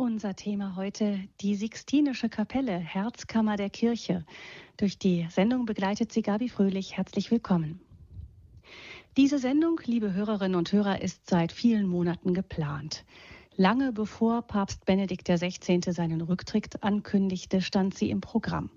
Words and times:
Unser 0.00 0.34
Thema 0.34 0.76
heute 0.76 1.28
die 1.42 1.54
Sixtinische 1.54 2.30
Kapelle, 2.30 2.78
Herzkammer 2.78 3.56
der 3.56 3.68
Kirche. 3.68 4.24
Durch 4.78 4.98
die 4.98 5.26
Sendung 5.28 5.66
begleitet 5.66 6.10
sie 6.10 6.22
Gabi 6.22 6.48
Fröhlich. 6.48 6.96
Herzlich 6.96 7.30
willkommen. 7.30 7.82
Diese 9.18 9.38
Sendung, 9.38 9.78
liebe 9.84 10.14
Hörerinnen 10.14 10.56
und 10.56 10.72
Hörer, 10.72 11.02
ist 11.02 11.28
seit 11.28 11.52
vielen 11.52 11.86
Monaten 11.86 12.32
geplant. 12.32 13.04
Lange 13.56 13.92
bevor 13.92 14.40
Papst 14.40 14.86
Benedikt 14.86 15.28
XVI. 15.28 15.82
seinen 15.92 16.22
Rücktritt 16.22 16.82
ankündigte, 16.82 17.60
stand 17.60 17.92
sie 17.92 18.08
im 18.08 18.22
Programm. 18.22 18.70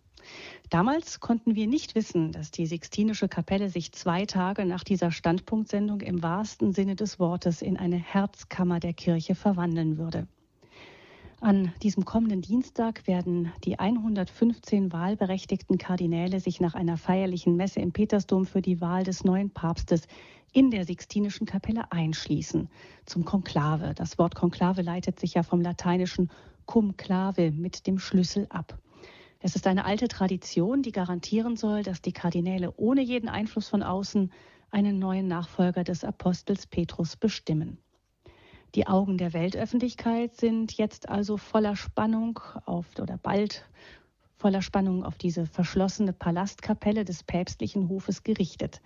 Damals 0.69 1.21
konnten 1.21 1.55
wir 1.55 1.67
nicht 1.67 1.95
wissen, 1.95 2.33
dass 2.33 2.51
die 2.51 2.65
Sixtinische 2.65 3.29
Kapelle 3.29 3.69
sich 3.69 3.93
zwei 3.93 4.25
Tage 4.25 4.65
nach 4.65 4.83
dieser 4.83 5.11
Standpunktsendung 5.11 6.01
im 6.01 6.21
wahrsten 6.21 6.73
Sinne 6.73 6.97
des 6.97 7.17
Wortes 7.17 7.61
in 7.61 7.77
eine 7.77 7.95
Herzkammer 7.95 8.81
der 8.81 8.93
Kirche 8.93 9.35
verwandeln 9.35 9.97
würde. 9.97 10.27
An 11.43 11.73
diesem 11.81 12.05
kommenden 12.05 12.41
Dienstag 12.41 13.05
werden 13.05 13.51
die 13.65 13.77
115 13.77 14.93
wahlberechtigten 14.93 15.77
Kardinäle 15.77 16.39
sich 16.39 16.61
nach 16.61 16.73
einer 16.73 16.95
feierlichen 16.95 17.57
Messe 17.57 17.81
im 17.81 17.91
Petersdom 17.91 18.45
für 18.45 18.61
die 18.61 18.79
Wahl 18.79 19.03
des 19.03 19.25
neuen 19.25 19.49
Papstes 19.49 20.07
in 20.53 20.71
der 20.71 20.85
Sixtinischen 20.85 21.45
Kapelle 21.45 21.91
einschließen 21.91 22.70
zum 23.05 23.25
Konklave. 23.25 23.93
Das 23.93 24.17
Wort 24.17 24.35
Konklave 24.35 24.84
leitet 24.84 25.20
sich 25.20 25.34
ja 25.34 25.43
vom 25.43 25.59
lateinischen 25.59 26.31
cum 26.65 26.95
clave 26.95 27.51
mit 27.51 27.87
dem 27.87 27.99
Schlüssel 27.99 28.48
ab. 28.49 28.79
Es 29.41 29.57
ist 29.57 29.67
eine 29.67 29.84
alte 29.84 30.07
Tradition, 30.07 30.81
die 30.81 30.93
garantieren 30.93 31.57
soll, 31.57 31.84
dass 31.84 32.01
die 32.01 32.13
Kardinäle 32.13 32.73
ohne 32.77 33.01
jeden 33.01 33.27
Einfluss 33.27 33.67
von 33.67 33.84
außen 33.84 34.31
einen 34.71 34.98
neuen 34.98 35.27
Nachfolger 35.27 35.84
des 35.84 36.05
Apostels 36.05 36.67
Petrus 36.67 37.17
bestimmen. 37.17 37.79
Die 38.76 38.88
Augen 38.88 39.20
der 39.20 39.34
Weltöffentlichkeit 39.34 40.36
sind 40.36 40.73
jetzt 40.77 41.08
also 41.08 41.38
voller 41.38 41.76
Spannung 41.76 42.40
auf 42.66 42.88
oder 42.99 43.18
bald 43.18 43.70
voller 44.36 44.63
Spannung 44.63 45.05
auf 45.05 45.18
diese 45.18 45.46
verschlossene 45.46 46.12
Palastkapelle 46.12 47.05
des 47.05 47.24
päpstlichen 47.24 47.88
Hofes 47.88 48.24
gerichtet. 48.24 48.82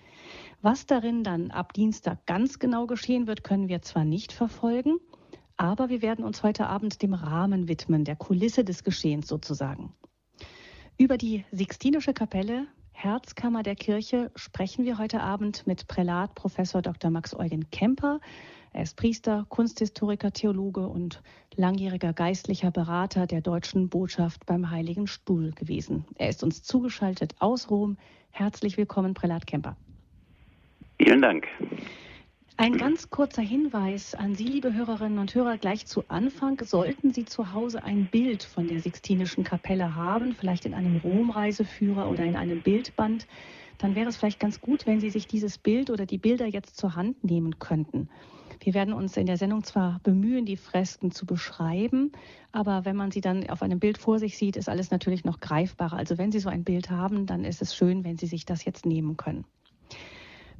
Was 0.61 0.85
darin 0.85 1.23
dann 1.23 1.51
ab 1.51 1.73
Dienstag 1.73 2.25
ganz 2.25 2.59
genau 2.59 2.85
geschehen 2.85 3.27
wird, 3.27 3.43
können 3.43 3.69
wir 3.69 3.81
zwar 3.81 4.03
nicht 4.03 4.33
verfolgen, 4.33 4.97
aber 5.55 5.89
wir 5.89 6.01
werden 6.01 6.25
uns 6.25 6.43
heute 6.43 6.67
Abend 6.67 7.01
dem 7.01 7.13
Rahmen 7.13 7.67
widmen, 7.67 8.03
der 8.03 8.17
Kulisse 8.17 8.63
des 8.63 8.83
Geschehens 8.83 9.27
sozusagen. 9.27 9.95
Über 10.97 11.17
die 11.17 11.45
Sixtinische 11.51 12.13
Kapelle 12.13 12.67
Herzkammer 12.99 13.61
der 13.61 13.75
Kirche 13.75 14.31
sprechen 14.35 14.83
wir 14.83 14.97
heute 14.97 15.21
Abend 15.21 15.67
mit 15.67 15.87
Prälat 15.87 16.33
Professor 16.33 16.81
Dr. 16.81 17.11
Max 17.11 17.35
Eugen 17.35 17.69
Kemper. 17.69 18.19
Er 18.73 18.81
ist 18.81 18.97
Priester, 18.97 19.45
Kunsthistoriker, 19.49 20.31
Theologe 20.31 20.87
und 20.87 21.21
langjähriger 21.55 22.11
geistlicher 22.13 22.71
Berater 22.71 23.27
der 23.27 23.41
deutschen 23.41 23.89
Botschaft 23.89 24.47
beim 24.47 24.71
Heiligen 24.71 25.05
Stuhl 25.05 25.51
gewesen. 25.51 26.05
Er 26.15 26.29
ist 26.29 26.41
uns 26.41 26.63
zugeschaltet 26.63 27.35
aus 27.37 27.69
Rom. 27.69 27.97
Herzlich 28.31 28.77
willkommen, 28.77 29.13
Prälat 29.13 29.45
Kemper. 29.45 29.77
Vielen 30.97 31.21
Dank. 31.21 31.45
Ein 32.59 32.75
ganz 32.79 33.11
kurzer 33.11 33.43
Hinweis 33.43 34.15
an 34.15 34.33
Sie, 34.33 34.45
liebe 34.45 34.73
Hörerinnen 34.73 35.19
und 35.19 35.35
Hörer, 35.35 35.59
gleich 35.59 35.85
zu 35.85 36.03
Anfang. 36.07 36.59
Sollten 36.65 37.13
Sie 37.13 37.23
zu 37.23 37.53
Hause 37.53 37.83
ein 37.83 38.07
Bild 38.07 38.41
von 38.41 38.67
der 38.67 38.79
Sixtinischen 38.79 39.43
Kapelle 39.43 39.93
haben, 39.93 40.33
vielleicht 40.33 40.65
in 40.65 40.73
einem 40.73 40.97
Romreiseführer 40.97 42.09
oder 42.09 42.23
in 42.23 42.35
einem 42.35 42.63
Bildband, 42.63 43.27
dann 43.77 43.93
wäre 43.93 44.09
es 44.09 44.17
vielleicht 44.17 44.39
ganz 44.39 44.59
gut, 44.59 44.87
wenn 44.87 44.99
Sie 44.99 45.11
sich 45.11 45.27
dieses 45.27 45.59
Bild 45.59 45.91
oder 45.91 46.07
die 46.07 46.17
Bilder 46.17 46.47
jetzt 46.47 46.77
zur 46.77 46.95
Hand 46.95 47.23
nehmen 47.23 47.59
könnten. 47.59 48.09
Wir 48.59 48.73
werden 48.73 48.95
uns 48.95 49.15
in 49.17 49.27
der 49.27 49.37
Sendung 49.37 49.63
zwar 49.63 49.99
bemühen, 50.01 50.45
die 50.45 50.57
Fresken 50.57 51.11
zu 51.11 51.27
beschreiben, 51.27 52.11
aber 52.51 52.85
wenn 52.85 52.95
man 52.95 53.11
sie 53.11 53.21
dann 53.21 53.47
auf 53.51 53.61
einem 53.61 53.79
Bild 53.79 53.99
vor 53.99 54.17
sich 54.17 54.35
sieht, 54.35 54.55
ist 54.55 54.67
alles 54.67 54.89
natürlich 54.89 55.25
noch 55.25 55.41
greifbarer. 55.41 55.95
Also 55.95 56.17
wenn 56.17 56.31
Sie 56.31 56.39
so 56.39 56.49
ein 56.49 56.63
Bild 56.63 56.89
haben, 56.89 57.27
dann 57.27 57.45
ist 57.45 57.61
es 57.61 57.75
schön, 57.75 58.03
wenn 58.03 58.17
Sie 58.17 58.25
sich 58.25 58.47
das 58.47 58.65
jetzt 58.65 58.87
nehmen 58.87 59.15
können. 59.15 59.45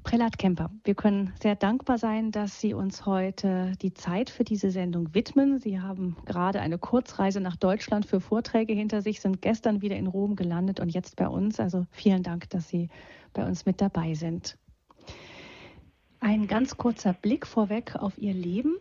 Prälat 0.04 0.38
Kemper, 0.38 0.70
wir 0.84 0.96
können 0.96 1.34
sehr 1.42 1.56
dankbar 1.56 1.98
sein, 1.98 2.32
dass 2.32 2.62
Sie 2.62 2.74
uns 2.74 3.06
heute 3.06 3.74
die 3.82 3.94
Zeit 3.94 4.30
für 4.30 4.44
diese 4.44 4.72
Sendung 4.72 5.14
widmen. 5.14 5.60
Sie 5.60 5.82
haben 5.82 6.16
gerade 6.26 6.62
eine 6.62 6.78
Kurzreise 6.78 7.42
nach 7.42 7.58
Deutschland 7.58 8.06
für 8.06 8.22
Vorträge 8.22 8.74
hinter 8.74 9.02
sich, 9.02 9.20
sind 9.20 9.42
gestern 9.42 9.82
wieder 9.82 9.98
in 9.98 10.08
Rom 10.08 10.36
gelandet 10.36 10.80
und 10.80 10.90
jetzt 10.90 11.18
bei 11.18 11.28
uns. 11.28 11.60
Also 11.60 11.86
vielen 11.92 12.24
Dank, 12.24 12.50
dass 12.50 12.70
Sie 12.70 12.90
bei 13.34 13.46
uns 13.46 13.66
mit 13.66 13.82
dabei 13.82 14.14
sind. 14.14 14.58
Ein 16.20 16.48
ganz 16.48 16.78
kurzer 16.78 17.14
Blick 17.14 17.46
vorweg 17.46 17.96
auf 17.96 18.18
Ihr 18.18 18.34
Leben. 18.34 18.78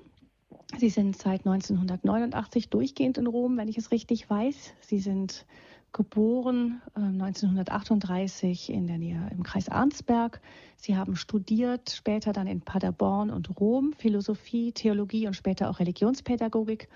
Sie 0.79 0.91
sind 0.91 1.17
seit 1.17 1.47
1989 1.47 2.71
durchgehend 2.71 3.19
in 3.19 3.27
Rom, 3.27 3.57
wenn 3.57 3.69
ich 3.69 3.79
es 3.79 3.91
richtig 3.91 4.29
weiß. 4.29 4.75
Sie 4.81 4.99
sind 4.99 5.47
geboren 5.97 6.83
äh, 6.95 7.01
1938 7.01 8.71
in 8.71 8.87
der 8.87 8.99
Nähe 8.99 9.29
im 9.33 9.43
Kreis 9.43 9.69
Arnsberg. 9.69 10.41
Sie 10.77 10.97
haben 10.97 11.17
studiert, 11.17 11.91
später 11.91 12.33
dann 12.33 12.47
in 12.47 12.61
Paderborn 12.61 13.31
und 13.31 13.59
Rom, 13.59 13.95
Philosophie, 13.97 14.73
Theologie 14.73 15.27
und 15.27 15.35
später 15.35 15.71
auch 15.71 15.81
Religionspädagogik. 15.81 16.89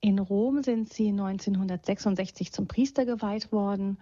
In 0.00 0.18
Rom 0.18 0.62
sind 0.62 0.92
Sie 0.92 1.08
1966 1.08 2.52
zum 2.52 2.66
Priester 2.66 3.06
geweiht 3.06 3.52
worden 3.52 3.98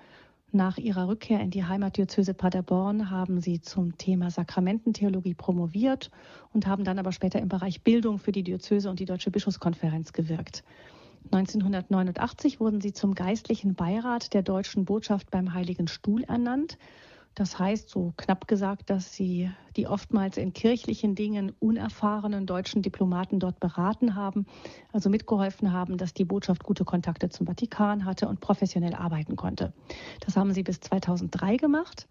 nach 0.50 0.78
ihrer 0.78 1.08
Rückkehr 1.08 1.40
in 1.40 1.50
die 1.50 1.64
Heimatdiözese 1.64 2.32
Paderborn 2.32 3.10
haben 3.10 3.38
sie 3.42 3.60
zum 3.60 3.98
Thema 3.98 4.30
Sakramententheologie 4.30 5.34
promoviert 5.34 6.10
und 6.54 6.66
haben 6.66 6.84
dann 6.84 6.98
aber 6.98 7.12
später 7.12 7.38
im 7.38 7.50
Bereich 7.50 7.82
Bildung 7.82 8.18
für 8.18 8.32
die 8.32 8.42
Diözese 8.42 8.88
und 8.88 8.98
die 8.98 9.04
Deutsche 9.04 9.30
Bischofskonferenz 9.30 10.14
gewirkt. 10.14 10.64
1989 11.30 12.60
wurden 12.60 12.80
sie 12.80 12.92
zum 12.92 13.14
geistlichen 13.14 13.74
Beirat 13.74 14.34
der 14.34 14.42
deutschen 14.42 14.84
Botschaft 14.84 15.30
beim 15.30 15.54
Heiligen 15.54 15.88
Stuhl 15.88 16.24
ernannt 16.24 16.78
das 17.38 17.56
heißt, 17.56 17.88
so 17.88 18.12
knapp 18.16 18.48
gesagt, 18.48 18.90
dass 18.90 19.14
sie 19.14 19.48
die 19.76 19.86
oftmals 19.86 20.38
in 20.38 20.52
kirchlichen 20.52 21.14
Dingen 21.14 21.52
unerfahrenen 21.60 22.46
deutschen 22.46 22.82
Diplomaten 22.82 23.38
dort 23.38 23.60
beraten 23.60 24.16
haben, 24.16 24.44
also 24.92 25.08
mitgeholfen 25.08 25.72
haben, 25.72 25.98
dass 25.98 26.12
die 26.12 26.24
Botschaft 26.24 26.64
gute 26.64 26.84
Kontakte 26.84 27.28
zum 27.28 27.46
Vatikan 27.46 28.04
hatte 28.04 28.26
und 28.26 28.40
professionell 28.40 28.94
arbeiten 28.94 29.36
konnte. 29.36 29.72
Das 30.18 30.36
haben 30.36 30.52
sie 30.52 30.64
bis 30.64 30.80
2003 30.80 31.58
gemacht. 31.58 32.08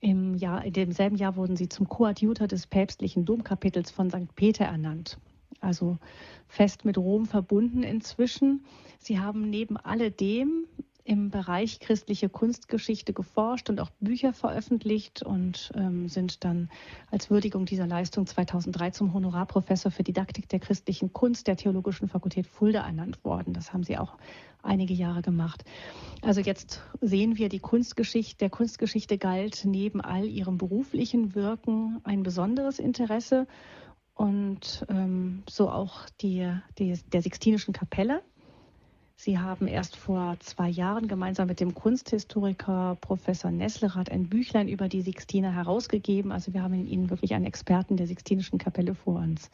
Im 0.00 0.34
Jahr, 0.34 0.64
in 0.64 0.72
demselben 0.72 1.14
Jahr 1.14 1.36
wurden 1.36 1.54
sie 1.54 1.68
zum 1.68 1.88
Koadjutor 1.88 2.48
des 2.48 2.66
päpstlichen 2.66 3.24
Domkapitels 3.24 3.92
von 3.92 4.10
St. 4.10 4.34
Peter 4.34 4.64
ernannt. 4.64 5.18
Also 5.60 5.98
fest 6.46 6.84
mit 6.84 6.98
Rom 6.98 7.26
verbunden 7.26 7.82
inzwischen. 7.82 8.64
Sie 8.98 9.18
haben 9.18 9.48
neben 9.50 9.76
alledem 9.76 10.66
im 11.08 11.30
Bereich 11.30 11.80
christliche 11.80 12.28
Kunstgeschichte 12.28 13.14
geforscht 13.14 13.70
und 13.70 13.80
auch 13.80 13.88
Bücher 13.98 14.34
veröffentlicht 14.34 15.22
und 15.22 15.72
ähm, 15.74 16.06
sind 16.10 16.44
dann 16.44 16.68
als 17.10 17.30
Würdigung 17.30 17.64
dieser 17.64 17.86
Leistung 17.86 18.26
2003 18.26 18.90
zum 18.90 19.14
Honorarprofessor 19.14 19.90
für 19.90 20.02
Didaktik 20.02 20.50
der 20.50 20.60
christlichen 20.60 21.14
Kunst 21.14 21.46
der 21.46 21.56
Theologischen 21.56 22.08
Fakultät 22.08 22.46
Fulda 22.46 22.84
ernannt 22.84 23.24
worden. 23.24 23.54
Das 23.54 23.72
haben 23.72 23.84
Sie 23.84 23.96
auch 23.96 24.18
einige 24.62 24.92
Jahre 24.92 25.22
gemacht. 25.22 25.64
Also 26.20 26.42
jetzt 26.42 26.82
sehen 27.00 27.38
wir, 27.38 27.48
die 27.48 27.60
Kunstgeschichte, 27.60 28.36
der 28.36 28.50
Kunstgeschichte 28.50 29.16
galt 29.16 29.62
neben 29.64 30.02
all 30.02 30.26
ihrem 30.26 30.58
beruflichen 30.58 31.34
Wirken 31.34 32.00
ein 32.04 32.22
besonderes 32.22 32.78
Interesse 32.78 33.46
und 34.18 34.84
ähm, 34.90 35.42
so 35.48 35.70
auch 35.70 36.10
die, 36.20 36.52
die, 36.78 36.98
der 37.12 37.22
Sixtinischen 37.22 37.72
Kapelle 37.72 38.22
Sie 39.20 39.36
haben 39.36 39.66
erst 39.66 39.96
vor 39.96 40.36
zwei 40.38 40.68
Jahren 40.68 41.08
gemeinsam 41.08 41.48
mit 41.48 41.58
dem 41.58 41.74
Kunsthistoriker 41.74 42.96
Professor 43.00 43.50
Nesslerath 43.50 44.12
ein 44.12 44.28
Büchlein 44.28 44.68
über 44.68 44.88
die 44.88 45.02
Sixtiner 45.02 45.52
herausgegeben. 45.52 46.30
Also 46.30 46.54
wir 46.54 46.62
haben 46.62 46.74
in 46.74 46.86
Ihnen 46.86 47.10
wirklich 47.10 47.34
einen 47.34 47.44
Experten 47.44 47.96
der 47.96 48.06
Sixtinischen 48.06 48.60
Kapelle 48.60 48.94
vor 48.94 49.16
uns. 49.16 49.50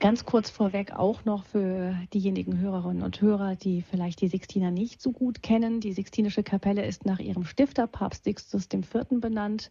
Ganz 0.00 0.24
kurz 0.24 0.50
vorweg 0.50 0.90
auch 0.92 1.24
noch 1.24 1.44
für 1.44 1.94
diejenigen 2.12 2.58
Hörerinnen 2.58 3.04
und 3.04 3.20
Hörer, 3.20 3.54
die 3.54 3.82
vielleicht 3.82 4.20
die 4.20 4.28
Sixtiner 4.28 4.72
nicht 4.72 5.00
so 5.00 5.12
gut 5.12 5.40
kennen. 5.40 5.78
Die 5.78 5.92
Sixtinische 5.92 6.42
Kapelle 6.42 6.84
ist 6.84 7.06
nach 7.06 7.20
ihrem 7.20 7.44
Stifter, 7.44 7.86
Papst 7.86 8.24
Sixtus 8.24 8.66
IV., 8.72 9.20
benannt 9.20 9.70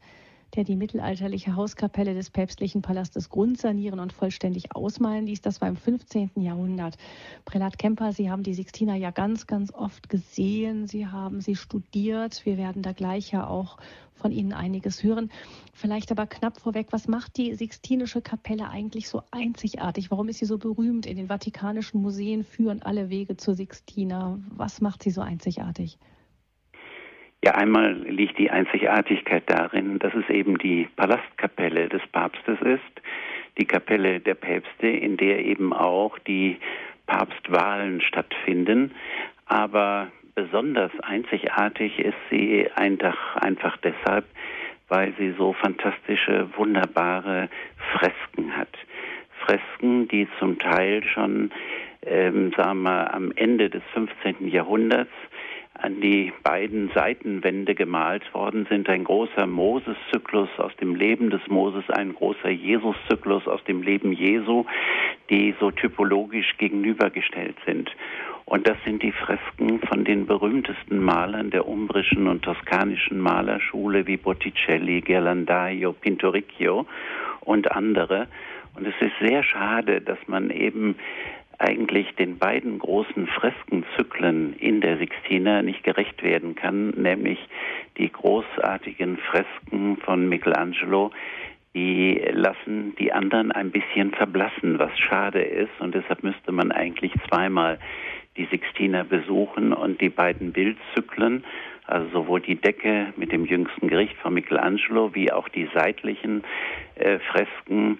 der 0.55 0.63
die 0.63 0.75
mittelalterliche 0.75 1.55
Hauskapelle 1.55 2.13
des 2.13 2.29
päpstlichen 2.29 2.81
Palastes 2.81 3.29
grundsanieren 3.29 3.99
und 3.99 4.13
vollständig 4.13 4.75
ausmalen 4.75 5.25
ließ. 5.25 5.41
Das 5.41 5.61
war 5.61 5.67
im 5.67 5.75
15. 5.75 6.31
Jahrhundert. 6.35 6.97
Prälat 7.45 7.77
Kemper, 7.77 8.13
Sie 8.13 8.29
haben 8.29 8.43
die 8.43 8.53
Sixtiner 8.53 8.95
ja 8.95 9.11
ganz, 9.11 9.47
ganz 9.47 9.73
oft 9.73 10.09
gesehen. 10.09 10.87
Sie 10.87 11.07
haben 11.07 11.41
sie 11.41 11.55
studiert. 11.55 12.45
Wir 12.45 12.57
werden 12.57 12.81
da 12.81 12.93
gleich 12.93 13.31
ja 13.31 13.47
auch 13.47 13.77
von 14.17 14.31
Ihnen 14.31 14.53
einiges 14.53 15.03
hören. 15.03 15.29
Vielleicht 15.73 16.11
aber 16.11 16.25
knapp 16.25 16.59
vorweg, 16.59 16.87
was 16.91 17.07
macht 17.07 17.37
die 17.37 17.53
Sixtinische 17.55 18.21
Kapelle 18.21 18.69
eigentlich 18.69 19.09
so 19.09 19.21
einzigartig? 19.31 20.11
Warum 20.11 20.27
ist 20.29 20.39
sie 20.39 20.45
so 20.45 20.57
berühmt? 20.57 21.05
In 21.05 21.17
den 21.17 21.27
Vatikanischen 21.27 22.01
Museen 22.01 22.43
führen 22.43 22.81
alle 22.81 23.09
Wege 23.09 23.37
zur 23.37 23.55
Sixtina. 23.55 24.39
Was 24.49 24.81
macht 24.81 25.03
sie 25.03 25.11
so 25.11 25.21
einzigartig? 25.21 25.99
Ja, 27.47 27.53
einmal 27.53 27.93
liegt 27.93 28.39
die 28.39 28.51
Einzigartigkeit 28.51 29.43
darin, 29.45 29.99
dass 29.99 30.13
es 30.13 30.29
eben 30.29 30.57
die 30.57 30.89
Palastkapelle 30.97 31.87
des 31.87 32.05
Papstes 32.11 32.59
ist, 32.59 33.01
die 33.57 33.63
Kapelle 33.63 34.19
der 34.19 34.33
Päpste, 34.33 34.87
in 34.87 35.15
der 35.15 35.45
eben 35.45 35.71
auch 35.71 36.19
die 36.19 36.57
Papstwahlen 37.05 38.01
stattfinden. 38.01 38.91
Aber 39.45 40.09
besonders 40.35 40.91
einzigartig 41.03 41.97
ist 41.99 42.17
sie 42.29 42.67
einfach 42.75 43.77
deshalb, 43.77 44.25
weil 44.89 45.13
sie 45.17 45.33
so 45.37 45.53
fantastische, 45.53 46.49
wunderbare 46.57 47.47
Fresken 47.93 48.57
hat. 48.57 48.77
Fresken, 49.45 50.09
die 50.09 50.27
zum 50.37 50.59
Teil 50.59 51.01
schon, 51.05 51.51
ähm, 52.05 52.51
sagen 52.57 52.83
wir, 52.83 53.13
am 53.13 53.31
Ende 53.37 53.69
des 53.69 53.83
15. 53.93 54.49
Jahrhunderts 54.49 55.13
an 55.81 56.01
die 56.01 56.33
beiden 56.43 56.91
Seitenwände 56.93 57.75
gemalt 57.75 58.33
worden 58.33 58.65
sind. 58.69 58.89
Ein 58.89 59.03
großer 59.03 59.45
Moses-Zyklus 59.45 60.49
aus 60.57 60.75
dem 60.77 60.95
Leben 60.95 61.29
des 61.29 61.41
Moses, 61.47 61.83
ein 61.89 62.13
großer 62.13 62.49
Jesus-Zyklus 62.49 63.47
aus 63.47 63.63
dem 63.65 63.81
Leben 63.81 64.11
Jesu, 64.11 64.65
die 65.29 65.53
so 65.59 65.71
typologisch 65.71 66.57
gegenübergestellt 66.57 67.57
sind. 67.65 67.91
Und 68.45 68.67
das 68.67 68.77
sind 68.85 69.03
die 69.03 69.11
Fresken 69.11 69.81
von 69.81 70.05
den 70.05 70.25
berühmtesten 70.25 71.03
Malern 71.03 71.51
der 71.51 71.67
umbrischen 71.67 72.27
und 72.27 72.43
toskanischen 72.43 73.19
Malerschule 73.19 74.07
wie 74.07 74.17
Botticelli, 74.17 75.01
Ghirlandaio, 75.01 75.91
Pinturicchio 75.91 76.85
und 77.41 77.71
andere. 77.71 78.27
Und 78.75 78.87
es 78.87 78.93
ist 79.01 79.13
sehr 79.19 79.43
schade, 79.43 80.01
dass 80.01 80.19
man 80.27 80.49
eben 80.49 80.95
eigentlich 81.59 82.13
den 82.15 82.37
beiden 82.37 82.77
großen 82.79 83.27
Freskenzyklen 83.27 84.53
in 84.59 84.81
der 84.81 84.97
Sixtina 84.97 85.61
nicht 85.61 85.83
gerecht 85.83 86.21
werden 86.23 86.55
kann, 86.55 86.89
nämlich 86.91 87.39
die 87.97 88.11
großartigen 88.11 89.17
Fresken 89.17 89.97
von 89.97 90.29
Michelangelo, 90.29 91.11
die 91.73 92.21
lassen 92.31 92.95
die 92.97 93.11
anderen 93.11 93.51
ein 93.51 93.71
bisschen 93.71 94.11
verblassen, 94.11 94.79
was 94.79 94.97
schade 94.97 95.41
ist. 95.41 95.79
Und 95.79 95.93
deshalb 95.93 96.23
müsste 96.23 96.51
man 96.51 96.71
eigentlich 96.71 97.13
zweimal 97.27 97.79
die 98.35 98.45
Sixtina 98.45 99.03
besuchen 99.03 99.73
und 99.73 99.99
die 100.01 100.09
beiden 100.09 100.53
Bildzyklen, 100.53 101.43
also 101.85 102.07
sowohl 102.09 102.41
die 102.41 102.55
Decke 102.55 103.13
mit 103.15 103.31
dem 103.31 103.45
jüngsten 103.45 103.87
Gericht 103.87 104.15
von 104.17 104.33
Michelangelo 104.33 105.13
wie 105.15 105.31
auch 105.31 105.49
die 105.49 105.69
seitlichen 105.73 106.43
äh, 106.95 107.19
Fresken 107.19 107.99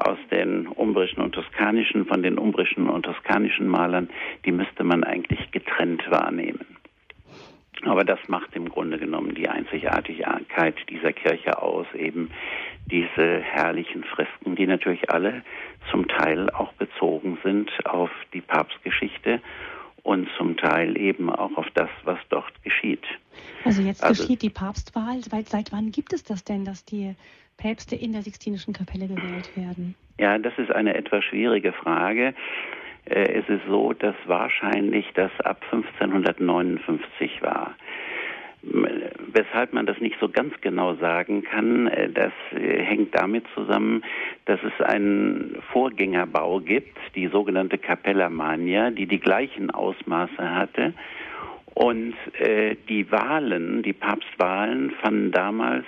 aus 0.00 0.18
den 0.30 0.66
umbrischen 0.66 1.22
und 1.22 1.32
toskanischen, 1.32 2.06
von 2.06 2.22
den 2.22 2.38
umbrischen 2.38 2.88
und 2.88 3.04
toskanischen 3.04 3.68
Malern, 3.68 4.08
die 4.44 4.52
müsste 4.52 4.84
man 4.84 5.04
eigentlich 5.04 5.50
getrennt 5.50 6.02
wahrnehmen. 6.10 6.64
Aber 7.84 8.04
das 8.04 8.18
macht 8.28 8.54
im 8.54 8.68
Grunde 8.68 8.98
genommen 8.98 9.34
die 9.34 9.48
Einzigartigkeit 9.48 10.74
dieser 10.90 11.12
Kirche 11.12 11.62
aus, 11.62 11.86
eben 11.94 12.30
diese 12.90 13.40
herrlichen 13.40 14.04
Fresken, 14.04 14.54
die 14.54 14.66
natürlich 14.66 15.10
alle 15.10 15.42
zum 15.90 16.06
Teil 16.06 16.50
auch 16.50 16.72
bezogen 16.74 17.38
sind 17.42 17.70
auf 17.86 18.10
die 18.34 18.42
Papstgeschichte 18.42 19.40
und 20.02 20.28
zum 20.36 20.56
Teil 20.56 20.98
eben 20.98 21.30
auch 21.30 21.56
auf 21.56 21.66
das, 21.74 21.88
was 22.04 22.18
dort 22.28 22.52
geschieht. 22.62 23.04
Also 23.64 23.82
jetzt 23.82 24.02
also, 24.02 24.22
geschieht 24.22 24.42
die 24.42 24.50
Papstwahl. 24.50 25.22
Seit, 25.22 25.48
seit 25.48 25.72
wann 25.72 25.90
gibt 25.90 26.12
es 26.12 26.22
das 26.22 26.44
denn, 26.44 26.64
dass 26.64 26.84
die 26.84 27.14
Päpste 27.60 27.94
in 27.94 28.12
der 28.12 28.22
Sixtinischen 28.22 28.72
Kapelle 28.72 29.06
gewählt 29.06 29.50
werden? 29.56 29.94
Ja, 30.18 30.36
das 30.38 30.52
ist 30.58 30.70
eine 30.70 30.94
etwas 30.94 31.24
schwierige 31.24 31.72
Frage. 31.72 32.34
Äh, 33.06 33.40
es 33.40 33.48
ist 33.48 33.62
so, 33.68 33.92
dass 33.92 34.14
wahrscheinlich 34.26 35.06
das 35.14 35.30
ab 35.44 35.62
1559 35.70 37.42
war. 37.42 37.74
Weshalb 38.62 39.72
man 39.72 39.86
das 39.86 39.98
nicht 40.00 40.16
so 40.20 40.28
ganz 40.28 40.52
genau 40.60 40.94
sagen 40.96 41.42
kann, 41.42 41.86
äh, 41.86 42.10
das 42.10 42.32
äh, 42.52 42.82
hängt 42.82 43.14
damit 43.14 43.44
zusammen, 43.54 44.02
dass 44.44 44.60
es 44.62 44.84
einen 44.84 45.56
Vorgängerbau 45.72 46.60
gibt, 46.60 46.98
die 47.14 47.28
sogenannte 47.28 47.78
Capella 47.78 48.28
Magna, 48.28 48.90
die 48.90 49.06
die 49.06 49.20
gleichen 49.20 49.70
Ausmaße 49.70 50.54
hatte. 50.54 50.92
Und 51.72 52.14
die 52.88 53.10
Wahlen, 53.10 53.82
die 53.82 53.92
Papstwahlen 53.92 54.90
fanden 55.00 55.30
damals 55.30 55.86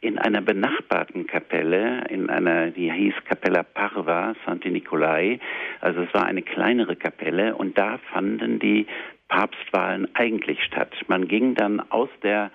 in 0.00 0.18
einer 0.18 0.40
benachbarten 0.40 1.26
Kapelle, 1.26 2.04
in 2.08 2.30
einer, 2.30 2.70
die 2.70 2.90
hieß 2.90 3.14
Capella 3.26 3.62
Parva 3.62 4.34
Santi 4.46 4.70
Nicolai, 4.70 5.38
also 5.80 6.02
es 6.02 6.14
war 6.14 6.24
eine 6.24 6.42
kleinere 6.42 6.96
Kapelle 6.96 7.54
und 7.54 7.76
da 7.76 7.98
fanden 8.12 8.58
die 8.58 8.86
Papstwahlen 9.28 10.08
eigentlich 10.14 10.62
statt. 10.64 10.92
Man 11.08 11.28
ging 11.28 11.54
dann 11.54 11.80
aus 11.90 12.08
der 12.22 12.50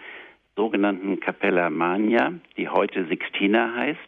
sogenannten 0.56 1.20
Capella 1.20 1.70
Magna, 1.70 2.34
die 2.58 2.68
heute 2.68 3.06
Sixtina 3.06 3.76
heißt, 3.76 4.00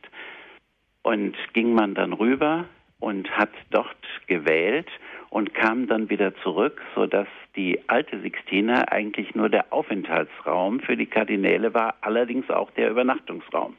und 1.04 1.36
ging 1.54 1.74
man 1.74 1.94
dann 1.94 2.14
rüber 2.14 2.66
und 3.00 3.30
hat 3.38 3.52
dort 3.70 3.96
gewählt 4.26 4.88
und 5.30 5.54
kam 5.54 5.88
dann 5.88 6.10
wieder 6.10 6.36
zurück, 6.38 6.82
sodass 6.96 7.28
die 7.58 7.80
alte 7.88 8.22
Sixtina 8.22 8.84
eigentlich 8.90 9.36
nur 9.36 9.50
der 9.50 9.74
Aufenthaltsraum 9.74 10.80
für 10.80 10.96
die 10.96 11.08
Kardinäle 11.08 11.74
war, 11.74 11.96
allerdings 12.02 12.50
auch 12.50 12.72
der 12.72 12.90
Übernachtungsraum 12.92 13.76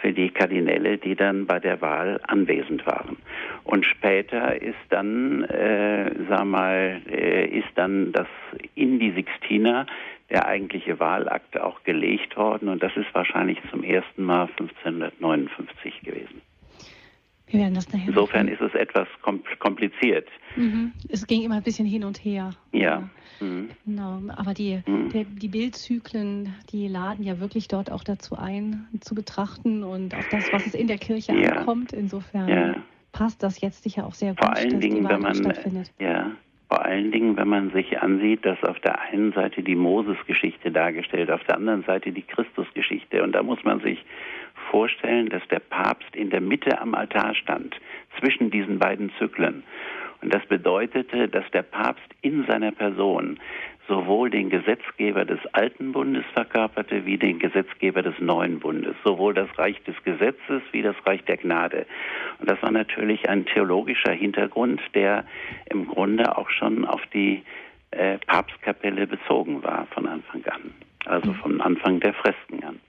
für 0.00 0.12
die 0.12 0.30
Kardinäle, 0.30 0.98
die 0.98 1.14
dann 1.14 1.46
bei 1.46 1.58
der 1.58 1.80
Wahl 1.80 2.20
anwesend 2.26 2.84
waren. 2.86 3.16
Und 3.64 3.86
später 3.86 4.60
ist 4.60 4.76
dann, 4.90 5.44
äh, 5.44 6.10
sag 6.28 6.44
mal, 6.44 7.00
äh, 7.10 7.46
ist 7.46 7.70
dann 7.76 8.12
das 8.12 8.28
in 8.74 8.98
die 8.98 9.12
Sixtina 9.12 9.86
der 10.30 10.46
eigentliche 10.46 10.98
Wahlakt 10.98 11.58
auch 11.58 11.82
gelegt 11.84 12.36
worden 12.36 12.68
und 12.68 12.82
das 12.82 12.96
ist 12.96 13.14
wahrscheinlich 13.14 13.58
zum 13.70 13.84
ersten 13.84 14.24
Mal 14.24 14.48
1559 14.58 16.02
gewesen. 16.02 16.42
Wir 17.48 17.60
werden 17.60 17.74
das 17.74 17.92
nachher 17.92 18.08
Insofern 18.08 18.48
ist 18.48 18.60
es 18.60 18.74
etwas 18.74 19.06
kompliziert. 19.60 20.28
Mhm. 20.56 20.92
Es 21.08 21.26
ging 21.26 21.42
immer 21.42 21.56
ein 21.56 21.62
bisschen 21.62 21.86
hin 21.86 22.04
und 22.04 22.24
her. 22.24 22.50
Ja. 22.72 23.08
Mhm. 23.40 23.70
Genau. 23.84 24.20
Aber 24.36 24.52
die, 24.52 24.82
mhm. 24.86 25.10
der, 25.10 25.24
die 25.24 25.48
Bildzyklen, 25.48 26.54
die 26.70 26.88
laden 26.88 27.24
ja 27.24 27.38
wirklich 27.38 27.68
dort 27.68 27.92
auch 27.92 28.02
dazu 28.02 28.36
ein, 28.36 28.88
zu 29.00 29.14
betrachten 29.14 29.84
und 29.84 30.14
auf 30.14 30.28
das, 30.30 30.52
was 30.52 30.66
es 30.66 30.74
in 30.74 30.88
der 30.88 30.98
Kirche 30.98 31.34
ja. 31.36 31.52
ankommt. 31.52 31.92
Insofern 31.92 32.48
ja. 32.48 32.74
passt 33.12 33.42
das 33.42 33.60
jetzt 33.60 33.84
sicher 33.84 34.06
auch 34.06 34.14
sehr 34.14 34.30
gut, 34.30 34.40
Vor 34.40 34.56
allen 34.56 34.80
Dingen, 34.80 35.08
wenn 35.08 35.20
man, 35.20 35.34
stattfindet. 35.34 35.92
Ja. 36.00 36.32
Vor 36.68 36.84
allen 36.84 37.12
Dingen, 37.12 37.36
wenn 37.36 37.48
man 37.48 37.70
sich 37.70 38.00
ansieht, 38.00 38.44
dass 38.44 38.62
auf 38.64 38.80
der 38.80 39.00
einen 39.00 39.32
Seite 39.32 39.62
die 39.62 39.76
Moses-Geschichte 39.76 40.72
dargestellt, 40.72 41.30
auf 41.30 41.44
der 41.44 41.56
anderen 41.56 41.84
Seite 41.84 42.10
die 42.10 42.22
Christusgeschichte. 42.22 43.22
Und 43.22 43.32
da 43.32 43.42
muss 43.42 43.62
man 43.62 43.80
sich 43.80 44.04
vorstellen, 44.70 45.28
dass 45.28 45.46
der 45.48 45.60
Papst 45.60 46.16
in 46.16 46.30
der 46.30 46.40
Mitte 46.40 46.80
am 46.80 46.94
Altar 46.94 47.34
stand, 47.36 47.76
zwischen 48.18 48.50
diesen 48.50 48.80
beiden 48.80 49.12
Zyklen. 49.18 49.62
Und 50.22 50.34
das 50.34 50.44
bedeutete, 50.46 51.28
dass 51.28 51.48
der 51.52 51.62
Papst 51.62 52.08
in 52.22 52.44
seiner 52.46 52.72
Person 52.72 53.38
sowohl 53.88 54.30
den 54.30 54.50
Gesetzgeber 54.50 55.24
des 55.24 55.38
alten 55.52 55.92
Bundes 55.92 56.24
verkörperte 56.34 57.06
wie 57.06 57.18
den 57.18 57.38
Gesetzgeber 57.38 58.02
des 58.02 58.18
neuen 58.20 58.60
Bundes, 58.60 58.96
sowohl 59.04 59.34
das 59.34 59.48
Reich 59.58 59.82
des 59.84 59.94
Gesetzes 60.04 60.62
wie 60.72 60.82
das 60.82 60.96
Reich 61.04 61.24
der 61.24 61.36
Gnade. 61.36 61.86
Und 62.38 62.50
das 62.50 62.60
war 62.62 62.70
natürlich 62.70 63.28
ein 63.28 63.46
theologischer 63.46 64.12
Hintergrund, 64.12 64.80
der 64.94 65.24
im 65.70 65.86
Grunde 65.86 66.36
auch 66.36 66.50
schon 66.50 66.84
auf 66.84 67.02
die 67.12 67.42
äh, 67.92 68.18
Papstkapelle 68.26 69.06
bezogen 69.06 69.62
war 69.62 69.86
von 69.92 70.06
Anfang 70.06 70.44
an, 70.46 70.74
also 71.04 71.32
vom 71.34 71.60
Anfang 71.60 72.00
der 72.00 72.14
Fresken 72.14 72.64
an. 72.64 72.80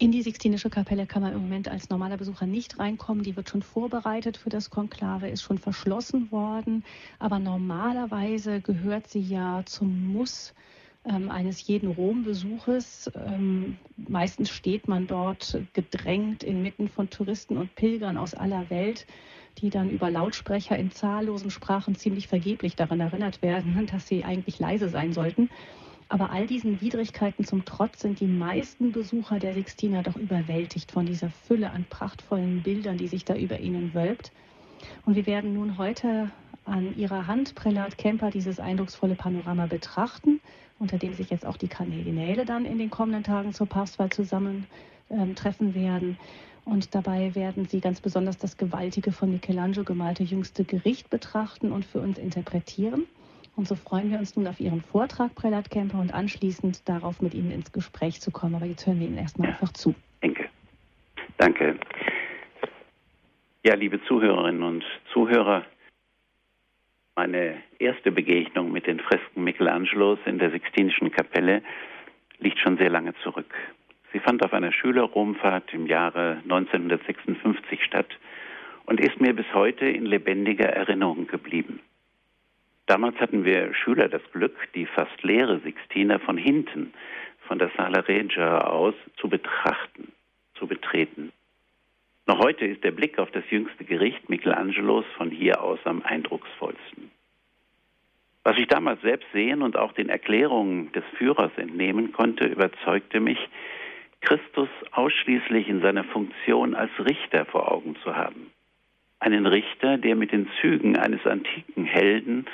In 0.00 0.12
die 0.12 0.22
Sixtinische 0.22 0.70
Kapelle 0.70 1.06
kann 1.06 1.22
man 1.22 1.32
im 1.32 1.40
Moment 1.40 1.66
als 1.66 1.90
normaler 1.90 2.16
Besucher 2.18 2.46
nicht 2.46 2.78
reinkommen. 2.78 3.24
Die 3.24 3.34
wird 3.34 3.48
schon 3.48 3.62
vorbereitet 3.62 4.36
für 4.36 4.48
das 4.48 4.70
Konklave, 4.70 5.28
ist 5.28 5.42
schon 5.42 5.58
verschlossen 5.58 6.30
worden. 6.30 6.84
Aber 7.18 7.40
normalerweise 7.40 8.60
gehört 8.60 9.08
sie 9.08 9.20
ja 9.20 9.64
zum 9.66 10.12
Muss 10.12 10.54
ähm, 11.04 11.28
eines 11.30 11.66
jeden 11.66 11.90
Rombesuches. 11.90 13.10
Ähm, 13.16 13.76
meistens 13.96 14.50
steht 14.50 14.86
man 14.86 15.08
dort 15.08 15.58
gedrängt 15.72 16.44
inmitten 16.44 16.88
von 16.88 17.10
Touristen 17.10 17.56
und 17.56 17.74
Pilgern 17.74 18.18
aus 18.18 18.34
aller 18.34 18.70
Welt, 18.70 19.04
die 19.58 19.68
dann 19.68 19.90
über 19.90 20.12
Lautsprecher 20.12 20.78
in 20.78 20.92
zahllosen 20.92 21.50
Sprachen 21.50 21.96
ziemlich 21.96 22.28
vergeblich 22.28 22.76
daran 22.76 23.00
erinnert 23.00 23.42
werden, 23.42 23.86
dass 23.90 24.06
sie 24.06 24.22
eigentlich 24.22 24.60
leise 24.60 24.90
sein 24.90 25.12
sollten. 25.12 25.50
Aber 26.10 26.30
all 26.30 26.46
diesen 26.46 26.80
Widrigkeiten 26.80 27.44
zum 27.44 27.64
Trotz 27.66 28.00
sind 28.00 28.20
die 28.20 28.26
meisten 28.26 28.92
Besucher 28.92 29.38
der 29.38 29.52
Sixtina 29.52 30.02
doch 30.02 30.16
überwältigt 30.16 30.90
von 30.90 31.04
dieser 31.04 31.28
Fülle 31.28 31.70
an 31.70 31.84
prachtvollen 31.88 32.62
Bildern, 32.62 32.96
die 32.96 33.08
sich 33.08 33.26
da 33.26 33.34
über 33.34 33.60
ihnen 33.60 33.92
wölbt. 33.92 34.32
Und 35.04 35.16
wir 35.16 35.26
werden 35.26 35.52
nun 35.52 35.76
heute 35.76 36.30
an 36.64 36.96
ihrer 36.96 37.26
Hand, 37.26 37.54
Prälat 37.54 37.98
Kemper, 37.98 38.30
dieses 38.30 38.58
eindrucksvolle 38.58 39.16
Panorama 39.16 39.66
betrachten, 39.66 40.40
unter 40.78 40.98
dem 40.98 41.12
sich 41.12 41.30
jetzt 41.30 41.44
auch 41.44 41.56
die 41.56 41.68
Kardinäle 41.68 42.44
dann 42.44 42.64
in 42.64 42.78
den 42.78 42.90
kommenden 42.90 43.24
Tagen 43.24 43.52
zur 43.52 43.66
Papstwahl 43.66 44.10
zusammentreffen 44.10 44.66
ähm, 45.10 45.74
werden. 45.74 46.18
Und 46.64 46.94
dabei 46.94 47.34
werden 47.34 47.66
sie 47.66 47.80
ganz 47.80 48.00
besonders 48.00 48.38
das 48.38 48.56
gewaltige 48.56 49.12
von 49.12 49.30
Michelangelo 49.30 49.84
gemalte 49.84 50.22
jüngste 50.22 50.64
Gericht 50.64 51.10
betrachten 51.10 51.72
und 51.72 51.84
für 51.84 52.00
uns 52.00 52.18
interpretieren. 52.18 53.04
Und 53.58 53.66
so 53.66 53.74
freuen 53.74 54.12
wir 54.12 54.20
uns 54.20 54.36
nun 54.36 54.46
auf 54.46 54.60
Ihren 54.60 54.82
Vortrag, 54.82 55.34
Prälat 55.34 55.68
Kemper, 55.68 55.98
und 55.98 56.14
anschließend 56.14 56.88
darauf, 56.88 57.20
mit 57.20 57.34
Ihnen 57.34 57.50
ins 57.50 57.72
Gespräch 57.72 58.20
zu 58.20 58.30
kommen. 58.30 58.54
Aber 58.54 58.66
jetzt 58.66 58.86
hören 58.86 59.00
wir 59.00 59.08
Ihnen 59.08 59.18
erstmal 59.18 59.48
ja. 59.48 59.54
einfach 59.54 59.72
zu. 59.72 59.96
Danke. 60.20 60.48
Danke. 61.38 61.76
Ja, 63.64 63.74
liebe 63.74 64.00
Zuhörerinnen 64.04 64.62
und 64.62 64.84
Zuhörer, 65.12 65.64
meine 67.16 67.56
erste 67.80 68.12
Begegnung 68.12 68.70
mit 68.70 68.86
den 68.86 69.00
Fresken 69.00 69.42
Michelangelos 69.42 70.20
in 70.24 70.38
der 70.38 70.52
Sixtinischen 70.52 71.10
Kapelle 71.10 71.60
liegt 72.38 72.60
schon 72.60 72.78
sehr 72.78 72.90
lange 72.90 73.12
zurück. 73.24 73.52
Sie 74.12 74.20
fand 74.20 74.44
auf 74.44 74.52
einer 74.52 74.70
Schülerromfahrt 74.70 75.74
im 75.74 75.88
Jahre 75.88 76.38
1956 76.44 77.82
statt 77.82 78.06
und 78.86 79.00
ist 79.00 79.20
mir 79.20 79.34
bis 79.34 79.52
heute 79.52 79.84
in 79.84 80.06
lebendiger 80.06 80.68
Erinnerung 80.68 81.26
geblieben. 81.26 81.80
Damals 82.88 83.20
hatten 83.20 83.44
wir 83.44 83.74
Schüler 83.74 84.08
das 84.08 84.22
Glück, 84.32 84.56
die 84.74 84.86
fast 84.86 85.22
leere 85.22 85.60
Sixtiner 85.60 86.18
von 86.20 86.38
hinten, 86.38 86.94
von 87.46 87.58
der 87.58 87.70
Sala 87.76 88.00
Regia 88.00 88.62
aus, 88.62 88.94
zu 89.18 89.28
betrachten, 89.28 90.10
zu 90.54 90.66
betreten. 90.66 91.30
Noch 92.26 92.38
heute 92.38 92.64
ist 92.64 92.82
der 92.84 92.92
Blick 92.92 93.18
auf 93.18 93.30
das 93.30 93.44
jüngste 93.50 93.84
Gericht 93.84 94.30
Michelangelos 94.30 95.04
von 95.18 95.30
hier 95.30 95.62
aus 95.62 95.78
am 95.84 96.00
eindrucksvollsten. 96.00 97.10
Was 98.42 98.56
ich 98.56 98.68
damals 98.68 99.02
selbst 99.02 99.30
sehen 99.34 99.60
und 99.60 99.76
auch 99.76 99.92
den 99.92 100.08
Erklärungen 100.08 100.90
des 100.92 101.04
Führers 101.18 101.52
entnehmen 101.56 102.12
konnte, 102.12 102.46
überzeugte 102.46 103.20
mich, 103.20 103.38
Christus 104.22 104.70
ausschließlich 104.92 105.68
in 105.68 105.82
seiner 105.82 106.04
Funktion 106.04 106.74
als 106.74 106.90
Richter 106.98 107.44
vor 107.44 107.70
Augen 107.70 107.96
zu 108.02 108.16
haben. 108.16 108.50
Einen 109.20 109.44
Richter, 109.44 109.98
der 109.98 110.16
mit 110.16 110.32
den 110.32 110.48
Zügen 110.62 110.96
eines 110.96 111.26
antiken 111.26 111.84
Helden 111.84 112.46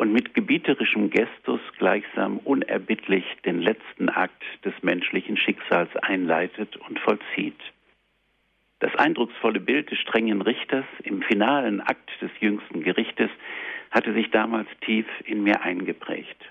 und 0.00 0.14
mit 0.14 0.32
gebieterischem 0.32 1.10
Gestus 1.10 1.60
gleichsam 1.76 2.38
unerbittlich 2.38 3.22
den 3.44 3.60
letzten 3.60 4.08
Akt 4.08 4.42
des 4.64 4.72
menschlichen 4.80 5.36
Schicksals 5.36 5.94
einleitet 5.96 6.74
und 6.78 6.98
vollzieht. 7.00 7.60
Das 8.78 8.94
eindrucksvolle 8.96 9.60
Bild 9.60 9.90
des 9.90 9.98
strengen 9.98 10.40
Richters 10.40 10.86
im 11.02 11.20
finalen 11.20 11.82
Akt 11.82 12.10
des 12.22 12.30
jüngsten 12.40 12.82
Gerichtes 12.82 13.28
hatte 13.90 14.14
sich 14.14 14.30
damals 14.30 14.68
tief 14.80 15.04
in 15.26 15.42
mir 15.42 15.60
eingeprägt. 15.60 16.46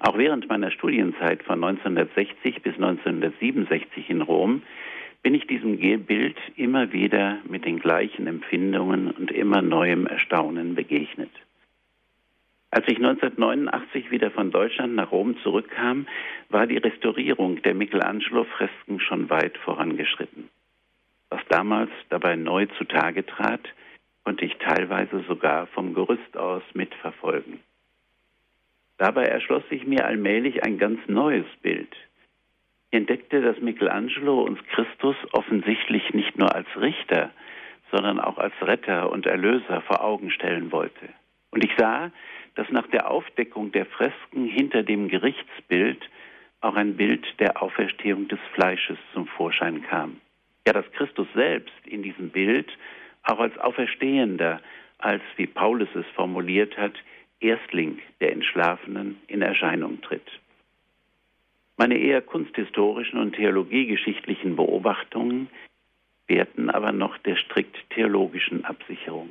Auch 0.00 0.16
während 0.16 0.48
meiner 0.48 0.70
Studienzeit 0.70 1.42
von 1.42 1.62
1960 1.62 2.62
bis 2.62 2.76
1967 2.76 4.08
in 4.08 4.22
Rom 4.22 4.62
bin 5.22 5.34
ich 5.34 5.46
diesem 5.46 5.76
Bild 6.06 6.38
immer 6.56 6.94
wieder 6.94 7.40
mit 7.46 7.66
den 7.66 7.78
gleichen 7.78 8.26
Empfindungen 8.26 9.10
und 9.10 9.30
immer 9.30 9.60
neuem 9.60 10.06
Erstaunen 10.06 10.74
begegnet. 10.74 11.30
Als 12.72 12.86
ich 12.86 12.98
1989 12.98 14.12
wieder 14.12 14.30
von 14.30 14.52
Deutschland 14.52 14.94
nach 14.94 15.10
Rom 15.10 15.36
zurückkam, 15.42 16.06
war 16.50 16.68
die 16.68 16.76
Restaurierung 16.76 17.60
der 17.62 17.74
Michelangelo-Fresken 17.74 19.00
schon 19.00 19.28
weit 19.28 19.58
vorangeschritten. 19.58 20.48
Was 21.30 21.40
damals 21.48 21.90
dabei 22.10 22.36
neu 22.36 22.66
zutage 22.78 23.26
trat, 23.26 23.60
konnte 24.24 24.44
ich 24.44 24.56
teilweise 24.58 25.24
sogar 25.26 25.66
vom 25.68 25.94
Gerüst 25.94 26.36
aus 26.36 26.62
mitverfolgen. 26.74 27.58
Dabei 28.98 29.24
erschloss 29.24 29.66
sich 29.68 29.86
mir 29.86 30.04
allmählich 30.04 30.62
ein 30.62 30.78
ganz 30.78 31.00
neues 31.08 31.46
Bild. 31.62 31.96
Ich 32.90 32.98
entdeckte, 32.98 33.40
dass 33.40 33.58
Michelangelo 33.60 34.42
uns 34.42 34.60
Christus 34.66 35.16
offensichtlich 35.32 36.12
nicht 36.12 36.38
nur 36.38 36.54
als 36.54 36.68
Richter, 36.76 37.30
sondern 37.90 38.20
auch 38.20 38.38
als 38.38 38.54
Retter 38.60 39.10
und 39.10 39.26
Erlöser 39.26 39.80
vor 39.82 40.04
Augen 40.04 40.30
stellen 40.30 40.70
wollte. 40.70 41.08
Und 41.50 41.64
ich 41.64 41.70
sah, 41.76 42.10
dass 42.54 42.68
nach 42.70 42.86
der 42.88 43.10
Aufdeckung 43.10 43.72
der 43.72 43.86
Fresken 43.86 44.46
hinter 44.46 44.82
dem 44.82 45.08
Gerichtsbild 45.08 46.08
auch 46.60 46.74
ein 46.74 46.96
Bild 46.96 47.26
der 47.38 47.62
Auferstehung 47.62 48.28
des 48.28 48.40
Fleisches 48.54 48.98
zum 49.12 49.26
Vorschein 49.26 49.82
kam. 49.82 50.20
Ja, 50.66 50.72
dass 50.72 50.90
Christus 50.92 51.26
selbst 51.34 51.74
in 51.86 52.02
diesem 52.02 52.30
Bild 52.30 52.70
auch 53.22 53.38
als 53.38 53.56
Auferstehender, 53.58 54.60
als, 54.98 55.22
wie 55.36 55.46
Paulus 55.46 55.88
es 55.94 56.06
formuliert 56.14 56.76
hat, 56.76 56.94
Erstling 57.40 58.00
der 58.20 58.32
Entschlafenen 58.32 59.16
in 59.26 59.40
Erscheinung 59.40 60.02
tritt. 60.02 60.26
Meine 61.78 61.96
eher 61.96 62.20
kunsthistorischen 62.20 63.18
und 63.18 63.34
theologiegeschichtlichen 63.34 64.56
Beobachtungen 64.56 65.48
werten 66.26 66.68
aber 66.68 66.92
noch 66.92 67.16
der 67.18 67.36
strikt 67.36 67.78
theologischen 67.88 68.66
Absicherung. 68.66 69.30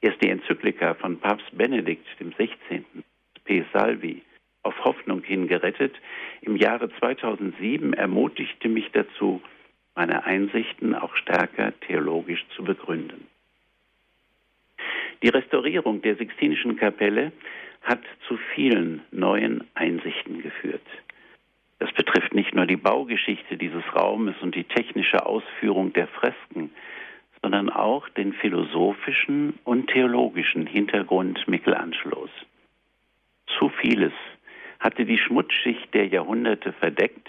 Erst 0.00 0.22
die 0.22 0.28
Enzyklika 0.28 0.94
von 0.94 1.18
Papst 1.18 1.56
Benedikt 1.56 2.06
XVI. 2.18 2.84
P. 3.44 3.64
Salvi 3.72 4.22
auf 4.62 4.84
Hoffnung 4.84 5.22
hin 5.22 5.46
gerettet 5.46 5.94
im 6.42 6.56
Jahre 6.56 6.90
2007 6.98 7.92
ermutigte 7.94 8.68
mich 8.68 8.90
dazu, 8.92 9.40
meine 9.94 10.24
Einsichten 10.24 10.94
auch 10.94 11.14
stärker 11.16 11.72
theologisch 11.80 12.44
zu 12.54 12.64
begründen. 12.64 13.26
Die 15.22 15.28
Restaurierung 15.28 16.02
der 16.02 16.16
Sixtinischen 16.16 16.76
Kapelle 16.76 17.32
hat 17.82 18.02
zu 18.26 18.36
vielen 18.54 19.02
neuen 19.12 19.64
Einsichten 19.74 20.42
geführt. 20.42 20.86
Das 21.78 21.92
betrifft 21.92 22.34
nicht 22.34 22.54
nur 22.54 22.66
die 22.66 22.76
Baugeschichte 22.76 23.56
dieses 23.56 23.84
Raumes 23.94 24.34
und 24.40 24.54
die 24.54 24.64
technische 24.64 25.24
Ausführung 25.24 25.92
der 25.92 26.08
Fresken, 26.08 26.70
sondern 27.46 27.70
auch 27.70 28.08
den 28.08 28.32
philosophischen 28.32 29.60
und 29.62 29.86
theologischen 29.86 30.66
Hintergrund 30.66 31.46
Michelangelos. 31.46 32.30
Zu 33.56 33.68
vieles 33.68 34.12
hatte 34.80 35.04
die 35.04 35.16
Schmutzschicht 35.16 35.94
der 35.94 36.08
Jahrhunderte 36.08 36.72
verdeckt, 36.72 37.28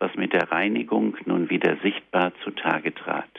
was 0.00 0.12
mit 0.16 0.32
der 0.32 0.50
Reinigung 0.50 1.16
nun 1.24 1.50
wieder 1.50 1.76
sichtbar 1.84 2.32
zutage 2.42 2.92
trat. 2.92 3.30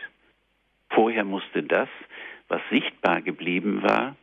Vorher 0.90 1.26
musste 1.26 1.64
das, 1.64 1.90
was 2.48 2.62
sichtbar 2.72 3.22
geblieben 3.22 3.84
war, 3.84 4.16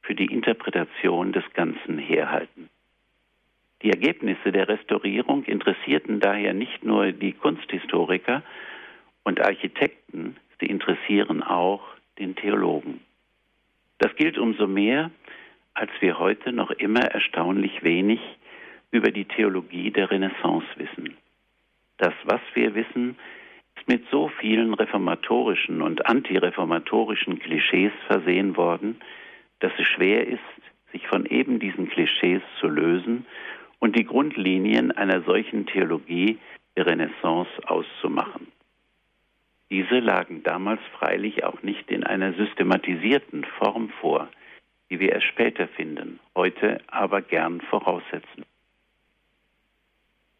für 0.00 0.14
die 0.14 0.32
Interpretation 0.32 1.34
des 1.34 1.44
Ganzen 1.52 1.98
herhalten. 1.98 2.70
Die 3.82 3.90
Ergebnisse 3.90 4.52
der 4.52 4.68
Restaurierung 4.68 5.44
interessierten 5.44 6.18
daher 6.18 6.54
nicht 6.54 6.82
nur 6.82 7.12
die 7.12 7.34
Kunsthistoriker 7.34 8.42
und 9.22 9.42
Architekten, 9.42 10.38
sie 10.60 10.66
interessieren 10.66 11.42
auch 11.42 11.82
den 12.18 12.34
Theologen. 12.36 13.00
Das 13.98 14.14
gilt 14.16 14.38
umso 14.38 14.66
mehr, 14.66 15.10
als 15.74 15.90
wir 16.00 16.18
heute 16.18 16.52
noch 16.52 16.70
immer 16.70 17.02
erstaunlich 17.02 17.82
wenig 17.82 18.20
über 18.90 19.10
die 19.10 19.24
Theologie 19.24 19.90
der 19.90 20.10
Renaissance 20.10 20.66
wissen. 20.76 21.16
Das, 21.98 22.14
was 22.24 22.40
wir 22.54 22.74
wissen, 22.74 23.16
ist 23.76 23.88
mit 23.88 24.04
so 24.10 24.28
vielen 24.40 24.74
reformatorischen 24.74 25.82
und 25.82 26.06
antireformatorischen 26.06 27.38
Klischees 27.38 27.92
versehen 28.06 28.56
worden, 28.56 28.96
dass 29.60 29.72
es 29.78 29.86
schwer 29.86 30.26
ist, 30.26 30.40
sich 30.92 31.06
von 31.06 31.26
eben 31.26 31.58
diesen 31.58 31.88
Klischees 31.88 32.42
zu 32.60 32.68
lösen 32.68 33.26
und 33.78 33.96
die 33.96 34.04
Grundlinien 34.04 34.92
einer 34.92 35.22
solchen 35.22 35.66
Theologie 35.66 36.38
der 36.76 36.86
Renaissance 36.86 37.50
auszumachen. 37.66 38.48
Diese 39.70 39.98
lagen 39.98 40.42
damals 40.42 40.80
freilich 40.98 41.44
auch 41.44 41.62
nicht 41.62 41.90
in 41.90 42.04
einer 42.04 42.32
systematisierten 42.34 43.44
Form 43.58 43.88
vor, 44.00 44.28
wie 44.88 45.00
wir 45.00 45.14
es 45.16 45.24
später 45.24 45.66
finden, 45.68 46.20
heute 46.34 46.78
aber 46.86 47.20
gern 47.20 47.60
voraussetzen. 47.62 48.44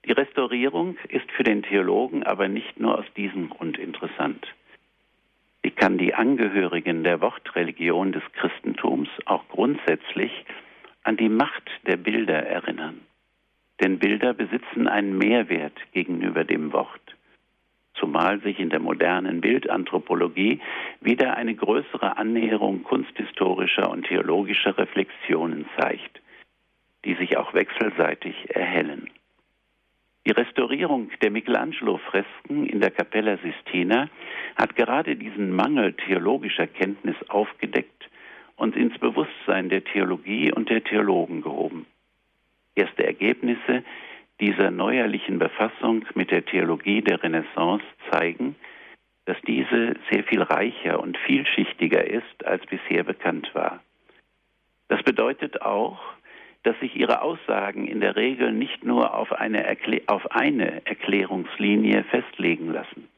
Die 0.04 0.12
Restaurierung 0.12 0.96
ist 1.08 1.30
für 1.32 1.42
den 1.42 1.64
Theologen 1.64 2.22
aber 2.22 2.46
nicht 2.46 2.78
nur 2.78 2.96
aus 2.96 3.06
diesem 3.16 3.50
Grund 3.50 3.76
interessant. 3.76 4.46
Sie 5.64 5.72
kann 5.72 5.98
die 5.98 6.14
Angehörigen 6.14 7.02
der 7.02 7.20
Wortreligion 7.20 8.12
des 8.12 8.22
Christentums 8.34 9.08
auch 9.24 9.48
grundsätzlich 9.48 10.30
an 11.02 11.16
die 11.16 11.28
Macht 11.28 11.68
der 11.88 11.96
Bilder 11.96 12.46
erinnern. 12.46 13.00
Denn 13.80 13.98
Bilder 13.98 14.32
besitzen 14.32 14.86
einen 14.86 15.18
Mehrwert 15.18 15.76
gegenüber 15.92 16.44
dem 16.44 16.72
Wort, 16.72 17.05
zumal 17.98 18.40
sich 18.40 18.58
in 18.58 18.70
der 18.70 18.80
modernen 18.80 19.40
Bildanthropologie 19.40 20.60
wieder 21.00 21.36
eine 21.36 21.54
größere 21.54 22.16
Annäherung 22.16 22.82
kunsthistorischer 22.82 23.90
und 23.90 24.06
theologischer 24.06 24.76
Reflexionen 24.78 25.66
zeigt, 25.78 26.20
die 27.04 27.14
sich 27.14 27.36
auch 27.36 27.54
wechselseitig 27.54 28.54
erhellen. 28.54 29.10
Die 30.26 30.32
Restaurierung 30.32 31.10
der 31.22 31.30
Michelangelo-Fresken 31.30 32.66
in 32.66 32.80
der 32.80 32.90
Capella 32.90 33.38
Sistina 33.38 34.08
hat 34.56 34.74
gerade 34.74 35.14
diesen 35.14 35.54
Mangel 35.54 35.92
theologischer 35.92 36.66
Kenntnis 36.66 37.14
aufgedeckt 37.28 38.10
und 38.56 38.74
ins 38.74 38.98
Bewusstsein 38.98 39.68
der 39.68 39.84
Theologie 39.84 40.52
und 40.52 40.68
der 40.68 40.82
Theologen 40.82 41.42
gehoben. 41.42 41.86
Erste 42.74 43.06
Ergebnisse 43.06 43.84
dieser 44.40 44.70
neuerlichen 44.70 45.38
Befassung 45.38 46.04
mit 46.14 46.30
der 46.30 46.44
Theologie 46.44 47.02
der 47.02 47.22
Renaissance 47.22 47.84
zeigen, 48.10 48.56
dass 49.24 49.36
diese 49.46 49.94
sehr 50.10 50.24
viel 50.24 50.42
reicher 50.42 51.00
und 51.00 51.16
vielschichtiger 51.18 52.04
ist, 52.04 52.44
als 52.44 52.64
bisher 52.66 53.02
bekannt 53.02 53.50
war. 53.54 53.80
Das 54.88 55.02
bedeutet 55.02 55.62
auch, 55.62 55.98
dass 56.62 56.78
sich 56.80 56.96
ihre 56.96 57.22
Aussagen 57.22 57.86
in 57.86 58.00
der 58.00 58.16
Regel 58.16 58.52
nicht 58.52 58.84
nur 58.84 59.14
auf 59.14 59.32
eine, 59.32 59.64
Erklä 59.64 60.02
auf 60.06 60.30
eine 60.32 60.84
Erklärungslinie 60.86 62.04
festlegen 62.04 62.72
lassen. 62.72 63.08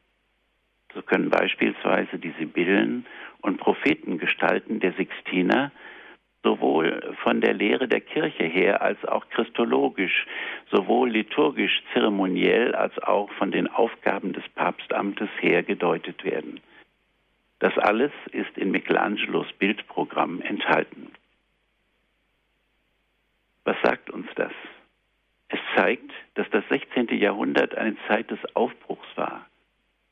So 0.93 1.01
können 1.01 1.29
beispielsweise 1.29 2.17
die 2.17 2.33
Sibyllen 2.39 3.05
und 3.41 3.57
Prophetengestalten 3.57 4.79
der 4.79 4.93
Sixtiner 4.93 5.71
sowohl 6.43 7.15
von 7.23 7.41
der 7.41 7.53
Lehre 7.53 7.87
der 7.87 8.01
Kirche 8.01 8.43
her 8.43 8.81
als 8.81 9.03
auch 9.05 9.27
christologisch, 9.29 10.25
sowohl 10.71 11.09
liturgisch, 11.09 11.81
zeremoniell 11.93 12.75
als 12.75 12.97
auch 12.99 13.31
von 13.33 13.51
den 13.51 13.67
Aufgaben 13.67 14.33
des 14.33 14.47
Papstamtes 14.49 15.29
her 15.41 15.63
gedeutet 15.63 16.23
werden. 16.23 16.61
Das 17.59 17.77
alles 17.77 18.11
ist 18.31 18.57
in 18.57 18.71
Michelangelos 18.71 19.47
Bildprogramm 19.59 20.41
enthalten. 20.41 21.11
Was 23.65 23.75
sagt 23.83 24.09
uns 24.09 24.27
das? 24.35 24.53
Es 25.49 25.59
zeigt, 25.75 26.11
dass 26.35 26.49
das 26.51 26.63
16. 26.69 27.09
Jahrhundert 27.19 27.75
eine 27.75 27.97
Zeit 28.07 28.31
des 28.31 28.39
Aufbruchs 28.55 29.07
war. 29.15 29.45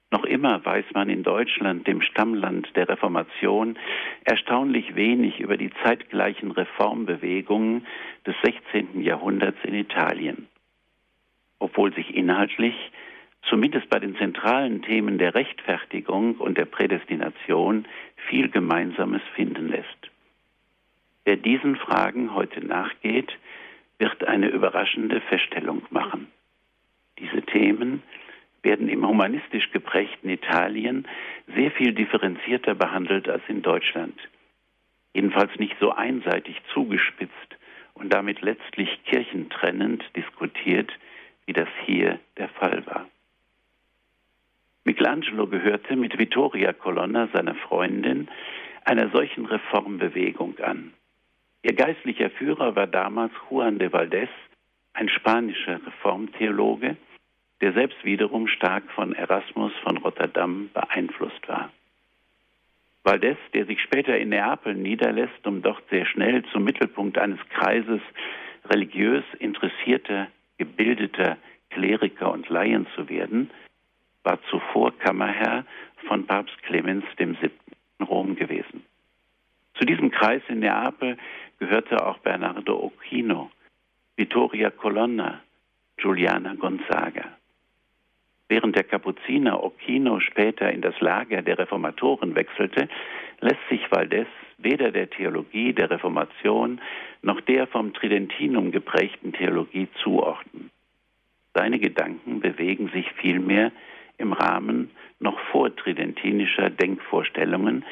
Noch 0.10 0.24
immer 0.24 0.64
weiß 0.64 0.86
man 0.94 1.10
in 1.10 1.24
Deutschland, 1.24 1.86
dem 1.86 2.02
Stammland 2.02 2.74
der 2.76 2.88
Reformation, 2.88 3.78
erstaunlich 4.24 4.96
wenig 4.96 5.40
über 5.42 5.58
die 5.58 5.72
zeitgleichen 5.84 6.52
Reformbewegungen 6.52 7.86
des 8.26 8.36
16. 8.42 9.02
Jahrhunderts 9.02 9.58
in 9.64 9.74
Italien. 9.74 10.48
Obwohl 11.60 11.94
sich 11.94 12.16
inhaltlich, 12.16 12.76
zumindest 13.50 13.90
bei 13.90 14.00
den 14.00 14.16
zentralen 14.16 14.82
Themen 14.82 15.18
der 15.18 15.36
Rechtfertigung 15.36 16.36
und 16.36 16.58
der 16.58 16.66
Prädestination, 16.66 17.86
viel 18.30 18.50
Gemeinsames 18.50 19.22
finden 19.36 19.68
lässt. 19.68 20.12
Wer 21.26 21.36
diesen 21.36 21.76
Fragen 21.76 22.34
heute 22.34 22.66
nachgeht, 22.66 23.38
wird 23.98 24.24
eine 24.26 24.48
überraschende 24.48 25.20
Feststellung 25.20 25.82
machen. 25.90 26.28
Diese 27.20 27.42
Themen 27.42 28.04
werden 28.68 28.90
im 28.90 29.08
humanistisch 29.08 29.72
geprägten 29.72 30.28
Italien 30.28 31.08
sehr 31.56 31.72
viel 31.72 31.94
differenzierter 31.94 32.76
behandelt 32.76 33.30
als 33.30 33.42
in 33.48 33.62
Deutschland. 33.62 34.20
Jedenfalls 35.14 35.58
nicht 35.58 35.78
so 35.80 35.94
einseitig 35.94 36.58
zugespitzt 36.74 37.50
und 37.94 38.14
damit 38.14 38.42
letztlich 38.42 38.90
kirchentrennend 39.06 40.04
diskutiert, 40.18 40.92
wie 41.46 41.54
das 41.54 41.70
hier 41.86 42.20
der 42.36 42.50
Fall 42.50 42.86
war. 42.86 43.08
Michelangelo 44.84 45.48
gehörte 45.48 45.96
mit 45.96 46.18
Vittoria 46.20 46.74
Colonna, 46.74 47.30
seiner 47.34 47.56
Freundin, 47.56 48.28
einer 48.84 49.10
solchen 49.12 49.46
Reformbewegung 49.46 50.60
an. 50.60 50.92
Ihr 51.64 51.74
geistlicher 51.74 52.30
Führer 52.32 52.76
war 52.76 52.88
damals 52.88 53.32
Juan 53.50 53.80
de 53.80 53.88
Valdés, 53.88 54.30
ein 54.94 55.08
spanischer 55.08 55.80
Reformtheologe, 55.86 56.98
der 57.62 57.74
selbst 57.74 58.04
wiederum 58.04 58.48
stark 58.48 58.84
von 58.92 59.14
Erasmus 59.14 59.74
von 59.84 59.98
Rotterdam 59.98 60.70
beeinflusst 60.74 61.48
war. 61.48 61.72
Valdez, 63.04 63.38
der 63.54 63.66
sich 63.66 63.82
später 63.82 64.18
in 64.18 64.30
Neapel 64.30 64.76
niederlässt, 64.76 65.46
um 65.46 65.62
dort 65.62 65.82
sehr 65.90 66.06
schnell 66.06 66.44
zum 66.52 66.64
Mittelpunkt 66.64 67.18
eines 67.18 67.40
Kreises 67.50 68.02
religiös 68.66 69.24
interessierter, 69.40 70.28
gebildeter 70.58 71.38
Kleriker 71.70 72.32
und 72.32 72.50
Laien 72.50 72.86
zu 72.96 73.08
werden, 73.08 73.50
war 74.24 74.40
zuvor 74.50 74.98
Kammerherr 75.00 75.66
von 76.08 76.28
Papst 76.28 76.62
Clemens 76.64 77.06
VII. 77.18 77.50
in 78.00 78.06
Rom 78.06 78.36
gewesen. 78.36 78.84
Zu 79.76 79.86
diesem 79.86 80.12
Kreis 80.12 80.42
in 80.50 80.60
Neapel 80.60 81.18
gehörte 81.60 82.06
auch 82.06 82.18
Bernardo 82.20 82.78
Occhino, 82.84 83.52
Vittoria 84.18 84.70
Colonna, 84.70 85.42
Giuliana 85.98 86.56
Gonzaga. 86.56 87.38
Während 88.50 88.76
der 88.76 88.84
Kapuziner 88.84 89.62
Occhino 89.64 90.20
später 90.22 90.72
in 90.72 90.82
das 90.82 91.00
Lager 91.02 91.42
der 91.42 91.60
Reformatoren 91.60 92.36
wechselte, 92.36 92.88
lässt 93.42 93.68
sich 93.70 93.92
Valdez 93.92 94.28
weder 94.58 94.92
der 94.92 95.10
Theologie 95.10 95.74
der 95.74 95.92
Reformation 95.92 96.80
noch 97.22 97.42
der 97.42 97.68
vom 97.68 97.94
Tridentinum 97.94 98.72
geprägten 98.72 99.34
Theologie 99.34 99.88
zuordnen. 100.02 100.72
Seine 101.54 101.80
Gedanken 101.80 102.40
bewegen 102.40 102.90
sich 102.90 103.12
vielmehr 103.14 103.72
im 104.18 104.34
Rahmen 104.34 104.92
noch 105.20 105.40
vortridentinischer 105.52 106.70
Denkvorstellungen, 106.70 107.84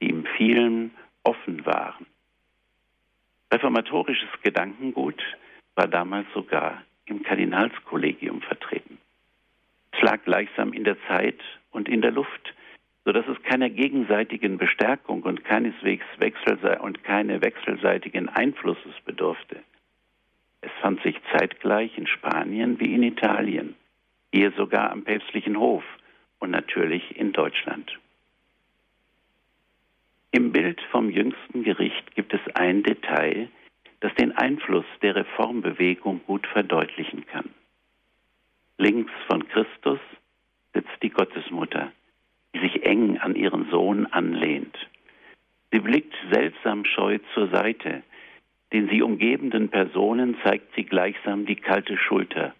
die 0.00 0.08
ihm 0.08 0.24
vielen 0.36 0.92
offen 1.22 1.66
waren. 1.66 2.06
Reformatorisches 3.52 4.28
Gedankengut 4.42 5.22
war 5.74 5.86
damals 5.86 6.26
sogar 6.34 6.82
im 7.06 7.22
Kardinalskollegium 7.22 8.40
vertreten. 8.42 8.97
Lag 10.00 10.24
gleichsam 10.24 10.72
in 10.72 10.84
der 10.84 10.96
Zeit 11.06 11.40
und 11.70 11.88
in 11.88 12.02
der 12.02 12.12
Luft, 12.12 12.54
so 13.04 13.12
dass 13.12 13.26
es 13.26 13.42
keiner 13.42 13.70
gegenseitigen 13.70 14.58
Bestärkung 14.58 15.22
und 15.22 15.44
keineswegs 15.44 16.04
Wechselse 16.18 16.78
und 16.80 17.04
keine 17.04 17.42
wechselseitigen 17.42 18.28
Einflusses 18.28 18.92
bedurfte. 19.04 19.62
Es 20.60 20.70
fand 20.80 21.02
sich 21.02 21.16
zeitgleich 21.32 21.96
in 21.96 22.06
Spanien 22.06 22.78
wie 22.80 22.92
in 22.94 23.02
Italien, 23.02 23.76
hier 24.32 24.52
sogar 24.52 24.90
am 24.90 25.04
päpstlichen 25.04 25.58
Hof 25.58 25.84
und 26.38 26.50
natürlich 26.50 27.16
in 27.16 27.32
Deutschland. 27.32 27.98
Im 30.30 30.52
Bild 30.52 30.80
vom 30.90 31.08
jüngsten 31.08 31.62
Gericht 31.62 32.14
gibt 32.14 32.34
es 32.34 32.40
ein 32.54 32.82
Detail, 32.82 33.48
das 34.00 34.14
den 34.16 34.32
Einfluss 34.32 34.84
der 35.00 35.16
Reformbewegung 35.16 36.20
gut 36.26 36.46
verdeutlichen 36.46 37.26
kann. 37.26 37.48
Links 38.78 39.12
von 39.28 39.48
Christus 39.48 39.98
sitzt 40.72 41.02
die 41.02 41.10
Gottesmutter, 41.10 41.90
die 42.54 42.60
sich 42.60 42.86
eng 42.86 43.18
an 43.18 43.34
ihren 43.34 43.68
Sohn 43.70 44.06
anlehnt. 44.06 44.76
Sie 45.72 45.80
blickt 45.80 46.14
seltsam 46.30 46.84
scheu 46.84 47.18
zur 47.34 47.48
Seite, 47.48 48.04
den 48.72 48.88
sie 48.88 49.02
umgebenden 49.02 49.68
Personen 49.68 50.36
zeigt 50.44 50.74
sie 50.76 50.84
gleichsam 50.84 51.44
die 51.44 51.56
kalte 51.56 51.98
Schulter. 51.98 52.54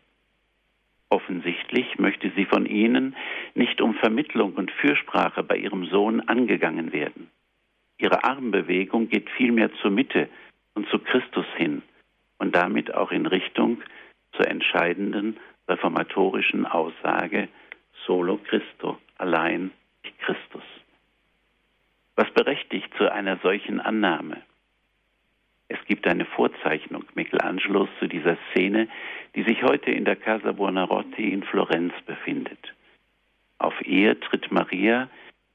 Offensichtlich 1.09 1.99
möchte 2.01 2.33
sie 2.35 2.47
von 2.47 2.67
ihnen 2.67 3.15
nicht 3.55 3.81
um 3.81 3.95
Vermittlung 3.95 4.55
und 4.55 4.73
Fürsprache 4.73 5.45
bei 5.45 5.57
ihrem 5.57 5.87
Sohn 5.87 6.21
angegangen 6.21 6.93
werden. 6.93 7.31
Ihre 7.97 8.25
Armbewegung 8.25 9.09
geht 9.09 9.31
vielmehr 9.31 9.73
zur 9.81 9.93
Mitte 9.93 10.29
und 10.75 10.89
zu 10.89 10.99
Christus 10.99 11.47
hin 11.57 11.83
und 12.39 12.57
damit 12.57 12.93
auch 12.93 13.13
in 13.13 13.27
Richtung 13.27 13.83
zur 14.33 14.49
entscheidenden 14.49 15.37
reformatorischen 15.69 16.67
Aussage 16.67 17.49
solo 18.07 18.39
Christo, 18.49 18.99
allein 19.19 19.71
Christus. 20.19 20.65
Was 22.17 22.31
berechtigt 22.33 22.93
zu 22.97 23.13
einer 23.13 23.39
solchen 23.39 23.81
Annahme? 23.81 24.43
Es 25.69 25.79
gibt 25.87 26.07
eine 26.07 26.25
Vorzeichnung 26.25 27.05
Michelangelos 27.15 27.89
zu 27.99 28.09
dieser 28.09 28.37
Szene, 28.51 28.89
die 29.35 29.43
sich 29.43 29.63
heute 29.63 29.91
in 29.91 30.05
der 30.05 30.17
Casa 30.17 30.53
Buonarroti 30.53 31.31
in 31.33 31.43
Florenz 31.43 31.93
befindet. 32.07 32.75
Auf 33.59 33.75
ihr 33.87 34.19
tritt 34.19 34.51
Maria 34.51 35.09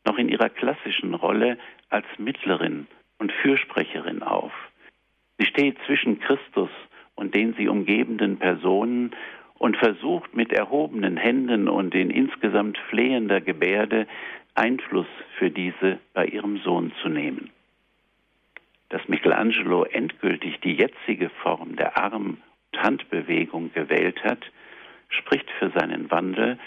noch 0.05 0.17
in 0.17 0.29
ihrer 0.29 0.49
klassischen 0.49 1.13
Rolle 1.15 1.57
als 1.89 2.05
Mittlerin 2.17 2.87
und 3.17 3.31
Fürsprecherin 3.31 4.21
auf. 4.21 4.53
Sie 5.39 5.45
steht 5.45 5.77
zwischen 5.85 6.19
Christus 6.19 6.69
und 7.15 7.33
den 7.35 7.53
sie 7.55 7.67
umgebenden 7.67 8.37
Personen 8.37 9.15
und 9.63 9.77
versucht 9.77 10.35
mit 10.35 10.51
erhobenen 10.51 11.15
Händen 11.15 11.69
und 11.69 11.95
in 11.95 12.09
insgesamt 12.09 12.77
flehender 12.89 13.39
Gebärde 13.39 14.07
Einfluss 14.55 15.07
für 15.37 15.51
diese 15.51 15.99
bei 16.13 16.25
ihrem 16.25 16.57
Sohn 16.57 16.91
zu 17.01 17.07
nehmen. 17.07 17.49
Dass 18.89 19.07
Michelangelo 19.07 19.85
endgültig 19.85 20.59
die 20.59 20.73
jetzige 20.73 21.29
Form 21.29 21.77
der 21.77 21.97
Arm- 21.97 22.39
und 22.73 22.83
Handbewegung 22.83 23.71
gewählt 23.71 24.21
hat, 24.25 24.43
spricht 25.07 25.49
für 25.51 25.69
seinen 25.69 26.11
Wandel 26.11 26.59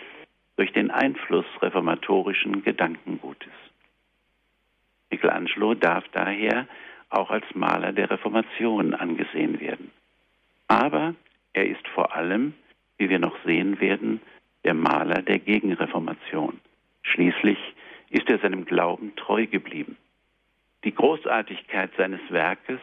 durch 0.56 0.72
den 0.72 0.90
Einfluss 0.90 1.44
reformatorischen 1.60 2.62
Gedankengutes. 2.62 3.52
Michelangelo 5.10 5.74
darf 5.74 6.04
daher 6.12 6.66
auch 7.10 7.30
als 7.30 7.44
Maler 7.52 7.92
der 7.92 8.10
Reformation 8.10 8.94
angesehen 8.94 9.60
werden. 9.60 9.90
Aber 10.66 11.14
er 11.52 11.66
ist 11.66 11.86
vor 11.88 12.16
allem 12.16 12.54
wie 12.98 13.08
wir 13.08 13.18
noch 13.18 13.36
sehen 13.44 13.80
werden, 13.80 14.20
der 14.64 14.74
Maler 14.74 15.22
der 15.22 15.38
Gegenreformation. 15.38 16.60
Schließlich 17.02 17.58
ist 18.10 18.28
er 18.28 18.38
seinem 18.38 18.64
Glauben 18.64 19.14
treu 19.16 19.46
geblieben. 19.46 19.96
Die 20.84 20.94
Großartigkeit 20.94 21.90
seines 21.96 22.20
Werkes, 22.30 22.80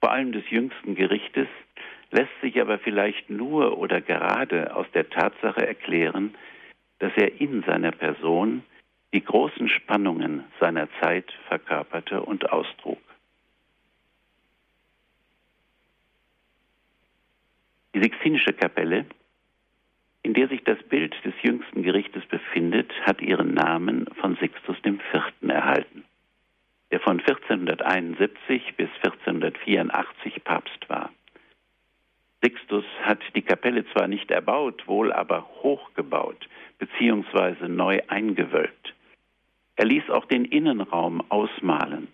vor 0.00 0.12
allem 0.12 0.32
des 0.32 0.48
jüngsten 0.50 0.94
Gerichtes, 0.94 1.48
lässt 2.10 2.40
sich 2.40 2.60
aber 2.60 2.78
vielleicht 2.78 3.30
nur 3.30 3.78
oder 3.78 4.00
gerade 4.00 4.74
aus 4.74 4.86
der 4.92 5.08
Tatsache 5.08 5.66
erklären, 5.66 6.34
dass 6.98 7.12
er 7.16 7.40
in 7.40 7.62
seiner 7.62 7.92
Person 7.92 8.62
die 9.12 9.24
großen 9.24 9.68
Spannungen 9.68 10.44
seiner 10.60 10.88
Zeit 11.00 11.32
verkörperte 11.48 12.22
und 12.22 12.52
austrug. 12.52 12.98
Die 17.94 18.02
Sixtinische 18.02 18.52
Kapelle 18.52 19.06
in 20.22 20.34
der 20.34 20.48
sich 20.48 20.62
das 20.64 20.82
Bild 20.84 21.14
des 21.24 21.34
jüngsten 21.42 21.82
Gerichtes 21.82 22.24
befindet, 22.26 22.92
hat 23.06 23.22
ihren 23.22 23.54
Namen 23.54 24.06
von 24.20 24.36
Sixtus 24.36 24.76
IV. 24.84 25.00
erhalten, 25.48 26.04
der 26.90 27.00
von 27.00 27.20
1471 27.20 28.74
bis 28.76 28.88
1484 29.02 30.44
Papst 30.44 30.88
war. 30.88 31.10
Sixtus 32.42 32.84
hat 33.02 33.20
die 33.34 33.42
Kapelle 33.42 33.84
zwar 33.92 34.08
nicht 34.08 34.30
erbaut, 34.30 34.86
wohl 34.86 35.12
aber 35.12 35.46
hochgebaut 35.62 36.48
bzw. 36.78 37.68
neu 37.68 38.00
eingewölbt. 38.08 38.94
Er 39.76 39.86
ließ 39.86 40.10
auch 40.10 40.24
den 40.26 40.44
Innenraum 40.44 41.22
ausmalen. 41.30 42.08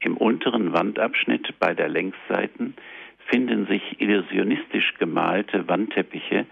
Im 0.00 0.16
unteren 0.16 0.72
Wandabschnitt 0.72 1.58
beider 1.58 1.88
Längsseiten 1.88 2.74
finden 3.26 3.66
sich 3.66 4.00
illusionistisch 4.00 4.94
gemalte 4.98 5.68
Wandteppiche 5.68 6.46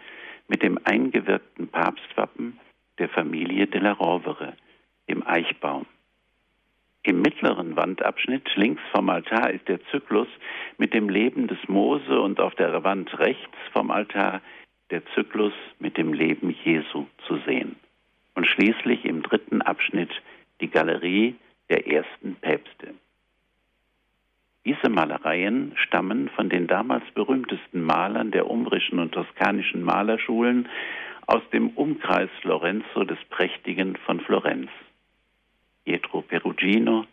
mit 0.48 0.62
dem 0.62 0.78
eingewirkten 0.84 1.68
Papstwappen 1.68 2.58
der 2.98 3.08
Familie 3.08 3.66
de 3.66 3.80
la 3.80 3.92
Rovere, 3.92 4.54
dem 5.08 5.26
Eichbaum. 5.26 5.87
Im 7.02 7.22
mittleren 7.22 7.76
Wandabschnitt 7.76 8.54
links 8.56 8.82
vom 8.92 9.08
Altar 9.08 9.50
ist 9.50 9.68
der 9.68 9.80
Zyklus 9.90 10.28
mit 10.78 10.92
dem 10.92 11.08
Leben 11.08 11.46
des 11.46 11.58
Mose 11.68 12.20
und 12.20 12.40
auf 12.40 12.54
der 12.56 12.82
Wand 12.84 13.18
rechts 13.18 13.56
vom 13.72 13.90
Altar 13.90 14.42
der 14.90 15.02
Zyklus 15.14 15.52
mit 15.78 15.96
dem 15.96 16.12
Leben 16.12 16.54
Jesu 16.64 17.06
zu 17.26 17.38
sehen. 17.46 17.76
Und 18.34 18.46
schließlich 18.46 19.04
im 19.04 19.22
dritten 19.22 19.62
Abschnitt 19.62 20.11
die 20.61 20.68
Galerie 20.68 21.37
der 21.70 21.87
ersten 21.87 22.34
Päpste. 22.37 22.94
Diese 24.68 24.90
Malereien 24.90 25.72
stammen 25.76 26.28
von 26.28 26.50
den 26.50 26.66
damals 26.66 27.02
berühmtesten 27.14 27.81
Malern 27.81 28.33
der 28.33 28.50
umbrischen 28.50 28.98
und 28.98 29.12
toskanischen 29.12 29.83
Malerschulen 29.83 30.68
aus 31.26 31.40
dem 31.54 31.70
Umkreis 31.70 32.28
Lorenzo 32.42 33.04
des 33.04 33.16
Prächtigen 33.31 33.96
von 33.96 34.20
Florenz. 34.20 34.68
Pietro 35.87 36.20
Perugino, 36.20 37.07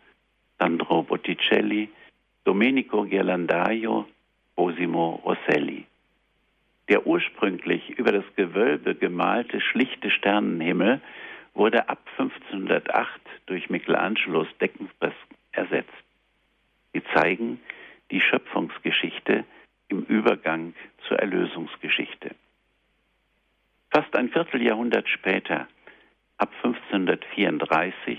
Sandro 0.58 1.02
Botticelli, 1.02 1.88
Domenico 2.44 3.04
Ghirlandaio, 3.04 4.06
Cosimo 4.54 5.22
Rosselli. 5.24 5.86
Der 6.90 7.06
ursprünglich 7.06 7.88
über 7.98 8.12
das 8.12 8.24
Gewölbe 8.36 8.94
gemalte 8.94 9.62
schlichte 9.62 10.10
Sternenhimmel 10.10 11.00
wurde 11.54 11.88
ab 11.88 12.06
1508 12.18 13.18
durch 13.46 13.70
Michelangelos 13.70 14.46
Deckenfresken 14.60 15.36
ersetzt. 15.52 16.05
Sie 16.96 17.02
zeigen 17.12 17.60
die 18.10 18.22
Schöpfungsgeschichte 18.22 19.44
im 19.88 20.04
Übergang 20.04 20.72
zur 21.06 21.18
Erlösungsgeschichte. 21.18 22.34
Fast 23.90 24.16
ein 24.16 24.30
Vierteljahrhundert 24.30 25.06
später, 25.06 25.68
ab 26.38 26.50
1534, 26.62 28.18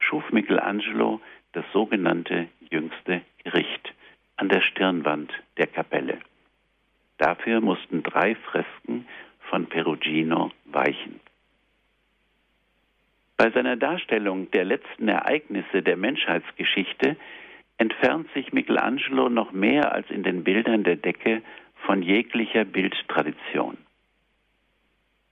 schuf 0.00 0.30
Michelangelo 0.32 1.22
das 1.52 1.64
sogenannte 1.72 2.48
jüngste 2.70 3.22
Gericht 3.42 3.94
an 4.36 4.50
der 4.50 4.60
Stirnwand 4.60 5.32
der 5.56 5.68
Kapelle. 5.68 6.18
Dafür 7.16 7.62
mussten 7.62 8.02
drei 8.02 8.34
Fresken 8.34 9.08
von 9.48 9.64
Perugino 9.64 10.52
weichen. 10.66 11.20
Bei 13.38 13.50
seiner 13.50 13.76
Darstellung 13.76 14.50
der 14.50 14.66
letzten 14.66 15.08
Ereignisse 15.08 15.80
der 15.82 15.96
Menschheitsgeschichte 15.96 17.16
entfernt 17.80 18.28
sich 18.34 18.52
Michelangelo 18.52 19.30
noch 19.30 19.52
mehr 19.52 19.92
als 19.94 20.10
in 20.10 20.22
den 20.22 20.44
Bildern 20.44 20.84
der 20.84 20.96
Decke 20.96 21.40
von 21.86 22.02
jeglicher 22.02 22.66
Bildtradition. 22.66 23.78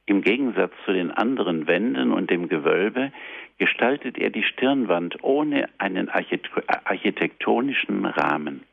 Im 0.06 0.22
Gegensatz 0.22 0.72
zu 0.86 0.94
den 0.94 1.10
anderen 1.10 1.66
Wänden 1.66 2.10
und 2.10 2.30
dem 2.30 2.48
Gewölbe 2.48 3.12
gestaltet 3.58 4.16
er 4.16 4.30
die 4.30 4.44
Stirnwand 4.44 5.22
ohne 5.22 5.68
einen 5.76 6.08
architektonischen 6.08 8.06
Rahmen. 8.06 8.64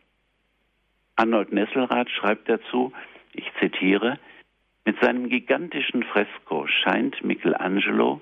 Arnold 1.18 1.52
Nesselrath 1.52 2.10
schreibt 2.10 2.48
dazu, 2.48 2.94
ich 3.34 3.52
zitiere, 3.60 4.18
mit 4.86 4.98
seinem 5.02 5.28
gigantischen 5.28 6.04
Fresko 6.04 6.66
scheint 6.68 7.22
Michelangelo 7.26 8.22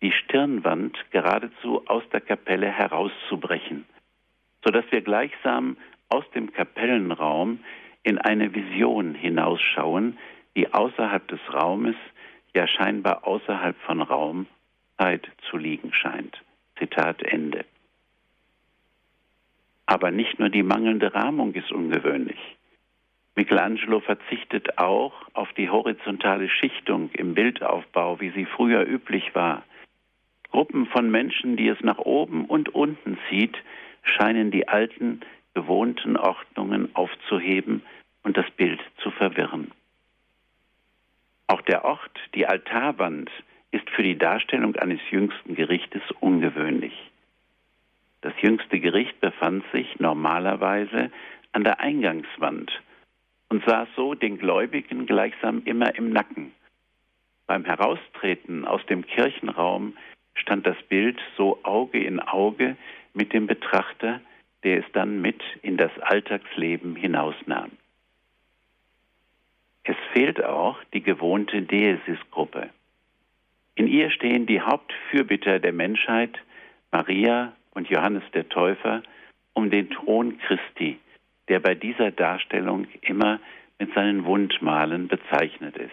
die 0.00 0.12
Stirnwand 0.12 0.96
geradezu 1.10 1.82
aus 1.88 2.04
der 2.10 2.22
Kapelle 2.22 2.68
herauszubrechen 2.68 3.84
sodass 4.64 4.84
wir 4.90 5.02
gleichsam 5.02 5.76
aus 6.08 6.24
dem 6.34 6.52
Kapellenraum 6.52 7.60
in 8.02 8.18
eine 8.18 8.54
Vision 8.54 9.14
hinausschauen, 9.14 10.18
die 10.56 10.72
außerhalb 10.72 11.26
des 11.28 11.40
Raumes, 11.52 11.96
ja 12.54 12.66
scheinbar 12.66 13.26
außerhalb 13.26 13.76
von 13.82 14.00
Raum, 14.00 14.46
Zeit 14.98 15.28
zu 15.50 15.56
liegen 15.56 15.92
scheint. 15.92 16.40
Zitat 16.78 17.22
Ende. 17.22 17.64
Aber 19.86 20.10
nicht 20.10 20.38
nur 20.38 20.48
die 20.48 20.62
mangelnde 20.62 21.14
Rahmung 21.14 21.52
ist 21.54 21.72
ungewöhnlich. 21.72 22.38
Michelangelo 23.36 24.00
verzichtet 24.00 24.78
auch 24.78 25.12
auf 25.32 25.52
die 25.54 25.68
horizontale 25.68 26.48
Schichtung 26.48 27.10
im 27.12 27.34
Bildaufbau, 27.34 28.20
wie 28.20 28.30
sie 28.30 28.44
früher 28.44 28.86
üblich 28.86 29.34
war. 29.34 29.64
Gruppen 30.50 30.86
von 30.86 31.10
Menschen, 31.10 31.56
die 31.56 31.68
es 31.68 31.80
nach 31.80 31.98
oben 31.98 32.44
und 32.44 32.68
unten 32.68 33.18
zieht, 33.28 33.56
scheinen 34.04 34.50
die 34.50 34.68
alten, 34.68 35.20
gewohnten 35.54 36.16
Ordnungen 36.16 36.94
aufzuheben 36.94 37.82
und 38.22 38.36
das 38.36 38.50
Bild 38.52 38.80
zu 39.02 39.10
verwirren. 39.10 39.72
Auch 41.46 41.60
der 41.62 41.84
Ort, 41.84 42.18
die 42.34 42.46
Altarwand, 42.46 43.30
ist 43.70 43.88
für 43.90 44.02
die 44.02 44.16
Darstellung 44.16 44.76
eines 44.76 45.00
jüngsten 45.10 45.54
Gerichtes 45.54 46.02
ungewöhnlich. 46.20 46.94
Das 48.20 48.32
jüngste 48.40 48.80
Gericht 48.80 49.20
befand 49.20 49.64
sich 49.72 49.98
normalerweise 49.98 51.10
an 51.52 51.64
der 51.64 51.80
Eingangswand 51.80 52.72
und 53.48 53.64
saß 53.66 53.88
so 53.96 54.14
den 54.14 54.38
Gläubigen 54.38 55.06
gleichsam 55.06 55.62
immer 55.64 55.94
im 55.96 56.10
Nacken. 56.10 56.52
Beim 57.46 57.64
Heraustreten 57.64 58.64
aus 58.64 58.84
dem 58.86 59.06
Kirchenraum 59.06 59.96
stand 60.34 60.66
das 60.66 60.80
Bild 60.88 61.20
so 61.36 61.58
Auge 61.62 62.02
in 62.02 62.20
Auge 62.20 62.76
mit 63.14 63.32
dem 63.32 63.46
Betrachter, 63.46 64.20
der 64.64 64.80
es 64.80 64.92
dann 64.92 65.20
mit 65.20 65.42
in 65.62 65.76
das 65.76 65.90
Alltagsleben 66.00 66.96
hinausnahm. 66.96 67.70
Es 69.84 69.96
fehlt 70.12 70.42
auch 70.42 70.82
die 70.92 71.02
gewohnte 71.02 71.62
Deesis-Gruppe. 71.62 72.70
In 73.74 73.86
ihr 73.86 74.10
stehen 74.10 74.46
die 74.46 74.60
Hauptfürbitter 74.60 75.58
der 75.58 75.72
Menschheit, 75.72 76.38
Maria 76.90 77.54
und 77.72 77.88
Johannes 77.88 78.22
der 78.32 78.48
Täufer, 78.48 79.02
um 79.52 79.70
den 79.70 79.90
Thron 79.90 80.38
Christi, 80.38 80.98
der 81.48 81.60
bei 81.60 81.74
dieser 81.74 82.10
Darstellung 82.10 82.86
immer 83.02 83.40
mit 83.78 83.92
seinen 83.94 84.24
Wundmalen 84.24 85.08
bezeichnet 85.08 85.76
ist, 85.76 85.90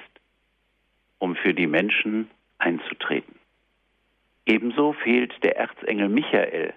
um 1.19 1.35
für 1.35 1.53
die 1.53 1.67
Menschen 1.67 2.29
einzutreten. 2.59 3.35
Ebenso 4.45 4.93
fehlt 4.93 5.33
der 5.43 5.57
Erzengel 5.57 6.07
Michael, 6.07 6.73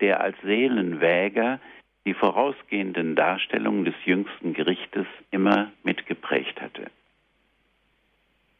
der 0.00 0.20
als 0.20 0.36
Seelenwäger 0.42 1.60
die 2.04 2.14
vorausgehenden 2.14 3.16
Darstellungen 3.16 3.84
des 3.84 3.94
jüngsten 4.04 4.52
Gerichtes 4.54 5.06
immer 5.30 5.72
mitgeprägt 5.82 6.60
hatte. 6.60 6.86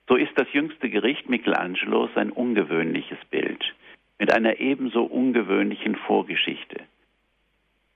So 0.08 0.16
ist 0.16 0.32
das 0.36 0.52
jüngste 0.52 0.90
Gericht 0.90 1.28
Michelangelos 1.28 2.10
ein 2.16 2.30
ungewöhnliches 2.30 3.18
Bild 3.30 3.74
mit 4.18 4.32
einer 4.32 4.60
ebenso 4.60 5.04
ungewöhnlichen 5.04 5.94
Vorgeschichte. 5.94 6.82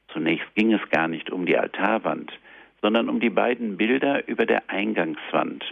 Zunächst 0.09 0.55
ging 0.55 0.73
es 0.73 0.91
gar 0.91 1.09
nicht 1.09 1.31
um 1.31 1.47
die 1.47 1.57
Altarwand, 1.57 2.33
sondern 2.83 3.09
um 3.09 3.21
die 3.21 3.31
beiden 3.31 3.77
Bilder 3.77 4.27
über 4.29 4.47
der 4.47 4.69
Eingangswand, 4.69 5.65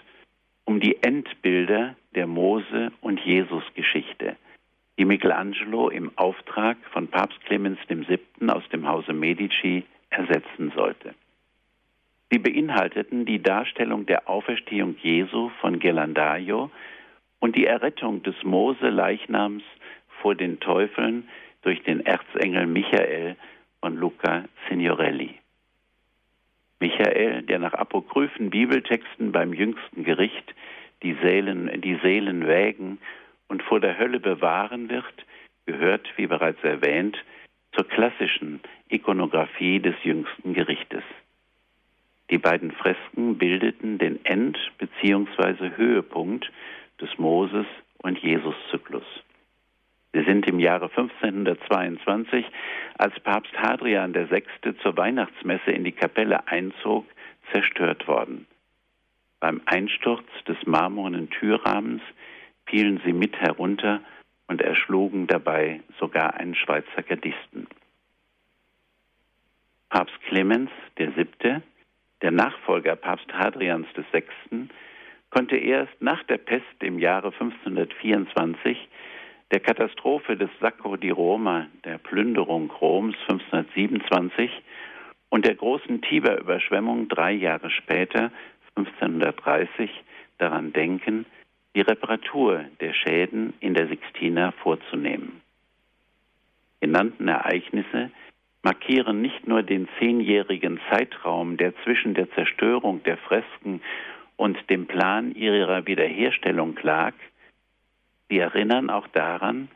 um 0.65 0.81
die 0.81 1.03
Endbilder 1.03 1.97
der 2.15 2.27
Mose- 2.27 2.93
und 3.01 3.21
Jesus-Geschichte– 3.21 4.37
die 4.99 5.05
Michelangelo 5.05 5.89
im 5.89 6.11
Auftrag 6.17 6.77
von 6.93 7.07
Papst 7.07 7.41
Clemens 7.45 7.79
VII. 7.89 8.19
aus 8.49 8.69
dem 8.71 8.87
Hause 8.87 9.13
Medici 9.13 9.85
ersetzen 10.11 10.73
sollte. 10.75 11.15
Sie 12.31 12.39
beinhalteten 12.39 13.25
die 13.25 13.41
Darstellung 13.41 14.05
der 14.07 14.29
Auferstehung 14.29 14.97
Jesu 15.01 15.51
von 15.61 15.79
Ghirlandaio 15.79 16.71
und 17.39 17.55
die 17.55 17.65
Errettung 17.65 18.23
des 18.25 18.35
Mose-Leichnams 18.43 19.63
vor 20.21 20.35
den 20.35 20.59
Teufeln 20.59 21.29
durch 21.63 21.83
den 21.85 22.05
Erzengel 22.05 22.67
Michael 22.67 23.37
von 23.81 23.97
Luca 23.97 24.45
Signorelli. 24.69 25.37
Michael, 26.81 27.43
der 27.43 27.61
nach 27.61 27.75
apokryphen 27.75 28.51
Bibeltexten 28.51 29.33
beim 29.33 29.53
jüngsten 29.53 30.05
Gericht 30.05 30.55
die 31.03 31.17
Seelen, 31.23 31.81
die 31.81 31.99
Seelen 32.03 32.47
wägen 32.47 32.99
und 33.49 33.63
vor 33.63 33.81
der 33.81 33.99
Hölle 33.99 34.21
bewahren 34.21 34.89
wird, 34.91 35.27
gehört, 35.67 36.07
wie 36.17 36.27
bereits 36.27 36.63
erwähnt, 36.63 37.17
zur 37.73 37.87
klassischen 37.87 38.61
Ikonographie 38.89 39.81
des 39.81 39.95
jüngsten 40.03 40.55
Gerichtes. 40.55 41.03
Die 42.31 42.39
beiden 42.39 42.73
Fresken 42.73 43.39
bildeten 43.39 43.99
den 43.99 44.25
End- 44.25 44.59
bzw. 44.79 45.77
Höhepunkt 45.77 46.51
des 47.01 47.19
Moses 47.19 47.67
und 47.99 48.19
Jesus-Zyklus. 48.19 49.05
Sie 50.13 50.25
sind 50.25 50.47
im 50.49 50.59
Jahre 50.59 50.91
1522, 50.91 52.45
als 52.97 53.19
Papst 53.21 53.53
Hadrian 53.57 54.15
VI. 54.15 54.43
zur 54.83 54.97
Weihnachtsmesse 54.97 55.71
in 55.71 55.85
die 55.85 55.93
Kapelle 55.93 56.47
einzog, 56.49 57.07
zerstört 57.53 58.09
worden. 58.09 58.47
Beim 59.41 59.61
Einsturz 59.67 60.27
des 60.47 60.57
marmornen 60.67 61.31
Türrahmens 61.31 62.03
fielen 62.69 63.01
sie 63.05 63.13
mit 63.13 63.37
herunter 63.41 64.01
und 64.47 64.61
erschlugen 64.61 65.27
dabei 65.27 65.81
sogar 65.99 66.35
einen 66.35 66.55
Schweizer 66.55 67.03
Gardisten. 67.03 67.67
Papst 69.91 70.21
Clemens 70.23 70.71
VII., 70.97 71.63
der 72.21 72.31
Nachfolger 72.31 72.97
Papst 72.97 73.33
Hadrians 73.33 73.87
VI., 74.13 74.69
konnte 75.31 75.57
erst 75.57 76.01
nach 76.01 76.23
der 76.25 76.39
Pest 76.39 76.65
im 76.81 76.99
Jahre 76.99 77.33
1524, 77.33 78.89
der 79.51 79.61
Katastrophe 79.61 80.37
des 80.37 80.51
Sacco 80.61 80.97
di 80.97 81.11
Roma, 81.11 81.67
der 81.85 81.99
Plünderung 81.99 82.71
Roms 82.71 83.17
1527 83.29 84.51
und 85.31 85.47
der 85.47 85.55
großen 85.55 86.03
Tiberüberschwemmung 86.03 87.09
drei 87.09 87.33
Jahre 87.33 87.71
später, 87.71 88.31
1530, 88.77 89.91
daran 90.39 90.73
denken, 90.73 91.27
die 91.79 91.83
Reparatur 91.83 92.65
der 92.81 92.93
Schäden 92.93 93.55
in 93.61 93.73
der 93.73 93.87
Sixtina 93.87 94.51
vorzunehmen. 94.51 95.41
Genannten 96.81 97.29
Ereignisse 97.29 98.11
markieren 98.65 99.23
nicht 99.23 99.47
nur 99.47 99.63
den 99.63 99.89
zehnjährigen 100.01 100.81
Zeitraum, 100.91 101.57
der 101.57 101.73
zwischen 101.85 102.15
der 102.15 102.29
Zerstörung 102.33 103.05
der 103.05 103.17
Fresken 103.17 103.81
und 104.37 104.59
dem 104.69 104.87
Plan 104.89 105.37
ihrer 105.37 105.87
Wiederherstellung 105.87 106.77
lag, 106.83 107.15
sie 108.29 108.39
erinnern 108.39 108.91
auch 108.91 109.07
daran, 109.07 109.69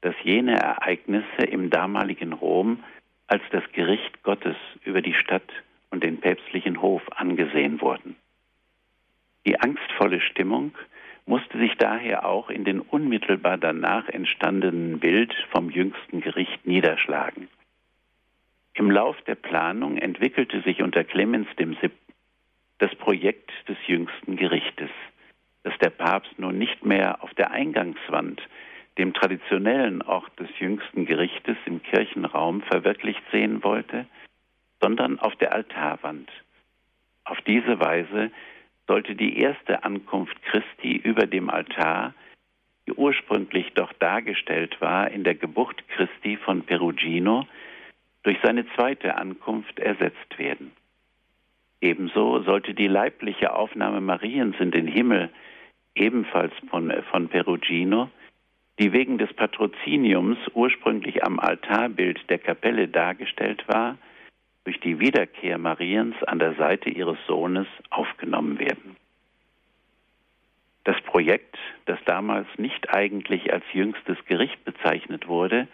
dass 0.00 0.14
jene 0.22 0.60
Ereignisse 0.60 1.42
im 1.42 1.70
damaligen 1.70 2.34
Rom 2.34 2.84
als 3.26 3.42
das 3.50 3.64
Gericht 3.72 4.22
Gottes 4.22 4.56
über 4.84 5.02
die 5.02 5.14
Stadt 5.14 5.50
und 5.90 6.04
den 6.04 6.20
päpstlichen 6.20 6.80
Hof 6.80 7.02
angesehen 7.16 7.80
wurden. 7.80 8.14
Die 9.44 9.58
angstvolle 9.58 10.20
Stimmung 10.20 10.72
musste 11.28 11.58
sich 11.58 11.76
daher 11.76 12.26
auch 12.26 12.48
in 12.48 12.64
den 12.64 12.80
unmittelbar 12.80 13.58
danach 13.58 14.08
entstandenen 14.08 14.98
Bild 14.98 15.34
vom 15.50 15.70
jüngsten 15.70 16.20
Gericht 16.22 16.66
niederschlagen. 16.66 17.48
Im 18.72 18.90
Lauf 18.90 19.20
der 19.26 19.34
Planung 19.34 19.98
entwickelte 19.98 20.62
sich 20.62 20.82
unter 20.82 21.04
Clemens 21.04 21.46
VII. 21.58 21.90
das 22.78 22.94
Projekt 22.94 23.50
des 23.68 23.76
jüngsten 23.86 24.36
Gerichtes, 24.36 24.90
das 25.64 25.76
der 25.78 25.90
Papst 25.90 26.38
nun 26.38 26.56
nicht 26.56 26.84
mehr 26.84 27.22
auf 27.22 27.34
der 27.34 27.50
Eingangswand, 27.50 28.40
dem 28.96 29.12
traditionellen 29.12 30.00
Ort 30.02 30.38
des 30.40 30.48
jüngsten 30.58 31.04
Gerichtes 31.04 31.56
im 31.66 31.82
Kirchenraum 31.82 32.62
verwirklicht 32.62 33.22
sehen 33.30 33.62
wollte, 33.62 34.06
sondern 34.80 35.18
auf 35.18 35.36
der 35.36 35.52
Altarwand. 35.52 36.30
Auf 37.24 37.40
diese 37.42 37.78
Weise 37.80 38.30
sollte 38.88 39.14
die 39.14 39.38
erste 39.38 39.84
Ankunft 39.84 40.42
Christi 40.42 40.96
über 40.96 41.26
dem 41.26 41.50
Altar, 41.50 42.14
die 42.86 42.94
ursprünglich 42.94 43.72
doch 43.74 43.92
dargestellt 43.92 44.80
war 44.80 45.10
in 45.10 45.22
der 45.22 45.34
Geburt 45.34 45.86
Christi 45.88 46.38
von 46.38 46.62
Perugino, 46.62 47.46
durch 48.24 48.38
seine 48.42 48.66
zweite 48.74 49.14
Ankunft 49.16 49.78
ersetzt 49.78 50.38
werden. 50.38 50.72
Ebenso 51.80 52.42
sollte 52.42 52.74
die 52.74 52.88
leibliche 52.88 53.54
Aufnahme 53.54 54.00
Mariens 54.00 54.56
in 54.58 54.70
den 54.70 54.88
Himmel, 54.88 55.30
ebenfalls 55.94 56.52
von, 56.70 56.92
von 57.10 57.28
Perugino, 57.28 58.10
die 58.78 58.92
wegen 58.92 59.18
des 59.18 59.32
Patroziniums 59.34 60.38
ursprünglich 60.54 61.24
am 61.24 61.38
Altarbild 61.38 62.18
der 62.30 62.38
Kapelle 62.38 62.88
dargestellt 62.88 63.64
war, 63.68 63.98
durch 64.68 64.80
die 64.80 65.00
Wiederkehr 65.00 65.56
Mariens 65.56 66.14
an 66.24 66.38
der 66.38 66.52
Seite 66.56 66.90
ihres 66.90 67.16
Sohnes 67.26 67.66
aufgenommen 67.88 68.58
werden. 68.58 68.96
Das 70.84 71.00
Projekt, 71.06 71.56
das 71.86 71.98
damals 72.04 72.46
nicht 72.58 72.92
eigentlich 72.92 73.50
als 73.50 73.64
jüngstes 73.72 74.18
Gericht 74.26 74.62
bezeichnet 74.66 75.26
wurde, 75.26 75.68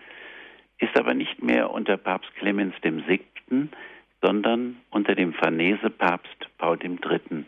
ist 0.79 0.97
aber 0.97 1.13
nicht 1.13 1.43
mehr 1.43 1.73
unter 1.73 1.97
Papst 1.97 2.33
Clemens 2.37 2.77
VII., 2.85 3.69
sondern 4.23 4.77
unter 4.91 5.17
dem 5.17 5.35
Farnese-Papst 5.35 6.57
Paul 6.59 6.79
III. 6.81 7.47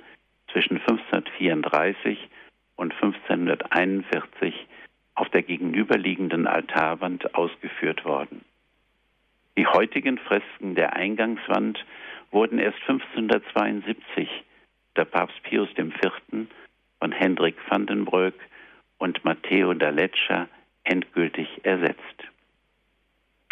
zwischen 0.51 0.79
1534 0.79 2.29
und 2.75 2.93
1541 2.93 4.67
auf 5.15 5.29
der 5.29 5.43
gegenüberliegenden 5.43 6.49
Altarwand 6.49 7.37
ausgeführt 7.37 8.05
worden. 8.05 8.45
Die 9.59 9.67
heutigen 9.67 10.19
Fresken 10.19 10.75
der 10.75 10.95
Eingangswand 10.95 11.83
wurden 12.31 12.59
erst 12.59 12.79
1572 12.83 14.29
der 14.97 15.07
Papst 15.07 15.43
Pius 15.45 15.69
IV. 15.79 16.47
von 16.99 17.13
Hendrik 17.13 17.57
van 17.69 17.87
den 17.87 18.05
Broek 18.05 18.35
und 18.99 19.25
Matteo 19.25 19.73
da 19.73 19.89
Leccia 19.89 20.49
endgültig 20.85 21.49
ersetzt. 21.63 22.01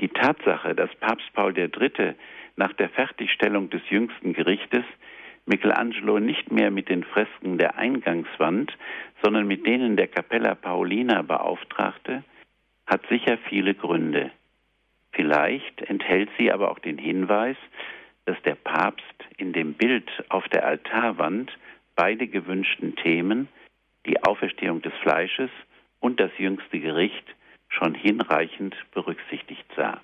Die 0.00 0.08
Tatsache, 0.08 0.74
dass 0.74 0.94
Papst 0.96 1.32
Paul 1.32 1.56
III. 1.56 2.14
nach 2.56 2.72
der 2.74 2.90
Fertigstellung 2.90 3.70
des 3.70 3.82
jüngsten 3.88 4.34
Gerichtes 4.34 4.84
Michelangelo 5.46 6.18
nicht 6.18 6.50
mehr 6.50 6.70
mit 6.70 6.88
den 6.88 7.04
Fresken 7.04 7.58
der 7.58 7.76
Eingangswand, 7.76 8.76
sondern 9.22 9.46
mit 9.46 9.66
denen 9.66 9.96
der 9.96 10.08
Capella 10.08 10.54
Paulina 10.54 11.22
beauftragte, 11.22 12.24
hat 12.86 13.06
sicher 13.08 13.38
viele 13.48 13.74
Gründe. 13.74 14.30
Vielleicht 15.14 15.82
enthält 15.82 16.28
sie 16.38 16.50
aber 16.52 16.70
auch 16.70 16.78
den 16.78 16.98
Hinweis, 16.98 17.56
dass 18.26 18.40
der 18.42 18.56
Papst 18.56 19.04
in 19.36 19.52
dem 19.52 19.74
Bild 19.74 20.10
auf 20.28 20.48
der 20.48 20.66
Altarwand 20.66 21.56
beide 21.94 22.26
gewünschten 22.26 22.96
Themen, 22.96 23.48
die 24.06 24.22
Auferstehung 24.22 24.82
des 24.82 24.92
Fleisches 25.02 25.50
und 26.00 26.20
das 26.20 26.30
jüngste 26.38 26.80
Gericht, 26.80 27.24
schon 27.68 27.94
hinreichend 27.94 28.74
berücksichtigt 28.92 29.64
sah. 29.76 30.00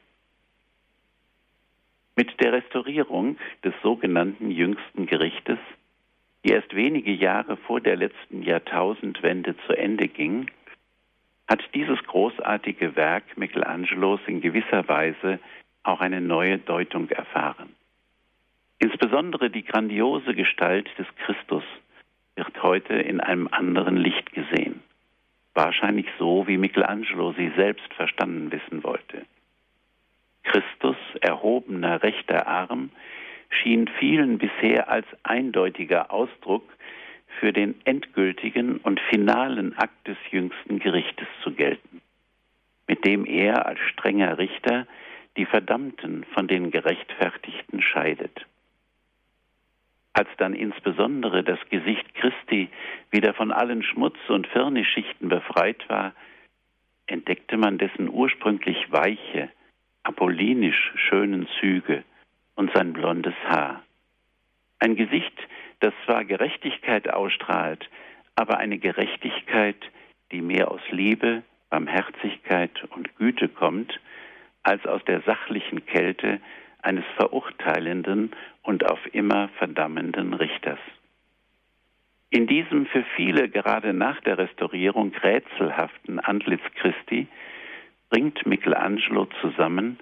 Mit 2.17 2.41
der 2.41 2.53
Restaurierung 2.53 3.39
des 3.65 3.75
sogenannten 3.83 4.51
jüngsten 4.51 5.07
Gerichtes, 5.07 5.59
die 6.45 6.51
erst 6.51 6.75
wenige 6.75 7.13
Jahre 7.13 7.57
vor 7.57 7.81
der 7.81 7.97
letzten 7.97 8.43
Jahrtausendwende 8.43 9.57
zu 9.67 9.77
Ende 9.77 10.09
ging, 10.09 10.51
hat 11.51 11.63
dieses 11.75 11.99
großartige 12.05 12.95
Werk 12.95 13.37
Michelangelos 13.37 14.21
in 14.29 14.41
gewisser 14.41 14.87
Weise 14.87 15.41
auch 15.83 16.01
eine 16.01 16.21
neue 16.21 16.59
Deutung 16.59 17.11
erfahren. 17.11 17.75
Insbesondere 18.79 19.51
die 19.51 19.65
grandiose 19.65 20.35
Gestalt 20.35 20.89
des 20.97 21.09
Christus 21.17 21.65
wird 22.37 22.63
heute 22.63 22.95
in 22.95 23.21
einem 23.21 23.49
anderen 23.51 23.97
Licht 23.97 24.33
gesehen. 24.33 24.81
Wahrscheinlich 25.53 26.07
so, 26.21 26.47
wie 26.47 26.57
Michelangelo 26.57 27.33
sie 27.33 27.51
selbst 27.57 27.93
verstanden 27.95 28.53
wissen 28.53 28.85
wollte. 28.85 29.27
Christus 30.45 30.97
erhobener 31.21 32.01
rechter 32.05 32.47
Arm 32.47 32.91
schien 33.49 33.89
vielen 33.99 34.39
bisher 34.39 34.89
als 34.89 35.07
eindeutiger 35.25 36.13
Ausdruck 36.13 36.63
für 37.39 37.53
den 37.53 37.75
endgültigen 37.85 38.79
und 38.79 39.01
finalen 39.11 39.77
Akt 39.79 40.09
des 40.09 40.17
jüngsten 40.31 40.79
Gerichtes 40.79 41.29
zu 41.43 41.53
gelten, 41.53 42.01
mit 42.87 43.05
dem 43.05 43.25
er 43.25 43.67
als 43.67 43.79
strenger 43.93 44.39
Richter 44.39 44.87
die 45.37 45.47
Verdammten 45.47 46.25
von 46.35 46.49
den 46.49 46.71
Gerechtfertigten 46.71 47.83
scheidet. 47.83 48.47
Als 50.13 50.29
dann 50.39 50.55
insbesondere 50.55 51.45
das 51.45 51.59
Gesicht 51.71 52.15
Christi 52.15 52.69
wieder 53.11 53.33
von 53.33 53.53
allen 53.53 53.83
Schmutz- 53.83 54.29
und 54.29 54.47
Firnisschichten 54.49 55.29
befreit 55.29 55.89
war, 55.89 56.13
entdeckte 57.07 57.57
man 57.57 57.79
dessen 57.79 58.09
ursprünglich 58.09 58.91
weiche, 58.91 59.51
apollinisch 60.03 60.93
schönen 60.97 61.49
Züge 61.61 62.03
und 62.57 62.73
sein 62.75 62.93
blondes 62.93 63.35
Haar. 63.45 63.83
Ein 64.79 64.97
Gesicht, 64.97 65.33
das 65.81 65.93
zwar 66.05 66.25
Gerechtigkeit 66.25 67.13
ausstrahlt, 67.13 67.89
aber 68.37 68.59
eine 68.59 68.79
Gerechtigkeit, 68.79 69.77
die 70.33 70.41
mehr 70.41 70.71
aus 70.71 70.81
Liebe, 70.91 71.43
Barmherzigkeit 71.71 72.85
und 72.91 73.17
Güte 73.17 73.49
kommt, 73.49 73.99
als 74.63 74.85
aus 74.87 75.05
der 75.05 75.23
sachlichen 75.23 75.87
Kälte 75.87 76.41
eines 76.83 77.05
verurteilenden 77.17 78.33
und 78.63 78.89
auf 78.91 78.99
immer 79.13 79.49
verdammenden 79.59 80.35
Richters. 80.35 80.79
In 82.31 82.47
diesem 82.47 82.87
für 82.87 83.05
viele 83.17 83.49
gerade 83.49 83.93
nach 83.93 84.21
der 84.21 84.39
Restaurierung 84.39 85.13
rätselhaften 85.15 86.21
Antlitz 86.21 86.63
Christi 86.77 87.27
bringt 88.09 88.47
Michelangelo 88.47 89.27
zusammen, 89.41 89.99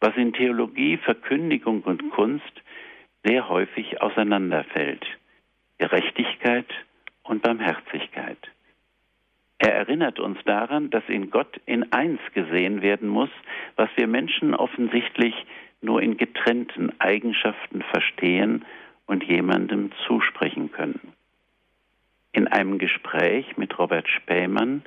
was 0.00 0.16
in 0.16 0.32
Theologie, 0.32 0.96
Verkündigung 0.96 1.82
und 1.82 2.10
Kunst 2.10 2.62
sehr 3.24 3.48
häufig 3.48 4.00
auseinanderfällt. 4.00 5.04
Gerechtigkeit 5.78 6.66
und 7.22 7.42
Barmherzigkeit. 7.42 8.38
Er 9.58 9.74
erinnert 9.74 10.18
uns 10.18 10.38
daran, 10.44 10.90
dass 10.90 11.04
in 11.08 11.30
Gott 11.30 11.60
in 11.66 11.92
eins 11.92 12.20
gesehen 12.34 12.82
werden 12.82 13.08
muss, 13.08 13.30
was 13.76 13.88
wir 13.96 14.08
Menschen 14.08 14.54
offensichtlich 14.54 15.34
nur 15.80 16.02
in 16.02 16.16
getrennten 16.16 16.92
Eigenschaften 17.00 17.82
verstehen 17.82 18.64
und 19.06 19.24
jemandem 19.24 19.90
zusprechen 20.06 20.72
können. 20.72 21.12
In 22.32 22.48
einem 22.48 22.78
Gespräch 22.78 23.56
mit 23.56 23.78
Robert 23.78 24.08
Spähmann 24.08 24.82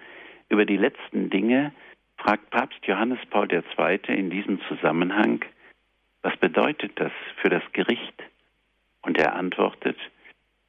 über 0.49 0.65
die 0.65 0.77
letzten 0.77 1.29
Dinge 1.29 1.71
fragt 2.17 2.49
Papst 2.49 2.85
Johannes 2.85 3.19
Paul 3.29 3.47
II. 3.51 3.99
in 4.07 4.29
diesem 4.29 4.59
Zusammenhang, 4.67 5.41
was 6.25 6.35
bedeutet 6.37 6.93
das 6.95 7.11
für 7.39 7.49
das 7.49 7.61
Gericht? 7.71 8.23
Und 9.03 9.15
er 9.19 9.35
antwortet, 9.35 9.95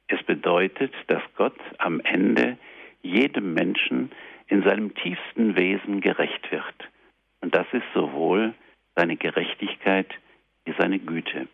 es 0.07 0.21
bedeutet, 0.21 0.93
dass 1.07 1.23
Gott 1.35 1.57
am 1.79 1.99
Ende 2.01 2.59
jedem 3.01 3.55
Menschen 3.55 4.11
in 4.45 4.61
seinem 4.61 4.93
tiefsten 4.93 5.55
Wesen 5.55 5.99
gerecht 5.99 6.51
wird. 6.51 6.75
Und 7.41 7.55
das 7.55 7.65
ist 7.71 7.87
sowohl 7.95 8.53
seine 8.95 9.17
Gerechtigkeit 9.17 10.13
wie 10.65 10.75
seine 10.77 10.99
Güte. 10.99 11.47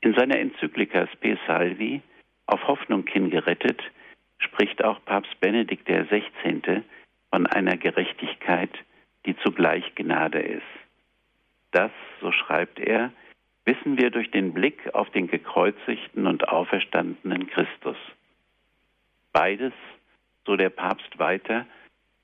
In 0.00 0.14
seiner 0.14 0.38
Enzyklika 0.38 1.08
Spe 1.08 1.36
Salvi, 1.48 2.02
auf 2.46 2.68
Hoffnung 2.68 3.04
hin 3.08 3.30
gerettet, 3.30 3.82
spricht 4.38 4.84
auch 4.84 5.04
Papst 5.06 5.40
Benedikt 5.40 5.88
XVI. 5.88 6.84
von 7.30 7.48
einer 7.48 7.76
Gerechtigkeit, 7.76 8.70
die 9.26 9.36
zugleich 9.38 9.92
Gnade 9.96 10.38
ist. 10.38 10.85
Das, 11.76 11.92
so 12.22 12.32
schreibt 12.32 12.78
er, 12.78 13.12
wissen 13.66 13.98
wir 13.98 14.08
durch 14.08 14.30
den 14.30 14.54
Blick 14.54 14.94
auf 14.94 15.10
den 15.10 15.26
gekreuzigten 15.26 16.26
und 16.26 16.48
auferstandenen 16.48 17.48
Christus. 17.48 17.98
Beides, 19.34 19.74
so 20.46 20.56
der 20.56 20.70
Papst 20.70 21.18
weiter, 21.18 21.66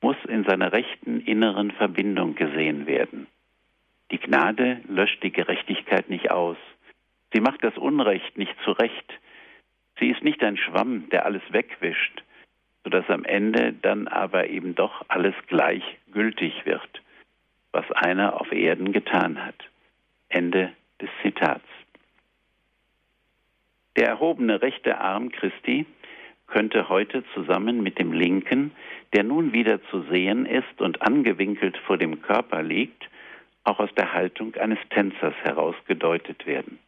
muss 0.01 0.17
in 0.27 0.45
seiner 0.45 0.73
rechten 0.73 1.21
inneren 1.21 1.71
Verbindung 1.73 2.35
gesehen 2.35 2.87
werden. 2.87 3.27
Die 4.11 4.19
Gnade 4.19 4.81
löscht 4.89 5.23
die 5.23 5.33
Gerechtigkeit 5.33 6.09
nicht 6.09 6.31
aus. 6.31 6.57
Sie 7.35 7.43
macht 7.43 7.63
das 7.63 7.77
Unrecht 7.77 8.39
nicht 8.39 8.57
zurecht. 8.65 9.13
Sie 10.01 10.09
ist 10.09 10.25
nicht 10.25 10.43
ein 10.43 10.57
Schwamm, 10.57 11.11
der 11.11 11.27
alles 11.27 11.43
wegwischt, 11.51 12.25
sodass 12.85 13.07
am 13.11 13.25
Ende 13.27 13.75
dann 13.75 14.09
aber 14.09 14.49
eben 14.49 14.75
doch 14.75 15.05
alles 15.09 15.35
gleichgültig 15.47 16.65
wird, 16.65 17.02
was 17.73 17.91
einer 17.93 18.41
auf 18.41 18.53
Erden 18.53 18.93
getan 18.93 19.45
hat. 19.45 19.57
Ende 20.29 20.73
des 21.01 21.11
Zitats. 21.23 21.67
Der 23.97 24.09
erhobene 24.09 24.63
rechte 24.63 24.99
Arm 24.99 25.31
Christi 25.31 25.87
könnte 26.47 26.89
heute 26.89 27.25
zusammen 27.35 27.83
mit 27.83 27.99
dem 27.99 28.13
linken, 28.13 28.73
der 29.15 29.25
nun 29.25 29.53
wieder 29.53 29.83
zu 29.91 30.03
sehen 30.11 30.47
ist 30.47 30.81
und 30.81 31.03
angewinkelt 31.03 31.77
vor 31.87 31.99
dem 31.99 32.23
Körper 32.23 32.63
liegt, 32.63 33.09
auch 33.65 33.79
aus 33.79 33.95
der 33.97 34.13
Haltung 34.13 34.55
eines 34.57 34.79
Tänzers 34.91 35.35
herausgedeutet 35.43 36.47
werden. 36.47 36.79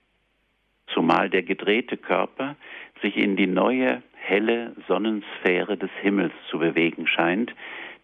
Zumal 0.88 1.31
der 1.31 1.42
gedrehte 1.42 1.97
Körper 1.97 2.57
sich 3.03 3.16
in 3.16 3.37
die 3.37 3.47
neue, 3.47 4.03
helle 4.14 4.75
Sonnensphäre 4.87 5.77
des 5.77 5.90
Himmels 6.01 6.33
zu 6.51 6.59
bewegen 6.59 7.07
scheint, 7.07 7.55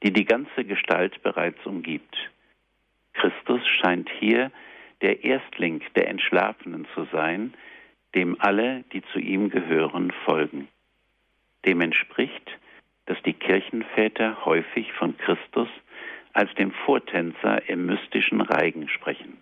die 0.03 0.13
die 0.13 0.25
ganze 0.25 0.65
Gestalt 0.65 1.23
bereits 1.23 1.65
umgibt. 1.67 2.17
Christus 3.21 3.61
scheint 3.67 4.09
hier 4.19 4.51
der 5.03 5.25
Erstling 5.25 5.83
der 5.95 6.09
Entschlafenen 6.09 6.87
zu 6.95 7.07
sein, 7.13 7.53
dem 8.15 8.37
alle, 8.41 8.83
die 8.95 9.03
zu 9.13 9.19
ihm 9.19 9.51
gehören, 9.51 10.11
folgen. 10.25 10.69
Dem 11.67 11.83
entspricht, 11.83 12.51
dass 13.05 13.21
die 13.23 13.35
Kirchenväter 13.35 14.45
häufig 14.47 14.91
von 14.95 15.19
Christus 15.19 15.69
als 16.33 16.53
dem 16.55 16.73
Vortänzer 16.87 17.69
im 17.69 17.87
mystischen 17.87 18.41
Reigen 18.41 18.89
sprechen. 18.89 19.37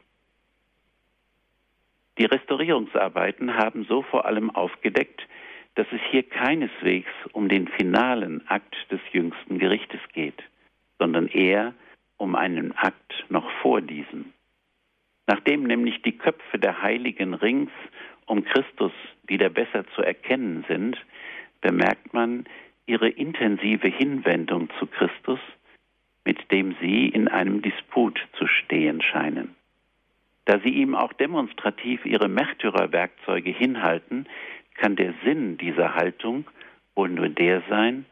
Die 2.18 2.24
Restaurierungsarbeiten 2.24 3.54
haben 3.54 3.84
so 3.84 4.02
vor 4.02 4.24
allem 4.24 4.50
aufgedeckt, 4.50 5.24
dass 5.76 5.86
es 5.92 6.00
hier 6.10 6.24
keineswegs 6.24 7.12
um 7.32 7.48
den 7.48 7.68
finalen 7.68 8.44
Akt 8.48 8.74
des 8.90 9.00
jüngsten 9.12 9.60
Gerichtes 9.60 10.00
geht, 10.12 10.42
sondern 10.98 11.28
eher 11.28 11.68
um 11.68 11.87
einen 12.34 12.76
Akt 12.76 13.24
noch 13.28 13.50
vor 13.62 13.80
diesem. 13.80 14.32
Nachdem 15.26 15.64
nämlich 15.64 16.02
die 16.02 16.16
Köpfe 16.16 16.58
der 16.58 16.82
Heiligen 16.82 17.34
rings 17.34 17.70
um 18.26 18.44
Christus 18.44 18.92
wieder 19.26 19.48
besser 19.48 19.86
zu 19.94 20.02
erkennen 20.02 20.64
sind, 20.68 20.98
bemerkt 21.60 22.12
man 22.12 22.44
ihre 22.86 23.08
intensive 23.08 23.88
Hinwendung 23.88 24.68
zu 24.78 24.86
Christus, 24.86 25.40
mit 26.24 26.50
dem 26.50 26.76
sie 26.80 27.08
in 27.08 27.28
einem 27.28 27.62
Disput 27.62 28.20
zu 28.38 28.46
stehen 28.46 29.02
scheinen. 29.02 29.54
Da 30.44 30.60
sie 30.60 30.70
ihm 30.70 30.94
auch 30.94 31.12
demonstrativ 31.12 32.04
ihre 32.06 32.28
Märtyrerwerkzeuge 32.28 33.50
hinhalten, 33.50 34.26
kann 34.74 34.96
der 34.96 35.14
Sinn 35.24 35.58
dieser 35.58 35.94
Haltung 35.94 36.46
wohl 36.94 37.08
nur 37.08 37.28
der 37.28 37.62
sein, 37.68 38.06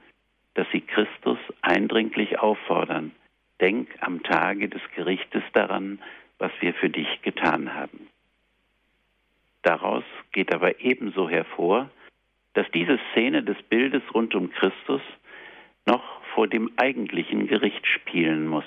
dass 0.54 0.66
sie 0.72 0.80
Christus 0.80 1.38
eindringlich 1.62 2.38
auffordern, 2.38 3.12
denk 3.60 3.88
am 4.00 4.22
Tage 4.22 4.68
des 4.68 4.82
Gerichtes 4.94 5.42
daran, 5.52 5.98
was 6.38 6.52
wir 6.60 6.74
für 6.74 6.90
dich 6.90 7.22
getan 7.22 7.74
haben. 7.74 8.08
Daraus 9.62 10.04
geht 10.32 10.54
aber 10.54 10.80
ebenso 10.80 11.28
hervor, 11.28 11.90
dass 12.54 12.70
diese 12.72 12.98
Szene 13.10 13.42
des 13.42 13.60
Bildes 13.64 14.02
rund 14.14 14.34
um 14.34 14.50
Christus 14.50 15.02
noch 15.86 16.22
vor 16.34 16.46
dem 16.48 16.70
eigentlichen 16.76 17.46
Gericht 17.46 17.86
spielen 17.86 18.46
muss, 18.46 18.64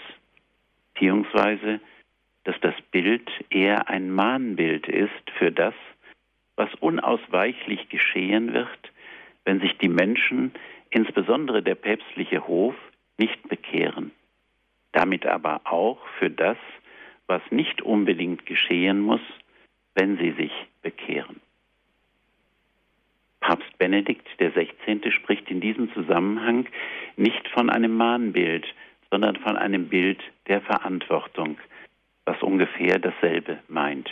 beziehungsweise 0.94 1.80
dass 2.44 2.60
das 2.62 2.76
Bild 2.92 3.30
eher 3.50 3.90
ein 3.90 4.12
Mahnbild 4.12 4.88
ist 4.88 5.30
für 5.38 5.52
das, 5.52 5.74
was 6.56 6.74
unausweichlich 6.76 7.90
geschehen 7.90 8.54
wird, 8.54 8.92
wenn 9.46 9.60
sich 9.60 9.78
die 9.78 9.90
Menschen, 9.90 10.52
insbesondere 10.90 11.62
der 11.62 11.76
päpstliche 11.76 12.48
Hof, 12.48 12.76
nicht 13.18 13.48
bekehren. 13.48 14.12
Damit 14.92 15.26
aber 15.26 15.62
auch 15.66 16.00
für 16.18 16.30
das, 16.30 16.58
was 17.28 17.42
nicht 17.52 17.82
unbedingt 17.82 18.46
geschehen 18.46 19.02
muss, 19.02 19.22
wenn 19.94 20.18
sie 20.18 20.32
sich 20.32 20.52
bekehren. 20.82 21.40
Papst 23.40 23.78
Benedikt 23.78 24.28
XVI. 24.38 25.12
spricht 25.12 25.50
in 25.50 25.62
diesem 25.62 25.92
Zusammenhang 25.94 26.68
nicht 27.16 27.48
von 27.50 27.70
einem 27.70 27.96
Mahnbild, 27.96 28.66
sondern 29.10 29.38
von 29.38 29.58
einem 29.58 29.90
Bild 29.90 30.22
der 30.48 30.62
Verantwortung, 30.62 31.58
was 32.26 32.42
ungefähr 32.44 33.00
dasselbe 33.00 33.60
meint. 33.68 34.10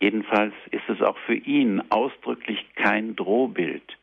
Jedenfalls 0.00 0.54
ist 0.70 0.88
es 0.88 1.00
auch 1.02 1.18
für 1.26 1.34
ihn 1.34 1.82
ausdrücklich 1.90 2.64
kein 2.74 3.16
Drohbild. 3.16 3.96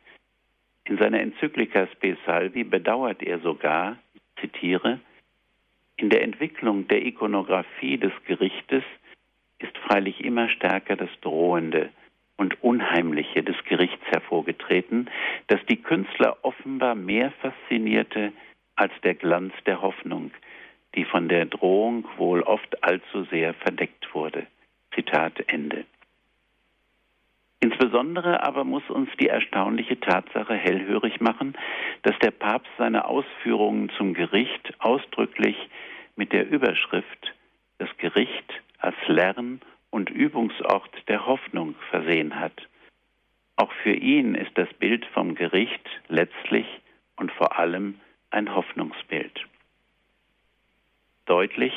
In 0.85 0.97
seiner 0.97 1.19
Enzyklika 1.19 1.87
Spe 1.87 2.17
Salvi 2.25 2.63
bedauert 2.63 3.21
er 3.21 3.39
sogar, 3.39 3.97
ich 4.13 4.21
zitiere, 4.41 4.99
in 6.01 6.09
der 6.09 6.23
Entwicklung 6.23 6.87
der 6.87 7.05
Ikonographie 7.05 7.97
des 7.97 8.11
Gerichtes 8.25 8.83
ist 9.59 9.77
freilich 9.77 10.23
immer 10.23 10.49
stärker 10.49 10.95
das 10.95 11.09
Drohende 11.21 11.89
und 12.37 12.63
Unheimliche 12.63 13.43
des 13.43 13.55
Gerichts 13.65 14.03
hervorgetreten, 14.07 15.11
das 15.47 15.59
die 15.69 15.79
Künstler 15.81 16.37
offenbar 16.41 16.95
mehr 16.95 17.31
faszinierte 17.41 18.33
als 18.75 18.91
der 19.03 19.13
Glanz 19.13 19.53
der 19.67 19.83
Hoffnung, 19.83 20.31
die 20.95 21.05
von 21.05 21.29
der 21.29 21.45
Drohung 21.45 22.07
wohl 22.17 22.41
oft 22.41 22.83
allzu 22.83 23.25
sehr 23.25 23.53
verdeckt 23.53 24.15
wurde. 24.15 24.47
Zitat 24.95 25.43
Ende. 25.47 25.85
Insbesondere 27.59 28.41
aber 28.41 28.63
muss 28.63 28.89
uns 28.89 29.09
die 29.19 29.27
erstaunliche 29.27 29.99
Tatsache 29.99 30.55
hellhörig 30.55 31.21
machen, 31.21 31.53
dass 32.01 32.17
der 32.17 32.31
Papst 32.31 32.71
seine 32.79 33.05
Ausführungen 33.05 33.91
zum 33.97 34.15
Gericht 34.15 34.73
ausdrücklich 34.79 35.55
mit 36.21 36.33
der 36.33 36.47
Überschrift 36.47 37.33
Das 37.79 37.89
Gericht 37.97 38.53
als 38.77 38.95
Lern- 39.07 39.59
und 39.89 40.11
Übungsort 40.11 40.91
der 41.07 41.25
Hoffnung 41.25 41.73
versehen 41.89 42.39
hat. 42.39 42.53
Auch 43.55 43.71
für 43.81 43.95
ihn 43.95 44.35
ist 44.35 44.55
das 44.55 44.71
Bild 44.75 45.03
vom 45.15 45.33
Gericht 45.33 45.89
letztlich 46.09 46.67
und 47.15 47.31
vor 47.31 47.57
allem 47.57 47.99
ein 48.29 48.53
Hoffnungsbild. 48.53 49.47
Deutlich 51.25 51.73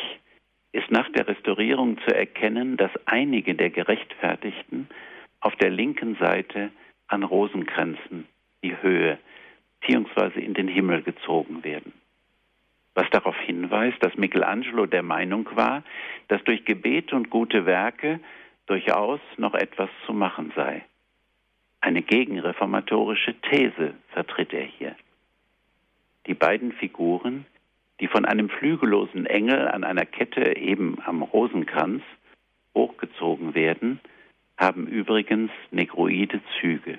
ist 0.72 0.90
nach 0.90 1.10
der 1.12 1.26
Restaurierung 1.26 1.96
zu 2.06 2.14
erkennen, 2.14 2.76
dass 2.76 2.90
einige 3.06 3.54
der 3.54 3.70
Gerechtfertigten 3.70 4.90
auf 5.40 5.56
der 5.56 5.70
linken 5.70 6.16
Seite 6.16 6.70
an 7.08 7.22
Rosenkränzen 7.22 8.28
die 8.62 8.76
Höhe 8.82 9.18
bzw. 9.80 10.38
in 10.38 10.52
den 10.52 10.68
Himmel 10.68 11.00
gezogen 11.00 11.64
werden. 11.64 11.94
Was 12.94 13.08
darauf 13.10 13.36
hinweist, 13.40 13.96
dass 14.00 14.16
Michelangelo 14.16 14.86
der 14.86 15.02
Meinung 15.02 15.48
war, 15.54 15.82
dass 16.28 16.42
durch 16.44 16.64
Gebet 16.64 17.12
und 17.12 17.28
gute 17.28 17.66
Werke 17.66 18.20
durchaus 18.66 19.20
noch 19.36 19.54
etwas 19.54 19.90
zu 20.06 20.12
machen 20.12 20.52
sei. 20.54 20.84
Eine 21.80 22.02
gegenreformatorische 22.02 23.34
These 23.42 23.94
vertritt 24.12 24.52
er 24.52 24.64
hier. 24.64 24.96
Die 26.26 26.34
beiden 26.34 26.72
Figuren, 26.72 27.44
die 28.00 28.08
von 28.08 28.24
einem 28.24 28.48
flügellosen 28.48 29.26
Engel 29.26 29.68
an 29.68 29.84
einer 29.84 30.06
Kette 30.06 30.56
eben 30.56 30.96
am 31.04 31.22
Rosenkranz 31.22 32.02
hochgezogen 32.74 33.54
werden, 33.54 34.00
haben 34.56 34.86
übrigens 34.86 35.50
negroide 35.70 36.40
Züge. 36.58 36.98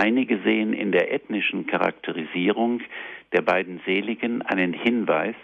Einige 0.00 0.38
sehen 0.44 0.72
in 0.72 0.92
der 0.92 1.12
ethnischen 1.12 1.66
Charakterisierung 1.66 2.80
der 3.34 3.42
beiden 3.42 3.82
Seligen 3.84 4.40
einen 4.40 4.72
Hinweis 4.72 5.34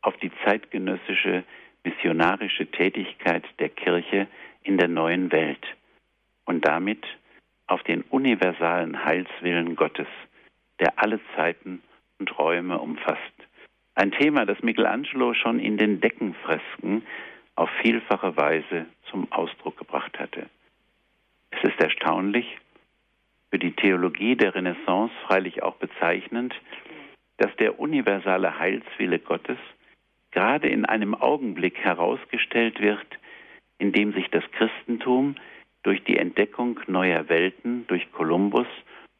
auf 0.00 0.16
die 0.18 0.30
zeitgenössische 0.44 1.42
missionarische 1.82 2.70
Tätigkeit 2.70 3.42
der 3.58 3.68
Kirche 3.68 4.28
in 4.62 4.78
der 4.78 4.86
neuen 4.86 5.32
Welt 5.32 5.66
und 6.44 6.64
damit 6.64 7.04
auf 7.66 7.82
den 7.82 8.02
universalen 8.02 9.04
Heilswillen 9.04 9.74
Gottes, 9.74 10.06
der 10.78 11.02
alle 11.02 11.18
Zeiten 11.34 11.82
und 12.20 12.38
Räume 12.38 12.78
umfasst. 12.78 13.18
Ein 13.96 14.12
Thema, 14.12 14.46
das 14.46 14.62
Michelangelo 14.62 15.34
schon 15.34 15.58
in 15.58 15.78
den 15.78 16.00
Deckenfresken 16.00 17.02
auf 17.56 17.70
vielfache 17.82 18.36
Weise 18.36 18.86
zum 19.10 19.32
Ausdruck 19.32 19.76
gebracht 19.76 20.16
hatte. 20.20 20.46
Es 21.50 21.64
ist 21.64 21.80
erstaunlich, 21.80 22.56
für 23.56 23.60
die 23.60 23.72
Theologie 23.72 24.36
der 24.36 24.54
Renaissance 24.54 25.14
freilich 25.26 25.62
auch 25.62 25.76
bezeichnend, 25.76 26.54
dass 27.38 27.56
der 27.56 27.80
universale 27.80 28.58
Heilswille 28.58 29.18
Gottes 29.18 29.56
gerade 30.30 30.68
in 30.68 30.84
einem 30.84 31.14
Augenblick 31.14 31.78
herausgestellt 31.78 32.82
wird, 32.82 33.06
in 33.78 33.92
dem 33.92 34.12
sich 34.12 34.28
das 34.28 34.44
Christentum 34.52 35.36
durch 35.84 36.04
die 36.04 36.18
Entdeckung 36.18 36.80
neuer 36.86 37.30
Welten 37.30 37.86
durch 37.86 38.12
Kolumbus 38.12 38.66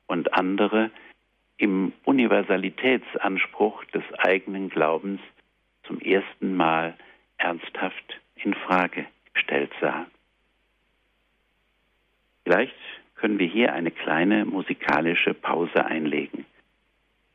und 0.06 0.34
andere 0.34 0.90
im 1.56 1.94
Universalitätsanspruch 2.04 3.86
des 3.86 4.04
eigenen 4.18 4.68
Glaubens 4.68 5.22
zum 5.84 5.98
ersten 5.98 6.54
Mal 6.54 6.94
ernsthaft 7.38 8.20
in 8.34 8.52
Frage 8.52 9.06
gestellt 9.32 9.72
sah. 9.80 10.04
Vielleicht 12.44 12.76
können 13.16 13.38
wir 13.38 13.46
hier 13.46 13.72
eine 13.72 13.90
kleine 13.90 14.44
musikalische 14.44 15.34
Pause 15.34 15.84
einlegen, 15.84 16.44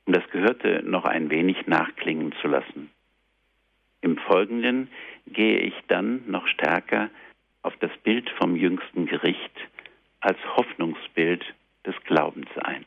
um 0.05 0.13
das 0.13 0.27
Gehörte 0.29 0.83
noch 0.83 1.05
ein 1.05 1.29
wenig 1.29 1.67
nachklingen 1.67 2.33
zu 2.41 2.47
lassen. 2.47 2.89
Im 4.01 4.17
Folgenden 4.17 4.89
gehe 5.27 5.59
ich 5.59 5.75
dann 5.87 6.23
noch 6.27 6.47
stärker 6.47 7.09
auf 7.61 7.75
das 7.77 7.91
Bild 8.03 8.29
vom 8.31 8.55
jüngsten 8.55 9.05
Gericht 9.05 9.55
als 10.19 10.37
Hoffnungsbild 10.55 11.43
des 11.85 11.95
Glaubens 12.05 12.49
ein. 12.57 12.85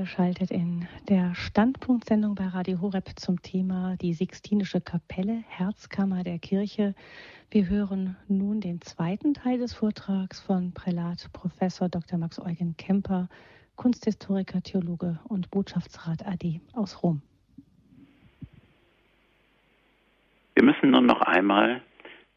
Eingeschaltet 0.00 0.50
in 0.50 0.88
der 1.10 1.34
Standpunktsendung 1.34 2.34
bei 2.34 2.46
Radio 2.46 2.80
Horeb 2.80 3.10
zum 3.16 3.42
Thema 3.42 3.96
die 4.00 4.14
Sixtinische 4.14 4.80
Kapelle, 4.80 5.44
Herzkammer 5.46 6.24
der 6.24 6.38
Kirche. 6.38 6.94
Wir 7.50 7.68
hören 7.68 8.16
nun 8.26 8.62
den 8.62 8.80
zweiten 8.80 9.34
Teil 9.34 9.58
des 9.58 9.74
Vortrags 9.74 10.40
von 10.40 10.72
Prälat 10.72 11.28
Professor 11.34 11.90
Dr. 11.90 12.18
Max 12.18 12.38
Eugen 12.40 12.78
Kemper, 12.78 13.28
Kunsthistoriker, 13.76 14.62
Theologe 14.62 15.18
und 15.28 15.50
Botschaftsrat 15.50 16.26
AD 16.26 16.62
aus 16.72 17.02
Rom. 17.02 17.20
Wir 20.54 20.64
müssen 20.64 20.92
nun 20.92 21.04
noch 21.04 21.20
einmal 21.20 21.82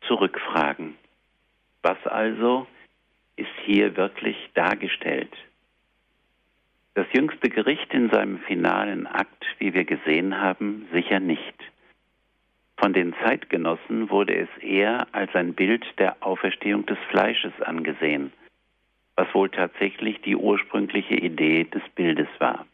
zurückfragen. 0.10 0.96
Was 1.82 1.98
also 2.08 2.68
ist 3.38 3.56
hier 3.64 3.96
wirklich 3.96 4.36
dargestellt? 4.54 5.32
Das 6.96 7.08
jüngste 7.12 7.50
Gericht 7.50 7.92
in 7.94 8.10
seinem 8.12 8.38
finalen 8.40 9.08
Akt, 9.08 9.46
wie 9.58 9.74
wir 9.74 9.84
gesehen 9.84 10.40
haben, 10.40 10.88
sicher 10.92 11.20
nicht. 11.20 11.56
Von 12.78 12.94
den 12.94 13.16
Zeitgenossen 13.24 14.12
wurde 14.12 14.36
es 14.36 14.50
eher 14.62 15.08
als 15.12 15.34
ein 15.34 15.54
Bild 15.54 15.86
der 15.98 16.18
Auferstehung 16.20 16.86
des 16.86 17.00
Fleisches 17.10 17.54
angesehen, 17.62 18.32
was 19.16 19.34
wohl 19.34 19.50
tatsächlich 19.50 20.22
die 20.22 20.36
ursprüngliche 20.36 21.16
Idee 21.16 21.64
des 21.64 21.82
Bildes 21.96 22.28
war. 22.38 22.66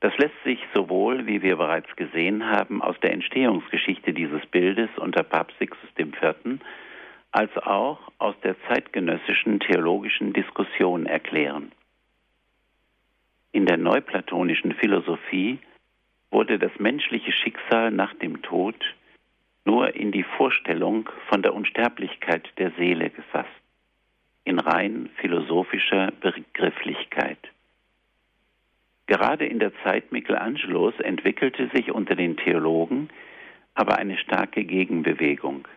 Das 0.00 0.16
lässt 0.18 0.42
sich 0.44 0.58
sowohl, 0.74 1.26
wie 1.26 1.40
wir 1.40 1.56
bereits 1.56 1.94
gesehen 1.96 2.44
haben, 2.44 2.82
aus 2.82 3.00
der 3.00 3.12
Entstehungsgeschichte 3.12 4.12
dieses 4.12 4.44
Bildes 4.46 4.90
unter 4.98 5.22
Papst 5.22 5.58
Sixtus 5.58 5.88
IV. 5.98 6.60
als 7.32 7.56
auch 7.56 8.12
aus 8.18 8.34
der 8.42 8.54
zeitgenössischen 8.68 9.60
theologischen 9.60 10.34
Diskussion 10.34 11.06
erklären. 11.06 11.72
In 13.52 13.66
der 13.66 13.76
neuplatonischen 13.76 14.72
Philosophie 14.72 15.58
wurde 16.30 16.58
das 16.58 16.72
menschliche 16.78 17.32
Schicksal 17.32 17.90
nach 17.90 18.14
dem 18.14 18.42
Tod 18.42 18.76
nur 19.64 19.94
in 19.96 20.12
die 20.12 20.22
Vorstellung 20.22 21.08
von 21.28 21.42
der 21.42 21.54
Unsterblichkeit 21.54 22.48
der 22.58 22.70
Seele 22.72 23.10
gefasst, 23.10 23.48
in 24.44 24.58
rein 24.58 25.10
philosophischer 25.16 26.12
Begrifflichkeit. 26.20 27.38
Gerade 29.06 29.46
in 29.46 29.58
der 29.58 29.72
Zeit 29.82 30.12
Michelangelos 30.12 30.94
entwickelte 31.00 31.68
sich 31.74 31.90
unter 31.90 32.14
den 32.14 32.36
Theologen 32.36 33.08
aber 33.74 33.98
eine 33.98 34.16
starke 34.18 34.64
Gegenbewegung, 34.64 35.68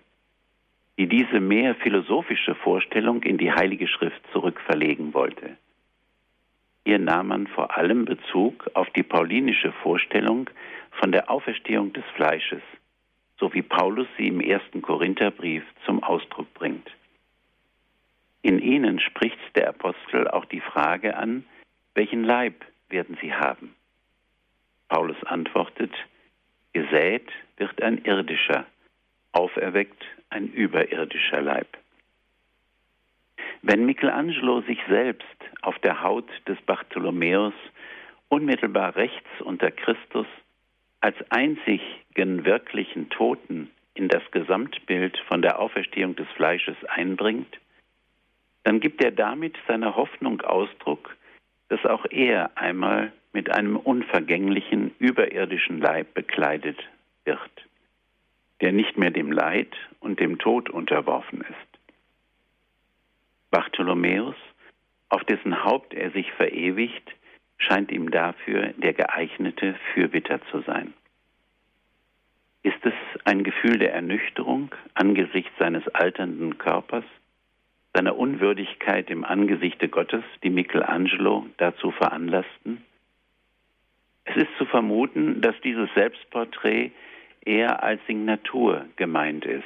die 0.97 1.07
diese 1.07 1.39
mehr 1.39 1.75
philosophische 1.75 2.55
Vorstellung 2.55 3.23
in 3.23 3.37
die 3.37 3.51
Heilige 3.51 3.87
Schrift 3.87 4.21
zurückverlegen 4.31 5.13
wollte. 5.13 5.57
Hier 6.85 6.99
nahm 6.99 7.27
man 7.27 7.47
vor 7.47 7.77
allem 7.77 8.05
Bezug 8.05 8.69
auf 8.73 8.89
die 8.91 9.03
paulinische 9.03 9.71
Vorstellung 9.83 10.49
von 10.91 11.11
der 11.11 11.29
Auferstehung 11.29 11.93
des 11.93 12.05
Fleisches, 12.15 12.61
so 13.39 13.53
wie 13.53 13.61
Paulus 13.61 14.07
sie 14.17 14.27
im 14.27 14.41
ersten 14.41 14.81
Korintherbrief 14.81 15.63
zum 15.85 16.03
Ausdruck 16.03 16.53
bringt. 16.53 16.89
In 18.41 18.59
ihnen 18.59 18.99
spricht 18.99 19.37
der 19.55 19.69
Apostel 19.69 20.27
auch 20.27 20.45
die 20.45 20.61
Frage 20.61 21.17
an, 21.17 21.45
welchen 21.93 22.23
Leib 22.23 22.65
werden 22.87 23.17
sie 23.21 23.33
haben? 23.33 23.75
Paulus 24.87 25.21
antwortet, 25.25 25.93
gesät 26.73 27.29
wird 27.57 27.81
ein 27.81 28.03
irdischer, 28.05 28.65
auferweckt 29.33 30.03
ein 30.29 30.47
überirdischer 30.47 31.41
Leib. 31.41 31.77
Wenn 33.61 33.85
Michelangelo 33.85 34.61
sich 34.61 34.79
selbst 34.87 35.25
auf 35.61 35.77
der 35.79 36.01
Haut 36.01 36.29
des 36.47 36.59
Bartholomäus 36.61 37.53
unmittelbar 38.29 38.95
rechts 38.95 39.27
unter 39.41 39.71
Christus 39.71 40.27
als 41.01 41.15
einzigen 41.29 42.45
wirklichen 42.45 43.09
Toten 43.09 43.69
in 43.93 44.07
das 44.07 44.23
Gesamtbild 44.31 45.17
von 45.27 45.41
der 45.41 45.59
Auferstehung 45.59 46.15
des 46.15 46.27
Fleisches 46.35 46.77
einbringt, 46.87 47.59
dann 48.63 48.79
gibt 48.79 49.03
er 49.03 49.11
damit 49.11 49.57
seiner 49.67 49.95
Hoffnung 49.95 50.41
Ausdruck, 50.41 51.15
dass 51.69 51.85
auch 51.85 52.05
er 52.09 52.57
einmal 52.57 53.11
mit 53.33 53.51
einem 53.51 53.75
unvergänglichen, 53.75 54.95
überirdischen 54.99 55.79
Leib 55.79 56.13
bekleidet 56.13 56.77
wird, 57.25 57.39
der 58.61 58.71
nicht 58.71 58.97
mehr 58.97 59.11
dem 59.11 59.31
Leid 59.31 59.75
und 59.99 60.19
dem 60.19 60.39
Tod 60.39 60.69
unterworfen 60.69 61.41
ist. 61.41 61.68
Bartholomäus, 63.51 64.35
auf 65.09 65.23
dessen 65.23 65.63
Haupt 65.63 65.93
er 65.93 66.11
sich 66.11 66.31
verewigt, 66.33 67.15
scheint 67.57 67.91
ihm 67.91 68.11
dafür 68.11 68.73
der 68.77 68.93
geeignete 68.93 69.75
Fürbitter 69.93 70.39
zu 70.51 70.61
sein. 70.61 70.93
Ist 72.61 72.85
es 72.85 72.93
ein 73.25 73.43
Gefühl 73.43 73.79
der 73.79 73.93
Ernüchterung 73.93 74.73
angesichts 74.93 75.51
seines 75.57 75.87
alternden 75.89 76.57
Körpers, 76.57 77.05
seiner 77.93 78.17
Unwürdigkeit 78.17 79.09
im 79.09 79.23
Angesichte 79.23 79.89
Gottes, 79.89 80.23
die 80.43 80.49
Michelangelo 80.49 81.47
dazu 81.57 81.91
veranlassten? 81.91 82.83
Es 84.25 84.35
ist 84.35 84.55
zu 84.57 84.65
vermuten, 84.65 85.41
dass 85.41 85.55
dieses 85.61 85.89
Selbstporträt 85.95 86.91
eher 87.43 87.81
als 87.81 87.99
Signatur 88.05 88.85
gemeint 88.95 89.45
ist. 89.45 89.63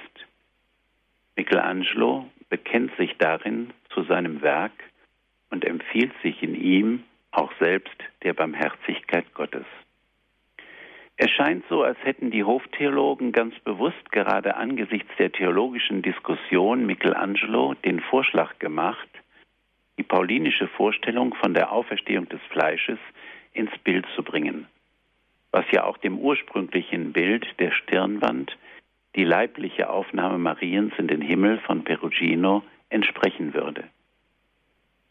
Michelangelo 1.36 2.30
bekennt 2.50 2.96
sich 2.98 3.16
darin 3.18 3.72
zu 3.90 4.04
seinem 4.04 4.42
Werk 4.42 4.72
und 5.50 5.66
empfiehlt 5.66 6.14
sich 6.22 6.42
in 6.42 6.56
ihm 6.56 7.04
auch 7.32 7.52
selbst 7.60 7.96
der 8.24 8.34
Barmherzigkeit 8.34 9.34
Gottes. 9.34 9.66
Es 11.18 11.30
scheint 11.30 11.64
so, 11.70 11.84
als 11.84 11.98
hätten 12.04 12.32
die 12.32 12.44
Hoftheologen 12.44 13.32
ganz 13.32 13.58
bewusst 13.60 14.12
gerade 14.12 14.56
angesichts 14.56 15.10
der 15.20 15.32
theologischen 15.32 16.02
Diskussion 16.02 16.86
Michelangelo 16.86 17.76
den 17.86 18.00
Vorschlag 18.00 18.58
gemacht, 18.58 19.08
die 19.98 20.04
paulinische 20.04 20.68
Vorstellung 20.68 21.36
von 21.36 21.54
der 21.54 21.72
Auferstehung 21.72 22.28
des 22.30 22.42
Fleisches 22.50 22.98
ins 23.54 23.72
Bild 23.84 24.08
zu 24.16 24.24
bringen, 24.24 24.68
was 25.52 25.66
ja 25.72 25.84
auch 25.84 25.98
dem 25.98 26.18
ursprünglichen 26.18 27.14
Bild 27.14 27.46
der 27.60 27.72
Stirnwand, 27.72 28.58
die 29.16 29.24
leibliche 29.24 29.90
Aufnahme 29.90 30.38
Mariens 30.38 30.94
in 30.98 31.08
den 31.08 31.22
Himmel 31.22 31.60
von 31.60 31.84
Perugino, 31.84 32.64
entsprechen 32.90 33.54
würde. 33.54 33.84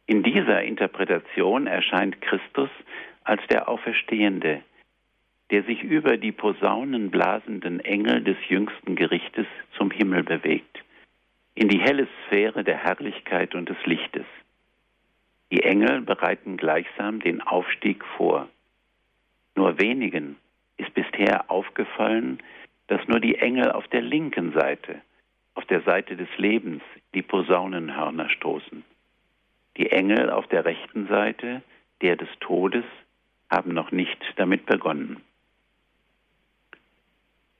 In 0.07 0.22
dieser 0.22 0.62
Interpretation 0.62 1.66
erscheint 1.66 2.20
Christus 2.20 2.70
als 3.24 3.40
der 3.48 3.68
Auferstehende, 3.68 4.62
der 5.50 5.64
sich 5.64 5.82
über 5.82 6.16
die 6.16 6.32
posaunenblasenden 6.32 7.80
Engel 7.80 8.22
des 8.22 8.36
jüngsten 8.48 8.96
Gerichtes 8.96 9.46
zum 9.76 9.90
Himmel 9.90 10.22
bewegt, 10.22 10.82
in 11.55 11.68
die 11.68 11.80
helle 11.80 12.09
Sphäre 12.26 12.64
der 12.64 12.78
Herrlichkeit 12.78 13.55
und 13.55 13.68
des 13.68 13.76
Lichtes. 13.84 14.26
Die 15.53 15.62
Engel 15.62 16.00
bereiten 16.00 16.57
gleichsam 16.57 17.20
den 17.20 17.42
Aufstieg 17.42 18.05
vor. 18.16 18.48
Nur 19.55 19.78
wenigen 19.78 20.36
ist 20.78 20.94
bisher 20.94 21.50
aufgefallen, 21.50 22.38
dass 22.89 23.07
nur 23.09 23.20
die 23.20 23.37
Engel 23.37 23.70
auf 23.72 23.87
der 23.89 24.03
linken 24.03 24.53
Seite, 24.53 25.01
auf 25.55 25.64
der 25.66 25.83
Seite 25.83 26.16
des 26.16 26.28
Lebens, 26.37 26.83
die 27.14 27.22
Posaunenhörner 27.22 28.28
stoßen. 28.30 28.85
Die 29.76 29.91
Engel 29.91 30.30
auf 30.30 30.47
der 30.49 30.64
rechten 30.64 31.07
Seite, 31.09 31.62
der 32.01 32.16
des 32.16 32.28
Todes, 32.41 32.85
haben 33.51 33.74
noch 33.74 33.93
nicht 33.93 34.18
damit 34.37 34.66
begonnen. 34.66 35.20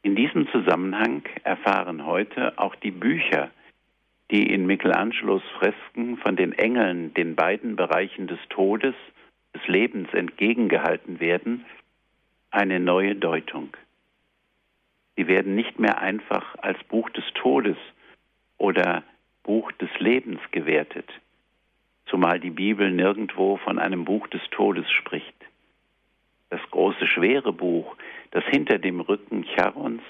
In 0.03 0.16
diesem 0.16 0.49
Zusammenhang 0.51 1.23
erfahren 1.45 2.05
heute 2.07 2.59
auch 2.59 2.75
die 2.75 2.91
Bücher, 2.91 3.51
die 4.31 4.51
in 4.53 4.66
Michelangelos 4.66 5.43
Fresken 5.59 6.16
von 6.16 6.37
den 6.37 6.53
Engeln 6.53 7.14
den 7.14 7.37
beiden 7.37 7.77
Bereichen 7.77 8.27
des 8.27 8.39
Todes, 8.49 8.95
des 9.55 9.66
Lebens 9.68 10.12
entgegengehalten 10.12 11.20
werden, 11.20 11.64
eine 12.51 12.81
neue 12.81 13.14
Deutung. 13.14 13.77
Sie 15.16 15.26
werden 15.26 15.54
nicht 15.54 15.78
mehr 15.78 15.98
einfach 15.98 16.56
als 16.58 16.82
Buch 16.84 17.10
des 17.10 17.24
Todes 17.34 17.76
oder 18.58 19.02
Buch 19.42 19.72
des 19.72 19.90
Lebens 19.98 20.40
gewertet, 20.50 21.08
zumal 22.06 22.40
die 22.40 22.50
Bibel 22.50 22.90
nirgendwo 22.90 23.56
von 23.58 23.78
einem 23.78 24.04
Buch 24.04 24.26
des 24.28 24.42
Todes 24.50 24.90
spricht. 24.90 25.34
Das 26.50 26.60
große 26.70 27.06
schwere 27.06 27.52
Buch, 27.52 27.96
das 28.30 28.44
hinter 28.44 28.78
dem 28.78 29.00
Rücken 29.00 29.44
Charons 29.56 30.02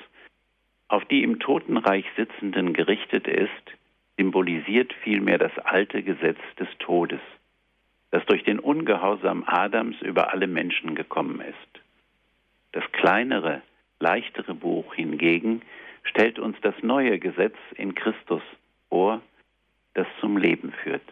auf 0.92 1.07
die 1.07 1.22
im 1.22 1.40
Totenreich 1.40 2.05
Sitzenden 2.16 2.74
gerichtet 2.74 3.26
ist, 3.26 3.48
symbolisiert 4.18 4.92
vielmehr 5.03 5.38
das 5.38 5.57
alte 5.59 6.03
Gesetz 6.03 6.38
des 6.59 6.68
Todes, 6.80 7.20
das 8.11 8.22
durch 8.26 8.44
den 8.44 8.59
Ungehorsam 8.59 9.42
Adams 9.46 9.96
über 10.03 10.34
alle 10.34 10.46
Menschen 10.46 10.94
gekommen 10.94 11.40
ist. 11.40 11.82
Das 12.72 12.84
kleinere, 12.92 13.62
leichtere 14.03 14.55
Buch 14.55 14.94
hingegen 14.94 15.62
stellt 16.03 16.38
uns 16.38 16.57
das 16.61 16.74
neue 16.82 17.18
Gesetz 17.18 17.57
in 17.76 17.94
Christus 17.94 18.42
vor, 18.88 19.22
das 19.94 20.07
zum 20.20 20.36
Leben 20.36 20.72
führt. 20.82 21.09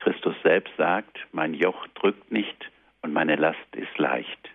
Christus 0.00 0.36
selbst 0.44 0.72
sagt, 0.76 1.18
mein 1.32 1.54
Joch 1.54 1.86
drückt 1.94 2.30
nicht 2.30 2.70
und 3.02 3.12
meine 3.12 3.36
Last 3.36 3.74
ist 3.74 3.98
leicht. 3.98 4.50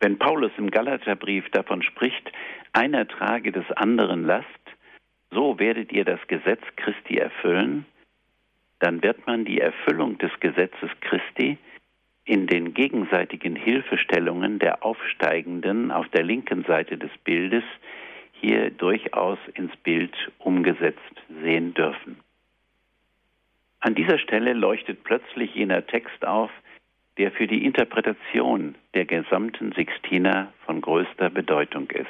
Wenn 0.00 0.18
Paulus 0.18 0.50
im 0.58 0.70
Galaterbrief 0.70 1.48
davon 1.50 1.82
spricht, 1.82 2.32
einer 2.72 3.06
trage 3.06 3.52
des 3.52 3.70
anderen 3.72 4.24
Last, 4.24 4.46
so 5.30 5.58
werdet 5.60 5.92
ihr 5.92 6.04
das 6.04 6.20
Gesetz 6.26 6.62
Christi 6.76 7.16
erfüllen, 7.16 7.86
dann 8.80 9.02
wird 9.02 9.24
man 9.28 9.44
die 9.44 9.60
Erfüllung 9.60 10.18
des 10.18 10.32
Gesetzes 10.40 10.90
Christi 11.00 11.56
in 12.24 12.46
den 12.46 12.74
gegenseitigen 12.74 13.56
Hilfestellungen 13.56 14.58
der 14.58 14.84
Aufsteigenden 14.84 15.90
auf 15.90 16.08
der 16.08 16.22
linken 16.22 16.64
Seite 16.64 16.96
des 16.96 17.10
Bildes 17.24 17.64
hier 18.32 18.70
durchaus 18.70 19.38
ins 19.54 19.74
Bild 19.76 20.14
umgesetzt 20.38 21.00
sehen 21.42 21.74
dürfen. 21.74 22.20
An 23.80 23.94
dieser 23.94 24.18
Stelle 24.18 24.52
leuchtet 24.52 25.02
plötzlich 25.02 25.54
jener 25.54 25.84
Text 25.86 26.24
auf, 26.24 26.50
der 27.18 27.32
für 27.32 27.46
die 27.46 27.64
Interpretation 27.64 28.76
der 28.94 29.04
gesamten 29.04 29.72
Sixtina 29.72 30.52
von 30.64 30.80
größter 30.80 31.30
Bedeutung 31.30 31.90
ist. 31.90 32.08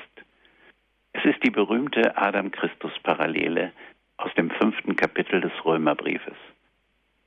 Es 1.13 1.25
ist 1.25 1.43
die 1.43 1.51
berühmte 1.51 2.17
Adam-Christus-Parallele 2.17 3.73
aus 4.17 4.33
dem 4.35 4.51
fünften 4.51 4.97
Kapitel 4.97 5.41
des 5.41 5.53
Römerbriefes. 5.65 6.37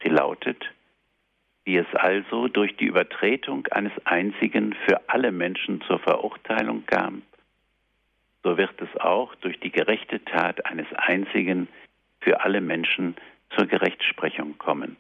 Sie 0.04 0.10
lautet, 0.10 0.64
wie 1.66 1.78
es 1.78 1.94
also 1.94 2.48
durch 2.48 2.78
die 2.78 2.86
Übertretung 2.86 3.68
eines 3.68 3.92
einzigen 4.06 4.74
für 4.86 5.10
alle 5.10 5.32
Menschen 5.32 5.82
zur 5.82 6.00
Verurteilung 6.00 6.86
kam, 6.86 7.24
so 8.44 8.58
wird 8.58 8.80
es 8.80 9.02
auch 9.02 9.34
durch 9.36 9.60
die 9.60 9.72
gerechte 9.72 10.24
Tat 10.24 10.66
eines 10.68 10.86
einzigen 10.94 11.68
für 12.20 12.42
alle 12.42 12.62
Menschen 12.62 13.16
zur 13.50 13.66
Gerechtsprechung 13.66 14.58
kommen, 14.60 14.98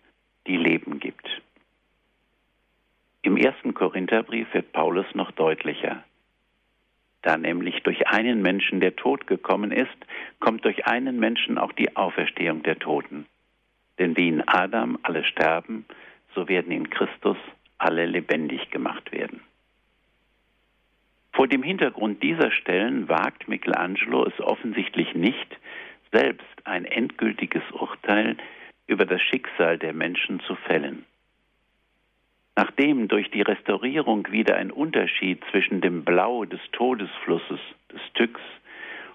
die 0.48 0.58
Leben 0.58 1.00
gibt. 1.00 1.30
Im 3.22 3.38
ersten 3.38 3.76
Korintherbrief 3.76 4.52
wird 4.54 4.72
Paulus 4.72 5.06
noch 5.14 5.32
deutlicher. 5.32 6.04
Da 7.22 7.38
nämlich 7.38 7.82
durch 7.84 8.08
einen 8.08 8.42
Menschen 8.42 8.80
der 8.80 8.96
Tod 8.96 9.28
gekommen 9.28 9.72
ist, 9.72 9.98
kommt 10.40 10.66
durch 10.66 10.86
einen 10.86 11.20
Menschen 11.20 11.58
auch 11.58 11.72
die 11.72 11.96
Auferstehung 11.96 12.64
der 12.64 12.78
Toten. 12.78 13.26
Denn 13.98 14.16
wie 14.18 14.28
in 14.28 14.48
Adam 14.48 15.00
alle 15.02 15.24
sterben, 15.24 15.86
so 16.36 16.48
werden 16.48 16.72
in 16.72 16.90
Christus 16.90 17.38
alle 17.78 18.06
lebendig 18.06 18.70
gemacht 18.70 19.12
werden. 19.12 19.42
Vor 21.34 21.48
dem 21.48 21.64
Hintergrund 21.64 22.24
dieser 22.24 22.52
Stellen 22.52 23.10
wagt 23.10 23.48
Michelangelo 23.48 24.26
es 24.26 24.40
offensichtlich 24.40 25.16
nicht, 25.16 25.58
selbst 26.12 26.46
ein 26.64 26.86
endgültiges 26.86 27.64
Urteil 27.72 28.38
über 28.88 29.06
das 29.06 29.22
Schicksal 29.22 29.78
der 29.78 29.94
Menschen 29.94 30.40
zu 30.42 30.56
fällen. 30.56 31.06
Nachdem 32.56 33.10
durch 33.10 33.30
die 33.32 33.42
Restaurierung 33.42 34.32
wieder 34.32 34.56
ein 34.56 34.72
Unterschied 34.72 35.44
zwischen 35.52 35.82
dem 35.82 36.06
Blau 36.06 36.46
des 36.46 36.62
Todesflusses, 36.72 37.60
des 37.92 38.02
Styx, 38.12 38.40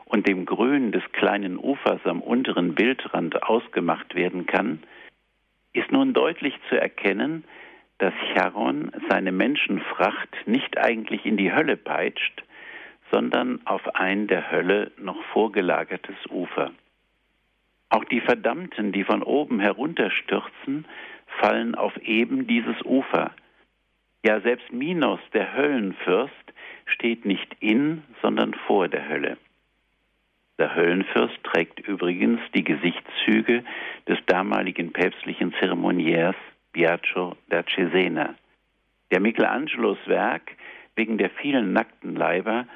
und 0.05 0.27
dem 0.27 0.45
Grün 0.45 0.93
des 0.93 1.05
kleinen 1.13 1.57
Ufers 1.57 2.05
am 2.05 2.21
unteren 2.21 2.75
Bildrand 2.75 3.45
ausgemacht 3.45 4.15
werden 4.15 4.45
kann, 4.45 4.83
ist 5.73 5.93
nun 5.93 6.13
deutlich 6.13 6.55
zu 6.69 6.81
erkennen, 6.81 7.45
dass 7.99 8.15
Charon 8.35 8.91
seine 9.09 9.33
Menschenfracht 9.33 10.35
nicht 10.47 10.79
eigentlich 10.79 11.27
in 11.27 11.37
die 11.37 11.53
Hölle 11.53 11.77
peitscht, 11.77 12.43
sondern 13.11 13.61
auf 13.67 13.95
ein 13.95 14.27
der 14.27 14.51
Hölle 14.51 14.93
noch 14.97 15.23
vorgelagertes 15.33 16.17
Ufer. 16.31 16.71
Auch 17.91 18.05
die 18.05 18.21
Verdammten, 18.21 18.93
die 18.93 19.05
von 19.05 19.23
oben 19.23 19.61
herunterstürzen, 19.61 20.87
fallen 21.41 21.75
auf 21.75 21.97
eben 21.99 22.47
dieses 22.47 22.81
Ufer. 22.85 23.33
Ja, 24.25 24.41
selbst 24.41 24.73
Minos, 24.73 25.21
der 25.33 25.55
Höllenfürst, 25.55 26.33
steht 26.87 27.25
nicht 27.25 27.57
in, 27.61 28.03
sondern 28.23 28.55
vor 28.67 28.89
der 28.89 29.09
Hölle. 29.09 29.39
Der 30.61 30.75
Höllenfürst 30.75 31.43
trägt 31.43 31.81
übrigens 31.89 32.39
die 32.55 32.63
Gesichtszüge 32.63 33.65
des 34.07 34.19
damaligen 34.27 34.93
päpstlichen 34.93 35.55
Zeremoniers 35.59 36.37
Biagio 36.73 37.35
da 37.49 37.65
Cesena, 37.65 38.35
der 39.11 39.21
Michelangelos 39.21 39.97
Werk 40.05 40.55
wegen 40.97 41.17
der 41.17 41.31
vielen 41.31 41.73
nackten 41.73 42.15
Leiber 42.15 42.67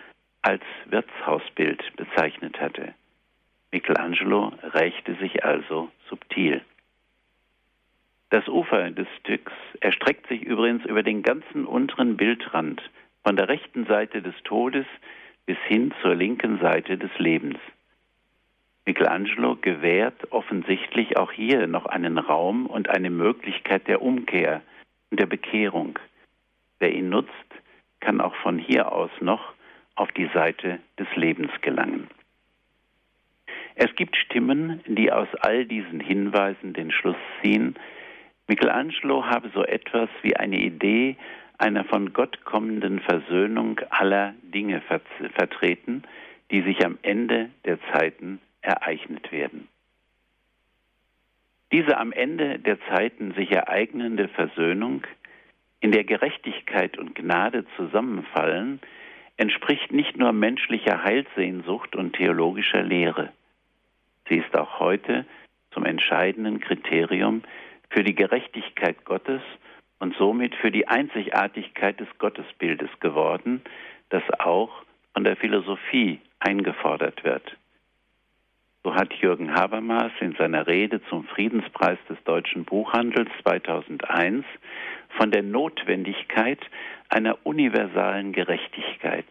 als 0.41 0.63
Wirtshausbild 0.87 1.95
bezeichnet 1.97 2.59
hatte. 2.59 2.95
Michelangelo 3.71 4.55
rächte 4.63 5.15
sich 5.17 5.45
also 5.45 5.91
subtil. 6.09 6.63
Das 8.31 8.49
Ufer 8.49 8.93
des 8.93 9.09
Styx 9.21 9.53
erstreckt 9.81 10.27
sich 10.29 10.43
übrigens 10.43 10.87
über 10.87 11.03
den 11.03 11.23
ganzen 11.23 11.67
unteren 11.67 12.17
Bildrand, 12.17 12.81
von 13.23 13.37
der 13.37 13.51
rechten 13.51 13.85
Seite 13.85 14.23
des 14.23 14.35
Todes 14.45 14.87
bis 15.45 15.59
hin 15.67 15.93
zur 16.01 16.15
linken 16.15 16.59
Seite 16.61 16.97
des 16.97 17.11
Lebens. 17.19 17.59
Michelangelo 18.87 19.57
gewährt 19.57 20.31
offensichtlich 20.31 21.17
auch 21.17 21.33
hier 21.33 21.67
noch 21.67 21.87
einen 21.87 22.19
Raum 22.19 22.67
und 22.67 22.91
eine 22.91 23.11
Möglichkeit 23.11 23.89
der 23.89 24.03
Umkehr 24.03 24.63
und 25.11 25.21
der 25.21 25.27
Bekehrung. 25.27 25.99
Wer 26.79 26.93
ihn 26.93 27.09
nutzt, 27.09 27.31
kann 28.01 28.21
auch 28.21 28.35
von 28.37 28.59
hier 28.59 28.93
aus 28.93 29.11
noch 29.21 29.55
auf 29.95 30.13
die 30.13 30.29
Seite 30.35 30.81
des 30.99 31.07
Lebens 31.17 31.51
gelangen. 31.63 32.09
Es 33.77 33.95
gibt 33.97 34.17
Stimmen, 34.17 34.81
die 34.87 35.11
aus 35.11 35.29
all 35.41 35.65
diesen 35.65 36.01
Hinweisen 36.01 36.75
den 36.75 36.91
Schluss 36.91 37.17
ziehen, 37.43 37.77
Michelangelo 38.47 39.25
habe 39.25 39.51
so 39.55 39.65
etwas 39.65 40.11
wie 40.23 40.37
eine 40.37 40.59
Idee 40.59 41.17
einer 41.57 41.85
von 41.85 42.13
Gott 42.13 42.45
kommenden 42.45 43.01
Versöhnung 43.01 43.81
aller 43.89 44.35
Dinge 44.43 44.83
vertreten, 45.35 46.03
die 46.51 46.61
sich 46.61 46.85
am 46.85 46.99
Ende 47.03 47.49
der 47.65 47.79
Zeiten 47.93 48.41
ereignet 48.65 49.31
werden. 49.31 49.69
Diese 51.73 51.99
am 51.99 52.13
Ende 52.13 52.59
der 52.59 52.79
Zeiten 52.89 53.33
sich 53.35 53.51
ereignende 53.51 54.29
Versöhnung 54.29 55.07
in 55.81 55.93
der 55.93 56.05
Gerechtigkeit 56.05 56.97
und 56.99 57.15
Gnade 57.15 57.67
zusammenfallen, 57.77 58.81
entspricht 59.37 59.93
nicht 59.93 60.17
nur 60.17 60.33
menschlicher 60.33 61.03
Heilsehnsucht 61.03 61.97
und 61.97 62.15
theologischer 62.15 62.83
Lehre. 62.83 63.33
Sie 64.29 64.37
ist 64.37 64.57
auch 64.57 64.79
heute 64.79 65.27
zum 65.73 65.85
entscheidenden 65.85 66.61
Kriterium 66.61 67.43
für 67.91 68.05
die 68.05 68.15
Gerechtigkeit 68.15 69.05
Gottes 69.05 69.43
und 69.99 70.17
somit 70.17 70.55
für 70.55 70.71
die 70.71 70.89
Einzigartigkeit 70.89 71.99
des 71.99 72.09
Gottesbildes 72.19 72.91
geworden, 73.01 73.63
das 74.09 74.23
auch 74.39 74.71
von 75.13 75.25
der 75.25 75.37
Philosophie 75.37 76.21
eingefordert 76.39 77.25
wird. 77.25 77.57
So 78.85 78.95
hat 78.95 79.15
Jürgen 79.15 79.55
Habermas 79.55 80.13
in 80.21 80.35
seiner 80.35 80.67
Rede 80.67 81.01
zum 81.09 81.25
Friedenspreis 81.25 81.99
des 82.11 82.23
deutschen 82.25 82.67
Buchhandels 82.67 83.31
2001 83.43 84.45
von 85.17 85.31
der 85.31 85.43
Notwendigkeit 85.43 86.61
einer 87.09 87.39
universalen 87.47 88.33
Gerechtigkeit 88.33 89.25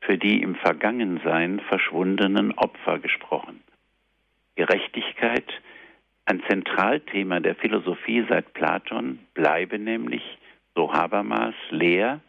für 0.00 0.18
die 0.18 0.42
im 0.42 0.56
Vergangensein 0.56 1.60
verschwundenen 1.60 2.50
Opfer 2.58 2.98
gesprochen. 2.98 3.62
Gerechtigkeit, 4.56 5.46
ein 6.24 6.42
Zentralthema 6.48 7.38
der 7.38 7.54
Philosophie 7.54 8.26
seit 8.28 8.52
Platon, 8.54 9.20
bleibe 9.34 9.78
nämlich, 9.78 10.22
so 10.74 10.92
Habermas, 10.92 11.54
leer, 11.70 12.20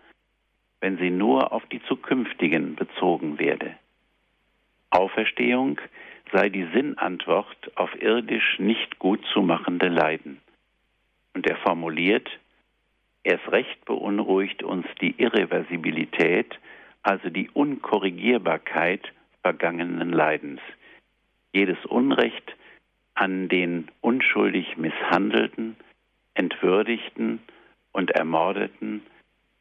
wenn 0.80 0.97
sie 0.99 1.09
nur 1.09 1.53
auf 1.53 1.66
die 1.72 1.82
zukünftigen 1.86 2.76
bezogen 2.76 3.39
werde. 3.39 3.76
Auferstehung 4.91 5.80
sei 6.32 6.49
die 6.49 6.67
Sinnantwort 6.73 7.71
auf 7.75 7.89
irdisch 8.01 8.59
nicht 8.59 8.99
gut 8.99 9.23
zu 9.34 9.41
machende 9.41 9.88
Leiden. 9.88 10.39
Und 11.34 11.47
er 11.47 11.57
formuliert, 11.57 12.29
erst 13.23 13.51
recht 13.51 13.86
beunruhigt 13.86 14.63
uns 14.63 14.86
die 15.01 15.15
Irreversibilität, 15.17 16.59
also 17.03 17.29
die 17.29 17.49
Unkorrigierbarkeit 17.49 19.11
vergangenen 19.41 20.11
Leidens. 20.11 20.61
Jedes 21.53 21.84
Unrecht 21.86 22.55
an 23.13 23.49
den 23.49 23.89
unschuldig 24.01 24.77
Misshandelten, 24.77 25.75
Entwürdigten 26.34 27.39
und 27.91 28.11
Ermordeten, 28.11 29.01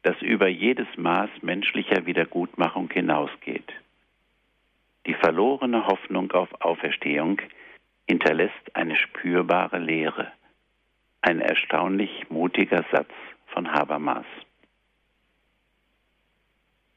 das 0.03 0.19
über 0.21 0.47
jedes 0.47 0.87
Maß 0.97 1.29
menschlicher 1.41 2.05
Wiedergutmachung 2.05 2.89
hinausgeht. 2.91 3.71
Die 5.07 5.15
verlorene 5.15 5.87
Hoffnung 5.87 6.31
auf 6.31 6.49
Auferstehung 6.61 7.41
hinterlässt 8.07 8.75
eine 8.75 8.95
spürbare 8.95 9.79
Leere. 9.79 10.31
Ein 11.21 11.39
erstaunlich 11.39 12.29
mutiger 12.29 12.85
Satz 12.91 13.11
von 13.47 13.71
Habermas. 13.71 14.25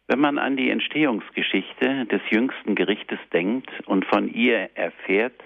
Wenn 0.06 0.20
man 0.20 0.38
an 0.38 0.56
die 0.56 0.70
Entstehungsgeschichte 0.70 2.04
des 2.06 2.20
jüngsten 2.30 2.74
Gerichtes 2.74 3.18
denkt 3.32 3.70
und 3.86 4.04
von 4.04 4.32
ihr 4.32 4.70
erfährt, 4.74 5.40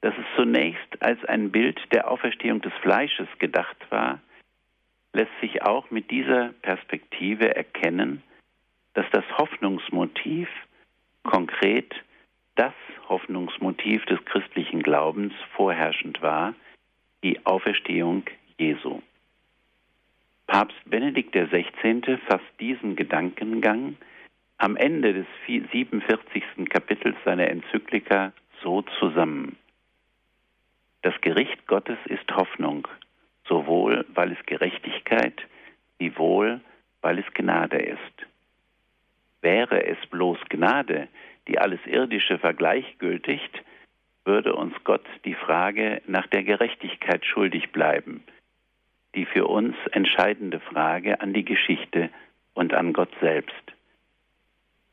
dass 0.00 0.14
es 0.16 0.24
zunächst 0.36 1.02
als 1.02 1.22
ein 1.26 1.50
Bild 1.50 1.78
der 1.92 2.10
Auferstehung 2.10 2.62
des 2.62 2.72
Fleisches 2.80 3.28
gedacht 3.38 3.76
war, 3.90 4.20
lässt 5.12 5.32
sich 5.40 5.62
auch 5.62 5.90
mit 5.90 6.10
dieser 6.10 6.50
Perspektive 6.62 7.54
erkennen, 7.54 8.22
dass 8.94 9.06
das 9.12 9.24
Hoffnungsmotiv 9.36 10.48
konkret 11.26 11.94
das 12.54 12.72
Hoffnungsmotiv 13.08 14.04
des 14.06 14.24
christlichen 14.24 14.82
Glaubens 14.82 15.34
vorherrschend 15.54 16.22
war, 16.22 16.54
die 17.22 17.44
Auferstehung 17.44 18.24
Jesu. 18.58 19.02
Papst 20.46 20.78
Benedikt 20.86 21.32
XVI. 21.32 22.18
fasst 22.28 22.44
diesen 22.60 22.96
Gedankengang 22.96 23.96
am 24.58 24.76
Ende 24.76 25.12
des 25.12 25.26
47. 25.46 26.68
Kapitels 26.70 27.16
seiner 27.24 27.48
Enzyklika 27.48 28.32
so 28.62 28.82
zusammen. 28.98 29.56
Das 31.02 31.14
Gericht 31.20 31.66
Gottes 31.66 31.98
ist 32.06 32.30
Hoffnung, 32.34 32.88
sowohl 33.46 34.06
weil 34.14 34.32
es 34.32 34.46
Gerechtigkeit, 34.46 35.42
wie 35.98 36.16
wohl 36.16 36.60
weil 37.02 37.18
es 37.18 37.26
Gnade 37.34 37.78
ist. 37.78 38.26
Wäre 39.46 39.86
es 39.86 39.98
bloß 40.10 40.38
Gnade, 40.48 41.06
die 41.46 41.60
alles 41.60 41.78
Irdische 41.86 42.36
vergleichgültigt, 42.36 43.62
würde 44.24 44.56
uns 44.56 44.74
Gott 44.82 45.06
die 45.24 45.36
Frage 45.36 46.02
nach 46.08 46.26
der 46.26 46.42
Gerechtigkeit 46.42 47.24
schuldig 47.24 47.70
bleiben, 47.70 48.24
die 49.14 49.24
für 49.24 49.46
uns 49.46 49.76
entscheidende 49.92 50.58
Frage 50.58 51.20
an 51.20 51.32
die 51.32 51.44
Geschichte 51.44 52.10
und 52.54 52.74
an 52.74 52.92
Gott 52.92 53.12
selbst. 53.20 53.54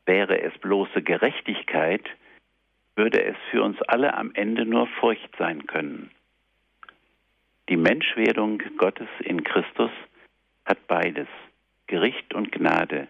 Wäre 0.06 0.40
es 0.40 0.56
bloße 0.58 1.02
Gerechtigkeit, 1.02 2.08
würde 2.94 3.24
es 3.24 3.36
für 3.50 3.60
uns 3.60 3.82
alle 3.82 4.14
am 4.14 4.30
Ende 4.34 4.66
nur 4.66 4.86
Furcht 4.86 5.34
sein 5.36 5.66
können. 5.66 6.12
Die 7.68 7.76
Menschwerdung 7.76 8.62
Gottes 8.76 9.08
in 9.18 9.42
Christus 9.42 9.90
hat 10.64 10.86
beides, 10.86 11.26
Gericht 11.88 12.34
und 12.34 12.52
Gnade, 12.52 13.08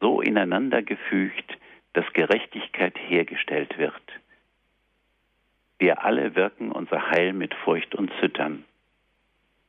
so 0.00 0.20
ineinander 0.20 0.82
gefügt, 0.82 1.56
dass 1.92 2.04
Gerechtigkeit 2.12 2.96
hergestellt 2.98 3.78
wird. 3.78 4.02
Wir 5.78 6.04
alle 6.04 6.34
wirken 6.34 6.72
unser 6.72 7.10
Heil 7.10 7.32
mit 7.32 7.54
Furcht 7.54 7.94
und 7.94 8.10
Zittern. 8.20 8.64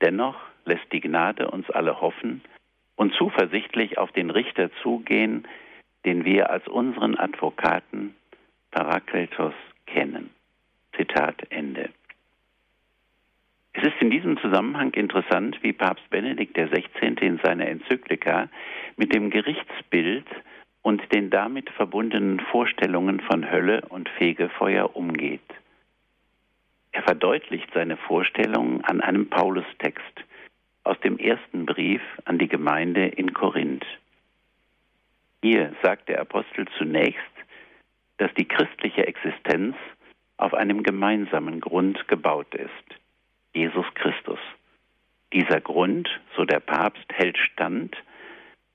Dennoch 0.02 0.38
lässt 0.66 0.92
die 0.92 1.02
Gnade 1.02 1.50
uns 1.50 1.70
alle 1.70 2.02
hoffen 2.02 2.42
und 2.96 3.14
zuversichtlich 3.14 3.98
auf 3.98 4.12
den 4.12 4.30
Richter 4.30 4.70
zugehen, 4.84 5.48
den 6.06 6.26
wir 6.26 6.50
als 6.50 6.68
unseren 6.68 7.18
Advokaten 7.18 8.16
Parakletos 8.72 9.54
kennen. 9.86 10.30
Zitat 10.96 11.50
Ende. 11.50 11.90
Es 13.80 13.84
ist 13.84 14.02
in 14.02 14.10
diesem 14.10 14.40
Zusammenhang 14.40 14.92
interessant, 14.96 15.60
wie 15.62 15.72
Papst 15.72 16.10
Benedikt 16.10 16.56
XVI. 16.56 17.14
in 17.22 17.40
seiner 17.44 17.68
Enzyklika 17.68 18.50
mit 18.96 19.14
dem 19.14 19.30
Gerichtsbild 19.30 20.26
und 20.82 21.14
den 21.14 21.30
damit 21.30 21.70
verbundenen 21.70 22.40
Vorstellungen 22.40 23.20
von 23.20 23.52
Hölle 23.52 23.82
und 23.90 24.10
Fegefeuer 24.10 24.96
umgeht. 24.96 25.48
Er 26.92 27.04
verdeutlicht 27.04 27.72
seine 27.72 27.98
Vorstellungen 27.98 28.84
an 28.84 29.00
einem 29.00 29.30
Paulustext 29.30 30.24
aus 30.84 31.00
dem 31.02 31.20
ersten 31.20 31.68
Brief 31.68 32.02
an 32.26 32.40
die 32.40 32.48
Gemeinde 32.48 33.06
in 33.06 33.36
Korinth. 33.36 33.86
Hier 35.44 35.72
sagt 35.84 36.10
der 36.10 36.20
Apostel 36.22 36.66
zunächst, 36.80 37.22
dass 38.18 38.34
die 38.34 38.48
christliche 38.48 39.06
Existenz 39.06 39.76
auf 40.38 40.56
einem 40.56 40.82
gemeinsamen 40.82 41.62
Grund 41.62 42.08
gebaut 42.08 42.56
ist. 42.56 42.98
Jesus 43.58 43.86
Christus. 43.96 44.40
Dieser 45.34 45.60
Grund, 45.60 46.08
so 46.36 46.46
der 46.46 46.60
Papst, 46.60 47.12
hält 47.12 47.40
stand, 47.40 47.98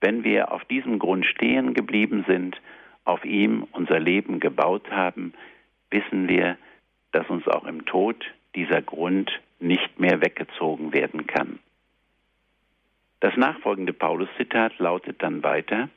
wenn 0.01 0.25
wir 0.25 0.51
auf 0.51 0.65
diesem 0.65 0.99
Grund 0.99 1.25
stehen 1.25 1.73
geblieben 1.73 2.25
sind, 2.27 2.61
auf 3.05 3.25
ihm 3.25 3.69
unser 3.71 4.01
Leben 4.01 4.41
gebaut 4.41 4.91
haben, 4.91 5.35
wissen 5.91 6.29
wir, 6.29 6.59
dass 7.13 7.29
uns 7.31 7.47
auch 7.47 7.65
im 7.65 7.85
Tod 7.85 8.25
dieser 8.57 8.83
Grund 8.83 9.31
nicht 9.61 10.01
mehr 10.01 10.21
weggezogen 10.21 10.93
werden 10.93 11.29
kann. 11.29 11.61
Das 13.21 13.37
nachfolgende 13.37 13.93
Paulus-Zitat 13.93 14.81
lautet 14.81 15.23
dann 15.23 15.45
weiter, 15.45 15.89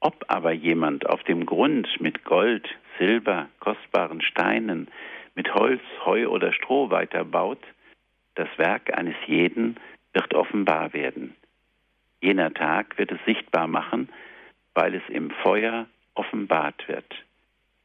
ob 0.00 0.24
aber 0.26 0.50
jemand 0.50 1.08
auf 1.08 1.22
dem 1.22 1.46
Grund 1.46 1.88
mit 2.00 2.24
Gold, 2.24 2.68
Silber, 2.98 3.48
kostbaren 3.60 4.20
Steinen, 4.22 4.88
mit 5.36 5.54
Holz, 5.54 5.82
Heu 6.04 6.26
oder 6.26 6.52
Stroh 6.52 6.90
weiterbaut, 6.90 7.60
das 8.36 8.48
Werk 8.56 8.96
eines 8.96 9.16
jeden 9.26 9.76
wird 10.12 10.32
offenbar 10.34 10.92
werden. 10.92 11.34
Jener 12.20 12.54
Tag 12.54 12.96
wird 12.98 13.12
es 13.12 13.18
sichtbar 13.26 13.66
machen, 13.66 14.08
weil 14.74 14.94
es 14.94 15.02
im 15.08 15.30
Feuer 15.30 15.86
offenbart 16.14 16.86
wird. 16.88 17.24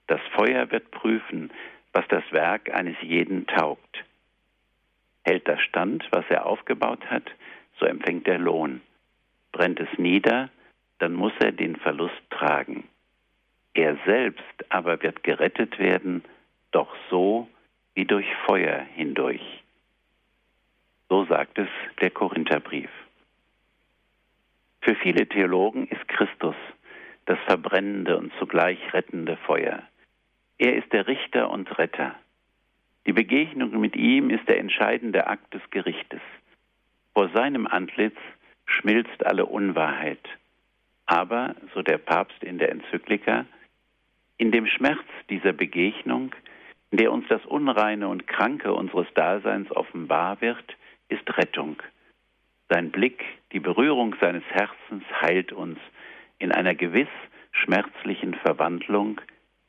Das 0.07 0.21
Feuer 0.35 0.71
wird 0.71 0.91
prüfen, 0.91 1.51
was 1.93 2.07
das 2.07 2.23
Werk 2.31 2.73
eines 2.73 2.95
jeden 3.01 3.47
taugt. 3.47 4.03
Hält 5.23 5.47
das 5.47 5.61
stand, 5.61 6.07
was 6.11 6.25
er 6.29 6.45
aufgebaut 6.45 7.05
hat, 7.09 7.29
so 7.79 7.85
empfängt 7.85 8.27
er 8.27 8.39
Lohn. 8.39 8.81
Brennt 9.51 9.79
es 9.79 9.97
nieder, 9.97 10.49
dann 10.99 11.13
muss 11.13 11.33
er 11.39 11.51
den 11.51 11.75
Verlust 11.75 12.21
tragen. 12.29 12.87
Er 13.73 13.97
selbst 14.05 14.43
aber 14.69 15.01
wird 15.01 15.23
gerettet 15.23 15.79
werden, 15.79 16.23
doch 16.71 16.93
so 17.09 17.47
wie 17.93 18.05
durch 18.05 18.27
Feuer 18.45 18.79
hindurch. 18.95 19.60
So 21.11 21.25
sagt 21.25 21.57
es 21.59 21.67
der 21.99 22.09
Korintherbrief. 22.09 22.89
Für 24.79 24.95
viele 24.95 25.27
Theologen 25.27 25.85
ist 25.89 26.07
Christus 26.07 26.55
das 27.25 27.37
verbrennende 27.47 28.17
und 28.17 28.31
zugleich 28.39 28.79
rettende 28.93 29.35
Feuer. 29.35 29.83
Er 30.57 30.77
ist 30.77 30.93
der 30.93 31.07
Richter 31.07 31.49
und 31.49 31.77
Retter. 31.77 32.15
Die 33.05 33.11
Begegnung 33.11 33.77
mit 33.77 33.97
ihm 33.97 34.29
ist 34.29 34.47
der 34.47 34.57
entscheidende 34.57 35.27
Akt 35.27 35.53
des 35.53 35.61
Gerichtes. 35.69 36.21
Vor 37.13 37.27
seinem 37.35 37.67
Antlitz 37.67 38.15
schmilzt 38.65 39.25
alle 39.25 39.47
Unwahrheit. 39.47 40.25
Aber, 41.07 41.55
so 41.73 41.81
der 41.81 41.97
Papst 41.97 42.41
in 42.41 42.57
der 42.57 42.71
Enzyklika, 42.71 43.45
in 44.37 44.53
dem 44.53 44.65
Schmerz 44.65 45.03
dieser 45.29 45.51
Begegnung, 45.51 46.33
in 46.91 46.99
der 46.99 47.11
uns 47.11 47.27
das 47.27 47.45
Unreine 47.45 48.07
und 48.07 48.27
Kranke 48.27 48.71
unseres 48.71 49.07
Daseins 49.13 49.69
offenbar 49.71 50.39
wird, 50.39 50.77
ist 51.11 51.37
Rettung. 51.37 51.81
Sein 52.69 52.91
Blick, 52.91 53.23
die 53.51 53.59
Berührung 53.59 54.15
seines 54.21 54.43
Herzens 54.49 55.03
heilt 55.21 55.51
uns 55.51 55.77
in 56.39 56.51
einer 56.51 56.73
gewiss 56.73 57.09
schmerzlichen 57.51 58.33
Verwandlung 58.35 59.19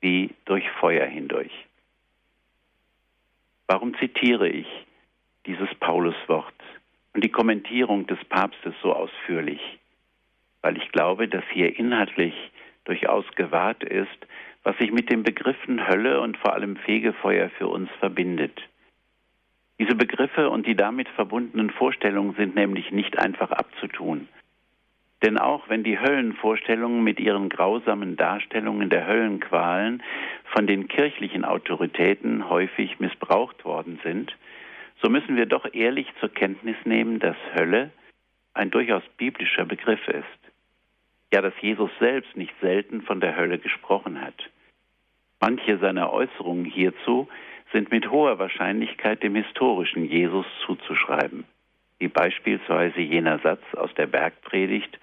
wie 0.01 0.31
durch 0.45 0.69
Feuer 0.81 1.07
hindurch. 1.07 1.53
Warum 3.67 3.97
zitiere 3.99 4.49
ich 4.49 4.69
dieses 5.47 5.73
Pauluswort 5.81 6.55
und 7.15 7.25
die 7.25 7.31
Kommentierung 7.31 8.07
des 8.07 8.23
Papstes 8.27 8.75
so 8.83 8.93
ausführlich? 8.93 9.61
Weil 10.61 10.77
ich 10.77 10.93
glaube, 10.93 11.27
dass 11.27 11.45
hier 11.53 11.77
inhaltlich 11.77 12.35
durchaus 12.85 13.25
gewahrt 13.35 13.83
ist, 13.83 14.27
was 14.63 14.77
sich 14.79 14.93
mit 14.93 15.11
den 15.11 15.23
Begriffen 15.25 15.89
Hölle 15.89 16.21
und 16.21 16.37
vor 16.37 16.53
allem 16.53 16.77
Fegefeuer 16.77 17.51
für 17.51 17.67
uns 17.67 17.91
verbindet. 17.99 18.61
Diese 19.79 19.95
Begriffe 19.95 20.51
und 20.51 20.67
die 20.67 20.77
damit 20.77 21.09
verbundenen 21.09 21.71
Vorstellungen 21.71 22.35
sind 22.35 22.55
nämlich 22.55 22.93
nicht 22.93 23.19
einfach 23.19 23.51
abzutun. 23.51 24.29
Denn 25.23 25.39
auch 25.39 25.69
wenn 25.69 25.85
die 25.85 26.01
Höllenvorstellungen 26.01 27.05
mit 27.05 27.21
ihren 27.21 27.49
grausamen 27.49 28.17
Darstellungen 28.17 28.91
der 28.91 29.07
Höllenqualen 29.07 30.03
von 30.53 30.67
den 30.67 30.89
kirchlichen 30.89 31.45
Autoritäten 31.45 32.49
häufig 32.49 32.99
missbraucht 32.99 33.65
worden 33.65 34.01
sind, 34.03 34.37
so 35.01 35.09
müssen 35.09 35.37
wir 35.37 35.47
doch 35.47 35.73
ehrlich 35.73 36.09
zur 36.21 36.29
Kenntnis 36.29 36.77
nehmen, 36.85 37.21
dass 37.21 37.37
Hölle 37.55 37.91
ein 38.55 38.71
durchaus 38.71 39.03
biblischer 39.17 39.65
Begriff 39.65 40.07
ist. 40.09 40.25
Ja, 41.33 41.41
dass 41.41 41.55
Jesus 41.61 41.91
selbst 41.99 42.37
nicht 42.37 42.55
selten 42.61 43.03
von 43.03 43.21
der 43.21 43.37
Hölle 43.37 43.59
gesprochen 43.59 44.21
hat. 44.21 44.51
Manche 45.41 45.79
seiner 45.79 46.13
Äußerungen 46.13 46.65
hierzu 46.65 47.29
sind 47.73 47.91
mit 47.91 48.11
hoher 48.11 48.39
Wahrscheinlichkeit 48.39 49.23
dem 49.23 49.35
historischen 49.35 50.05
Jesus 50.05 50.47
zuzuschreiben, 50.67 51.45
wie 51.99 52.09
beispielsweise 52.09 53.01
jener 53.01 53.39
Satz 53.41 53.63
aus 53.75 53.93
der 53.95 54.07
Bergpredigt, 54.07 54.99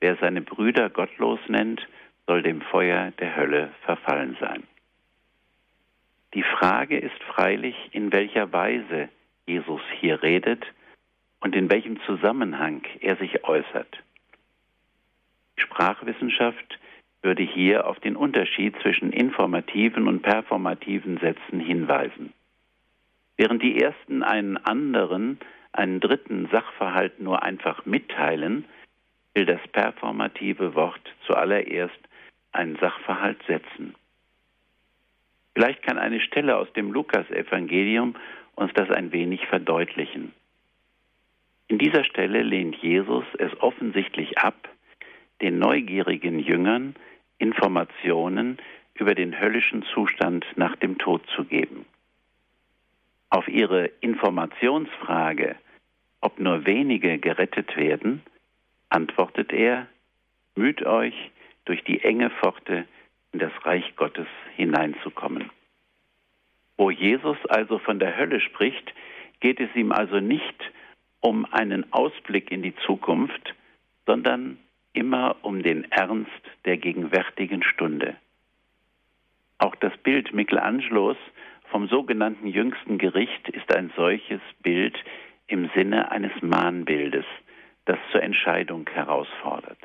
wer 0.00 0.16
seine 0.16 0.42
Brüder 0.42 0.90
gottlos 0.90 1.40
nennt, 1.48 1.86
soll 2.26 2.42
dem 2.42 2.60
Feuer 2.60 3.12
der 3.12 3.36
Hölle 3.36 3.72
verfallen 3.84 4.36
sein. 4.40 4.62
Die 6.34 6.42
Frage 6.42 6.98
ist 6.98 7.22
freilich, 7.24 7.76
in 7.92 8.12
welcher 8.12 8.52
Weise 8.52 9.08
Jesus 9.46 9.82
hier 10.00 10.22
redet 10.22 10.64
und 11.40 11.54
in 11.54 11.70
welchem 11.70 12.00
Zusammenhang 12.02 12.82
er 13.00 13.16
sich 13.16 13.44
äußert. 13.44 14.02
Die 15.56 15.62
Sprachwissenschaft 15.62 16.78
würde 17.22 17.42
hier 17.42 17.86
auf 17.86 18.00
den 18.00 18.16
Unterschied 18.16 18.74
zwischen 18.82 19.12
informativen 19.12 20.08
und 20.08 20.22
performativen 20.22 21.18
Sätzen 21.18 21.60
hinweisen. 21.60 22.32
Während 23.36 23.62
die 23.62 23.80
ersten 23.80 24.22
einen 24.22 24.56
anderen, 24.56 25.38
einen 25.72 26.00
dritten 26.00 26.48
Sachverhalt 26.50 27.20
nur 27.20 27.42
einfach 27.42 27.86
mitteilen, 27.86 28.64
will 29.34 29.46
das 29.46 29.60
performative 29.68 30.74
Wort 30.74 31.00
zuallererst 31.26 31.98
einen 32.52 32.76
Sachverhalt 32.76 33.38
setzen. 33.46 33.94
Vielleicht 35.54 35.82
kann 35.82 35.98
eine 35.98 36.20
Stelle 36.20 36.56
aus 36.56 36.70
dem 36.74 36.92
Lukasevangelium 36.92 38.14
uns 38.54 38.72
das 38.74 38.90
ein 38.90 39.12
wenig 39.12 39.46
verdeutlichen. 39.46 40.32
In 41.68 41.78
dieser 41.78 42.04
Stelle 42.04 42.42
lehnt 42.42 42.76
Jesus 42.76 43.24
es 43.38 43.50
offensichtlich 43.60 44.38
ab, 44.38 44.68
den 45.40 45.58
neugierigen 45.58 46.38
Jüngern 46.38 46.94
Informationen 47.42 48.58
über 48.94 49.16
den 49.16 49.38
höllischen 49.40 49.82
Zustand 49.94 50.46
nach 50.54 50.76
dem 50.76 50.96
Tod 50.98 51.22
zu 51.34 51.44
geben. 51.44 51.84
Auf 53.30 53.48
ihre 53.48 53.86
Informationsfrage, 54.00 55.56
ob 56.20 56.38
nur 56.38 56.66
wenige 56.66 57.18
gerettet 57.18 57.76
werden, 57.76 58.22
antwortet 58.90 59.52
er, 59.52 59.88
müht 60.54 60.86
euch, 60.86 61.32
durch 61.64 61.82
die 61.84 62.02
enge 62.02 62.30
Pforte 62.30 62.86
in 63.32 63.40
das 63.40 63.52
Reich 63.64 63.96
Gottes 63.96 64.26
hineinzukommen. 64.56 65.50
Wo 66.76 66.90
Jesus 66.90 67.38
also 67.48 67.78
von 67.78 67.98
der 67.98 68.16
Hölle 68.16 68.40
spricht, 68.40 68.94
geht 69.40 69.58
es 69.58 69.74
ihm 69.74 69.90
also 69.90 70.20
nicht 70.20 70.70
um 71.20 71.44
einen 71.46 71.92
Ausblick 71.92 72.52
in 72.52 72.62
die 72.62 72.74
Zukunft, 72.86 73.54
sondern 74.06 74.58
immer 74.92 75.36
um 75.42 75.62
den 75.62 75.90
Ernst 75.90 76.30
der 76.64 76.76
gegenwärtigen 76.76 77.62
Stunde. 77.62 78.16
Auch 79.58 79.74
das 79.76 79.96
Bild 79.98 80.34
Michelangelos 80.34 81.16
vom 81.70 81.88
sogenannten 81.88 82.46
jüngsten 82.46 82.98
Gericht 82.98 83.48
ist 83.48 83.74
ein 83.74 83.92
solches 83.96 84.40
Bild 84.62 84.96
im 85.46 85.70
Sinne 85.74 86.10
eines 86.10 86.32
Mahnbildes, 86.42 87.24
das 87.84 87.98
zur 88.10 88.22
Entscheidung 88.22 88.88
herausfordert. 88.92 89.78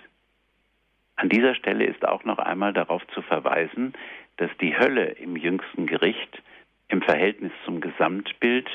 An 1.15 1.29
dieser 1.29 1.55
Stelle 1.55 1.85
ist 1.85 2.07
auch 2.07 2.23
noch 2.25 2.37
einmal 2.37 2.73
darauf 2.73 3.05
zu 3.07 3.21
verweisen, 3.21 3.93
dass 4.37 4.51
die 4.61 4.77
Hölle 4.77 5.05
im 5.13 5.35
jüngsten 5.35 5.87
Gericht 5.87 6.41
im 6.89 7.01
Verhältnis 7.01 7.51
zum 7.65 7.81
Gesamtbild 7.81 8.69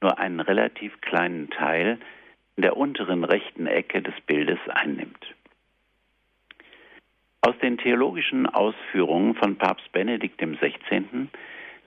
nur 0.00 0.18
einen 0.18 0.40
relativ 0.40 1.00
kleinen 1.00 1.50
Teil 1.50 1.98
in 2.56 2.62
der 2.62 2.76
unteren 2.76 3.24
rechten 3.24 3.66
Ecke 3.66 4.02
des 4.02 4.14
Bildes 4.26 4.58
einnimmt. 4.68 5.34
Aus 7.44 7.58
den 7.58 7.76
theologischen 7.76 8.46
Ausführungen 8.46 9.34
von 9.34 9.56
Papst 9.56 9.90
Benedikt 9.90 10.38
XVI. 10.38 11.28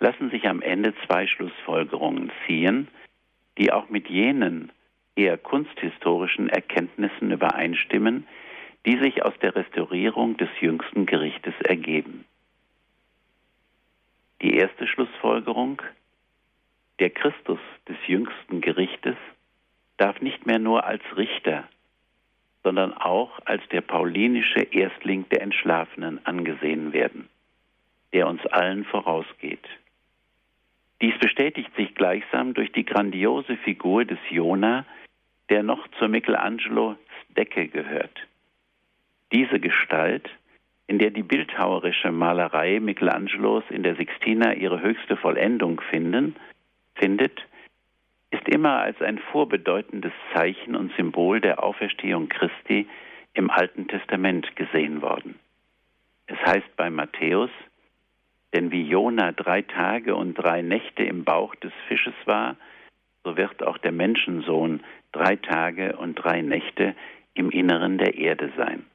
lassen 0.01 0.29
sich 0.29 0.49
am 0.49 0.61
Ende 0.61 0.93
zwei 1.05 1.27
Schlussfolgerungen 1.27 2.29
ziehen, 2.45 2.89
die 3.57 3.71
auch 3.71 3.87
mit 3.87 4.09
jenen 4.09 4.73
eher 5.15 5.37
kunsthistorischen 5.37 6.49
Erkenntnissen 6.49 7.31
übereinstimmen, 7.31 8.27
die 8.85 8.97
sich 8.97 9.23
aus 9.23 9.33
der 9.41 9.55
Restaurierung 9.55 10.35
des 10.35 10.49
jüngsten 10.59 11.05
Gerichtes 11.05 11.53
ergeben. 11.63 12.25
Die 14.41 14.55
erste 14.55 14.87
Schlussfolgerung, 14.87 15.81
der 16.99 17.11
Christus 17.11 17.59
des 17.87 17.95
jüngsten 18.07 18.59
Gerichtes 18.59 19.15
darf 19.95 20.19
nicht 20.19 20.45
mehr 20.45 20.59
nur 20.59 20.83
als 20.83 21.01
Richter 21.15 21.63
sondern 22.66 22.93
auch 22.93 23.39
als 23.45 23.61
der 23.70 23.82
paulinische 23.82 24.61
Erstling 24.72 25.30
der 25.30 25.43
Entschlafenen 25.43 26.20
angesehen 26.26 26.93
werden, 26.93 27.30
der 28.11 28.28
uns 28.28 28.43
allen 28.47 28.86
vorausgeht. 28.86 29.63
Dies 30.99 31.13
bestätigt 31.20 31.70
sich 31.76 31.93
gleichsam 31.93 32.55
durch 32.55 32.72
die 32.72 32.84
grandiose 32.84 33.55
Figur 33.57 34.03
des 34.03 34.18
Jona, 34.32 34.84
der 35.49 35.61
noch 35.61 35.88
zur 35.99 36.07
Michelangelo 36.07 36.95
Decke 37.38 37.68
gehört. 37.68 38.18
Diese 39.32 39.59
Gestalt, 39.59 40.28
in 40.88 40.97
der 40.97 41.11
die 41.11 41.22
bildhauerische 41.22 42.11
Malerei 42.11 42.80
Michelangelos 42.80 43.63
in 43.70 43.84
der 43.84 43.95
Sixtina 43.95 44.55
ihre 44.55 44.82
höchste 44.82 45.18
Vollendung 45.18 45.82
finden, 45.91 46.36
findet, 46.95 47.45
ist 48.32 48.47
immer 48.47 48.80
als 48.82 49.01
ein 49.01 49.19
vorbedeutendes 49.19 50.13
Zeichen 50.34 50.76
und 50.76 50.93
Symbol 50.95 51.41
der 51.41 51.63
Auferstehung 51.63 52.30
Christi 52.30 52.88
im 53.34 53.49
Alten 53.49 53.88
Testament 53.88 54.55
gesehen 54.55 55.01
worden. 55.01 55.39
Es 56.28 56.38
heißt 56.39 56.76
bei 56.76 56.89
Matthäus, 56.89 57.51
denn 58.53 58.71
wie 58.71 58.84
Jona 58.84 59.32
drei 59.32 59.61
Tage 59.61 60.15
und 60.15 60.36
drei 60.36 60.61
Nächte 60.61 61.03
im 61.03 61.23
Bauch 61.23 61.53
des 61.55 61.73
Fisches 61.88 62.15
war, 62.26 62.55
so 63.23 63.38
wird 63.38 63.63
auch 63.63 63.78
der 63.78 63.91
Menschensohn 63.91 64.82
drei 65.11 65.36
Tage 65.36 65.97
und 65.97 66.15
drei 66.15 66.41
Nächte 66.41 66.95
im 67.34 67.51
Inneren 67.51 67.97
der 67.97 68.15
Erde 68.15 68.51
sein. 68.55 68.86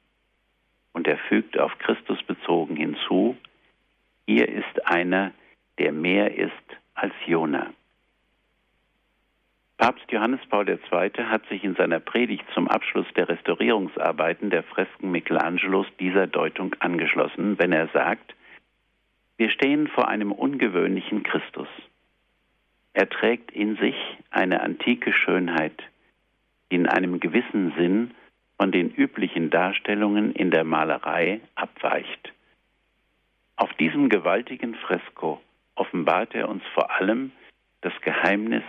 Und 0.93 1.07
er 1.07 1.17
fügt 1.17 1.59
auf 1.59 1.77
Christus 1.77 2.21
bezogen 2.23 2.75
hinzu, 2.75 3.37
hier 4.25 4.47
ist 4.47 4.85
einer, 4.85 5.31
der 5.77 5.91
mehr 5.91 6.35
ist 6.35 6.51
als 6.93 7.13
Jona. 7.25 7.71
Papst 9.81 10.11
Johannes 10.11 10.41
Paul 10.47 10.69
II. 10.69 10.77
hat 11.23 11.43
sich 11.47 11.63
in 11.63 11.73
seiner 11.73 11.99
Predigt 11.99 12.45
zum 12.53 12.67
Abschluss 12.67 13.07
der 13.15 13.27
Restaurierungsarbeiten 13.27 14.51
der 14.51 14.61
Fresken 14.61 15.09
Michelangelos 15.09 15.87
dieser 15.99 16.27
Deutung 16.27 16.75
angeschlossen, 16.77 17.57
wenn 17.57 17.71
er 17.73 17.87
sagt, 17.87 18.35
wir 19.37 19.49
stehen 19.49 19.87
vor 19.87 20.07
einem 20.07 20.31
ungewöhnlichen 20.31 21.23
Christus. 21.23 21.67
Er 22.93 23.09
trägt 23.09 23.49
in 23.49 23.75
sich 23.77 23.95
eine 24.29 24.61
antike 24.61 25.13
Schönheit, 25.13 25.81
die 26.69 26.75
in 26.75 26.85
einem 26.85 27.19
gewissen 27.19 27.73
Sinn 27.75 28.11
von 28.59 28.71
den 28.71 28.93
üblichen 28.93 29.49
Darstellungen 29.49 30.31
in 30.33 30.51
der 30.51 30.63
Malerei 30.63 31.41
abweicht. 31.55 32.33
Auf 33.55 33.73
diesem 33.79 34.09
gewaltigen 34.09 34.75
Fresko 34.75 35.41
offenbart 35.73 36.35
er 36.35 36.49
uns 36.49 36.61
vor 36.75 36.91
allem 36.91 37.31
das 37.81 37.93
Geheimnis 38.01 38.63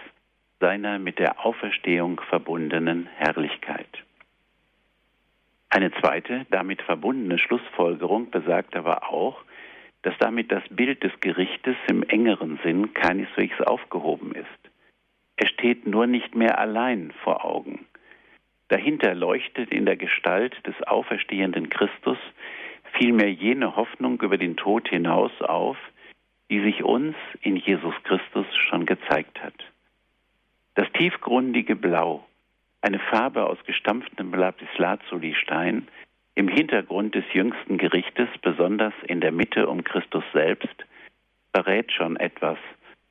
seiner 0.63 1.01
mit 1.01 1.19
der 1.19 1.45
Auferstehung 1.45 2.21
verbundenen 2.29 3.09
Herrlichkeit. 3.17 3.89
Eine 5.69 5.91
zweite, 6.01 6.47
damit 6.51 6.81
verbundene 6.83 7.39
Schlussfolgerung 7.39 8.31
besagt 8.31 8.77
aber 8.77 9.13
auch, 9.13 9.43
dass 10.03 10.15
damit 10.19 10.53
das 10.53 10.63
Bild 10.71 11.03
des 11.03 11.13
Gerichtes 11.21 11.75
im 11.89 12.05
engeren 12.05 12.61
Sinn 12.63 12.95
keineswegs 12.95 13.61
aufgehoben 13.61 14.35
ist. 14.37 14.71
Er 15.37 15.49
steht 15.49 15.87
nur 15.87 16.07
nicht 16.07 16.37
mehr 16.37 16.59
allein 16.59 17.13
vor 17.25 17.45
Augen. 17.45 17.87
Dahinter 18.69 19.15
leuchtet 19.15 19.73
in 19.73 19.85
der 19.85 19.97
Gestalt 19.97 20.55
des 20.67 20.81
auferstehenden 20.85 21.71
Christus 21.71 22.19
vielmehr 22.99 23.33
jene 23.33 23.75
Hoffnung 23.75 24.21
über 24.21 24.39
den 24.39 24.57
Tod 24.57 24.89
hinaus 24.89 25.33
auf, 25.41 25.77
die 26.51 26.61
sich 26.61 26.85
uns 26.85 27.17
in 27.41 27.57
Jesus 27.57 27.95
Christus 28.05 28.47
schon 28.69 28.87
gezeigt 28.87 29.43
hat. 29.43 29.72
Das 30.75 30.91
tiefgründige 30.93 31.77
Blau, 31.77 32.27
eine 32.81 32.99
Farbe 32.99 33.47
aus 33.47 33.59
gestampftem 33.67 34.33
Lapislazuli-Stein, 34.33 35.89
im 36.35 36.49
Hintergrund 36.49 37.15
des 37.15 37.25
jüngsten 37.33 37.77
Gerichtes, 37.77 38.29
besonders 38.41 38.95
in 39.07 39.21
der 39.21 39.33
Mitte 39.33 39.69
um 39.69 39.85
Christus 39.85 40.25
selbst, 40.33 40.75
verrät 41.55 41.93
schon 41.93 42.17
etwas 42.17 42.59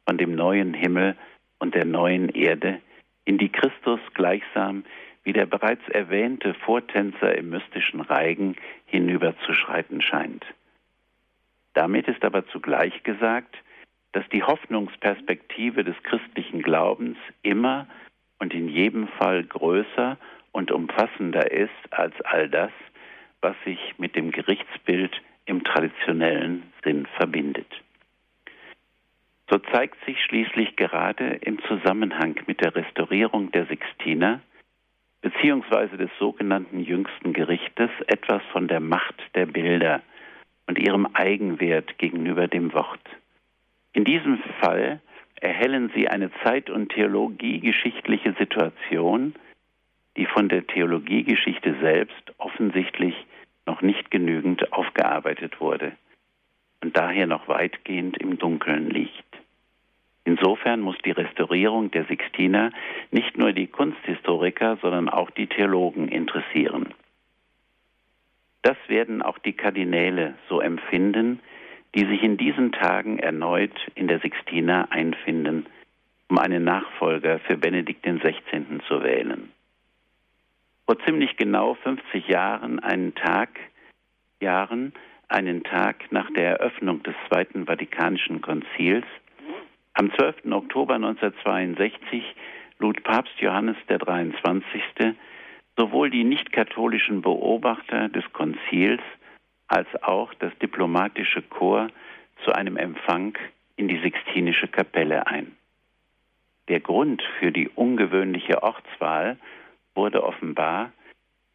von 0.07 0.18
dem 0.18 0.34
neuen 0.34 0.74
Himmel 0.74 1.16
und 1.59 1.76
der 1.76 1.86
neuen 1.86 2.30
Erde, 2.30 2.82
in 3.26 3.38
die 3.38 3.49
Christus 3.49 3.99
gleichsam 4.16 4.84
wie 5.24 5.34
der 5.34 5.45
bereits 5.45 5.88
erwähnte 5.89 6.55
Vortänzer 6.55 7.36
im 7.36 7.51
mystischen 7.51 8.01
Reigen 8.01 8.55
hinüberzuschreiten 8.88 10.01
scheint. 10.01 10.43
Damit 11.74 12.07
ist 12.07 12.26
aber 12.26 12.47
zugleich 12.47 13.03
gesagt, 13.03 13.55
dass 14.14 14.28
die 14.30 14.43
Hoffnungsperspektive 14.43 15.84
des 15.84 15.95
christlichen 16.03 16.62
Glaubens 16.62 17.18
immer 17.43 17.88
und 18.39 18.53
in 18.53 18.68
jedem 18.68 19.07
Fall 19.07 19.43
größer 19.43 20.18
und 20.51 20.72
umfassender 20.72 21.51
ist 21.51 21.70
als 21.91 22.20
all 22.22 22.49
das, 22.49 22.72
was 23.41 23.55
sich 23.64 23.80
mit 23.97 24.16
dem 24.16 24.32
Gerichtsbild 24.32 25.22
im 25.45 25.64
traditionellen 25.64 26.64
Sinn 26.84 27.07
verbindet. 27.18 27.68
So 29.49 29.57
zeigt 29.57 30.03
sich 30.05 30.22
schließlich 30.24 30.76
gerade 30.76 31.39
im 31.41 31.62
Zusammenhang 31.64 32.39
mit 32.47 32.62
der 32.62 32.76
Restaurierung 32.76 33.51
der 33.51 33.66
Sixtiner 33.66 34.41
beziehungsweise 35.22 35.97
des 35.97 36.09
sogenannten 36.20 36.80
jüngsten 36.80 37.34
Gerichtes 37.34 37.89
etwas 38.07 38.41
von 38.51 38.68
der 38.68 38.80
Macht 38.80 39.16
der 39.36 39.45
Bilder 39.45 40.01
und 40.68 40.80
ihrem 40.80 41.05
Eigenwert 41.14 41.97
gegenüber 41.97 42.47
dem 42.47 42.74
Wort. 42.74 43.01
In 43.94 44.06
diesem 44.06 44.39
Fall 44.60 45.02
erhellen 45.36 45.92
sie 45.96 46.08
eine 46.08 46.32
zeit- 46.44 46.70
und 46.70 46.89
theologiegeschichtliche 46.89 48.34
Situation, 48.38 49.36
die 50.18 50.26
von 50.26 50.50
der 50.50 50.68
Theologiegeschichte 50.68 51.76
selbst 51.82 52.34
offensichtlich 52.38 53.16
noch 53.66 53.82
nicht 53.82 54.12
genügend 54.12 54.72
aufgearbeitet 54.74 55.60
wurde 55.60 55.94
und 56.82 56.98
daher 56.98 57.28
noch 57.28 57.48
weitgehend 57.48 58.18
im 58.18 58.38
Dunkeln 58.38 58.89
liegt. 58.89 59.32
Insofern 60.24 60.82
muss 60.82 60.98
die 61.04 61.12
Restaurierung 61.12 61.89
der 61.92 62.06
Sixtiner 62.06 62.72
nicht 63.10 63.38
nur 63.38 63.54
die 63.54 63.68
Kunsthistoriker, 63.68 64.78
sondern 64.82 65.10
auch 65.10 65.32
die 65.32 65.48
Theologen 65.48 66.08
interessieren. 66.08 66.94
Das 68.62 68.78
werden 68.88 69.24
auch 69.24 69.39
die 69.39 69.54
Kardinäle 69.54 70.36
so 70.48 70.62
empfinden, 70.62 71.39
die 71.96 72.06
sich 72.06 72.24
in 72.24 72.38
diesen 72.38 72.72
Tagen 72.72 73.20
erneut 73.20 73.76
in 73.96 74.08
der 74.08 74.20
Sixtina 74.20 74.88
einfinden, 74.89 75.66
um 76.30 76.38
einen 76.38 76.64
Nachfolger 76.64 77.39
für 77.39 77.58
Benedikt 77.58 78.04
XVI. 78.04 78.80
zu 78.88 79.04
wählen 79.04 79.52
vor 80.92 81.00
ziemlich 81.06 81.38
genau 81.38 81.76
50 81.76 82.28
Jahren 82.28 82.80
einen 82.80 83.16
Tag, 83.16 83.48
Jahren, 84.42 84.92
einen 85.30 85.64
Tag 85.64 86.12
nach 86.12 86.30
der 86.32 86.60
Eröffnung 86.60 87.02
des 87.04 87.16
Zweiten 87.30 87.66
Vatikanischen 87.66 88.42
Konzils, 88.42 89.06
am 89.94 90.12
12. 90.14 90.52
Oktober 90.52 90.96
1962 90.96 92.24
lud 92.80 93.02
Papst 93.04 93.39
Johannes 93.39 93.78
der 93.88 94.00
23. 94.00 94.82
sowohl 95.78 96.10
die 96.10 96.26
nicht-katholischen 96.26 97.22
Beobachter 97.22 98.10
des 98.10 98.26
Konzils 98.34 99.02
als 99.72 99.88
auch 100.03 100.34
das 100.34 100.51
diplomatische 100.59 101.41
Korps 101.41 101.93
zu 102.43 102.51
einem 102.51 102.76
Empfang 102.76 103.38
in 103.78 103.88
die 103.88 103.99
Sixtinische 103.99 104.67
Kapelle 104.67 105.28
ein. 105.28 105.55
Der 106.67 106.82
Grund 106.82 107.24
für 107.39 107.53
die 107.53 107.69
ungewöhnliche 107.69 108.63
Ortswahl 108.63 109.38
wurde 109.95 110.24
offenbar, 110.24 110.91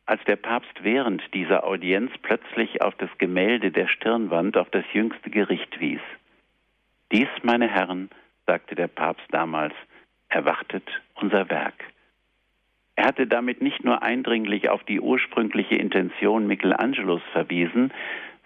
als 0.06 0.22
der 0.24 0.36
Papst 0.36 0.82
während 0.82 1.22
dieser 1.34 1.64
Audienz 1.64 2.10
plötzlich 2.22 2.80
auf 2.80 2.94
das 2.94 3.10
Gemälde 3.18 3.70
der 3.70 3.86
Stirnwand 3.86 4.56
auf 4.56 4.70
das 4.70 4.84
jüngste 4.94 5.28
Gericht 5.28 5.78
wies. 5.78 6.00
Dies, 7.12 7.28
meine 7.42 7.68
Herren, 7.68 8.08
sagte 8.46 8.74
der 8.74 8.88
Papst 8.88 9.26
damals, 9.30 9.74
erwartet 10.28 10.88
unser 11.16 11.50
Werk. 11.50 11.84
Er 12.96 13.04
hatte 13.04 13.26
damit 13.26 13.60
nicht 13.60 13.84
nur 13.84 14.02
eindringlich 14.02 14.70
auf 14.70 14.82
die 14.84 15.00
ursprüngliche 15.00 15.76
Intention 15.76 16.46
Michelangelos 16.46 17.22
verwiesen, 17.32 17.92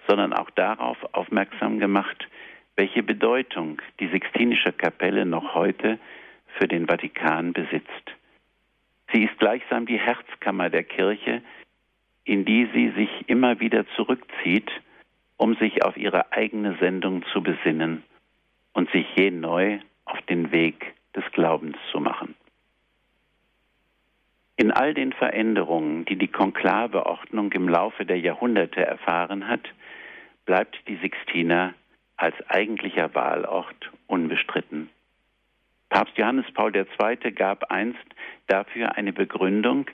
sondern 0.08 0.32
auch 0.32 0.50
darauf 0.50 0.98
aufmerksam 1.14 1.78
gemacht, 1.78 2.28
welche 2.74 3.02
Bedeutung 3.02 3.80
die 4.00 4.08
Sixtinische 4.08 4.72
Kapelle 4.72 5.24
noch 5.24 5.54
heute 5.54 5.98
für 6.58 6.66
den 6.66 6.86
Vatikan 6.86 7.52
besitzt. 7.52 8.16
Sie 9.12 9.24
ist 9.24 9.38
gleichsam 9.38 9.86
die 9.86 9.98
Herzkammer 9.98 10.68
der 10.68 10.84
Kirche, 10.84 11.42
in 12.24 12.44
die 12.44 12.68
sie 12.74 12.90
sich 12.90 13.28
immer 13.28 13.60
wieder 13.60 13.86
zurückzieht, 13.96 14.70
um 15.36 15.54
sich 15.56 15.84
auf 15.84 15.96
ihre 15.96 16.32
eigene 16.32 16.76
Sendung 16.80 17.24
zu 17.32 17.42
besinnen 17.42 18.02
und 18.72 18.90
sich 18.90 19.06
je 19.16 19.30
neu 19.30 19.78
auf 20.04 20.20
den 20.22 20.52
Weg 20.52 20.94
des 21.14 21.24
Glaubens 21.32 21.76
zu 21.92 22.00
machen. 22.00 22.34
In 24.60 24.72
all 24.72 24.92
den 24.92 25.14
Veränderungen, 25.14 26.04
die 26.04 26.16
die 26.16 26.28
Konklaveordnung 26.28 27.50
im 27.52 27.66
Laufe 27.66 28.04
der 28.04 28.20
Jahrhunderte 28.20 28.84
erfahren 28.84 29.48
hat, 29.48 29.62
bleibt 30.44 30.76
die 30.86 30.96
Sixtina 30.96 31.72
als 32.18 32.34
eigentlicher 32.46 33.14
Wahlort 33.14 33.90
unbestritten. 34.06 34.90
Papst 35.88 36.18
Johannes 36.18 36.44
Paul 36.52 36.76
II. 36.76 37.32
gab 37.32 37.70
einst 37.70 38.04
dafür 38.48 38.98
eine 38.98 39.14
Begründung, 39.14 39.86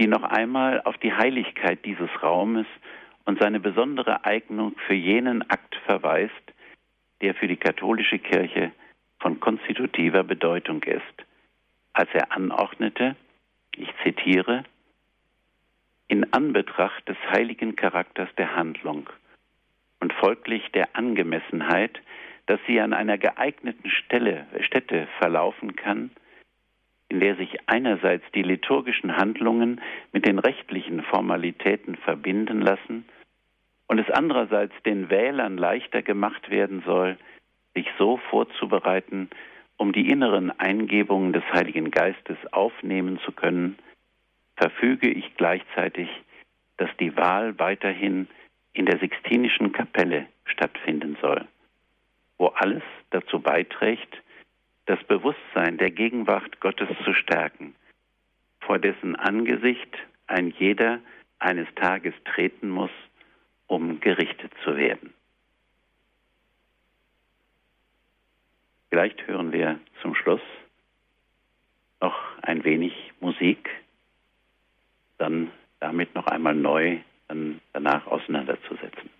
die 0.00 0.08
noch 0.08 0.24
einmal 0.24 0.82
auf 0.82 0.98
die 0.98 1.12
Heiligkeit 1.12 1.84
dieses 1.84 2.10
Raumes 2.20 2.66
und 3.24 3.40
seine 3.40 3.60
besondere 3.60 4.24
Eignung 4.24 4.74
für 4.88 4.94
jenen 4.94 5.48
Akt 5.48 5.76
verweist, 5.86 6.34
der 7.20 7.36
für 7.36 7.46
die 7.46 7.56
katholische 7.56 8.18
Kirche 8.18 8.72
von 9.20 9.38
konstitutiver 9.38 10.24
Bedeutung 10.24 10.82
ist, 10.82 11.24
als 11.92 12.10
er 12.14 12.32
anordnete, 12.32 13.14
ich 13.78 13.92
zitiere, 14.02 14.64
in 16.08 16.32
Anbetracht 16.32 17.08
des 17.08 17.16
heiligen 17.30 17.76
Charakters 17.76 18.28
der 18.36 18.56
Handlung 18.56 19.10
und 20.00 20.12
folglich 20.14 20.70
der 20.72 20.96
Angemessenheit 20.96 22.00
dass 22.48 22.58
sie 22.66 22.80
an 22.80 22.94
einer 22.94 23.18
geeigneten 23.18 23.90
Stelle, 23.90 24.46
Stätte 24.60 25.06
verlaufen 25.18 25.76
kann, 25.76 26.10
in 27.10 27.20
der 27.20 27.36
sich 27.36 27.58
einerseits 27.66 28.24
die 28.34 28.42
liturgischen 28.42 29.16
Handlungen 29.16 29.82
mit 30.12 30.26
den 30.26 30.38
rechtlichen 30.38 31.02
Formalitäten 31.02 31.96
verbinden 31.96 32.62
lassen 32.62 33.04
und 33.86 33.98
es 33.98 34.10
andererseits 34.10 34.72
den 34.84 35.10
Wählern 35.10 35.58
leichter 35.58 36.00
gemacht 36.00 36.48
werden 36.48 36.82
soll, 36.86 37.18
sich 37.74 37.86
so 37.98 38.16
vorzubereiten, 38.30 39.28
um 39.78 39.92
die 39.92 40.08
inneren 40.08 40.50
Eingebungen 40.58 41.32
des 41.32 41.44
Heiligen 41.52 41.90
Geistes 41.90 42.36
aufnehmen 42.52 43.18
zu 43.24 43.32
können, 43.32 43.78
verfüge 44.56 45.08
ich 45.08 45.34
gleichzeitig, 45.36 46.08
dass 46.76 46.90
die 47.00 47.16
Wahl 47.16 47.58
weiterhin 47.58 48.28
in 48.74 48.84
der 48.86 48.98
Sixtinischen 48.98 49.72
Kapelle 49.72 50.26
stattfinden 50.44 51.16
soll 51.22 51.46
wo 52.38 52.46
alles 52.46 52.82
dazu 53.10 53.40
beiträgt, 53.40 54.16
das 54.86 55.02
Bewusstsein 55.04 55.76
der 55.76 55.90
Gegenwart 55.90 56.60
Gottes 56.60 56.88
zu 57.04 57.12
stärken, 57.12 57.74
vor 58.60 58.78
dessen 58.78 59.16
Angesicht 59.16 59.98
ein 60.28 60.54
jeder 60.58 61.00
eines 61.38 61.68
Tages 61.74 62.14
treten 62.24 62.70
muss, 62.70 62.90
um 63.66 64.00
gerichtet 64.00 64.52
zu 64.64 64.76
werden. 64.76 65.12
Vielleicht 68.90 69.26
hören 69.26 69.52
wir 69.52 69.78
zum 70.02 70.14
Schluss 70.14 70.40
noch 72.00 72.16
ein 72.42 72.64
wenig 72.64 72.92
Musik, 73.20 73.68
dann 75.18 75.50
damit 75.80 76.14
noch 76.14 76.26
einmal 76.26 76.54
neu 76.54 76.98
dann 77.28 77.60
danach 77.72 78.06
auseinanderzusetzen. 78.06 79.10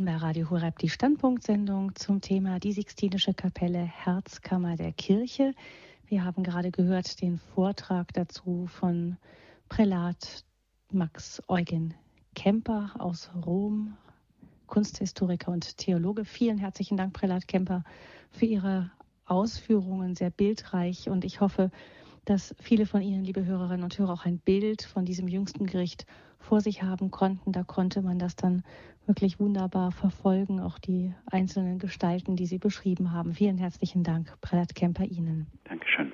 Hören 0.00 0.06
bei 0.06 0.16
Radio 0.16 0.48
Horeb 0.48 0.78
die 0.78 0.88
Standpunktsendung 0.88 1.94
zum 1.94 2.22
Thema 2.22 2.58
die 2.58 2.72
Sixtinische 2.72 3.34
Kapelle 3.34 3.80
Herzkammer 3.80 4.76
der 4.76 4.92
Kirche. 4.92 5.52
Wir 6.06 6.24
haben 6.24 6.42
gerade 6.42 6.70
gehört 6.70 7.20
den 7.20 7.36
Vortrag 7.36 8.10
dazu 8.14 8.66
von 8.66 9.18
Prälat 9.68 10.44
Max 10.90 11.42
Eugen 11.48 11.92
Kemper 12.34 12.92
aus 12.98 13.30
Rom, 13.44 13.98
Kunsthistoriker 14.68 15.52
und 15.52 15.76
Theologe. 15.76 16.24
Vielen 16.24 16.56
herzlichen 16.56 16.96
Dank, 16.96 17.12
Prälat 17.12 17.46
Kemper, 17.46 17.84
für 18.30 18.46
Ihre 18.46 18.90
Ausführungen, 19.26 20.14
sehr 20.14 20.30
bildreich. 20.30 21.10
Und 21.10 21.26
ich 21.26 21.42
hoffe, 21.42 21.70
dass 22.24 22.54
viele 22.58 22.86
von 22.86 23.02
Ihnen, 23.02 23.22
liebe 23.22 23.44
Hörerinnen 23.44 23.84
und 23.84 23.98
Hörer, 23.98 24.14
auch 24.14 24.24
ein 24.24 24.38
Bild 24.38 24.82
von 24.82 25.04
diesem 25.04 25.28
jüngsten 25.28 25.66
Gericht 25.66 26.06
vor 26.38 26.60
sich 26.60 26.82
haben 26.82 27.10
konnten. 27.10 27.52
Da 27.52 27.64
konnte 27.64 28.02
man 28.02 28.18
das 28.18 28.34
dann 28.34 28.64
wirklich 29.06 29.40
wunderbar 29.40 29.92
verfolgen, 29.92 30.60
auch 30.60 30.78
die 30.78 31.12
einzelnen 31.26 31.78
Gestalten, 31.78 32.36
die 32.36 32.46
Sie 32.46 32.58
beschrieben 32.58 33.12
haben. 33.12 33.34
Vielen 33.34 33.58
herzlichen 33.58 34.04
Dank, 34.04 34.32
Prälat 34.40 34.74
Kemper, 34.74 35.04
Ihnen. 35.04 35.46
Dankeschön. 35.64 36.12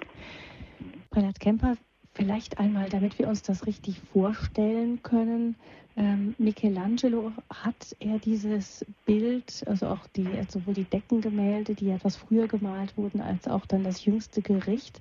Prälat 1.10 1.40
Kemper, 1.40 1.76
vielleicht 2.14 2.58
einmal, 2.58 2.88
damit 2.88 3.18
wir 3.18 3.28
uns 3.28 3.42
das 3.42 3.66
richtig 3.66 4.00
vorstellen 4.12 5.02
können. 5.02 5.56
Ähm, 5.96 6.34
Michelangelo 6.38 7.32
hat 7.50 7.96
er 8.00 8.18
dieses 8.18 8.84
Bild, 9.06 9.64
also 9.66 9.86
auch 9.86 10.06
die, 10.08 10.28
sowohl 10.48 10.74
die 10.74 10.84
Deckengemälde, 10.84 11.74
die 11.74 11.90
etwas 11.90 12.16
früher 12.16 12.48
gemalt 12.48 12.96
wurden, 12.96 13.20
als 13.20 13.48
auch 13.48 13.64
dann 13.66 13.84
das 13.84 14.04
jüngste 14.04 14.42
Gericht, 14.42 15.00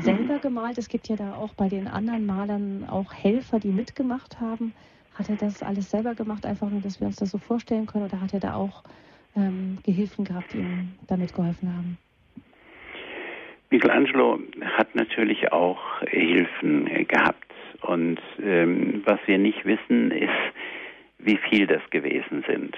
selber 0.00 0.38
gemalt. 0.38 0.78
Es 0.78 0.88
gibt 0.88 1.08
ja 1.08 1.16
da 1.16 1.34
auch 1.34 1.54
bei 1.54 1.68
den 1.68 1.86
anderen 1.88 2.26
Malern 2.26 2.84
auch 2.88 3.12
Helfer, 3.12 3.60
die 3.60 3.68
mitgemacht 3.68 4.40
haben. 4.40 4.74
Hat 5.14 5.28
er 5.28 5.36
das 5.36 5.62
alles 5.62 5.90
selber 5.90 6.14
gemacht, 6.14 6.44
einfach 6.44 6.68
nur, 6.68 6.80
dass 6.80 7.00
wir 7.00 7.06
uns 7.06 7.16
das 7.16 7.30
so 7.30 7.38
vorstellen 7.38 7.86
können, 7.86 8.04
oder 8.04 8.20
hat 8.20 8.34
er 8.34 8.40
da 8.40 8.54
auch 8.54 8.82
ähm, 9.36 9.78
Gehilfen 9.84 10.24
gehabt, 10.24 10.52
die 10.52 10.58
ihm 10.58 10.92
damit 11.06 11.34
geholfen 11.34 11.72
haben? 11.72 11.98
Michelangelo 13.70 14.38
hat 14.76 14.94
natürlich 14.94 15.52
auch 15.52 15.80
Hilfen 16.08 17.06
gehabt. 17.08 17.52
Und 17.82 18.20
ähm, 18.42 19.02
was 19.04 19.18
wir 19.26 19.38
nicht 19.38 19.64
wissen, 19.64 20.10
ist, 20.10 20.30
wie 21.18 21.38
viel 21.48 21.66
das 21.66 21.82
gewesen 21.90 22.44
sind 22.48 22.76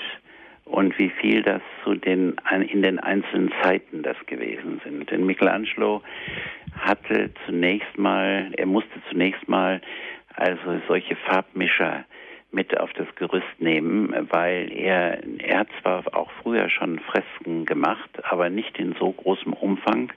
und 0.65 0.99
wie 0.99 1.11
viel 1.11 1.43
das 1.43 1.63
zu 1.85 1.95
den, 1.95 2.37
in 2.73 2.83
den 2.83 2.99
einzelnen 2.99 3.53
Zeiten 3.63 4.03
das 4.03 4.17
gewesen 4.27 4.81
sind. 4.85 5.11
Denn 5.11 5.27
Michelangelo 5.27 6.03
hatte 6.79 7.31
zunächst 7.47 7.97
mal, 7.97 8.51
er 8.57 8.67
musste 8.67 9.01
zunächst 9.11 9.49
mal 9.49 9.81
also 10.35 10.81
solche 10.89 11.17
Farbmischer 11.17 12.05
mit 12.51 12.79
auf 12.79 12.93
das 12.95 13.07
Gerüst 13.17 13.47
nehmen, 13.59 14.15
weil 14.31 14.73
er, 14.73 15.23
er 15.39 15.61
hat 15.61 15.69
zwar 15.83 16.05
auch 16.15 16.31
früher 16.43 16.69
schon 16.71 16.99
Fresken 17.01 17.65
gemacht, 17.67 18.11
aber 18.23 18.49
nicht 18.51 18.79
in 18.79 18.95
so 18.99 19.13
großem 19.13 19.53
Umfang. 19.53 20.13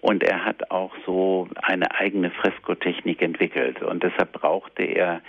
Und 0.00 0.22
er 0.22 0.44
hat 0.44 0.70
auch 0.70 0.94
so 1.04 1.48
eine 1.60 1.92
eigene 1.94 2.30
Freskotechnik 2.30 3.20
entwickelt. 3.20 3.82
Und 3.82 4.02
deshalb 4.02 4.32
brauchte 4.32 4.84
er 4.84 5.20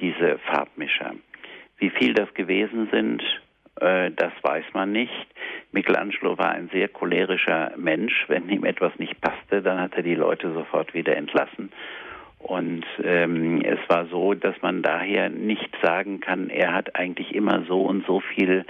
diese 0.00 0.38
Farbmischer. 0.38 1.14
Wie 1.78 1.90
viel 1.90 2.14
das 2.14 2.32
gewesen 2.34 2.88
sind, 2.92 3.22
äh, 3.80 4.10
das 4.10 4.32
weiß 4.42 4.64
man 4.72 4.92
nicht. 4.92 5.26
Michelangelo 5.72 6.36
war 6.38 6.50
ein 6.50 6.68
sehr 6.72 6.88
cholerischer 6.88 7.72
Mensch. 7.76 8.24
Wenn 8.28 8.48
ihm 8.48 8.64
etwas 8.64 8.92
nicht 8.98 9.20
passte, 9.20 9.62
dann 9.62 9.80
hat 9.80 9.94
er 9.94 10.02
die 10.02 10.16
Leute 10.16 10.52
sofort 10.52 10.94
wieder 10.94 11.16
entlassen. 11.16 11.70
Und 12.38 12.84
ähm, 13.02 13.62
es 13.62 13.78
war 13.88 14.06
so, 14.06 14.34
dass 14.34 14.54
man 14.62 14.82
daher 14.82 15.28
nicht 15.28 15.70
sagen 15.82 16.20
kann, 16.20 16.50
er 16.50 16.72
hat 16.72 16.94
eigentlich 16.94 17.34
immer 17.34 17.64
so 17.66 17.82
und 17.82 18.06
so 18.06 18.20
viel 18.20 18.64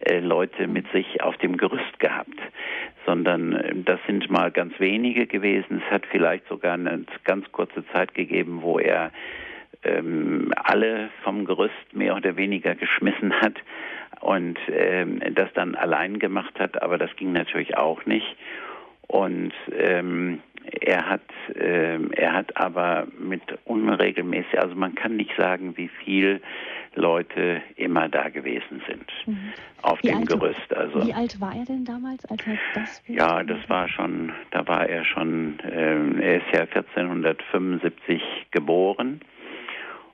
äh, 0.00 0.18
Leute 0.18 0.66
mit 0.66 0.90
sich 0.92 1.22
auf 1.22 1.36
dem 1.38 1.56
Gerüst 1.56 2.00
gehabt, 2.00 2.38
sondern 3.06 3.52
äh, 3.52 3.72
das 3.84 4.00
sind 4.06 4.30
mal 4.30 4.50
ganz 4.50 4.78
wenige 4.80 5.26
gewesen. 5.26 5.80
Es 5.86 5.92
hat 5.92 6.04
vielleicht 6.10 6.46
sogar 6.48 6.74
eine 6.74 7.04
ganz 7.22 7.50
kurze 7.52 7.86
Zeit 7.92 8.14
gegeben, 8.14 8.62
wo 8.62 8.78
er 8.80 9.12
ähm, 9.84 10.52
alle 10.56 11.10
vom 11.22 11.44
Gerüst 11.44 11.92
mehr 11.92 12.16
oder 12.16 12.36
weniger 12.36 12.74
geschmissen 12.74 13.32
hat 13.40 13.54
und 14.20 14.58
ähm, 14.68 15.20
das 15.34 15.52
dann 15.54 15.74
allein 15.74 16.18
gemacht 16.18 16.58
hat, 16.58 16.82
aber 16.82 16.98
das 16.98 17.14
ging 17.16 17.32
natürlich 17.32 17.76
auch 17.76 18.04
nicht. 18.06 18.36
Und 19.06 19.52
ähm, 19.78 20.40
er 20.80 21.08
hat, 21.08 21.22
äh, 21.54 21.98
er 22.12 22.32
hat 22.32 22.56
aber 22.56 23.06
mit 23.18 23.42
unregelmäßig, 23.64 24.58
also 24.60 24.74
man 24.74 24.94
kann 24.94 25.16
nicht 25.16 25.34
sagen, 25.36 25.76
wie 25.76 25.88
viel 25.88 26.40
Leute 26.94 27.60
immer 27.76 28.08
da 28.08 28.28
gewesen 28.28 28.82
sind 28.86 29.10
mhm. 29.26 29.52
auf 29.82 29.98
wie 30.02 30.08
dem 30.08 30.18
alt, 30.18 30.28
Gerüst. 30.28 30.74
Also 30.74 31.06
wie 31.06 31.12
alt 31.12 31.40
war 31.40 31.54
er 31.54 31.64
denn 31.64 31.84
damals, 31.84 32.24
als 32.26 32.46
er 32.46 32.58
das? 32.74 33.02
Ja, 33.08 33.42
das 33.42 33.68
war 33.68 33.88
schon, 33.88 34.32
da 34.50 34.66
war 34.66 34.88
er 34.88 35.04
schon, 35.04 35.58
äh, 35.60 36.22
er 36.22 36.36
ist 36.36 36.52
ja 36.52 36.60
1475 36.60 38.22
geboren 38.50 39.20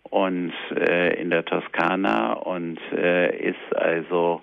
und 0.05 0.53
äh, 0.75 1.21
in 1.21 1.31
der 1.31 1.45
Toskana 1.45 2.33
und 2.33 2.79
äh, 2.93 3.37
ist 3.37 3.77
also 3.77 4.43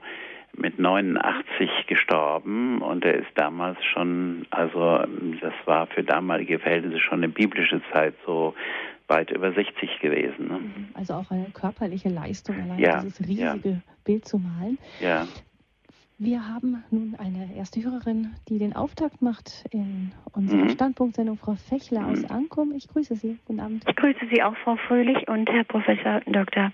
mit 0.58 0.80
89 0.80 1.70
gestorben 1.88 2.82
und 2.82 3.05
er 3.05 3.16
ist 3.16 3.32
damals 3.36 3.78
schon, 3.93 4.45
also 4.49 5.03
das 5.41 5.53
war 5.66 5.88
für 5.88 6.03
damalige 6.03 6.60
Verhältnisse 6.60 6.99
schon 6.99 7.20
eine 7.20 7.30
biblische 7.30 7.82
Zeit 7.93 8.16
so 8.26 8.53
weit 9.08 9.32
über 9.32 9.51
60 9.51 9.99
gewesen. 9.99 10.47
Ne? 10.47 10.60
Mhm. 10.60 10.88
Also 10.93 11.14
auch 11.14 11.32
eine 11.32 11.49
körperliche 11.53 12.10
Leistung, 12.10 12.55
allein 12.62 12.80
ja, 12.80 12.99
dieses 13.01 13.20
riesige 13.22 13.70
ja. 13.70 13.82
Bild 14.03 14.28
zu 14.28 14.38
malen. 14.38 14.78
Ja. 14.99 15.28
Wir 16.20 16.47
haben 16.47 16.84
nun 16.89 17.16
eine 17.20 17.55
erste 17.55 17.84
Hörerin, 17.84 18.34
die 18.49 18.58
den 18.58 18.76
Auftakt 18.76 19.22
macht 19.22 19.66
in 19.70 20.12
unserer 20.34 20.64
mhm. 20.64 20.70
Standpunktsendung, 20.70 21.38
Frau 21.38 21.53
Fechler 21.53 22.01
mhm. 22.01 22.12
aus 22.12 22.26
Ankum. 22.26 22.74
Ich 22.76 22.88
grüße 22.88 23.16
Sie. 23.16 23.38
Guten 23.45 23.60
Abend. 23.60 23.84
Ich 23.88 23.95
grüße 23.95 24.26
Sie 24.32 24.41
auch, 24.41 24.55
Frau 24.64 24.78
Fröhlich 24.88 25.28
und 25.28 25.47
Herr 25.47 25.64
Professor 25.64 26.22
Dr. 26.26 26.72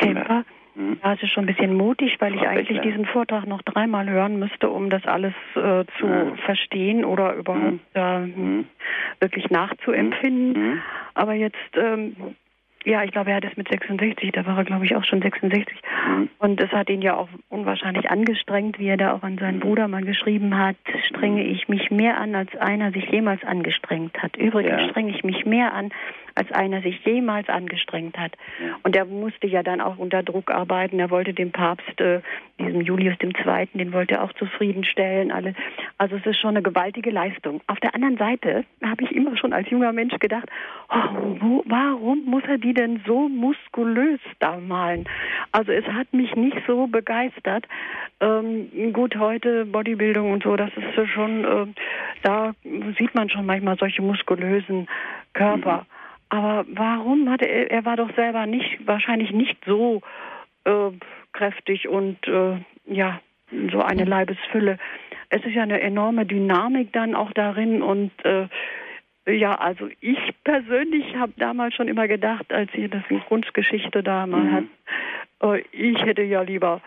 Temper. 0.00 0.44
Mhm. 0.74 0.98
Ja, 1.02 1.14
es 1.14 1.22
ist 1.22 1.30
schon 1.30 1.44
ein 1.44 1.54
bisschen 1.54 1.74
mutig, 1.74 2.16
weil 2.20 2.34
ich 2.34 2.46
eigentlich 2.46 2.80
diesen 2.80 3.06
Vortrag 3.06 3.46
noch 3.46 3.62
dreimal 3.62 4.08
hören 4.08 4.38
müsste, 4.38 4.70
um 4.70 4.90
das 4.90 5.04
alles 5.06 5.34
äh, 5.54 5.84
zu 5.98 6.06
mhm. 6.06 6.36
verstehen 6.44 7.04
oder 7.04 7.34
überhaupt 7.34 7.78
äh, 7.94 8.64
wirklich 9.20 9.50
nachzuempfinden. 9.50 10.82
Aber 11.14 11.34
jetzt 11.34 11.56
ähm, 11.76 12.16
ja, 12.84 13.02
ich 13.02 13.12
glaube, 13.12 13.30
er 13.30 13.36
hat 13.36 13.44
es 13.44 13.56
mit 13.56 13.68
66, 13.68 14.32
da 14.32 14.44
war 14.44 14.58
er, 14.58 14.64
glaube 14.64 14.84
ich, 14.84 14.94
auch 14.94 15.04
schon 15.04 15.22
66. 15.22 15.74
Mhm. 16.06 16.28
Und 16.38 16.60
es 16.60 16.70
hat 16.70 16.90
ihn 16.90 17.00
ja 17.00 17.16
auch 17.16 17.28
unwahrscheinlich 17.48 18.10
angestrengt, 18.10 18.78
wie 18.78 18.88
er 18.88 18.98
da 18.98 19.14
auch 19.14 19.22
an 19.22 19.38
seinen. 19.38 19.60
Bruder 19.60 19.88
mal 19.88 20.02
geschrieben 20.02 20.58
hat, 20.58 20.76
strenge 21.08 21.44
ich 21.44 21.68
mich 21.68 21.90
mehr 21.90 22.18
an, 22.18 22.34
als 22.34 22.54
einer 22.56 22.92
sich 22.92 23.08
jemals 23.10 23.42
angestrengt 23.44 24.18
hat. 24.22 24.36
Übrigens 24.36 24.82
ja. 24.82 24.88
strenge 24.90 25.10
ich 25.10 25.24
mich 25.24 25.46
mehr 25.46 25.72
an, 25.72 25.90
als 26.34 26.50
einer 26.52 26.82
sich 26.82 27.04
jemals 27.04 27.48
angestrengt 27.48 28.18
hat. 28.18 28.32
Und 28.82 28.96
er 28.96 29.04
musste 29.04 29.46
ja 29.46 29.62
dann 29.62 29.80
auch 29.80 29.98
unter 29.98 30.22
Druck 30.22 30.50
arbeiten. 30.50 30.98
Er 30.98 31.10
wollte 31.10 31.32
den 31.32 31.52
Papst, 31.52 32.00
äh, 32.00 32.20
diesem 32.58 32.80
Julius 32.80 33.16
II., 33.22 33.68
den 33.74 33.92
wollte 33.92 34.14
er 34.14 34.24
auch 34.24 34.32
zufriedenstellen. 34.34 35.30
Alle. 35.30 35.54
Also 35.98 36.16
es 36.16 36.26
ist 36.26 36.40
schon 36.40 36.50
eine 36.50 36.62
gewaltige 36.62 37.10
Leistung. 37.10 37.60
Auf 37.66 37.78
der 37.80 37.94
anderen 37.94 38.16
Seite 38.16 38.64
habe 38.82 39.04
ich 39.04 39.12
immer 39.12 39.36
schon 39.36 39.52
als 39.52 39.70
junger 39.70 39.92
Mensch 39.92 40.18
gedacht, 40.18 40.48
oh, 40.88 41.36
wo, 41.40 41.64
warum 41.66 42.24
muss 42.24 42.42
er 42.48 42.58
die 42.58 42.74
denn 42.74 43.00
so 43.06 43.28
muskulös 43.28 44.20
da 44.40 44.56
malen? 44.58 45.04
Also 45.52 45.72
es 45.72 45.84
hat 45.86 46.12
mich 46.12 46.34
nicht 46.34 46.56
so 46.66 46.86
begeistert. 46.86 47.66
Ähm, 48.20 48.92
gut, 48.92 49.16
heute 49.16 49.66
Bodybuilding 49.66 50.32
und 50.32 50.42
so, 50.42 50.56
das 50.56 50.70
ist 50.76 51.08
schon, 51.10 51.44
äh, 51.44 51.66
da 52.22 52.54
sieht 52.98 53.14
man 53.14 53.28
schon 53.28 53.46
manchmal 53.46 53.76
solche 53.76 54.02
muskulösen 54.02 54.88
Körper. 55.32 55.86
Mhm. 55.88 55.93
Aber 56.34 56.64
warum 56.68 57.30
hatte 57.30 57.44
er, 57.44 57.70
er 57.70 57.84
war 57.84 57.96
doch 57.96 58.12
selber 58.16 58.44
nicht, 58.46 58.84
wahrscheinlich 58.84 59.30
nicht 59.30 59.56
so 59.64 60.00
äh, 60.64 60.90
kräftig 61.32 61.86
und 61.86 62.18
äh, 62.26 62.56
ja, 62.86 63.20
so 63.70 63.80
eine 63.80 64.04
Leibesfülle. 64.04 64.78
Es 65.28 65.44
ist 65.44 65.54
ja 65.54 65.62
eine 65.62 65.80
enorme 65.80 66.26
Dynamik 66.26 66.92
dann 66.92 67.14
auch 67.14 67.32
darin 67.34 67.82
und 67.82 68.10
äh, 68.24 68.48
ja, 69.26 69.54
also 69.54 69.88
ich 70.00 70.18
persönlich 70.42 71.14
habe 71.14 71.32
damals 71.36 71.76
schon 71.76 71.86
immer 71.86 72.08
gedacht, 72.08 72.52
als 72.52 72.68
ich 72.74 72.90
das 72.90 73.04
in 73.10 73.20
Kunstgeschichte 73.20 74.02
da 74.02 74.26
mal 74.26 74.42
mhm. 74.42 74.52
hat, 74.52 74.64
äh, 75.40 75.62
ich 75.70 76.04
hätte 76.04 76.22
ja 76.22 76.42
lieber 76.42 76.82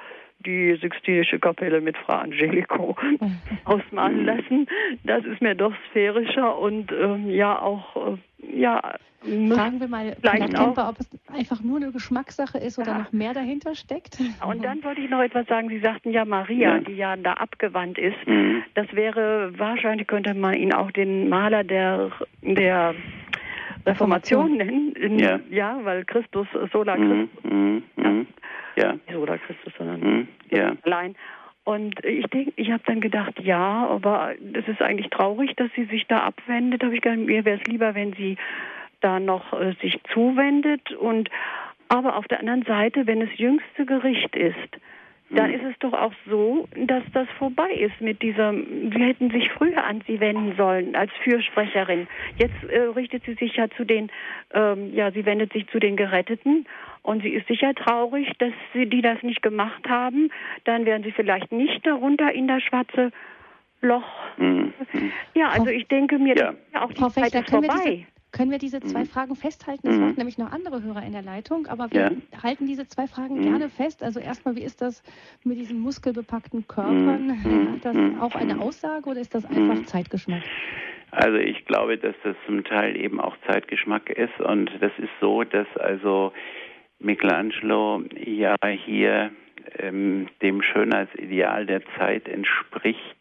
die 0.45 0.77
Sixtinische 0.81 1.39
Kapelle 1.39 1.81
mit 1.81 1.97
Frau 1.97 2.13
Angelico 2.13 2.95
ausmalen 3.65 4.25
lassen. 4.25 4.67
Das 5.03 5.25
ist 5.25 5.41
mir 5.41 5.55
doch 5.55 5.73
sphärischer 5.89 6.57
und 6.57 6.91
ähm, 6.91 7.29
ja 7.29 7.59
auch 7.61 8.13
äh, 8.13 8.57
ja 8.59 8.81
Fragen 9.21 9.79
wir 9.79 9.87
mal 9.87 10.15
vielleicht 10.21 10.55
Temper, 10.55 10.89
ob 10.89 10.99
es 10.99 11.09
einfach 11.33 11.61
nur 11.61 11.77
eine 11.77 11.91
Geschmackssache 11.91 12.59
ist 12.59 12.77
oder 12.77 12.91
ja. 12.91 12.97
noch 12.99 13.11
mehr 13.11 13.33
dahinter 13.33 13.73
steckt. 13.75 14.19
Und 14.45 14.63
dann 14.63 14.83
wollte 14.83 15.01
ich 15.01 15.09
noch 15.09 15.21
etwas 15.21 15.47
sagen. 15.47 15.69
Sie 15.69 15.79
sagten 15.79 16.11
ja 16.11 16.23
Maria, 16.23 16.75
ja. 16.75 16.79
die 16.79 16.93
ja 16.93 17.15
da 17.15 17.33
abgewandt 17.33 17.97
ist. 17.97 18.15
Mhm. 18.27 18.63
Das 18.75 18.87
wäre 18.93 19.51
wahrscheinlich 19.57 20.07
könnte 20.07 20.33
man 20.35 20.53
ihn 20.53 20.71
auch 20.71 20.91
den 20.91 21.29
Maler 21.29 21.63
der 21.63 22.11
der 22.41 22.93
Reformation 23.85 24.57
nennen. 24.57 24.93
In, 24.93 25.19
ja. 25.19 25.39
ja, 25.49 25.79
weil 25.83 26.05
Christus, 26.05 26.47
Sola 26.71 26.97
mhm, 26.97 27.29
Christus. 27.29 27.51
Mhm, 27.51 27.83
mhm, 27.95 28.27
ja. 28.75 28.93
Nicht 28.93 29.11
Sola 29.11 29.37
Christus, 29.37 29.73
sondern 29.77 29.99
mhm, 30.01 30.27
ja. 30.49 30.73
allein. 30.83 31.15
Und 31.63 32.03
ich 32.05 32.25
denke, 32.27 32.53
ich 32.55 32.71
habe 32.71 32.83
dann 32.85 33.01
gedacht, 33.01 33.39
ja, 33.41 33.87
aber 33.87 34.35
es 34.53 34.65
ist 34.69 34.81
eigentlich 34.81 35.09
traurig, 35.09 35.53
dass 35.57 35.69
sie 35.75 35.83
sich 35.85 36.07
da 36.07 36.19
abwendet. 36.19 36.81
Habe 36.81 36.95
ich 36.95 37.01
gedacht, 37.01 37.19
mir 37.19 37.43
wäre 37.43 37.59
es 37.59 37.67
lieber, 37.67 37.93
wenn 37.93 38.13
sie 38.13 38.37
da 39.01 39.19
noch 39.19 39.51
äh, 39.51 39.73
sich 39.81 39.99
zuwendet. 40.13 40.91
Und 40.93 41.29
aber 41.89 42.15
auf 42.15 42.27
der 42.27 42.39
anderen 42.39 42.63
Seite, 42.63 43.05
wenn 43.05 43.21
es 43.21 43.29
jüngste 43.37 43.85
Gericht 43.85 44.35
ist, 44.35 44.77
dann 45.29 45.51
hm. 45.51 45.59
ist 45.59 45.65
es 45.71 45.79
doch 45.79 45.93
auch 45.93 46.13
so, 46.29 46.67
dass 46.75 47.03
das 47.13 47.27
vorbei 47.37 47.71
ist 47.71 47.99
mit 47.99 48.21
dieser, 48.21 48.53
Sie 48.53 48.99
hätten 48.99 49.29
sich 49.29 49.49
früher 49.51 49.83
an 49.83 50.01
sie 50.07 50.19
wenden 50.19 50.55
sollen 50.55 50.95
als 50.95 51.11
Fürsprecherin. 51.23 52.07
Jetzt 52.37 52.63
äh, 52.69 52.79
richtet 52.95 53.23
sie 53.25 53.33
sich 53.33 53.55
ja 53.55 53.69
zu 53.69 53.83
den, 53.83 54.09
ähm, 54.53 54.93
ja, 54.93 55.11
sie 55.11 55.25
wendet 55.25 55.51
sich 55.51 55.67
zu 55.67 55.79
den 55.79 55.97
Geretteten 55.97 56.65
und 57.01 57.23
sie 57.23 57.29
ist 57.29 57.47
sicher 57.47 57.73
traurig, 57.75 58.31
dass 58.39 58.53
sie 58.73 58.85
die 58.85 59.01
das 59.01 59.21
nicht 59.21 59.41
gemacht 59.41 59.87
haben. 59.89 60.29
Dann 60.63 60.85
wären 60.85 61.03
sie 61.03 61.11
vielleicht 61.11 61.51
nicht 61.51 61.85
darunter 61.85 62.31
in 62.31 62.47
das 62.47 62.63
schwarze 62.63 63.11
Loch. 63.81 64.09
Mhm. 64.37 64.73
Ja, 65.35 65.49
also 65.49 65.67
ich 65.67 65.87
denke 65.87 66.19
mir, 66.19 66.35
ja. 66.35 66.53
auch 66.73 66.91
die 66.91 66.99
Frau 66.99 67.09
Zeit 67.09 67.33
ist 67.33 67.49
vorbei. 67.49 68.07
Können 68.37 68.51
wir 68.51 68.59
diese 68.59 68.79
zwei 68.81 68.99
mhm. 68.99 69.07
Fragen 69.07 69.35
festhalten? 69.35 69.87
Es 69.87 69.97
mhm. 69.97 70.01
warten 70.03 70.17
nämlich 70.17 70.37
noch 70.37 70.51
andere 70.51 70.83
Hörer 70.83 71.03
in 71.03 71.11
der 71.11 71.23
Leitung, 71.23 71.65
aber 71.65 71.91
wir 71.91 72.01
ja. 72.01 72.11
halten 72.43 72.67
diese 72.67 72.87
zwei 72.87 73.07
Fragen 73.07 73.39
mhm. 73.39 73.43
gerne 73.43 73.69
fest. 73.69 74.03
Also 74.03 74.19
erstmal, 74.19 74.55
wie 74.55 74.61
ist 74.61 74.79
das 74.79 75.01
mit 75.43 75.57
diesen 75.57 75.79
muskelbepackten 75.79 76.67
Körpern? 76.67 77.27
Mhm. 77.27 77.73
Hat 77.73 77.85
das 77.85 77.95
mhm. 77.95 78.21
auch 78.21 78.35
eine 78.35 78.61
Aussage 78.61 79.09
oder 79.09 79.19
ist 79.19 79.33
das 79.33 79.43
einfach 79.45 79.75
mhm. 79.75 79.87
Zeitgeschmack? 79.87 80.43
Also 81.09 81.37
ich 81.37 81.65
glaube, 81.65 81.97
dass 81.97 82.13
das 82.23 82.35
zum 82.45 82.63
Teil 82.63 82.95
eben 82.95 83.19
auch 83.19 83.35
Zeitgeschmack 83.47 84.11
ist 84.11 84.39
und 84.39 84.69
das 84.81 84.91
ist 84.99 85.09
so, 85.19 85.43
dass 85.43 85.67
also 85.77 86.31
Michelangelo 86.99 88.03
ja 88.23 88.55
hier 88.85 89.31
ähm, 89.79 90.27
dem 90.43 90.61
Schönheitsideal 90.61 91.65
der 91.65 91.81
Zeit 91.97 92.27
entspricht, 92.27 93.17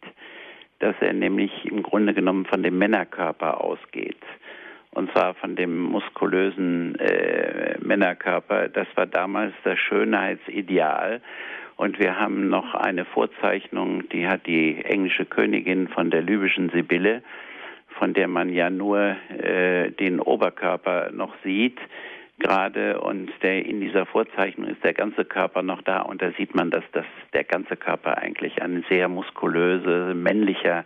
dass 0.80 0.94
er 1.00 1.14
nämlich 1.14 1.64
im 1.64 1.82
Grunde 1.82 2.12
genommen 2.12 2.44
von 2.44 2.62
dem 2.62 2.76
Männerkörper 2.76 3.62
ausgeht 3.62 4.18
und 4.96 5.12
zwar 5.12 5.34
von 5.34 5.56
dem 5.56 5.78
muskulösen 5.78 6.98
äh, 6.98 7.76
Männerkörper. 7.80 8.68
Das 8.68 8.86
war 8.94 9.06
damals 9.06 9.52
das 9.62 9.78
Schönheitsideal. 9.78 11.20
Und 11.76 11.98
wir 11.98 12.18
haben 12.18 12.48
noch 12.48 12.74
eine 12.74 13.04
Vorzeichnung, 13.04 14.08
die 14.08 14.26
hat 14.26 14.46
die 14.46 14.82
englische 14.82 15.26
Königin 15.26 15.88
von 15.88 16.10
der 16.10 16.22
libyschen 16.22 16.70
Sibylle, 16.70 17.22
von 17.98 18.14
der 18.14 18.26
man 18.26 18.48
ja 18.48 18.70
nur 18.70 19.16
äh, 19.38 19.90
den 19.90 20.18
Oberkörper 20.18 21.10
noch 21.12 21.34
sieht 21.44 21.78
gerade 22.38 23.00
und 23.00 23.30
der 23.42 23.64
in 23.64 23.80
dieser 23.80 24.04
Vorzeichnung 24.04 24.68
ist 24.68 24.84
der 24.84 24.92
ganze 24.92 25.24
Körper 25.24 25.62
noch 25.62 25.80
da 25.82 26.00
und 26.02 26.20
da 26.20 26.32
sieht 26.32 26.54
man, 26.54 26.70
dass 26.70 26.84
das 26.92 27.06
der 27.32 27.44
ganze 27.44 27.76
Körper 27.76 28.18
eigentlich 28.18 28.60
ein 28.60 28.84
sehr 28.90 29.08
muskulöser 29.08 30.14
männlicher 30.14 30.84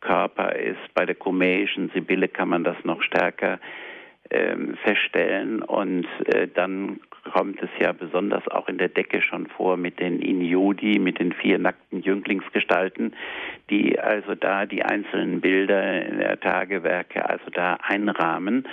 Körper 0.00 0.56
ist. 0.56 0.94
Bei 0.94 1.06
der 1.06 1.14
komäischen 1.14 1.90
Sibylle 1.90 2.28
kann 2.28 2.48
man 2.48 2.64
das 2.64 2.76
noch 2.84 3.02
stärker 3.02 3.58
ähm, 4.30 4.76
feststellen 4.84 5.62
und 5.62 6.06
äh, 6.26 6.48
dann 6.48 7.00
kommt 7.32 7.62
es 7.62 7.70
ja 7.78 7.92
besonders 7.92 8.46
auch 8.48 8.68
in 8.68 8.78
der 8.78 8.88
Decke 8.88 9.22
schon 9.22 9.46
vor 9.48 9.76
mit 9.76 10.00
den 10.00 10.20
Inyudi, 10.20 10.98
mit 10.98 11.18
den 11.18 11.32
vier 11.32 11.58
nackten 11.58 12.00
Jünglingsgestalten, 12.00 13.14
die 13.68 13.98
also 13.98 14.34
da 14.34 14.66
die 14.66 14.82
einzelnen 14.82 15.40
Bilder 15.40 16.06
in 16.06 16.18
der 16.18 16.40
Tagewerke 16.40 17.28
also 17.28 17.50
da 17.52 17.78
einrahmen. 17.82 18.66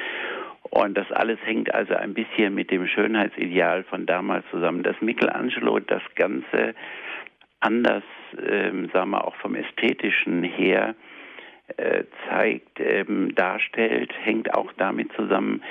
Und 0.69 0.97
das 0.97 1.11
alles 1.11 1.39
hängt 1.43 1.73
also 1.73 1.95
ein 1.95 2.13
bisschen 2.13 2.53
mit 2.53 2.71
dem 2.71 2.87
Schönheitsideal 2.87 3.83
von 3.83 4.05
damals 4.05 4.45
zusammen. 4.51 4.83
Dass 4.83 4.99
Michelangelo 5.01 5.79
das 5.79 6.03
Ganze 6.15 6.75
anders, 7.61 8.03
ähm, 8.47 8.89
sagen 8.93 9.11
wir 9.11 9.25
auch 9.25 9.35
vom 9.37 9.55
Ästhetischen 9.55 10.43
her, 10.43 10.89
äh, 10.89 11.06
zeigt, 12.29 12.79
ähm, 12.79 13.35
darstellt, 13.35 14.13
hängt 14.23 14.53
auch 14.53 14.71
damit 14.77 15.11
zusammen, 15.13 15.61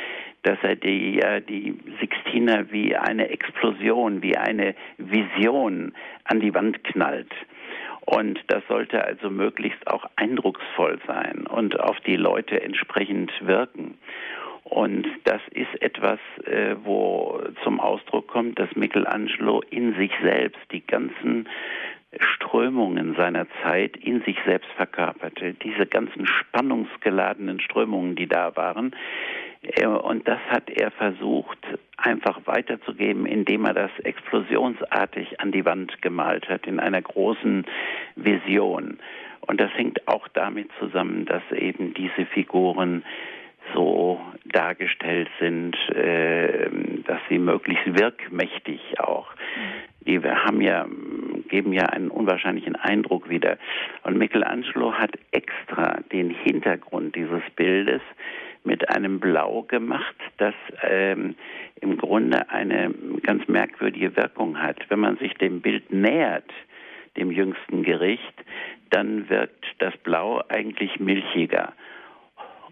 dass 0.43 0.59
er 0.63 0.77
die, 0.77 1.21
äh, 1.21 1.41
die 1.41 1.77
Sixtiner 2.01 2.71
wie 2.71 2.97
eine 2.97 3.31
Explosion, 3.31 4.23
wie 4.23 4.37
eine 4.37 4.75
Vision 4.97 5.93
an 6.25 6.41
die 6.41 6.55
Wand 6.55 6.85
knallt. 6.85 7.33
Und 8.03 8.39
das 8.47 8.63
sollte 8.69 9.03
also 9.05 9.31
möglichst 9.31 9.85
auch 9.89 10.05
eindrucksvoll 10.15 11.01
sein 11.09 11.47
und 11.49 11.81
auf 11.81 11.99
die 12.01 12.15
Leute 12.15 12.63
entsprechend 12.63 13.33
wirken. 13.45 13.99
Und 14.63 15.07
das 15.25 15.41
ist 15.51 15.83
etwas, 15.83 16.21
äh, 16.45 16.77
wo 16.85 17.41
zum 17.65 17.81
Ausdruck 17.81 18.29
kommt, 18.29 18.59
dass 18.59 18.75
Michelangelo 18.77 19.63
in 19.71 19.95
sich 19.97 20.13
selbst 20.23 20.61
die 20.71 20.87
ganzen 20.87 21.49
Strömungen 22.21 23.15
seiner 23.17 23.47
Zeit 23.63 23.97
in 23.97 24.23
sich 24.23 24.37
selbst 24.45 24.71
verkörperte. 24.77 25.55
Diese 25.55 25.87
ganzen 25.87 26.27
spannungsgeladenen 26.27 27.61
Strömungen, 27.61 28.17
die 28.17 28.27
da 28.27 28.55
waren. 28.57 28.95
Und 30.03 30.29
das 30.29 30.39
hat 30.49 30.71
er 30.71 30.91
versucht, 30.93 31.59
einfach 31.97 32.41
weiterzugeben, 32.45 33.27
indem 33.27 33.65
er 33.65 33.75
das 33.75 33.91
explosionsartig 34.05 35.41
an 35.41 35.51
die 35.51 35.65
Wand 35.65 36.01
gemalt 36.03 36.49
hat, 36.49 36.67
in 36.67 36.79
einer 36.79 37.03
großen 37.03 37.65
Vision. 38.15 38.99
Und 39.41 39.61
das 39.61 39.71
hängt 39.75 40.07
auch 40.09 40.29
damit 40.29 40.71
zusammen, 40.79 41.25
dass 41.25 41.43
eben 41.53 41.95
diese 41.95 42.27
Figuren 42.27 43.05
so 43.77 44.19
dargestellt 44.47 45.29
sind, 45.39 45.77
äh, 45.91 46.71
dass 47.07 47.21
sie 47.29 47.39
möglichst 47.39 47.99
wirkmächtig 47.99 48.81
auch. 48.99 49.29
Die 50.07 50.21
haben 50.21 50.61
ja, 50.61 50.87
geben 51.49 51.73
ja 51.73 51.85
einen 51.87 52.11
unwahrscheinlichen 52.11 52.77
Eindruck 52.77 53.29
wieder. 53.29 53.59
Und 54.05 54.17
Michelangelo 54.17 54.95
hat 54.95 55.13
extra 55.33 56.01
den 56.13 56.31
Hintergrund 56.31 57.15
dieses 57.17 57.43
Bildes 57.55 58.01
mit 58.65 58.89
einem 58.89 59.21
Blau 59.21 59.63
gemacht, 59.63 60.17
das 60.39 60.55
ähm, 60.83 61.35
im 61.81 61.99
Grunde 61.99 62.49
eine 62.51 62.93
ganz 63.23 63.47
merkwürdige 63.47 64.17
Wirkung 64.17 64.61
hat. 64.61 64.79
Wenn 64.89 65.01
man 65.01 65.17
sich 65.19 65.35
dem 65.35 65.61
Bild 65.61 65.93
nähert, 65.93 66.51
dem 67.17 67.31
jüngsten 67.31 67.83
Gericht, 67.83 68.35
dann 68.91 69.29
wirkt 69.29 69.65
das 69.79 69.97
Blau 69.99 70.43
eigentlich 70.49 70.99
milchiger. 70.99 71.73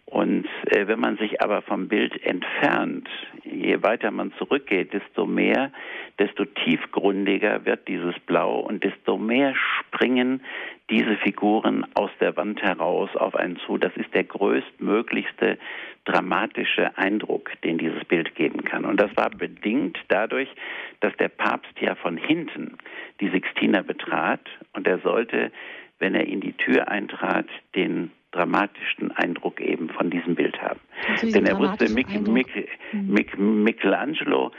Und 0.07 0.47
äh, 0.67 0.87
wenn 0.87 1.01
man 1.01 1.17
sich 1.17 1.43
aber 1.43 1.63
vom 1.63 1.89
Bild 1.89 2.23
entfernt, 2.25 3.09
je 3.43 3.83
weiter 3.83 4.11
man 4.11 4.33
zurückgeht, 4.39 4.93
desto 4.93 5.27
mehr, 5.27 5.73
desto 6.19 6.45
tiefgründiger 6.45 7.65
wird 7.65 7.89
dieses 7.89 8.19
Blau 8.21 8.61
und 8.61 8.85
desto 8.85 9.17
mehr 9.17 9.55
springen 9.55 10.43
diese 10.91 11.17
Figuren 11.17 11.87
aus 11.95 12.11
der 12.21 12.37
Wand 12.37 12.63
heraus 12.63 13.09
auf 13.17 13.35
einen 13.35 13.57
zu. 13.67 13.79
Das 13.79 13.97
ist 13.97 14.13
der 14.15 14.25
größtmöglichste 14.25 15.59
dramatische 16.05 16.97
Eindruck, 16.99 17.51
den 17.63 17.79
dieses 17.79 18.05
Bild 18.05 18.35
geben 18.35 18.63
kann. 18.65 18.85
Und 18.85 19.01
das 19.01 19.17
war 19.17 19.31
bedingt 19.31 19.99
dadurch, 20.09 20.49
dass 21.01 21.17
der 21.17 21.29
Papst 21.29 21.73
ja 21.81 21.95
von 21.95 22.19
hinten 22.19 22.77
die 23.21 23.31
Sixtiner 23.31 23.83
betrat 23.83 24.43
und 24.75 24.87
er 24.87 24.99
sollte, 24.99 25.51
wenn 25.99 26.15
er 26.15 26.27
in 26.27 26.41
die 26.41 26.53
Tür 26.53 26.89
eintrat, 26.89 27.47
den 27.75 28.11
dramatischen 28.35 29.13
Eindruck 29.13 29.61
eben 29.61 29.89
von 29.91 30.11
diesem 30.11 30.35
Bild 30.35 30.61
haben. 30.61 30.81
Denn 31.23 31.47
er 31.47 31.59
wusste, 31.59 31.89
Mic 31.91 32.19
Mic 32.19 32.69
Mic 32.93 33.37
Michelangelo 33.39 34.53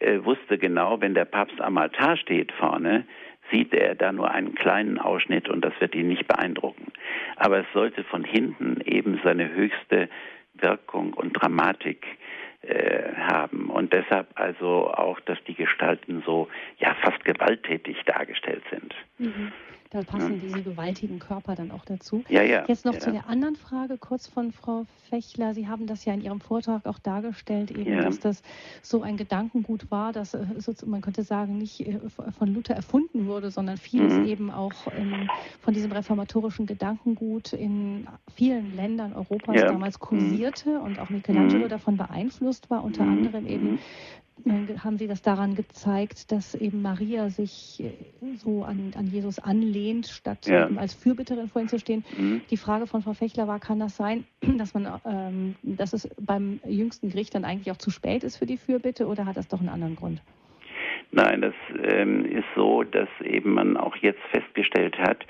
äh, 0.00 0.24
wusste 0.24 0.58
genau, 0.58 1.00
wenn 1.00 1.14
der 1.14 1.24
Papst 1.24 1.60
am 1.60 1.78
Altar 1.78 2.16
steht 2.16 2.52
vorne, 2.52 3.04
sieht 3.50 3.72
er 3.74 3.94
da 3.94 4.12
nur 4.12 4.30
einen 4.30 4.54
kleinen 4.54 4.98
Ausschnitt 4.98 5.48
und 5.48 5.64
das 5.64 5.72
wird 5.80 5.94
ihn 5.94 6.08
nicht 6.08 6.26
beeindrucken. 6.26 6.92
Aber 7.36 7.58
es 7.58 7.66
sollte 7.72 8.04
von 8.04 8.24
hinten 8.24 8.80
eben 8.84 9.20
seine 9.24 9.52
höchste 9.52 10.08
Wirkung 10.54 11.14
und 11.14 11.32
Dramatik 11.32 12.06
äh, 12.62 13.14
haben. 13.16 13.70
Und 13.70 13.92
deshalb 13.92 14.28
also 14.34 14.92
auch, 14.92 15.18
dass 15.20 15.42
die 15.44 15.54
Gestalten 15.54 16.22
so 16.26 16.48
ja 16.78 16.94
fast 17.02 17.24
gewalttätig 17.24 17.96
dargestellt 18.04 18.62
sind. 18.70 18.94
Mhm. 19.18 19.52
Da 19.90 20.02
passen 20.02 20.34
ja. 20.34 20.38
diese 20.40 20.62
gewaltigen 20.62 21.18
Körper 21.18 21.56
dann 21.56 21.72
auch 21.72 21.84
dazu. 21.84 22.22
Ja, 22.28 22.42
ja. 22.42 22.64
Jetzt 22.68 22.84
noch 22.84 22.94
ja. 22.94 23.00
zu 23.00 23.10
der 23.10 23.28
anderen 23.28 23.56
Frage 23.56 23.98
kurz 23.98 24.28
von 24.28 24.52
Frau 24.52 24.86
Fechler. 25.08 25.52
Sie 25.52 25.66
haben 25.66 25.88
das 25.88 26.04
ja 26.04 26.14
in 26.14 26.20
Ihrem 26.20 26.40
Vortrag 26.40 26.86
auch 26.86 27.00
dargestellt, 27.00 27.72
eben, 27.72 27.94
ja. 27.94 28.02
dass 28.02 28.20
das 28.20 28.42
so 28.82 29.02
ein 29.02 29.16
Gedankengut 29.16 29.90
war, 29.90 30.12
dass 30.12 30.34
äh, 30.34 30.46
man 30.86 31.00
könnte 31.00 31.24
sagen, 31.24 31.58
nicht 31.58 31.80
äh, 31.80 31.98
von 32.38 32.54
Luther 32.54 32.74
erfunden 32.74 33.26
wurde, 33.26 33.50
sondern 33.50 33.78
vieles 33.78 34.14
mhm. 34.14 34.26
eben 34.26 34.50
auch 34.52 34.72
von 35.60 35.74
diesem 35.74 35.90
reformatorischen 35.90 36.66
Gedankengut 36.66 37.52
in 37.52 38.06
vielen 38.34 38.76
Ländern 38.76 39.12
Europas 39.12 39.60
damals 39.60 39.96
mhm. 39.98 40.04
kursierte 40.04 40.78
mhm. 40.78 40.84
und 40.84 40.98
auch 41.00 41.10
Michelangelo 41.10 41.64
mhm. 41.64 41.68
davon 41.68 41.96
beeinflusst 41.96 42.70
war, 42.70 42.84
unter 42.84 43.04
mhm. 43.04 43.18
anderem 43.18 43.46
eben 43.46 43.78
haben 44.82 44.98
Sie 44.98 45.06
das 45.06 45.22
daran 45.22 45.54
gezeigt, 45.54 46.32
dass 46.32 46.54
eben 46.54 46.82
Maria 46.82 47.30
sich 47.30 47.82
äh, 47.82 48.36
so 48.36 48.64
an, 48.64 48.92
an 48.96 49.06
Jesus 49.06 49.38
anlehnt, 49.38 50.06
statt 50.06 50.46
ja. 50.46 50.68
als 50.76 50.94
Fürbitterin 50.94 51.48
vor 51.48 51.62
ihm 51.62 51.68
zu 51.68 51.78
stehen. 51.78 52.04
Mhm. 52.16 52.42
Die 52.50 52.56
Frage 52.56 52.86
von 52.86 53.02
Frau 53.02 53.12
Fechler 53.12 53.48
war, 53.48 53.60
kann 53.60 53.80
das 53.80 53.96
sein, 53.96 54.24
dass 54.58 54.74
man, 54.74 55.00
ähm, 55.04 55.54
dass 55.62 55.92
es 55.92 56.08
beim 56.20 56.60
jüngsten 56.66 57.10
Gericht 57.10 57.34
dann 57.34 57.44
eigentlich 57.44 57.70
auch 57.70 57.78
zu 57.78 57.90
spät 57.90 58.24
ist 58.24 58.36
für 58.36 58.46
die 58.46 58.56
Fürbitte 58.56 59.06
oder 59.06 59.26
hat 59.26 59.36
das 59.36 59.48
doch 59.48 59.60
einen 59.60 59.68
anderen 59.68 59.96
Grund? 59.96 60.22
Nein, 61.12 61.40
das 61.40 61.54
ähm, 61.82 62.24
ist 62.24 62.46
so, 62.54 62.84
dass 62.84 63.08
eben 63.22 63.54
man 63.54 63.76
auch 63.76 63.96
jetzt 63.96 64.20
festgestellt 64.30 64.96
hat, 64.98 65.26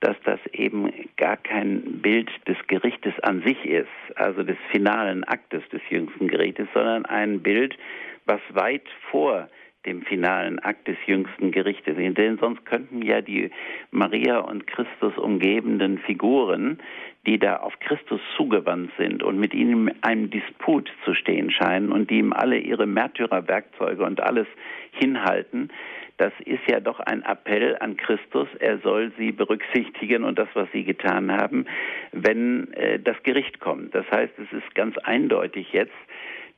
dass 0.00 0.16
das 0.24 0.40
eben 0.52 0.92
gar 1.16 1.36
kein 1.36 2.02
Bild 2.02 2.28
des 2.48 2.56
Gerichtes 2.66 3.14
an 3.22 3.42
sich 3.42 3.64
ist, 3.64 3.88
also 4.16 4.42
des 4.42 4.56
finalen 4.72 5.22
Aktes 5.24 5.62
des 5.70 5.80
jüngsten 5.90 6.26
Gerichtes, 6.26 6.66
sondern 6.74 7.06
ein 7.06 7.40
Bild, 7.40 7.78
was 8.26 8.40
weit 8.52 8.88
vor 9.10 9.48
dem 9.86 10.02
finalen 10.02 10.60
Akt 10.60 10.86
des 10.86 10.96
jüngsten 11.06 11.50
Gerichtes. 11.50 11.96
Denn 11.96 12.38
sonst 12.38 12.64
könnten 12.66 13.02
ja 13.02 13.20
die 13.20 13.50
Maria 13.90 14.38
und 14.38 14.66
Christus 14.66 15.16
umgebenden 15.18 15.98
Figuren, 15.98 16.78
die 17.26 17.38
da 17.38 17.56
auf 17.56 17.78
Christus 17.80 18.20
zugewandt 18.36 18.92
sind 18.96 19.22
und 19.22 19.38
mit 19.38 19.54
ihnen 19.54 19.88
in 19.88 20.02
einem 20.02 20.30
Disput 20.30 20.90
zu 21.04 21.14
stehen 21.14 21.50
scheinen 21.50 21.90
und 21.90 22.10
die 22.10 22.18
ihm 22.18 22.32
alle 22.32 22.58
ihre 22.58 22.86
Märtyrerwerkzeuge 22.86 24.04
und 24.04 24.20
alles 24.20 24.46
hinhalten, 24.92 25.70
das 26.18 26.32
ist 26.44 26.62
ja 26.70 26.78
doch 26.78 27.00
ein 27.00 27.22
Appell 27.22 27.76
an 27.80 27.96
Christus, 27.96 28.46
er 28.60 28.78
soll 28.78 29.10
sie 29.18 29.32
berücksichtigen 29.32 30.22
und 30.22 30.38
das, 30.38 30.48
was 30.54 30.70
sie 30.72 30.84
getan 30.84 31.32
haben, 31.32 31.66
wenn 32.12 32.72
äh, 32.74 33.00
das 33.00 33.20
Gericht 33.24 33.58
kommt. 33.60 33.94
Das 33.94 34.08
heißt, 34.10 34.32
es 34.38 34.52
ist 34.52 34.74
ganz 34.74 34.96
eindeutig 34.98 35.72
jetzt, 35.72 35.90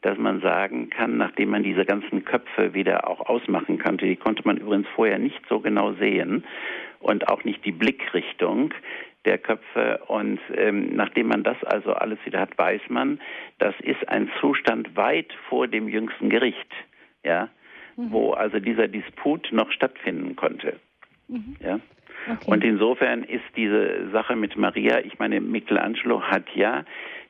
dass 0.04 0.18
man 0.18 0.42
sagen 0.42 0.90
kann, 0.90 1.16
nachdem 1.16 1.48
man 1.48 1.62
diese 1.62 1.86
ganzen 1.86 2.26
Köpfe 2.26 2.74
wieder 2.74 3.08
auch 3.08 3.20
ausmachen 3.20 3.78
konnte, 3.78 4.04
die 4.04 4.16
konnte 4.16 4.42
man 4.44 4.58
übrigens 4.58 4.86
vorher 4.94 5.18
nicht 5.18 5.40
so 5.48 5.60
genau 5.60 5.94
sehen 5.94 6.44
und 7.00 7.28
auch 7.28 7.42
nicht 7.44 7.64
die 7.64 7.72
Blickrichtung 7.72 8.74
der 9.24 9.38
Köpfe. 9.38 10.02
Und 10.06 10.40
ähm, 10.54 10.94
nachdem 10.94 11.28
man 11.28 11.42
das 11.42 11.56
also 11.64 11.94
alles 11.94 12.18
wieder 12.26 12.38
hat, 12.40 12.56
weiß 12.58 12.82
man, 12.88 13.18
das 13.58 13.74
ist 13.80 14.06
ein 14.10 14.30
Zustand 14.40 14.94
weit 14.94 15.32
vor 15.48 15.68
dem 15.68 15.88
jüngsten 15.88 16.28
Gericht, 16.28 16.70
ja, 17.24 17.48
mhm. 17.96 18.12
wo 18.12 18.32
also 18.32 18.60
dieser 18.60 18.88
Disput 18.88 19.48
noch 19.52 19.72
stattfinden 19.72 20.36
konnte. 20.36 20.78
Mhm. 21.28 21.56
Ja. 21.60 21.80
Okay. 22.26 22.50
Und 22.50 22.64
insofern 22.64 23.24
ist 23.24 23.44
diese 23.56 24.10
Sache 24.10 24.36
mit 24.36 24.56
Maria, 24.56 25.00
ich 25.00 25.18
meine, 25.18 25.40
Michelangelo 25.40 26.22
hat 26.22 26.44
ja 26.54 26.84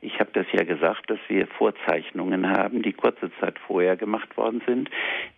ich 0.05 0.21
habe 0.21 0.31
das 0.33 0.47
ja 0.53 0.65
gesagt, 0.65 1.11
dass 1.11 1.19
wir 1.29 1.47
Vorzeichnungen 1.47 2.51
haben, 2.51 2.83
die 2.83 2.93
kurze 2.93 3.31
Zeit 3.41 3.59
vorher 3.67 3.97
gemacht 3.97 4.37
worden 4.37 4.63
sind, 4.67 4.91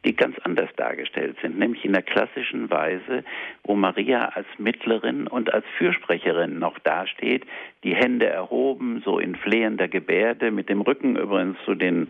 die 0.05 0.14
ganz 0.14 0.36
anders 0.40 0.70
dargestellt 0.76 1.36
sind, 1.40 1.59
nämlich 1.59 1.84
in 1.84 1.93
der 1.93 2.02
klassischen 2.02 2.68
Weise, 2.70 3.24
wo 3.62 3.76
Maria 3.76 4.26
als 4.34 4.47
Mittlerin 4.59 5.28
und 5.28 5.55
als 5.55 5.64
Fürsprecherin 5.78 6.59
noch 6.59 6.78
dasteht, 6.80 7.44
die 7.84 7.94
Hände 7.94 8.26
erhoben, 8.26 9.02
so 9.05 9.18
in 9.18 9.36
flehender 9.36 9.88
Gebärde, 9.88 10.51
mit 10.51 10.68
dem 10.68 10.80
Rücken 10.80 11.16
übrigens 11.16 11.56
zu 11.64 11.74
den, 11.74 12.09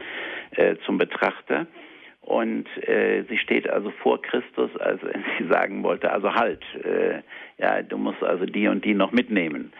äh, 0.52 0.76
zum 0.86 0.98
Betrachter. 0.98 1.66
Und 2.22 2.66
äh, 2.88 3.22
sie 3.28 3.38
steht 3.38 3.70
also 3.70 3.92
vor 4.02 4.20
Christus, 4.20 4.74
als 4.80 5.00
sie 5.38 5.46
sagen 5.46 5.84
wollte, 5.84 6.10
also 6.10 6.34
halt, 6.34 6.62
äh, 6.82 7.22
ja, 7.58 7.82
du 7.82 7.98
musst 7.98 8.22
also 8.22 8.46
die 8.46 8.66
und 8.66 8.84
die 8.84 8.94
noch 8.94 9.12
mitnehmen. 9.12 9.72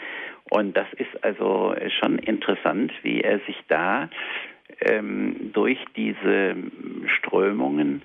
Und 0.50 0.76
das 0.76 0.86
ist 0.96 1.24
also 1.24 1.74
schon 2.00 2.18
interessant, 2.18 2.92
wie 3.02 3.20
er 3.20 3.40
sich 3.40 3.60
da 3.68 4.08
ähm, 4.80 5.50
durch 5.52 5.78
diese 5.96 6.56
Strömungen, 7.18 8.02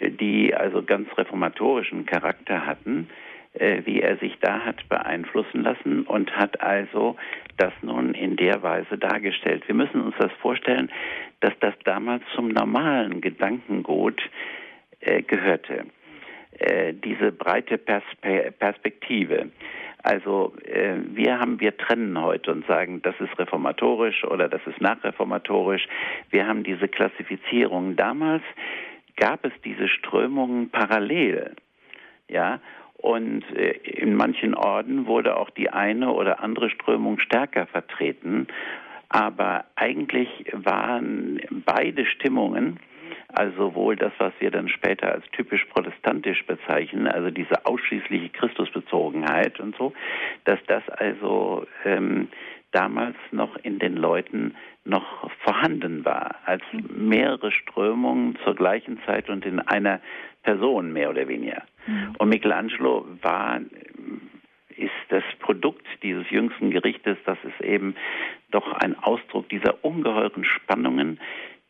die 0.00 0.54
also 0.54 0.82
ganz 0.82 1.08
reformatorischen 1.16 2.06
Charakter 2.06 2.66
hatten, 2.66 3.08
äh, 3.54 3.82
wie 3.84 4.00
er 4.00 4.16
sich 4.18 4.36
da 4.40 4.64
hat 4.64 4.88
beeinflussen 4.88 5.62
lassen 5.62 6.02
und 6.02 6.36
hat 6.36 6.60
also 6.60 7.16
das 7.56 7.72
nun 7.82 8.14
in 8.14 8.36
der 8.36 8.62
Weise 8.62 8.98
dargestellt. 8.98 9.66
Wir 9.66 9.74
müssen 9.74 10.02
uns 10.02 10.14
das 10.18 10.32
vorstellen, 10.40 10.90
dass 11.40 11.54
das 11.60 11.74
damals 11.84 12.22
zum 12.34 12.48
normalen 12.48 13.20
Gedankengut 13.20 14.20
äh, 15.00 15.22
gehörte. 15.22 15.86
Äh, 16.58 16.94
diese 16.94 17.32
breite 17.32 17.78
Perspe 17.78 18.52
Perspektive. 18.58 19.50
Also 20.06 20.52
äh, 20.62 20.98
wir 21.14 21.40
haben, 21.40 21.58
wir 21.58 21.76
trennen 21.76 22.22
heute 22.22 22.52
und 22.52 22.64
sagen, 22.68 23.02
das 23.02 23.16
ist 23.18 23.36
reformatorisch 23.40 24.22
oder 24.22 24.48
das 24.48 24.60
ist 24.64 24.80
nachreformatorisch. 24.80 25.88
Wir 26.30 26.46
haben 26.46 26.62
diese 26.62 26.86
Klassifizierung. 26.86 27.96
Damals 27.96 28.44
gab 29.16 29.44
es 29.44 29.52
diese 29.64 29.88
Strömungen 29.88 30.70
parallel, 30.70 31.56
ja. 32.28 32.60
Und 32.98 33.42
äh, 33.56 33.72
in 33.72 34.14
manchen 34.14 34.54
Orden 34.54 35.08
wurde 35.08 35.36
auch 35.36 35.50
die 35.50 35.70
eine 35.70 36.12
oder 36.12 36.38
andere 36.38 36.70
Strömung 36.70 37.18
stärker 37.18 37.66
vertreten. 37.66 38.46
Aber 39.08 39.64
eigentlich 39.74 40.28
waren 40.52 41.40
beide 41.64 42.06
Stimmungen 42.06 42.78
also 43.36 43.68
sowohl 43.68 43.96
das, 43.96 44.12
was 44.18 44.32
wir 44.38 44.50
dann 44.50 44.68
später 44.68 45.12
als 45.12 45.24
typisch 45.32 45.64
protestantisch 45.66 46.44
bezeichnen, 46.46 47.06
also 47.06 47.30
diese 47.30 47.66
ausschließliche 47.66 48.30
Christusbezogenheit 48.30 49.60
und 49.60 49.76
so, 49.76 49.92
dass 50.44 50.58
das 50.66 50.88
also 50.88 51.66
ähm, 51.84 52.28
damals 52.72 53.16
noch 53.32 53.56
in 53.62 53.78
den 53.78 53.96
Leuten 53.96 54.54
noch 54.84 55.30
vorhanden 55.44 56.04
war, 56.04 56.36
als 56.44 56.62
mehrere 56.72 57.50
Strömungen 57.52 58.38
zur 58.44 58.54
gleichen 58.54 59.00
Zeit 59.06 59.28
und 59.28 59.44
in 59.44 59.60
einer 59.60 60.00
Person 60.42 60.92
mehr 60.92 61.10
oder 61.10 61.28
weniger. 61.28 61.62
Mhm. 61.86 62.14
Und 62.18 62.28
Michelangelo 62.28 63.06
war 63.22 63.60
ist 64.76 64.90
das 65.08 65.24
Produkt 65.40 65.86
dieses 66.02 66.28
jüngsten 66.30 66.70
Gerichtes, 66.70 67.16
das 67.24 67.38
ist 67.44 67.64
eben 67.64 67.94
doch 68.50 68.72
ein 68.74 68.94
Ausdruck 69.02 69.48
dieser 69.48 69.82
ungeheuren 69.84 70.44
Spannungen, 70.44 71.18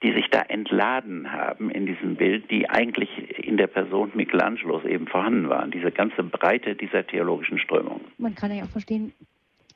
die 0.03 0.13
sich 0.13 0.29
da 0.31 0.43
entladen 0.43 1.33
haben 1.33 1.71
in 1.71 1.87
diesem 1.87 2.17
Bild, 2.17 2.51
die 2.51 2.69
eigentlich 2.69 3.09
in 3.39 3.57
der 3.57 3.67
Person 3.67 4.11
Michelangelos 4.15 4.85
eben 4.85 5.07
vorhanden 5.07 5.49
waren, 5.49 5.71
diese 5.71 5.91
ganze 5.91 6.23
Breite 6.23 6.75
dieser 6.75 7.07
theologischen 7.07 7.59
Strömung. 7.59 8.01
Man 8.19 8.35
kann 8.35 8.55
ja 8.55 8.65
auch 8.65 8.69
verstehen, 8.69 9.13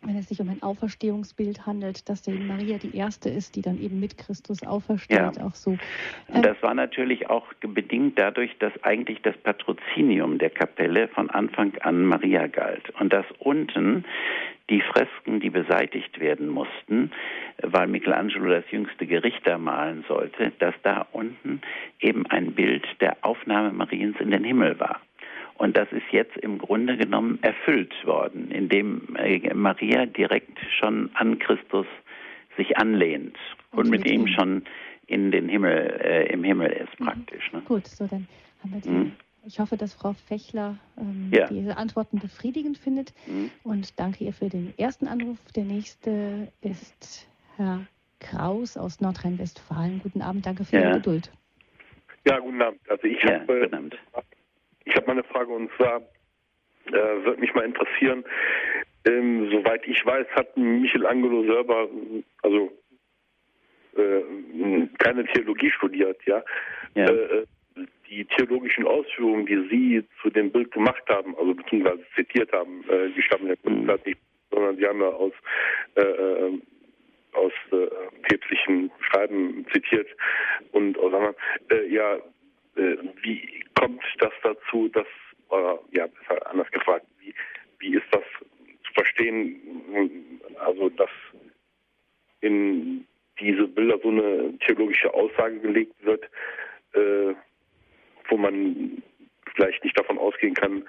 wenn 0.03 0.17
es 0.17 0.29
sich 0.29 0.41
um 0.41 0.49
ein 0.49 0.63
Auferstehungsbild 0.63 1.67
handelt, 1.67 2.09
dass 2.09 2.23
die 2.23 2.33
Maria 2.33 2.79
die 2.79 2.97
erste 2.97 3.29
ist, 3.29 3.55
die 3.57 3.63
dann 3.63 3.79
eben 3.81 4.01
mit 4.01 4.17
Christus 4.17 4.63
aufersteht, 4.63 5.19
ja. 5.19 5.45
auch 5.45 5.55
so. 5.55 5.73
Ähm, 6.33 6.43
das 6.43 6.61
war 6.63 6.75
natürlich 6.75 7.29
auch 7.29 7.47
bedingt 7.61 8.19
dadurch, 8.19 8.57
dass 8.59 8.73
eigentlich 8.83 9.21
das 9.23 9.37
Patrozinium 9.39 10.39
der 10.39 10.51
Kapelle 10.51 11.09
von 11.09 11.29
Anfang 11.31 11.77
an 11.81 12.05
Maria 12.05 12.47
galt 12.47 12.91
und 12.99 13.13
dass 13.13 13.27
unten 13.39 14.05
die 14.71 14.81
Fresken, 14.81 15.41
die 15.41 15.51
beseitigt 15.51 16.21
werden 16.21 16.49
mussten, 16.49 17.11
weil 17.61 17.89
Michelangelo 17.89 18.49
das 18.49 18.71
jüngste 18.71 19.07
Gericht 19.07 19.45
da 19.45 19.59
malen 19.59 20.05
sollte, 20.09 20.53
dass 20.61 20.75
da 20.83 21.07
unten 21.13 21.61
eben 21.99 22.25
ein 22.27 22.53
Bild 22.53 22.87
der 23.01 23.17
Aufnahme 23.23 23.73
Mariens 23.73 24.17
in 24.21 24.31
den 24.31 24.45
Himmel 24.45 24.79
war. 24.79 25.01
Und 25.61 25.77
das 25.77 25.93
ist 25.93 26.11
jetzt 26.11 26.35
im 26.39 26.57
Grunde 26.57 26.97
genommen 26.97 27.39
erfüllt 27.43 27.93
worden, 28.07 28.51
indem 28.51 29.15
äh, 29.17 29.53
Maria 29.53 30.07
direkt 30.07 30.59
schon 30.79 31.11
an 31.13 31.39
Christus 31.39 31.87
sich 32.57 32.79
anlehnt 32.79 33.37
und, 33.71 33.81
und 33.81 33.91
mit 33.91 34.07
ihm 34.07 34.27
schon 34.27 34.65
in 35.07 35.31
den 35.31 35.51
Himmel, 35.51 36.01
äh, 36.03 36.33
im 36.33 36.45
Himmel 36.45 36.73
ist 36.73 36.99
mhm. 36.99 37.05
praktisch. 37.05 37.53
Ne? 37.53 37.61
Gut, 37.67 37.87
so 37.87 38.07
dann 38.07 38.27
haben 38.63 38.73
wir 38.73 38.81
die. 38.81 38.89
Mhm. 38.89 39.13
Ich 39.45 39.61
hoffe, 39.61 39.77
dass 39.77 39.93
Frau 39.93 40.15
Fechler 40.15 40.79
ähm, 40.99 41.29
ja. 41.31 41.47
diese 41.47 41.77
Antworten 41.77 42.21
befriedigend 42.21 42.79
findet 42.79 43.13
mhm. 43.27 43.51
und 43.63 44.01
danke 44.01 44.25
ihr 44.25 44.33
für 44.33 44.49
den 44.49 44.73
ersten 44.79 45.09
Anruf. 45.09 45.37
Der 45.55 45.65
nächste 45.65 46.51
ist 46.63 47.29
Herr 47.59 47.85
Kraus 48.19 48.79
aus 48.79 49.03
Nordrhein-Westfalen. 49.03 50.01
Guten 50.03 50.23
Abend, 50.23 50.47
danke 50.47 50.65
für 50.65 50.77
ja. 50.77 50.85
Ihre 50.85 50.95
Geduld. 50.95 51.31
Ja, 52.27 52.39
guten 52.39 52.63
Abend. 52.63 52.81
Also 52.89 53.05
ich 53.05 53.23
ja, 53.23 53.41
habe 53.41 53.69
ich 54.85 54.95
habe 54.95 55.07
mal 55.07 55.13
eine 55.13 55.25
Frage 55.25 55.53
und 55.53 55.71
zwar 55.77 56.03
äh, 56.87 57.25
würde 57.25 57.41
mich 57.41 57.55
mal 57.55 57.65
interessieren, 57.65 58.25
ähm, 59.07 59.51
soweit 59.51 59.87
ich 59.87 60.05
weiß, 60.05 60.27
hat 60.31 60.57
Michelangelo 60.57 61.45
selber 61.45 61.89
also 62.43 62.73
äh, 63.97 64.87
keine 64.99 65.25
Theologie 65.27 65.71
studiert, 65.71 66.19
ja. 66.27 66.43
ja. 66.95 67.07
Äh, 67.07 67.47
die 68.09 68.25
theologischen 68.25 68.87
Ausführungen, 68.87 69.47
die 69.47 69.69
Sie 69.71 70.05
zu 70.21 70.31
dem 70.31 70.51
Bild 70.51 70.73
gemacht 70.73 71.03
haben, 71.09 71.37
also 71.37 71.55
beziehungsweise 71.55 72.05
zitiert 72.17 72.53
haben, 72.53 72.85
äh, 72.89 73.11
die 73.17 73.23
stammen 73.23 73.47
ja 73.47 73.55
mhm. 73.63 73.87
nicht, 74.05 74.19
sondern 74.51 74.77
Sie 74.77 74.87
haben 74.87 75.01
ja 75.01 75.09
aus 75.09 75.33
äh, 75.95 76.03
äh 76.03 76.61
aus 77.33 77.53
äh, 77.71 77.87
päpstlichen 78.23 78.91
Schreiben 79.01 79.65
zitiert 79.73 80.09
und 80.73 80.99
aus 80.99 81.15
anderen, 81.15 81.37
äh, 81.71 81.87
ja, 81.87 82.19
äh, 82.77 82.97
wie 83.23 83.65
kommt 83.79 84.03
das 84.19 84.33
dazu, 84.43 84.89
dass, 84.89 85.07
äh, 85.51 85.97
ja, 85.97 86.09
anders 86.47 86.71
gefragt, 86.71 87.07
wie, 87.19 87.35
wie 87.79 87.97
ist 87.97 88.07
das 88.13 88.25
zu 88.85 88.93
verstehen, 88.95 90.41
also 90.59 90.89
dass 90.91 91.11
in 92.41 93.07
diese 93.39 93.67
Bilder 93.67 93.99
so 94.03 94.09
eine 94.09 94.59
theologische 94.59 95.13
Aussage 95.13 95.59
gelegt 95.61 95.95
wird, 96.05 96.25
äh, 96.95 97.35
wo 98.29 98.37
man 98.37 99.03
vielleicht 99.55 99.83
nicht 99.85 99.99
davon 99.99 100.19
ausgehen 100.19 100.55
kann, 100.55 100.85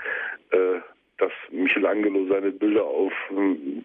äh, 0.52 0.80
dass 1.18 1.32
Michelangelo 1.52 2.26
seine 2.28 2.52
Bilder 2.52 2.84
auf 2.84 3.14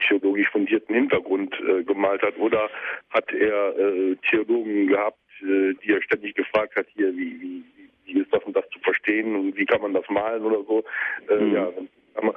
theologisch 0.09 0.49
fundierten 0.49 0.95
Hintergrund 0.95 1.55
äh, 1.61 1.83
gemalt 1.85 2.23
hat? 2.23 2.37
Oder 2.39 2.71
hat 3.11 3.31
er 3.33 3.79
äh, 3.79 4.17
Theologen 4.29 4.87
gehabt, 4.89 5.19
die 5.39 5.91
er 5.91 6.01
ständig 6.01 6.35
gefragt 6.35 6.75
hat, 6.77 6.87
hier, 6.95 7.15
wie, 7.15 7.39
wie, 7.39 7.63
wie 8.07 8.21
ist 8.21 8.33
das 8.33 8.43
und 8.45 8.57
das 8.57 8.69
zu 8.71 8.79
verstehen 8.81 9.35
und 9.37 9.57
wie 9.57 9.67
kann 9.67 9.83
man 9.83 9.93
das 9.93 10.09
malen 10.09 10.45
oder 10.45 10.63
so? 10.65 10.85
Äh, 11.29 11.41
mhm. 11.41 11.55
Ja, 11.55 11.69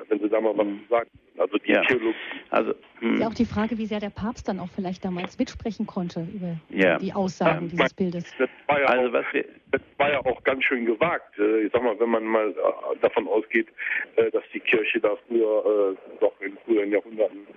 wenn, 0.07 0.19
Sie 0.19 0.30
da 0.30 0.41
mal 0.41 0.57
was 0.57 0.68
sagen. 0.89 1.10
Also 1.38 1.57
die 1.57 1.72
ja. 1.72 1.81
Theologie. 1.84 2.15
Also, 2.49 2.73
hm. 2.99 3.14
ist 3.14 3.22
ja 3.22 3.27
auch 3.27 3.34
die 3.34 3.45
Frage, 3.45 3.77
wie 3.77 3.85
sehr 3.85 3.99
der 3.99 4.10
Papst 4.10 4.47
dann 4.47 4.60
auch 4.60 4.69
vielleicht 4.76 5.06
damals 5.06 5.38
mitsprechen 5.39 5.88
konnte 5.88 6.27
über 6.34 6.57
ja. 6.69 6.97
die 6.97 7.14
Aussagen 7.14 7.65
ja, 7.65 7.72
dieses 7.72 7.93
Bildes. 7.93 8.34
Das 8.38 8.49
war, 8.68 8.80
ja 8.81 8.88
also, 8.88 9.10
auch, 9.10 9.14
was 9.14 9.34
wir 9.34 9.45
das 9.72 9.81
war 9.97 10.11
ja 10.11 10.19
auch 10.26 10.43
ganz 10.43 10.64
schön 10.64 10.85
gewagt. 10.85 11.38
Äh, 11.38 11.64
ich 11.64 11.72
sag 11.72 11.84
mal, 11.84 11.99
wenn 11.99 12.10
man 12.10 12.26
mal 12.26 12.49
äh, 12.49 12.97
davon 13.01 13.27
ausgeht, 13.27 13.68
äh, 14.15 14.31
dass 14.31 14.43
die 14.53 14.60
Kirche 14.60 14.99
da 14.99 15.15
früher 15.27 15.95
doch 16.19 16.34
in 16.41 16.57
früheren 16.65 16.91
Jahrhunderten 16.91 17.47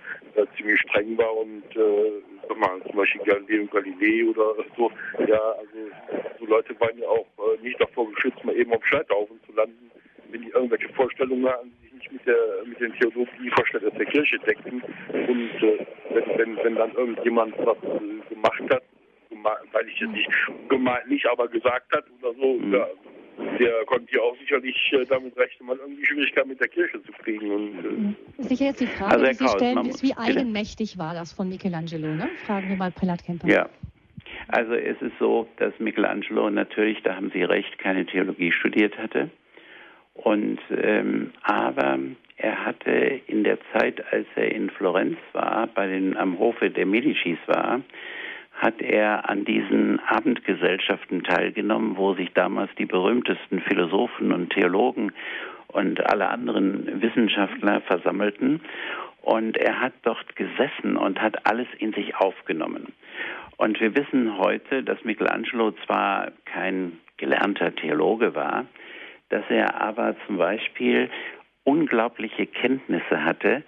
ziemlich 0.57 0.79
streng 0.81 1.17
war 1.17 1.35
und 1.37 1.63
sag 1.73 2.57
mal, 2.57 2.81
zum 2.83 2.95
Beispiel 2.95 3.21
Galileo 3.23 3.65
Galilei 3.67 4.29
oder 4.29 4.55
so, 4.77 4.91
ja, 5.27 5.39
also 5.39 5.77
so 6.39 6.45
Leute 6.45 6.79
waren 6.79 6.97
ja 6.97 7.07
auch 7.07 7.25
nicht 7.61 7.79
davor 7.79 8.09
geschützt, 8.11 8.43
mal 8.43 8.55
eben 8.55 8.73
auf 8.73 8.85
Scheiterhaufen 8.85 9.39
zu 9.45 9.53
landen, 9.53 9.91
wenn 10.29 10.41
die 10.41 10.49
irgendwelche 10.49 10.89
Vorstellungen 10.89 11.47
hatten, 11.47 11.71
nicht 12.03 12.11
mit 12.11 12.25
der 12.25 12.37
mit 12.65 12.79
den 12.79 12.93
Theologievorstellungen 12.93 13.97
der 13.97 14.05
Kirche 14.05 14.37
deckten. 14.39 14.81
Und 14.81 15.63
äh, 15.63 15.85
wenn, 16.11 16.37
wenn, 16.37 16.57
wenn 16.63 16.75
dann 16.75 16.91
irgendjemand 16.93 17.55
was 17.59 17.77
äh, 17.83 18.33
gemacht 18.33 18.63
hat, 18.69 18.83
weil 19.71 19.87
ich 19.87 20.01
es 20.01 20.09
nicht 20.09 20.29
gemalt 20.69 21.07
nicht, 21.07 21.25
aber 21.27 21.47
gesagt 21.47 21.93
hat 21.93 22.05
oder 22.21 22.33
so, 22.39 22.53
mhm. 22.53 22.73
ja, 22.73 22.87
der 23.59 23.85
konnte 23.85 24.15
ja 24.15 24.21
auch 24.21 24.37
sicherlich 24.39 24.77
äh, 24.93 25.05
damit 25.05 25.35
rechnen, 25.37 25.67
mal 25.67 25.77
irgendwie 25.77 26.05
Schwierigkeiten 26.05 26.49
mit 26.49 26.59
der 26.59 26.67
Kirche 26.67 27.01
zu 27.03 27.11
kriegen. 27.11 27.51
Und, 27.51 27.79
äh 27.79 27.87
mhm. 27.87 28.15
Sicher 28.37 28.65
jetzt 28.65 28.81
die 28.81 28.87
Frage, 28.87 29.15
also 29.15 29.25
die 29.25 29.33
Sie 29.33 29.47
stellen, 29.47 29.85
ist, 29.85 30.03
wie 30.03 30.15
eigenmächtig 30.15 30.97
war 30.97 31.13
das 31.13 31.33
von 31.33 31.49
Michelangelo? 31.49 32.07
Ne? 32.07 32.29
Fragen 32.45 32.69
wir 32.69 32.75
mal 32.75 32.91
Prälat 32.91 33.23
Kemper. 33.25 33.47
Ja. 33.47 33.69
Also 34.49 34.73
es 34.73 35.01
ist 35.01 35.13
so, 35.19 35.47
dass 35.57 35.73
Michelangelo 35.79 36.49
natürlich, 36.49 37.01
da 37.03 37.15
haben 37.15 37.31
Sie 37.33 37.43
recht, 37.43 37.77
keine 37.79 38.05
Theologie 38.05 38.51
studiert 38.51 38.97
hatte. 38.97 39.29
Und 40.13 40.59
ähm, 40.69 41.31
aber 41.41 41.97
er 42.37 42.65
hatte 42.65 42.91
in 43.27 43.43
der 43.43 43.57
Zeit, 43.71 44.03
als 44.11 44.27
er 44.35 44.51
in 44.51 44.69
Florenz 44.69 45.17
war, 45.33 45.67
bei 45.67 45.87
den 45.87 46.17
am 46.17 46.39
Hofe 46.39 46.69
der 46.69 46.85
Medicis 46.85 47.37
war, 47.47 47.81
hat 48.53 48.81
er 48.81 49.29
an 49.29 49.45
diesen 49.45 49.99
Abendgesellschaften 49.99 51.23
teilgenommen, 51.23 51.97
wo 51.97 52.13
sich 52.13 52.31
damals 52.33 52.69
die 52.77 52.85
berühmtesten 52.85 53.61
Philosophen 53.61 54.31
und 54.31 54.51
Theologen 54.51 55.11
und 55.67 56.05
alle 56.11 56.29
anderen 56.29 57.01
Wissenschaftler 57.01 57.81
versammelten. 57.81 58.61
Und 59.21 59.57
er 59.57 59.79
hat 59.79 59.93
dort 60.03 60.35
gesessen 60.35 60.97
und 60.97 61.21
hat 61.21 61.47
alles 61.47 61.67
in 61.79 61.93
sich 61.93 62.15
aufgenommen. 62.15 62.93
Und 63.57 63.79
wir 63.79 63.95
wissen 63.95 64.37
heute, 64.37 64.83
dass 64.83 65.03
Michelangelo 65.03 65.71
zwar 65.85 66.31
kein 66.45 66.99
gelernter 67.17 67.73
Theologe 67.73 68.35
war, 68.35 68.65
dass 69.33 69.49
er 69.49 69.81
aber 69.81 70.15
zum 70.27 70.37
Beispiel 70.37 71.09
unglaubliche 71.63 72.45
Kenntnisse 72.45 73.25
hatte. 73.25 73.63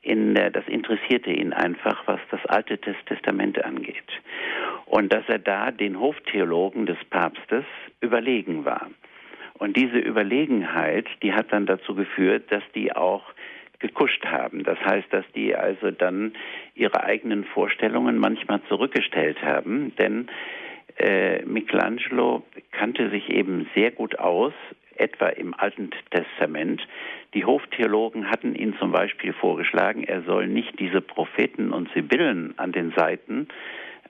In 0.00 0.34
der, 0.34 0.50
das 0.50 0.66
interessierte 0.66 1.30
ihn 1.30 1.52
einfach, 1.52 2.06
was 2.06 2.20
das 2.30 2.44
Alte 2.46 2.78
Testament 2.78 3.62
angeht. 3.62 4.08
Und 4.86 5.12
dass 5.12 5.28
er 5.28 5.38
da 5.38 5.72
den 5.72 6.00
Hoftheologen 6.00 6.86
des 6.86 6.96
Papstes 7.10 7.66
überlegen 8.00 8.64
war. 8.64 8.88
Und 9.58 9.76
diese 9.76 9.98
Überlegenheit, 9.98 11.06
die 11.22 11.34
hat 11.34 11.52
dann 11.52 11.66
dazu 11.66 11.94
geführt, 11.94 12.50
dass 12.50 12.62
die 12.74 12.96
auch 12.96 13.24
gekuscht 13.78 14.24
haben. 14.24 14.64
Das 14.64 14.78
heißt, 14.78 15.12
dass 15.12 15.26
die 15.34 15.54
also 15.54 15.90
dann 15.90 16.32
ihre 16.74 17.04
eigenen 17.04 17.44
Vorstellungen 17.44 18.16
manchmal 18.16 18.62
zurückgestellt 18.70 19.42
haben, 19.42 19.94
denn 19.96 20.28
äh, 20.96 21.44
Michelangelo 21.44 22.42
kannte 22.72 23.10
sich 23.10 23.28
eben 23.28 23.68
sehr 23.74 23.90
gut 23.90 24.18
aus 24.18 24.54
etwa 25.00 25.28
im 25.28 25.54
Alten 25.54 25.90
Testament. 26.10 26.86
Die 27.34 27.44
Hoftheologen 27.44 28.30
hatten 28.30 28.54
ihn 28.54 28.76
zum 28.78 28.92
Beispiel 28.92 29.32
vorgeschlagen, 29.32 30.04
er 30.04 30.22
soll 30.22 30.46
nicht 30.46 30.78
diese 30.78 31.00
Propheten 31.00 31.72
und 31.72 31.90
Sibyllen 31.92 32.54
an 32.58 32.72
den 32.72 32.92
Seiten 32.92 33.48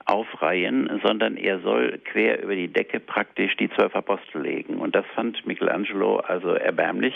aufreihen, 0.05 0.99
sondern 1.03 1.37
er 1.37 1.59
soll 1.59 1.99
quer 2.03 2.41
über 2.43 2.55
die 2.55 2.67
Decke 2.67 2.99
praktisch 2.99 3.55
die 3.57 3.69
zwölf 3.69 3.95
Apostel 3.95 4.41
legen. 4.41 4.75
Und 4.75 4.95
das 4.95 5.05
fand 5.15 5.45
Michelangelo 5.45 6.17
also 6.17 6.49
erbärmlich 6.49 7.13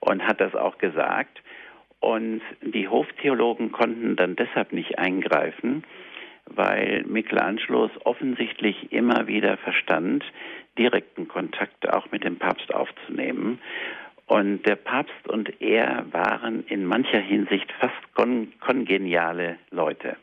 und 0.00 0.22
hat 0.26 0.40
das 0.40 0.54
auch 0.54 0.78
gesagt. 0.78 1.42
Und 2.00 2.42
die 2.62 2.88
Hoftheologen 2.88 3.72
konnten 3.72 4.16
dann 4.16 4.36
deshalb 4.36 4.72
nicht 4.72 4.98
eingreifen, 4.98 5.84
weil 6.54 7.04
Michelangelo 7.06 7.90
offensichtlich 8.04 8.92
immer 8.92 9.26
wieder 9.26 9.56
verstand, 9.58 10.24
direkten 10.78 11.28
Kontakt 11.28 11.88
auch 11.88 12.10
mit 12.10 12.24
dem 12.24 12.38
Papst 12.38 12.74
aufzunehmen. 12.74 13.58
Und 14.26 14.66
der 14.66 14.76
Papst 14.76 15.28
und 15.28 15.60
er 15.60 16.04
waren 16.10 16.64
in 16.66 16.84
mancher 16.84 17.20
Hinsicht 17.20 17.70
fast 17.78 18.14
kon 18.14 18.52
kongeniale 18.60 19.56
Leute. 19.70 20.16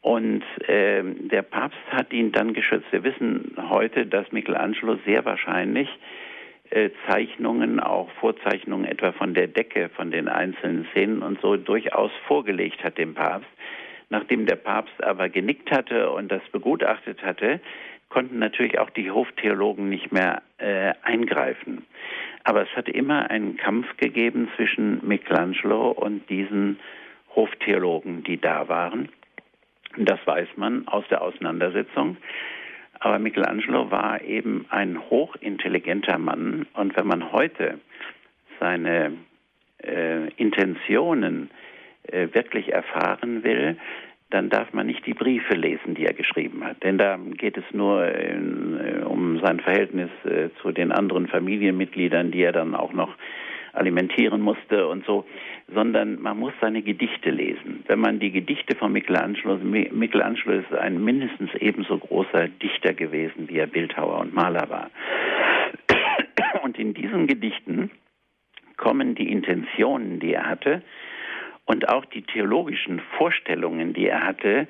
Und 0.00 0.42
äh, 0.66 1.04
der 1.04 1.42
Papst 1.42 1.78
hat 1.90 2.12
ihn 2.12 2.32
dann 2.32 2.54
geschützt. 2.54 2.90
Wir 2.90 3.04
wissen 3.04 3.56
heute, 3.70 4.06
dass 4.06 4.32
Michelangelo 4.32 4.98
sehr 5.06 5.24
wahrscheinlich 5.24 5.88
äh, 6.70 6.90
Zeichnungen, 7.06 7.78
auch 7.78 8.10
Vorzeichnungen 8.18 8.84
etwa 8.84 9.12
von 9.12 9.34
der 9.34 9.46
Decke, 9.46 9.90
von 9.90 10.10
den 10.10 10.28
einzelnen 10.28 10.86
Szenen 10.90 11.22
und 11.22 11.40
so 11.40 11.56
durchaus 11.56 12.10
vorgelegt 12.26 12.82
hat 12.82 12.98
dem 12.98 13.14
Papst. 13.14 13.48
Nachdem 14.12 14.44
der 14.44 14.56
Papst 14.56 15.02
aber 15.02 15.30
genickt 15.30 15.70
hatte 15.70 16.10
und 16.10 16.30
das 16.30 16.42
begutachtet 16.52 17.22
hatte, 17.22 17.60
konnten 18.10 18.38
natürlich 18.40 18.78
auch 18.78 18.90
die 18.90 19.10
Hoftheologen 19.10 19.88
nicht 19.88 20.12
mehr 20.12 20.42
äh, 20.58 20.92
eingreifen. 21.02 21.86
Aber 22.44 22.60
es 22.60 22.68
hat 22.76 22.90
immer 22.90 23.30
einen 23.30 23.56
Kampf 23.56 23.86
gegeben 23.96 24.50
zwischen 24.54 25.00
Michelangelo 25.02 25.92
und 25.92 26.28
diesen 26.28 26.78
Hoftheologen, 27.34 28.22
die 28.22 28.38
da 28.38 28.68
waren. 28.68 29.08
Das 29.96 30.18
weiß 30.26 30.48
man 30.56 30.86
aus 30.88 31.06
der 31.08 31.22
Auseinandersetzung. 31.22 32.18
Aber 33.00 33.18
Michelangelo 33.18 33.90
war 33.90 34.20
eben 34.20 34.66
ein 34.68 35.00
hochintelligenter 35.08 36.18
Mann. 36.18 36.66
Und 36.74 36.94
wenn 36.98 37.06
man 37.06 37.32
heute 37.32 37.80
seine 38.60 39.14
äh, 39.82 40.28
Intentionen 40.34 41.48
äh, 42.04 42.28
wirklich 42.32 42.72
erfahren 42.72 43.44
will, 43.44 43.76
dann 44.30 44.48
darf 44.48 44.72
man 44.72 44.86
nicht 44.86 45.04
die 45.06 45.14
Briefe 45.14 45.54
lesen, 45.54 45.94
die 45.94 46.06
er 46.06 46.14
geschrieben 46.14 46.64
hat. 46.64 46.82
Denn 46.82 46.96
da 46.96 47.18
geht 47.36 47.58
es 47.58 47.64
nur 47.72 48.06
in, 48.08 48.80
äh, 48.80 49.04
um 49.04 49.38
sein 49.40 49.60
Verhältnis 49.60 50.10
äh, 50.24 50.48
zu 50.62 50.72
den 50.72 50.90
anderen 50.90 51.28
Familienmitgliedern, 51.28 52.30
die 52.30 52.42
er 52.42 52.52
dann 52.52 52.74
auch 52.74 52.92
noch 52.92 53.14
alimentieren 53.74 54.40
musste 54.40 54.86
und 54.86 55.04
so, 55.06 55.24
sondern 55.72 56.20
man 56.20 56.38
muss 56.38 56.52
seine 56.60 56.82
Gedichte 56.82 57.30
lesen. 57.30 57.84
Wenn 57.86 58.00
man 58.00 58.20
die 58.20 58.30
Gedichte 58.30 58.76
von 58.76 58.92
Michelangelo, 58.92 59.56
Michelangelo 59.56 60.60
ist 60.60 60.72
ein 60.74 61.02
mindestens 61.02 61.50
ebenso 61.58 61.98
großer 61.98 62.48
Dichter 62.48 62.92
gewesen, 62.92 63.48
wie 63.48 63.58
er 63.58 63.66
Bildhauer 63.66 64.18
und 64.20 64.34
Maler 64.34 64.68
war. 64.68 64.90
Und 66.62 66.78
in 66.78 66.92
diesen 66.94 67.26
Gedichten 67.26 67.90
kommen 68.76 69.14
die 69.14 69.30
Intentionen, 69.30 70.20
die 70.20 70.34
er 70.34 70.46
hatte, 70.46 70.82
und 71.72 71.88
auch 71.88 72.04
die 72.04 72.20
theologischen 72.20 73.00
Vorstellungen, 73.16 73.94
die 73.94 74.06
er 74.06 74.26
hatte, 74.26 74.68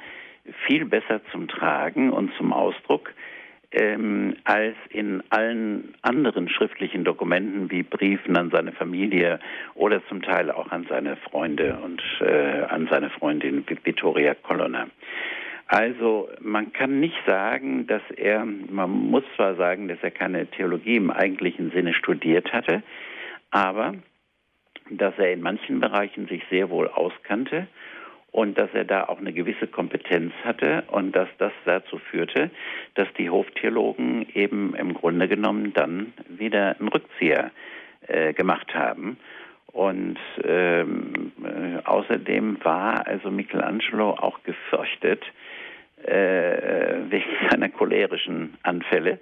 viel 0.66 0.84
besser 0.84 1.20
zum 1.32 1.48
Tragen 1.48 2.10
und 2.10 2.32
zum 2.36 2.52
Ausdruck 2.52 3.12
ähm, 3.72 4.36
als 4.44 4.76
in 4.90 5.20
allen 5.30 5.94
anderen 6.02 6.48
schriftlichen 6.48 7.02
Dokumenten 7.02 7.72
wie 7.72 7.82
Briefen 7.82 8.36
an 8.36 8.50
seine 8.50 8.70
Familie 8.70 9.40
oder 9.74 10.00
zum 10.06 10.22
Teil 10.22 10.52
auch 10.52 10.70
an 10.70 10.86
seine 10.88 11.16
Freunde 11.16 11.76
und 11.82 12.00
äh, 12.20 12.62
an 12.68 12.86
seine 12.88 13.10
Freundin 13.10 13.64
Vittoria 13.66 14.34
Colonna. 14.34 14.86
Also 15.66 16.28
man 16.40 16.72
kann 16.72 17.00
nicht 17.00 17.18
sagen, 17.26 17.88
dass 17.88 18.02
er, 18.16 18.44
man 18.44 18.90
muss 18.90 19.24
zwar 19.34 19.56
sagen, 19.56 19.88
dass 19.88 19.98
er 20.02 20.12
keine 20.12 20.46
Theologie 20.46 20.96
im 20.96 21.10
eigentlichen 21.10 21.72
Sinne 21.72 21.94
studiert 21.94 22.52
hatte, 22.52 22.84
aber 23.50 23.94
dass 24.98 25.18
er 25.18 25.32
in 25.32 25.40
manchen 25.40 25.80
Bereichen 25.80 26.26
sich 26.26 26.42
sehr 26.50 26.70
wohl 26.70 26.88
auskannte 26.88 27.66
und 28.32 28.56
dass 28.56 28.70
er 28.72 28.84
da 28.84 29.04
auch 29.04 29.18
eine 29.18 29.32
gewisse 29.32 29.66
Kompetenz 29.66 30.32
hatte 30.42 30.84
und 30.90 31.14
dass 31.14 31.28
das 31.38 31.52
dazu 31.64 31.98
führte, 31.98 32.50
dass 32.94 33.06
die 33.18 33.30
Hoftheologen 33.30 34.26
eben 34.34 34.74
im 34.74 34.94
Grunde 34.94 35.28
genommen 35.28 35.72
dann 35.74 36.14
wieder 36.28 36.76
einen 36.78 36.88
Rückzieher 36.88 37.50
äh, 38.08 38.32
gemacht 38.32 38.74
haben. 38.74 39.18
Und 39.66 40.18
ähm, 40.44 41.32
äh, 41.44 41.82
außerdem 41.84 42.58
war 42.62 43.06
also 43.06 43.30
Michelangelo 43.30 44.10
auch 44.10 44.42
gefürchtet 44.44 45.22
äh, 46.04 46.98
wegen 47.08 47.30
seiner 47.50 47.68
cholerischen 47.68 48.54
Anfälle 48.62 49.18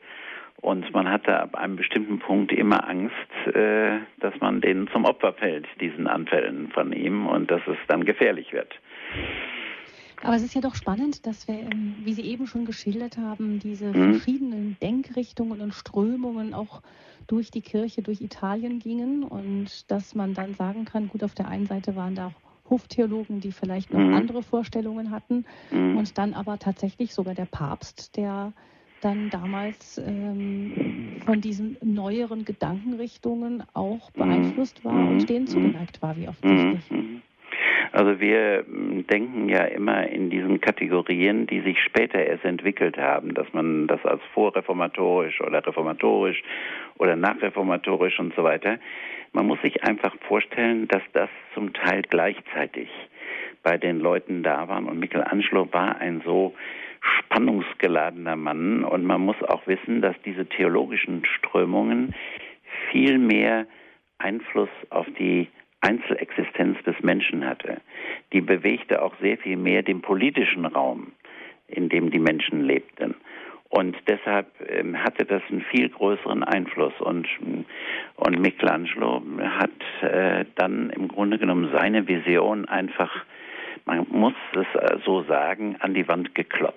Und 0.60 0.92
man 0.92 1.08
hatte 1.08 1.38
ab 1.38 1.54
einem 1.54 1.76
bestimmten 1.76 2.18
Punkt 2.18 2.52
immer 2.52 2.86
Angst, 2.86 3.14
äh, 3.54 3.98
dass 4.20 4.38
man 4.40 4.60
denen 4.60 4.88
zum 4.88 5.04
Opfer 5.04 5.32
fällt, 5.32 5.66
diesen 5.80 6.06
Anfällen 6.06 6.68
von 6.72 6.92
ihm, 6.92 7.26
und 7.26 7.50
dass 7.50 7.62
es 7.66 7.78
dann 7.88 8.04
gefährlich 8.04 8.52
wird. 8.52 8.74
Aber 10.22 10.36
es 10.36 10.42
ist 10.42 10.54
ja 10.54 10.60
doch 10.60 10.74
spannend, 10.74 11.26
dass 11.26 11.48
wir, 11.48 11.54
ähm, 11.54 11.96
wie 12.04 12.12
Sie 12.12 12.22
eben 12.22 12.46
schon 12.46 12.66
geschildert 12.66 13.16
haben, 13.16 13.58
diese 13.58 13.86
mhm. 13.86 14.12
verschiedenen 14.12 14.76
Denkrichtungen 14.82 15.60
und 15.62 15.72
Strömungen 15.72 16.52
auch 16.52 16.82
durch 17.26 17.50
die 17.50 17.62
Kirche, 17.62 18.02
durch 18.02 18.20
Italien 18.20 18.80
gingen 18.80 19.22
und 19.22 19.90
dass 19.90 20.14
man 20.14 20.34
dann 20.34 20.54
sagen 20.54 20.84
kann, 20.84 21.08
gut, 21.08 21.24
auf 21.24 21.34
der 21.34 21.48
einen 21.48 21.66
Seite 21.66 21.96
waren 21.96 22.14
da 22.14 22.26
auch 22.28 22.70
Hoftheologen, 22.70 23.40
die 23.40 23.52
vielleicht 23.52 23.92
noch 23.92 24.00
mhm. 24.00 24.14
andere 24.14 24.42
Vorstellungen 24.42 25.10
hatten 25.10 25.44
mhm. 25.70 25.96
und 25.96 26.18
dann 26.18 26.34
aber 26.34 26.58
tatsächlich 26.58 27.14
sogar 27.14 27.34
der 27.34 27.46
Papst, 27.46 28.16
der 28.16 28.52
dann 29.00 29.30
damals 29.30 29.98
ähm, 29.98 31.20
von 31.24 31.40
diesen 31.40 31.76
neueren 31.82 32.44
Gedankenrichtungen 32.44 33.62
auch 33.74 34.10
mhm. 34.14 34.18
beeinflusst 34.18 34.84
war 34.84 34.94
und 34.94 35.18
mhm. 35.18 35.26
denen 35.26 35.46
zugeneigt 35.46 36.02
war, 36.02 36.16
wie 36.16 36.28
offensichtlich. 36.28 36.90
Mhm. 36.90 37.22
Also 37.92 38.20
wir 38.20 38.64
hm, 38.66 39.06
denken 39.06 39.48
ja 39.48 39.64
immer 39.64 40.06
in 40.06 40.30
diesen 40.30 40.60
Kategorien, 40.60 41.46
die 41.46 41.60
sich 41.60 41.78
später 41.82 42.18
erst 42.24 42.44
entwickelt 42.44 42.96
haben, 42.96 43.34
dass 43.34 43.52
man 43.52 43.86
das 43.86 44.04
als 44.04 44.22
vorreformatorisch 44.32 45.40
oder 45.40 45.66
reformatorisch 45.66 46.42
oder 46.98 47.16
nachreformatorisch 47.16 48.18
und 48.20 48.34
so 48.34 48.44
weiter. 48.44 48.78
Man 49.32 49.46
muss 49.46 49.60
sich 49.62 49.82
einfach 49.84 50.14
vorstellen, 50.28 50.88
dass 50.88 51.02
das 51.12 51.28
zum 51.54 51.72
Teil 51.72 52.02
gleichzeitig 52.02 52.88
bei 53.62 53.76
den 53.76 54.00
Leuten 54.00 54.42
da 54.42 54.68
war 54.68 54.78
und 54.78 54.98
Michelangelo 54.98 55.68
war 55.72 55.98
ein 55.98 56.22
so 56.24 56.54
spannungsgeladener 57.00 58.36
Mann 58.36 58.84
und 58.84 59.04
man 59.04 59.20
muss 59.22 59.40
auch 59.42 59.66
wissen, 59.66 60.00
dass 60.00 60.16
diese 60.24 60.46
theologischen 60.46 61.24
Strömungen 61.24 62.14
viel 62.90 63.18
mehr 63.18 63.66
Einfluss 64.18 64.68
auf 64.90 65.06
die 65.18 65.48
Einzelexistenz 65.80 66.82
des 66.84 66.96
Menschen 67.02 67.46
hatte. 67.46 67.80
Die 68.32 68.42
bewegte 68.42 69.02
auch 69.02 69.14
sehr 69.20 69.38
viel 69.38 69.56
mehr 69.56 69.82
den 69.82 70.02
politischen 70.02 70.66
Raum, 70.66 71.12
in 71.68 71.88
dem 71.88 72.10
die 72.10 72.18
Menschen 72.18 72.62
lebten. 72.62 73.14
Und 73.70 73.96
deshalb 74.08 74.48
ähm, 74.68 75.00
hatte 75.02 75.24
das 75.24 75.42
einen 75.48 75.62
viel 75.62 75.88
größeren 75.88 76.42
Einfluss. 76.42 76.92
Und, 77.00 77.28
und 78.16 78.40
Michelangelo 78.40 79.22
hat 79.58 80.02
äh, 80.02 80.44
dann 80.56 80.90
im 80.90 81.06
Grunde 81.06 81.38
genommen 81.38 81.70
seine 81.72 82.06
Vision 82.08 82.68
einfach, 82.68 83.24
man 83.84 84.06
muss 84.10 84.34
es 84.54 85.04
so 85.04 85.22
sagen, 85.24 85.76
an 85.80 85.94
die 85.94 86.06
Wand 86.08 86.34
geklotzt. 86.34 86.76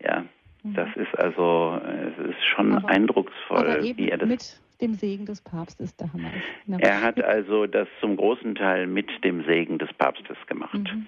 Ja, 0.00 0.24
mhm. 0.62 0.74
das 0.74 0.88
ist 0.96 1.18
also, 1.18 1.80
es 1.84 2.30
ist 2.30 2.44
schon 2.44 2.74
aber, 2.74 2.88
eindrucksvoll, 2.88 3.58
aber 3.58 3.82
wie 3.82 4.08
er 4.08 4.18
das. 4.18 4.28
Mit 4.28 4.60
dem 4.80 4.94
Segen 4.94 5.24
des 5.24 5.40
Papstes 5.40 5.94
Hammer 6.12 6.30
ist. 6.34 6.82
Er 6.82 7.00
hat 7.00 7.22
also 7.22 7.66
das 7.66 7.88
zum 8.00 8.16
großen 8.16 8.54
Teil 8.54 8.86
mit 8.86 9.08
dem 9.24 9.44
Segen 9.44 9.78
des 9.78 9.92
Papstes 9.94 10.36
gemacht. 10.46 10.74
Mhm. 10.74 11.06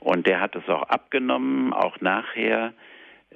Und 0.00 0.26
der 0.26 0.40
hat 0.40 0.54
es 0.54 0.68
auch 0.68 0.84
abgenommen, 0.84 1.72
auch 1.72 2.00
nachher, 2.00 2.72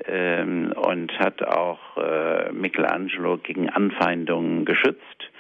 ähm, 0.07 0.73
und 0.77 1.19
hat 1.19 1.43
auch 1.43 1.97
äh, 1.97 2.53
Michelangelo 2.53 3.39
gegen 3.39 3.69
Anfeindungen 3.69 4.65
geschützt. 4.65 5.31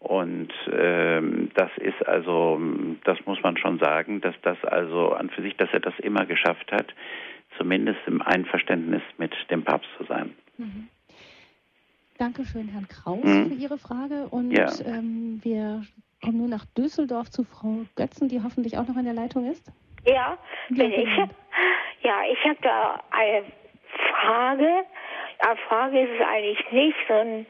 Und 0.00 0.52
ähm, 0.72 1.50
das 1.54 1.70
ist 1.76 2.06
also, 2.06 2.60
das 3.04 3.18
muss 3.26 3.42
man 3.42 3.56
schon 3.56 3.78
sagen, 3.78 4.20
dass 4.20 4.34
das 4.42 4.56
also 4.64 5.12
an 5.12 5.30
für 5.30 5.42
sich, 5.42 5.56
dass 5.56 5.68
er 5.72 5.80
das 5.80 5.94
immer 5.98 6.24
geschafft 6.24 6.70
hat, 6.70 6.94
zumindest 7.56 7.98
im 8.06 8.22
Einverständnis 8.22 9.02
mit 9.16 9.34
dem 9.50 9.64
Papst 9.64 9.88
zu 9.98 10.04
sein. 10.04 10.34
Mhm. 10.56 10.88
Dankeschön, 12.18 12.68
Herrn 12.68 12.88
Kraus, 12.88 13.22
hm. 13.22 13.48
für 13.48 13.54
Ihre 13.54 13.78
Frage. 13.78 14.26
Und 14.28 14.50
ja. 14.50 14.66
ähm, 14.84 15.38
wir 15.44 15.82
kommen 16.20 16.38
nun 16.38 16.50
nach 16.50 16.64
Düsseldorf 16.76 17.30
zu 17.30 17.44
Frau 17.44 17.84
Götzen, 17.94 18.28
die 18.28 18.42
hoffentlich 18.42 18.76
auch 18.76 18.88
noch 18.88 18.96
in 18.96 19.04
der 19.04 19.14
Leitung 19.14 19.48
ist. 19.48 19.70
Ja, 20.04 20.36
bin 20.68 20.92
ich. 20.92 21.08
Ja, 22.02 22.22
ich 22.30 22.44
habe 22.44 22.58
da 22.62 23.02
eine 23.10 23.44
Frage. 24.10 24.84
Eine 25.38 25.56
Frage 25.68 26.00
ist 26.00 26.10
es 26.18 26.26
eigentlich 26.26 26.72
nicht, 26.72 26.96
sondern 27.06 27.46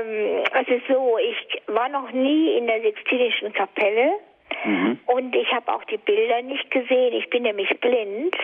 ähm, 0.00 0.44
es 0.60 0.68
ist 0.68 0.86
so, 0.88 1.18
ich 1.18 1.62
war 1.66 1.88
noch 1.88 2.10
nie 2.12 2.56
in 2.56 2.66
der 2.66 2.80
Sixtinischen 2.80 3.52
Kapelle 3.52 4.12
mhm. 4.64 4.98
und 5.06 5.34
ich 5.34 5.52
habe 5.52 5.72
auch 5.72 5.84
die 5.84 5.98
Bilder 5.98 6.42
nicht 6.42 6.70
gesehen. 6.70 7.14
Ich 7.14 7.28
bin 7.30 7.42
nämlich 7.42 7.68
blind. 7.80 8.36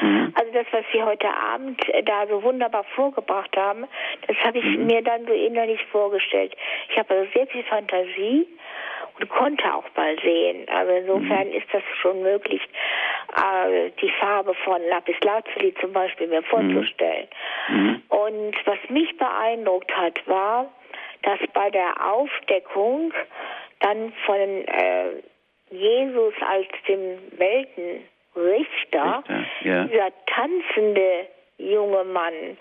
Mhm. 0.00 0.32
Also 0.34 0.52
das, 0.52 0.66
was 0.70 0.84
Sie 0.92 1.02
heute 1.02 1.28
Abend 1.28 1.80
äh, 1.88 2.02
da 2.02 2.26
so 2.26 2.42
wunderbar 2.42 2.84
vorgebracht 2.94 3.56
haben, 3.56 3.86
das 4.26 4.36
habe 4.38 4.58
ich 4.58 4.64
mhm. 4.64 4.86
mir 4.86 5.02
dann 5.02 5.26
so 5.26 5.32
innerlich 5.32 5.84
vorgestellt. 5.86 6.54
Ich 6.90 6.98
habe 6.98 7.14
also 7.14 7.30
sehr 7.34 7.46
viel 7.46 7.64
Fantasie 7.64 8.46
und 9.18 9.28
konnte 9.28 9.74
auch 9.74 9.84
mal 9.96 10.16
sehen. 10.20 10.66
Also 10.68 10.92
insofern 10.92 11.48
mhm. 11.48 11.54
ist 11.54 11.66
das 11.72 11.82
schon 12.00 12.22
möglich, 12.22 12.62
äh, 13.36 13.90
die 14.00 14.10
Farbe 14.20 14.54
von 14.64 14.80
Lapis 14.88 15.16
Lazuli 15.22 15.74
zum 15.80 15.92
Beispiel 15.92 16.28
mir 16.28 16.42
vorzustellen. 16.42 17.28
Mhm. 17.68 17.76
mhm. 17.76 18.02
Und 18.08 18.56
was 18.64 18.78
mich 18.88 19.16
beeindruckt 19.16 19.94
hat, 19.96 20.26
war, 20.26 20.70
dass 21.22 21.38
bei 21.52 21.70
der 21.70 21.94
Aufdeckung 22.04 23.12
dann 23.80 24.12
von 24.24 24.36
äh, 24.36 25.22
Jesus 25.70 26.34
als 26.40 26.66
dem 26.86 27.18
Welten 27.38 28.04
Richter, 28.36 29.22
Richter 29.28 29.44
ja. 29.62 29.84
dieser 29.84 30.12
tanzende 30.26 31.26
junge 31.58 32.04
Mann 32.04 32.56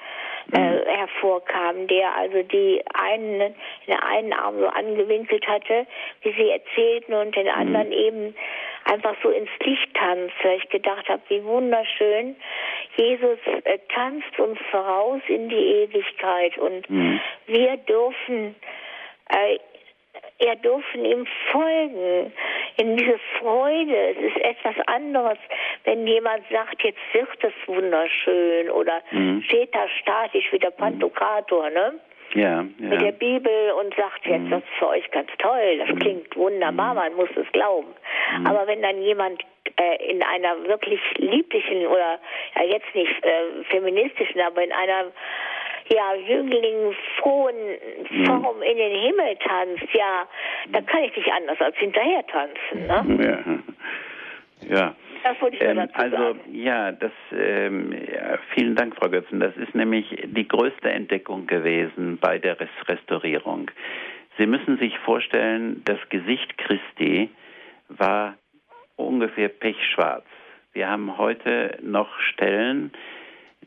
äh, 0.53 0.59
mhm. 0.59 0.85
hervorkam, 0.85 1.87
der 1.87 2.15
also 2.15 2.43
die 2.43 2.81
einen 2.93 3.41
in 3.41 3.53
den 3.87 3.99
einen 3.99 4.33
Arm 4.33 4.59
so 4.59 4.67
angewinkelt 4.67 5.47
hatte, 5.47 5.85
wie 6.21 6.31
sie 6.33 6.49
erzählten, 6.49 7.13
und 7.13 7.35
den 7.35 7.45
mhm. 7.47 7.53
anderen 7.53 7.91
eben 7.91 8.35
einfach 8.85 9.15
so 9.21 9.29
ins 9.29 9.49
Licht 9.63 9.93
tanzt. 9.93 10.35
Weil 10.43 10.57
ich 10.57 10.69
gedacht 10.69 11.07
habe, 11.09 11.21
wie 11.29 11.43
wunderschön. 11.43 12.35
Jesus 12.95 13.39
äh, 13.63 13.79
tanzt 13.93 14.39
uns 14.39 14.59
voraus 14.71 15.21
in 15.27 15.49
die 15.49 15.55
Ewigkeit 15.55 16.57
und 16.57 16.89
mhm. 16.89 17.19
wir 17.47 17.77
dürfen 17.77 18.55
äh, 19.29 19.57
er 20.39 20.55
dürfen 20.57 21.03
ihm 21.03 21.25
folgen 21.51 22.31
in 22.77 22.95
diese 22.95 23.19
Freude. 23.39 24.09
Es 24.11 24.17
ist 24.17 24.37
etwas 24.43 24.75
anderes, 24.87 25.37
wenn 25.87 26.05
jemand 26.05 26.43
sagt, 26.51 26.83
jetzt 26.83 26.99
wird 27.13 27.41
es 27.41 27.53
wunderschön 27.65 28.69
oder 28.69 29.01
mhm. 29.11 29.41
steht 29.43 29.73
da 29.73 29.87
statisch 30.01 30.51
wie 30.51 30.59
der 30.59 30.71
mhm. 30.71 30.81
Pantokrator, 30.81 31.69
ne? 31.69 31.93
Ja, 32.33 32.65
ja. 32.77 32.89
Mit 32.89 33.01
der 33.01 33.13
Bibel 33.13 33.71
und 33.79 33.95
sagt 33.95 34.25
jetzt, 34.25 34.43
mhm. 34.43 34.49
das 34.49 34.63
ist 34.63 34.79
für 34.79 34.89
euch 34.89 35.09
ganz 35.11 35.29
toll, 35.37 35.77
das 35.79 35.87
mhm. 35.87 35.99
klingt 35.99 36.35
wunderbar, 36.35 36.89
mhm. 36.89 36.95
man 36.95 37.15
muss 37.15 37.29
es 37.37 37.49
glauben. 37.53 37.87
Mhm. 38.37 38.47
Aber 38.47 38.67
wenn 38.67 38.81
dann 38.81 39.01
jemand 39.01 39.41
äh, 39.77 40.11
in 40.11 40.21
einer 40.21 40.61
wirklich 40.67 40.99
lieblichen 41.15 41.87
oder 41.87 42.19
ja 42.57 42.63
jetzt 42.65 42.93
nicht 42.93 43.23
äh, 43.23 43.63
feministischen, 43.69 44.41
aber 44.41 44.61
in 44.61 44.73
einer 44.73 45.05
ja, 45.89 46.15
Jüngling 46.15 46.93
frohen 47.17 47.55
Form 48.25 48.61
in 48.61 48.75
den 48.75 48.99
Himmel 48.99 49.37
tanzt, 49.37 49.93
ja, 49.93 50.27
da 50.73 50.81
kann 50.81 51.03
ich 51.05 51.15
nicht 51.15 51.31
anders 51.31 51.61
als 51.61 51.77
hinterher 51.77 52.27
tanzen. 52.27 52.87
Ne? 52.87 53.63
Ja. 54.67 54.77
ja. 54.77 54.95
Das 55.27 55.41
wollte 55.41 55.57
ich 55.57 55.61
ähm, 55.61 55.75
dazu 55.75 55.93
also 55.95 56.17
sagen. 56.17 56.39
ja, 56.53 56.91
das 56.93 57.11
ähm, 57.33 57.91
ja, 57.91 58.39
vielen 58.53 58.75
Dank, 58.75 58.95
Frau 58.95 59.09
Götzen. 59.09 59.41
Das 59.41 59.55
ist 59.57 59.75
nämlich 59.75 60.05
die 60.23 60.47
größte 60.47 60.89
Entdeckung 60.89 61.47
gewesen 61.47 62.17
bei 62.17 62.39
der 62.39 62.57
Restaurierung. 62.87 63.69
Sie 64.37 64.45
müssen 64.45 64.77
sich 64.77 64.97
vorstellen, 64.99 65.81
das 65.83 65.99
Gesicht 66.09 66.57
Christi 66.57 67.29
war 67.89 68.35
ungefähr 68.95 69.49
pechschwarz. 69.49 70.23
Wir 70.71 70.87
haben 70.87 71.17
heute 71.17 71.77
noch 71.81 72.07
Stellen, 72.19 72.93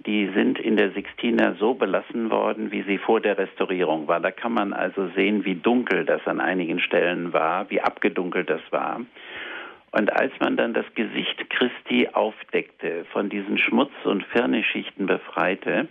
die 0.07 0.31
sind 0.35 0.59
in 0.59 0.79
der 0.79 0.93
Sixtina 0.93 1.57
so 1.59 1.75
belassen 1.75 2.31
worden, 2.31 2.73
wie 2.73 2.85
sie 2.85 2.97
vor 2.97 3.21
der 3.21 3.37
Restaurierung 3.37 4.09
war. 4.09 4.21
Da 4.21 4.31
kann 4.31 4.55
man 4.55 4.73
also 4.73 5.09
sehen, 5.15 5.45
wie 5.45 5.57
dunkel 5.57 6.07
das 6.07 6.27
an 6.27 6.41
einigen 6.41 6.81
Stellen 6.81 7.35
war, 7.35 7.69
wie 7.69 7.83
abgedunkelt 7.83 8.49
das 8.49 8.63
war. 8.71 9.03
Und 9.93 10.13
als 10.13 10.33
man 10.39 10.57
dann 10.57 10.73
das 10.73 10.87
Gesicht 10.95 11.51
Christi 11.51 12.09
aufdeckte, 12.13 13.05
von 13.13 13.29
diesen 13.29 13.59
Schmutz- 13.59 14.05
und 14.05 14.25
Firnisschichten 14.27 15.07
befreite, 15.07 15.89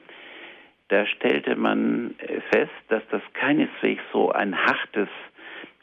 da 0.87 1.05
stellte 1.05 1.55
man 1.55 2.15
fest, 2.51 2.71
dass 2.87 3.03
das 3.11 3.21
keineswegs 3.33 4.01
so 4.11 4.31
ein 4.31 4.57
hartes, 4.57 5.09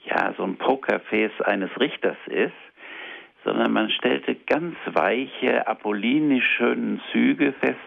ja, 0.04 0.34
so 0.36 0.44
ein 0.44 0.56
Pokerface 0.56 1.40
eines 1.42 1.70
Richters 1.78 2.16
ist, 2.26 2.52
sondern 3.44 3.72
man 3.72 3.90
stellte 3.90 4.34
ganz 4.34 4.76
weiche, 4.86 5.66
apollinisch 5.68 6.46
schönen 6.56 7.00
Züge 7.12 7.52
fest, 7.52 7.78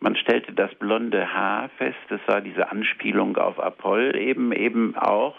man 0.00 0.14
stellte 0.14 0.52
das 0.52 0.72
blonde 0.76 1.34
Haar 1.34 1.68
fest, 1.76 1.98
das 2.08 2.20
war 2.26 2.40
diese 2.40 2.70
Anspielung 2.70 3.36
auf 3.36 3.58
Apoll 3.58 4.16
eben 4.16 4.52
eben 4.52 4.96
auch 4.96 5.34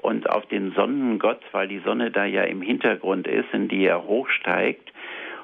und 0.00 0.30
auf 0.30 0.46
den 0.46 0.72
Sonnengott, 0.72 1.40
weil 1.52 1.68
die 1.68 1.80
Sonne 1.80 2.10
da 2.10 2.24
ja 2.24 2.42
im 2.42 2.62
Hintergrund 2.62 3.26
ist, 3.26 3.52
in 3.52 3.68
die 3.68 3.84
er 3.84 4.04
hochsteigt. 4.04 4.92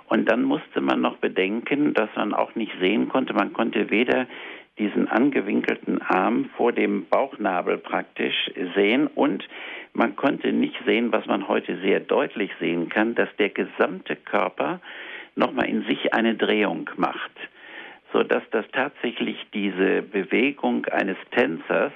Und 0.06 0.30
dann 0.30 0.42
musste 0.42 0.80
man 0.80 1.00
noch 1.00 1.16
bedenken, 1.16 1.94
dass 1.94 2.08
man 2.14 2.34
auch 2.34 2.54
nicht 2.54 2.72
sehen 2.80 3.08
konnte, 3.08 3.34
man 3.34 3.52
konnte 3.52 3.90
weder 3.90 4.26
diesen 4.78 5.08
angewinkelten 5.08 6.02
Arm 6.02 6.50
vor 6.56 6.72
dem 6.72 7.06
Bauchnabel 7.06 7.78
praktisch 7.78 8.50
sehen 8.74 9.06
und 9.06 9.46
man 9.92 10.16
konnte 10.16 10.52
nicht 10.52 10.76
sehen, 10.84 11.12
was 11.12 11.26
man 11.26 11.46
heute 11.46 11.78
sehr 11.80 12.00
deutlich 12.00 12.50
sehen 12.58 12.88
kann, 12.88 13.14
dass 13.14 13.28
der 13.38 13.50
gesamte 13.50 14.16
Körper 14.16 14.80
nochmal 15.36 15.68
in 15.68 15.84
sich 15.84 16.12
eine 16.12 16.34
Drehung 16.34 16.90
macht, 16.96 17.30
sodass 18.12 18.42
das 18.50 18.64
tatsächlich 18.72 19.36
diese 19.52 20.02
Bewegung 20.02 20.86
eines 20.86 21.16
Tänzers, 21.30 21.92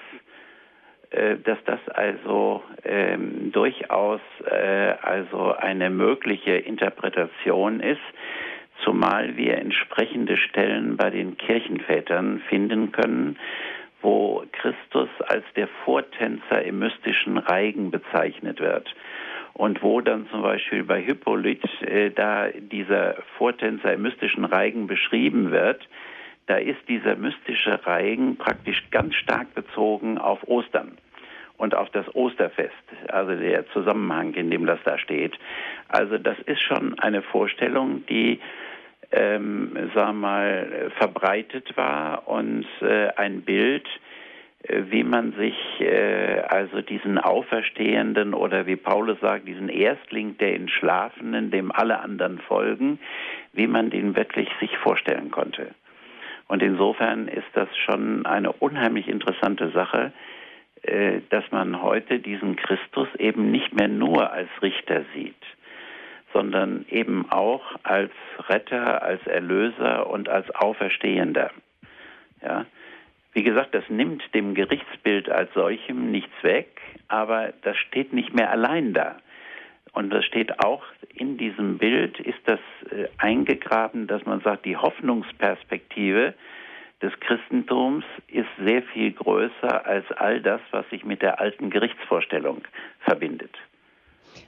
dass 1.10 1.58
das 1.64 1.80
also 1.88 2.62
ähm, 2.84 3.50
durchaus 3.52 4.20
äh, 4.44 4.94
also 5.00 5.52
eine 5.54 5.90
mögliche 5.90 6.56
Interpretation 6.56 7.80
ist, 7.80 8.00
zumal 8.84 9.36
wir 9.36 9.58
entsprechende 9.58 10.36
Stellen 10.36 10.96
bei 10.96 11.10
den 11.10 11.36
Kirchenvätern 11.36 12.40
finden 12.48 12.92
können, 12.92 13.38
wo 14.02 14.44
Christus 14.52 15.08
als 15.26 15.44
der 15.56 15.68
Vortänzer 15.84 16.62
im 16.62 16.78
mystischen 16.78 17.38
Reigen 17.38 17.90
bezeichnet 17.90 18.60
wird. 18.60 18.94
Und 19.54 19.82
wo 19.82 20.00
dann 20.00 20.28
zum 20.30 20.42
Beispiel 20.42 20.84
bei 20.84 21.00
Hippolyt 21.00 21.64
äh, 21.82 22.10
da 22.10 22.48
dieser 22.48 23.16
Vortänzer 23.38 23.94
im 23.94 24.02
mystischen 24.02 24.44
Reigen 24.44 24.86
beschrieben 24.86 25.50
wird, 25.50 25.88
da 26.48 26.56
ist 26.56 26.80
dieser 26.88 27.14
mystische 27.16 27.86
Reigen 27.86 28.36
praktisch 28.36 28.82
ganz 28.90 29.14
stark 29.14 29.54
bezogen 29.54 30.18
auf 30.18 30.42
Ostern 30.48 30.98
und 31.58 31.74
auf 31.74 31.90
das 31.90 32.06
Osterfest, 32.14 32.72
also 33.08 33.34
der 33.34 33.68
Zusammenhang, 33.68 34.34
in 34.34 34.50
dem 34.50 34.64
das 34.64 34.78
da 34.84 34.98
steht. 34.98 35.38
Also 35.88 36.18
das 36.18 36.38
ist 36.46 36.62
schon 36.62 36.98
eine 36.98 37.22
Vorstellung, 37.22 38.04
die 38.06 38.40
ähm, 39.10 39.72
sagen 39.94 40.20
wir 40.20 40.28
mal, 40.28 40.90
verbreitet 40.98 41.76
war 41.76 42.28
und 42.28 42.66
äh, 42.82 43.08
ein 43.16 43.42
Bild, 43.42 43.86
äh, 44.62 44.82
wie 44.90 45.02
man 45.02 45.32
sich 45.32 45.54
äh, 45.80 46.40
also 46.48 46.82
diesen 46.82 47.18
Auferstehenden 47.18 48.34
oder 48.34 48.66
wie 48.66 48.76
Paulus 48.76 49.18
sagt, 49.20 49.48
diesen 49.48 49.68
Erstling 49.68 50.36
der 50.38 50.54
Entschlafenen, 50.54 51.50
dem 51.50 51.72
alle 51.72 52.00
anderen 52.00 52.38
folgen, 52.38 52.98
wie 53.52 53.66
man 53.66 53.90
den 53.90 54.14
wirklich 54.14 54.48
sich 54.60 54.76
vorstellen 54.78 55.30
konnte. 55.30 55.74
Und 56.48 56.62
insofern 56.62 57.28
ist 57.28 57.46
das 57.52 57.68
schon 57.84 58.24
eine 58.26 58.52
unheimlich 58.52 59.06
interessante 59.06 59.70
Sache, 59.70 60.12
äh, 60.82 61.20
dass 61.30 61.44
man 61.50 61.82
heute 61.82 62.18
diesen 62.18 62.56
Christus 62.56 63.08
eben 63.18 63.50
nicht 63.50 63.74
mehr 63.74 63.88
nur 63.88 64.32
als 64.32 64.48
Richter 64.62 65.04
sieht, 65.14 65.36
sondern 66.32 66.86
eben 66.88 67.30
auch 67.30 67.62
als 67.82 68.12
Retter, 68.48 69.02
als 69.02 69.24
Erlöser 69.26 70.08
und 70.08 70.28
als 70.28 70.50
Auferstehender. 70.54 71.50
Ja. 72.42 72.64
Wie 73.34 73.42
gesagt, 73.42 73.74
das 73.74 73.84
nimmt 73.88 74.22
dem 74.34 74.54
Gerichtsbild 74.54 75.28
als 75.28 75.52
solchem 75.52 76.10
nichts 76.10 76.42
weg, 76.42 76.80
aber 77.08 77.52
das 77.62 77.76
steht 77.76 78.12
nicht 78.12 78.34
mehr 78.34 78.50
allein 78.50 78.94
da. 78.94 79.16
Und 79.92 80.10
das 80.10 80.24
steht 80.24 80.60
auch 80.64 80.82
in 81.14 81.38
diesem 81.38 81.78
Bild, 81.78 82.20
ist 82.20 82.38
das 82.44 82.60
äh, 82.90 83.08
eingegraben, 83.18 84.06
dass 84.06 84.24
man 84.24 84.40
sagt, 84.40 84.64
die 84.64 84.76
Hoffnungsperspektive 84.76 86.34
des 87.02 87.12
Christentums 87.20 88.04
ist 88.28 88.48
sehr 88.64 88.82
viel 88.82 89.12
größer 89.12 89.86
als 89.86 90.04
all 90.12 90.40
das, 90.40 90.60
was 90.70 90.88
sich 90.90 91.04
mit 91.04 91.22
der 91.22 91.40
alten 91.40 91.70
Gerichtsvorstellung 91.70 92.62
verbindet. 93.00 93.56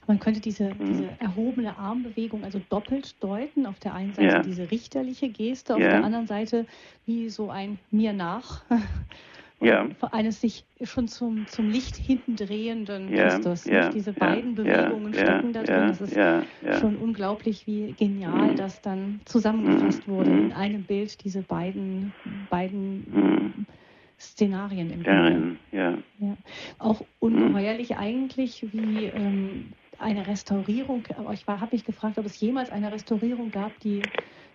Man 0.07 0.19
könnte 0.19 0.41
diese, 0.41 0.75
mhm. 0.75 0.87
diese 0.87 1.09
erhobene 1.21 1.77
Armbewegung 1.79 2.45
also 2.45 2.61
doppelt 2.69 3.23
deuten. 3.23 3.67
Auf 3.67 3.79
der 3.79 3.95
einen 3.95 4.12
Seite 4.15 4.37
ja. 4.37 4.43
diese 4.43 4.71
richterliche 4.71 5.29
Geste, 5.29 5.75
auf 5.75 5.81
ja. 5.81 5.89
der 5.89 6.05
anderen 6.05 6.27
Seite 6.27 6.67
wie 7.07 7.29
so 7.29 7.51
ein 7.51 7.79
mir 7.91 8.12
nach. 8.12 8.62
ja. 9.61 9.89
eines 10.12 10.41
sich 10.41 10.65
schon 10.82 11.09
zum, 11.09 11.47
zum 11.47 11.69
Licht 11.70 11.97
hinten 11.97 12.37
drehenden 12.37 13.15
ja. 13.15 13.28
Christus. 13.28 13.65
Ja. 13.66 13.91
Diese 13.91 14.12
beiden 14.12 14.55
Bewegungen 14.55 15.12
stecken 15.12 15.53
da 15.53 15.62
drin. 15.62 15.89
Das 15.89 16.01
ist 16.01 16.81
schon 16.81 16.97
unglaublich, 16.97 17.66
wie 17.66 17.93
genial 17.93 18.53
mhm. 18.53 18.57
das 18.57 18.81
dann 18.81 19.20
zusammengefasst 19.24 20.07
mhm. 20.07 20.12
wurde 20.12 20.31
in 20.31 20.53
einem 20.53 20.85
Bild, 20.85 21.23
diese 21.24 21.43
beiden, 21.43 22.12
beiden 22.49 23.07
mhm. 23.12 23.66
Szenarien 24.19 24.91
im 24.91 25.03
Bild. 25.03 25.59
Ja. 25.73 25.99
ja. 26.19 26.37
Auch 26.78 27.03
ungeheuerlich 27.20 27.97
eigentlich, 27.97 28.66
wie 28.73 29.07
ähm, 29.07 29.73
eine 30.01 30.27
Restaurierung, 30.27 31.05
aber 31.17 31.33
ich 31.33 31.47
habe 31.47 31.69
mich 31.73 31.85
gefragt, 31.85 32.19
ob 32.19 32.27
es 32.27 32.41
jemals 32.41 32.71
eine 32.71 32.91
Restaurierung 32.91 33.51
gab, 33.51 33.79
die, 33.81 34.03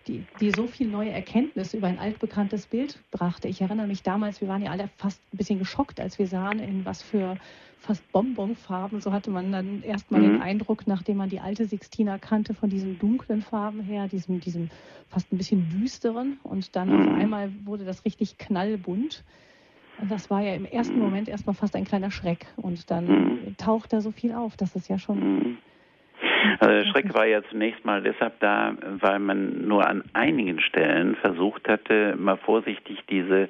die, 0.06 0.24
die 0.40 0.50
so 0.50 0.66
viel 0.66 0.88
neue 0.88 1.10
Erkenntnisse 1.10 1.76
über 1.76 1.86
ein 1.86 1.98
altbekanntes 1.98 2.66
Bild 2.66 2.98
brachte. 3.10 3.48
Ich 3.48 3.60
erinnere 3.60 3.86
mich 3.86 4.02
damals, 4.02 4.40
wir 4.40 4.48
waren 4.48 4.62
ja 4.62 4.70
alle 4.70 4.88
fast 4.96 5.20
ein 5.32 5.36
bisschen 5.36 5.58
geschockt, 5.58 6.00
als 6.00 6.18
wir 6.18 6.26
sahen, 6.26 6.58
in 6.58 6.84
was 6.84 7.02
für 7.02 7.36
fast 7.78 8.10
Bonbonfarben, 8.10 9.00
so 9.00 9.12
hatte 9.12 9.30
man 9.30 9.52
dann 9.52 9.82
erstmal 9.82 10.20
mhm. 10.20 10.24
den 10.24 10.42
Eindruck, 10.42 10.86
nachdem 10.86 11.18
man 11.18 11.28
die 11.28 11.40
alte 11.40 11.66
Sixtina 11.66 12.18
kannte, 12.18 12.54
von 12.54 12.68
diesen 12.68 12.98
dunklen 12.98 13.42
Farben 13.42 13.80
her, 13.80 14.08
diesem, 14.08 14.40
diesem 14.40 14.70
fast 15.08 15.32
ein 15.32 15.38
bisschen 15.38 15.68
düsteren 15.70 16.38
und 16.42 16.74
dann 16.74 16.88
mhm. 16.88 17.08
auf 17.08 17.14
einmal 17.14 17.52
wurde 17.64 17.84
das 17.84 18.04
richtig 18.04 18.38
knallbunt. 18.38 19.22
Das 20.08 20.30
war 20.30 20.42
ja 20.42 20.54
im 20.54 20.66
ersten 20.66 20.98
Moment 20.98 21.28
erstmal 21.28 21.54
fast 21.54 21.74
ein 21.74 21.84
kleiner 21.84 22.10
Schreck 22.10 22.46
und 22.56 22.90
dann 22.90 23.06
mhm. 23.06 23.56
taucht 23.56 23.92
da 23.92 24.00
so 24.00 24.10
viel 24.10 24.32
auf. 24.32 24.56
Das 24.56 24.76
ist 24.76 24.88
ja 24.88 24.98
schon. 24.98 25.18
Mhm. 25.18 25.58
Also 26.60 26.74
der 26.74 26.84
Schreck 26.86 27.14
war 27.14 27.26
ja 27.26 27.42
zunächst 27.50 27.84
mal 27.84 28.02
deshalb 28.02 28.38
da, 28.40 28.74
weil 29.00 29.18
man 29.18 29.66
nur 29.66 29.86
an 29.86 30.04
einigen 30.12 30.60
Stellen 30.60 31.16
versucht 31.16 31.68
hatte, 31.68 32.14
mal 32.16 32.36
vorsichtig 32.36 32.98
diese 33.10 33.48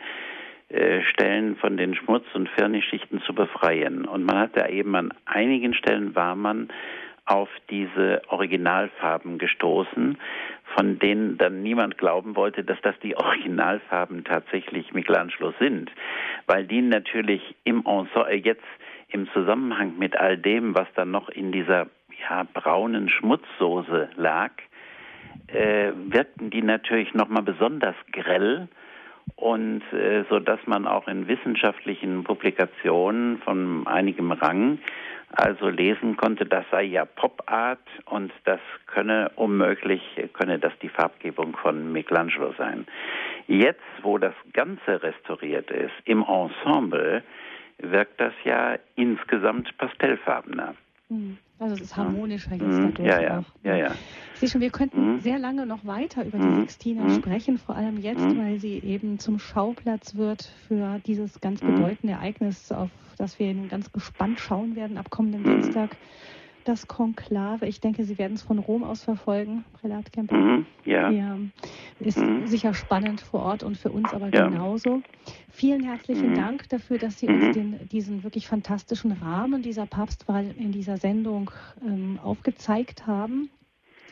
äh, 0.69 1.03
Stellen 1.03 1.57
von 1.57 1.77
den 1.77 1.95
Schmutz- 1.95 2.35
und 2.35 2.49
Firnisschichten 2.49 3.21
zu 3.23 3.35
befreien. 3.35 4.05
Und 4.05 4.25
man 4.25 4.39
hatte 4.39 4.69
eben 4.69 4.95
an 4.97 5.13
einigen 5.25 5.75
Stellen 5.75 6.15
war 6.15 6.35
man 6.35 6.69
auf 7.27 7.49
diese 7.71 8.23
Originalfarben 8.29 9.39
gestoßen, 9.39 10.17
von 10.75 10.99
denen 10.99 11.39
dann 11.39 11.63
niemand 11.63 11.99
glauben 11.99 12.37
wollte, 12.37 12.65
dass 12.65 12.81
das 12.83 12.99
die 13.01 13.17
Originalfarben 13.17 14.25
tatsächlich 14.25 14.93
Michelangelo 14.95 15.53
sind, 15.59 15.91
weil 16.47 16.65
die 16.65 16.83
natürlich 16.83 17.55
im 17.65 17.85
Ensemble 17.85 18.35
jetzt 18.35 18.65
im 19.09 19.29
Zusammenhang 19.33 19.99
mit 19.99 20.19
all 20.19 20.37
dem, 20.37 20.75
was 20.75 20.89
dann 20.95 21.11
noch 21.11 21.29
in 21.29 21.53
dieser 21.53 21.87
ja, 22.29 22.45
braunen 22.53 23.09
Schmutzsoße 23.09 24.11
lag, 24.17 24.51
äh, 25.49 25.93
wirkten 25.95 26.51
die 26.51 26.63
natürlich 26.63 27.15
nochmal 27.15 27.43
besonders 27.43 27.95
grell 28.13 28.69
und 29.35 29.83
äh, 29.93 30.25
so 30.31 30.39
dass 30.39 30.61
man 30.67 30.87
auch 30.87 31.09
in 31.09 31.29
wissenschaftlichen 31.29 32.25
Publikationen 32.25 33.39
von 33.39 33.87
einigem 33.87 34.33
Rang 34.33 34.79
also 35.33 35.69
lesen 35.69 36.17
konnte, 36.17 36.47
das 36.47 36.65
sei 36.71 36.85
ja 36.85 37.05
Pop 37.05 37.43
Art 37.47 37.87
und 38.07 38.33
das 38.45 38.61
könne 38.87 39.31
unmöglich, 39.37 40.03
könne 40.33 40.59
das 40.59 40.73
die 40.81 40.89
Farbgebung 40.89 41.57
von 41.57 41.93
Michelangelo 41.93 42.55
sein. 42.57 42.87
Jetzt, 43.47 43.83
wo 44.03 44.19
das 44.19 44.35
Ganze 44.53 45.03
restauriert 45.03 45.71
ist, 45.71 45.95
im 46.05 46.23
Ensemble, 46.23 47.23
wirkt 47.79 48.21
das 48.21 48.33
ja 48.45 48.79
insgesamt 48.95 49.77
pastellfarbener. 49.79 50.75
Mhm. 51.09 51.39
Also 51.59 51.75
es 51.75 51.81
ist 51.81 51.97
harmonischer 51.97 52.53
jetzt 52.53 52.63
mhm. 52.63 52.95
dadurch 52.95 53.09
ja, 53.09 53.21
ja. 53.21 53.39
auch. 53.39 53.65
Ja, 53.65 53.77
ja. 53.77 53.93
Sieh 54.35 54.49
schon, 54.49 54.61
wir 54.61 54.71
könnten 54.71 55.15
mhm. 55.15 55.21
sehr 55.21 55.39
lange 55.39 55.65
noch 55.65 55.87
weiter 55.87 56.25
über 56.25 56.39
die 56.39 56.55
Sixtina 56.61 57.05
mhm. 57.05 57.15
sprechen, 57.15 57.59
vor 57.59 57.77
allem 57.77 57.99
jetzt, 57.99 58.21
mhm. 58.21 58.39
weil 58.39 58.59
sie 58.59 58.79
eben 58.79 59.19
zum 59.19 59.39
Schauplatz 59.39 60.17
wird 60.17 60.51
für 60.69 61.01
dieses 61.07 61.41
ganz 61.41 61.63
mhm. 61.63 61.75
bedeutende 61.75 62.15
Ereignis, 62.15 62.71
auf 62.73 62.91
das 63.17 63.39
wir 63.39 63.55
nun 63.55 63.69
ganz 63.69 63.91
gespannt 63.93 64.41
schauen 64.41 64.77
werden 64.77 64.99
ab 64.99 65.11
kommenden 65.11 65.45
Dienstag 65.45 65.97
das 66.69 66.87
Konklave. 66.87 67.67
Ich 67.67 67.81
denke, 67.81 68.05
Sie 68.05 68.19
werden 68.19 68.35
es 68.35 68.43
von 68.43 68.59
Rom 68.59 68.85
aus 68.85 69.03
verfolgen, 69.05 69.65
Prälat 69.81 70.13
Kemper. 70.13 70.37
Mhm, 70.37 70.67
ja. 70.85 71.11
ja. 71.11 71.39
Ist 72.01 72.19
mhm. 72.19 72.47
sicher 72.47 72.75
spannend 72.75 73.21
vor 73.21 73.43
Ort 73.43 73.63
und 73.63 73.77
für 73.77 73.91
uns 73.91 74.13
aber 74.13 74.29
ja. 74.29 74.49
genauso. 74.49 75.03
Vielen 75.51 75.85
herzlichen 75.85 76.31
mhm. 76.31 76.35
Dank 76.35 76.69
dafür, 76.69 76.99
dass 76.99 77.19
Sie 77.19 77.29
uns 77.29 77.45
mhm. 77.45 77.53
den, 77.53 77.89
diesen 77.89 78.25
wirklich 78.25 78.47
fantastischen 78.49 79.13
Rahmen 79.13 79.63
dieser 79.63 79.87
Papstwahl 79.87 80.55
in 80.59 80.73
dieser 80.73 80.97
Sendung 80.97 81.51
ähm, 81.85 82.19
aufgezeigt 82.23 83.07
haben. 83.07 83.51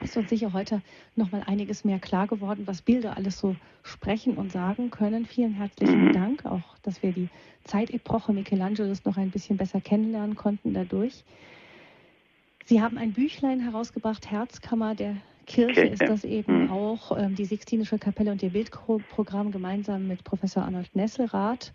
Ist 0.01 0.16
uns 0.16 0.28
sicher 0.28 0.52
heute 0.52 0.82
noch 1.16 1.32
mal 1.32 1.43
einiges 1.47 1.85
mehr 1.85 1.98
klar 1.98 2.26
geworden, 2.26 2.62
was 2.66 2.82
Bilder 2.82 3.16
alles 3.16 3.39
so 3.39 3.56
sprechen 3.82 4.36
und 4.36 4.52
sagen 4.52 4.90
können. 4.90 5.24
Vielen 5.24 5.55
herzlichen 5.55 6.09
mhm. 6.09 6.12
Dank, 6.12 6.47
auch 6.47 6.78
dass 6.82 7.02
wir 7.02 7.12
die 7.12 7.28
Zeitepoche 7.64 8.32
Michelangelos 8.32 9.05
noch 9.05 9.16
ein 9.16 9.31
bisschen 9.31 9.56
besser 9.56 9.81
kennenlernen 9.81 10.36
konnten 10.36 10.74
dadurch. 10.74 11.24
Sie 12.64 12.80
haben 12.80 12.96
ein 12.96 13.12
Büchlein 13.12 13.60
herausgebracht, 13.60 14.30
Herzkammer 14.30 14.94
der 14.94 15.16
Kirche 15.46 15.82
okay. 15.82 15.90
ist 15.90 16.02
das 16.02 16.24
eben 16.24 16.64
mhm. 16.64 16.70
auch, 16.70 17.16
ähm, 17.18 17.34
die 17.34 17.44
Sixtinische 17.44 17.98
Kapelle 17.98 18.32
und 18.32 18.42
ihr 18.42 18.50
Bildprogramm 18.50 19.50
gemeinsam 19.52 20.08
mit 20.08 20.24
Professor 20.24 20.62
Arnold 20.62 20.94
Nesselrath. 20.96 21.72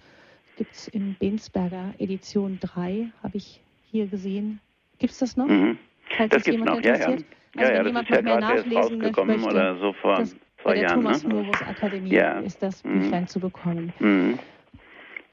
Gibt 0.57 0.73
es 0.73 0.87
in 0.87 1.15
Bensberger 1.19 1.93
Edition 1.99 2.57
3, 2.59 3.11
habe 3.21 3.37
ich 3.37 3.61
hier 3.91 4.07
gesehen. 4.07 4.59
Gibt 4.97 5.13
es 5.13 5.19
das 5.19 5.37
noch? 5.37 5.47
Mhm. 5.47 5.77
Falls 6.17 6.31
das 6.31 6.45
jemand 6.47 6.71
noch. 6.71 6.77
interessiert. 6.77 7.25
Ja, 7.55 7.61
ja. 7.61 7.67
Also 7.67 7.73
ja, 7.73 7.79
wenn 7.79 7.87
jemand 7.87 8.09
noch 8.09 8.21
mehr 8.21 8.39
nachlesen 8.39 8.97
möchte, 8.97 9.21
oder 9.21 9.75
so 9.77 9.93
vor 9.93 10.17
das, 10.17 10.31
zwei 10.31 10.39
bei 10.63 10.73
der 10.73 10.83
Jahren. 10.83 10.95
Thomas 10.95 11.23
ne? 11.23 11.33
Novus 11.35 11.61
Akademie 11.61 12.09
ja. 12.11 12.39
ist 12.39 12.61
das 12.63 12.83
mhm. 12.83 12.99
Büchlein 12.99 13.23
mhm. 13.23 13.27
zu 13.27 13.39
bekommen. 13.39 13.93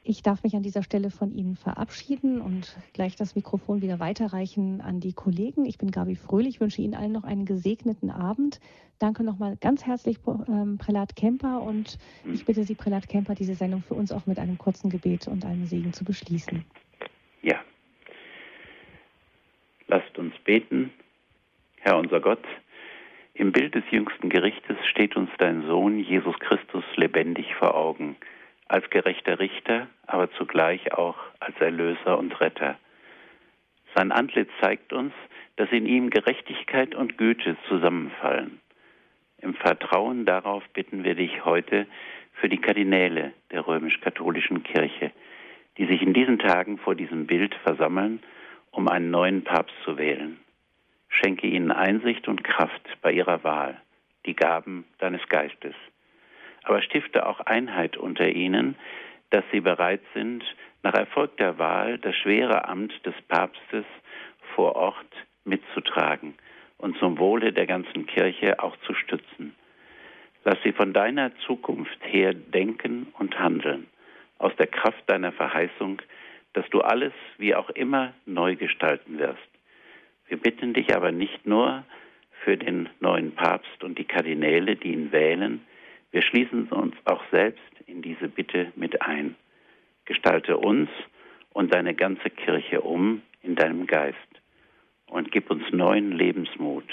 Ich 0.08 0.22
darf 0.22 0.44
mich 0.44 0.54
an 0.54 0.62
dieser 0.62 0.84
Stelle 0.84 1.10
von 1.10 1.32
Ihnen 1.32 1.56
verabschieden 1.56 2.40
und 2.40 2.78
gleich 2.92 3.16
das 3.16 3.34
Mikrofon 3.34 3.82
wieder 3.82 3.98
weiterreichen 3.98 4.80
an 4.80 5.00
die 5.00 5.12
Kollegen. 5.12 5.66
Ich 5.66 5.78
bin 5.78 5.90
Gabi 5.90 6.14
Fröhlich, 6.14 6.60
wünsche 6.60 6.80
Ihnen 6.80 6.94
allen 6.94 7.10
noch 7.10 7.24
einen 7.24 7.44
gesegneten 7.44 8.12
Abend. 8.12 8.60
Danke 9.00 9.24
nochmal 9.24 9.56
ganz 9.60 9.84
herzlich, 9.84 10.18
ähm, 10.46 10.78
Prälat 10.78 11.16
Kemper. 11.16 11.60
Und 11.60 11.98
ich 12.32 12.44
bitte 12.44 12.62
Sie, 12.62 12.76
Prälat 12.76 13.08
Kemper, 13.08 13.34
diese 13.34 13.56
Sendung 13.56 13.82
für 13.82 13.94
uns 13.94 14.12
auch 14.12 14.26
mit 14.26 14.38
einem 14.38 14.58
kurzen 14.58 14.90
Gebet 14.90 15.26
und 15.26 15.44
einem 15.44 15.66
Segen 15.66 15.92
zu 15.92 16.04
beschließen. 16.04 16.64
Ja. 17.42 17.60
Lasst 19.88 20.16
uns 20.18 20.34
beten. 20.44 20.92
Herr 21.80 21.98
unser 21.98 22.20
Gott, 22.20 22.44
im 23.34 23.50
Bild 23.50 23.74
des 23.74 23.84
jüngsten 23.90 24.28
Gerichtes 24.28 24.76
steht 24.88 25.16
uns 25.16 25.30
dein 25.38 25.66
Sohn 25.66 25.98
Jesus 25.98 26.38
Christus 26.38 26.84
lebendig 26.94 27.52
vor 27.56 27.74
Augen 27.74 28.16
als 28.68 28.88
gerechter 28.90 29.38
Richter, 29.38 29.86
aber 30.06 30.30
zugleich 30.32 30.92
auch 30.92 31.16
als 31.40 31.58
Erlöser 31.60 32.18
und 32.18 32.40
Retter. 32.40 32.76
Sein 33.94 34.12
Antlitz 34.12 34.50
zeigt 34.60 34.92
uns, 34.92 35.12
dass 35.56 35.70
in 35.70 35.86
ihm 35.86 36.10
Gerechtigkeit 36.10 36.94
und 36.94 37.16
Güte 37.16 37.56
zusammenfallen. 37.68 38.60
Im 39.38 39.54
Vertrauen 39.54 40.26
darauf 40.26 40.62
bitten 40.70 41.04
wir 41.04 41.14
dich 41.14 41.44
heute 41.44 41.86
für 42.34 42.48
die 42.48 42.60
Kardinäle 42.60 43.32
der 43.50 43.66
römisch-katholischen 43.66 44.62
Kirche, 44.62 45.12
die 45.78 45.86
sich 45.86 46.02
in 46.02 46.12
diesen 46.12 46.38
Tagen 46.38 46.78
vor 46.78 46.94
diesem 46.94 47.26
Bild 47.26 47.54
versammeln, 47.62 48.22
um 48.70 48.88
einen 48.88 49.10
neuen 49.10 49.44
Papst 49.44 49.74
zu 49.84 49.96
wählen. 49.96 50.38
Schenke 51.08 51.46
ihnen 51.46 51.70
Einsicht 51.70 52.28
und 52.28 52.44
Kraft 52.44 52.82
bei 53.00 53.12
ihrer 53.12 53.44
Wahl, 53.44 53.80
die 54.26 54.34
Gaben 54.34 54.84
deines 54.98 55.26
Geistes 55.28 55.74
aber 56.66 56.82
stifte 56.82 57.26
auch 57.26 57.40
Einheit 57.40 57.96
unter 57.96 58.28
ihnen, 58.28 58.74
dass 59.30 59.44
sie 59.52 59.60
bereit 59.60 60.02
sind, 60.14 60.44
nach 60.82 60.94
Erfolg 60.94 61.36
der 61.36 61.58
Wahl 61.58 61.98
das 61.98 62.14
schwere 62.16 62.68
Amt 62.68 62.92
des 63.06 63.14
Papstes 63.28 63.84
vor 64.54 64.74
Ort 64.74 65.12
mitzutragen 65.44 66.34
und 66.76 66.98
zum 66.98 67.18
Wohle 67.18 67.52
der 67.52 67.66
ganzen 67.66 68.06
Kirche 68.06 68.60
auch 68.60 68.76
zu 68.78 68.94
stützen. 68.94 69.54
Lass 70.44 70.58
sie 70.64 70.72
von 70.72 70.92
deiner 70.92 71.36
Zukunft 71.46 71.98
her 72.02 72.34
denken 72.34 73.12
und 73.18 73.38
handeln, 73.38 73.86
aus 74.38 74.54
der 74.56 74.66
Kraft 74.66 75.08
deiner 75.08 75.32
Verheißung, 75.32 76.02
dass 76.52 76.68
du 76.70 76.80
alles 76.80 77.12
wie 77.38 77.54
auch 77.54 77.70
immer 77.70 78.12
neu 78.26 78.56
gestalten 78.56 79.18
wirst. 79.18 79.48
Wir 80.26 80.36
bitten 80.36 80.74
dich 80.74 80.96
aber 80.96 81.12
nicht 81.12 81.46
nur 81.46 81.84
für 82.42 82.56
den 82.56 82.88
neuen 82.98 83.36
Papst 83.36 83.84
und 83.84 83.98
die 83.98 84.04
Kardinäle, 84.04 84.74
die 84.74 84.92
ihn 84.92 85.12
wählen, 85.12 85.64
wir 86.12 86.22
schließen 86.22 86.68
uns 86.68 86.94
auch 87.04 87.22
selbst 87.30 87.62
in 87.86 88.02
diese 88.02 88.28
Bitte 88.28 88.72
mit 88.76 89.02
ein. 89.02 89.36
Gestalte 90.04 90.56
uns 90.56 90.88
und 91.50 91.74
deine 91.74 91.94
ganze 91.94 92.30
Kirche 92.30 92.80
um 92.80 93.22
in 93.42 93.54
deinem 93.54 93.86
Geist 93.86 94.16
und 95.06 95.30
gib 95.32 95.50
uns 95.50 95.64
neuen 95.72 96.12
Lebensmut, 96.12 96.88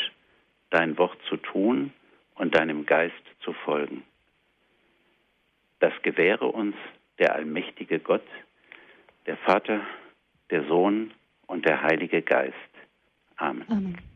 dein 0.70 0.98
Wort 0.98 1.18
zu 1.30 1.38
tun 1.38 1.92
und 2.36 2.56
deinem 2.56 2.86
Geist 2.86 3.14
zu 3.42 3.54
folgen. 3.54 4.04
Das 5.80 5.94
gewähre 6.02 6.46
uns 6.46 6.76
der 7.20 7.36
allmächtige 7.36 8.00
Gott, 8.00 8.26
der 9.26 9.38
Vater, 9.38 9.82
der 10.50 10.66
Sohn 10.66 11.12
und 11.48 11.66
der 11.66 11.82
Heilige 11.82 12.22
Geist. 12.22 12.56
Amen. 13.38 13.66
Amen. 13.68 14.13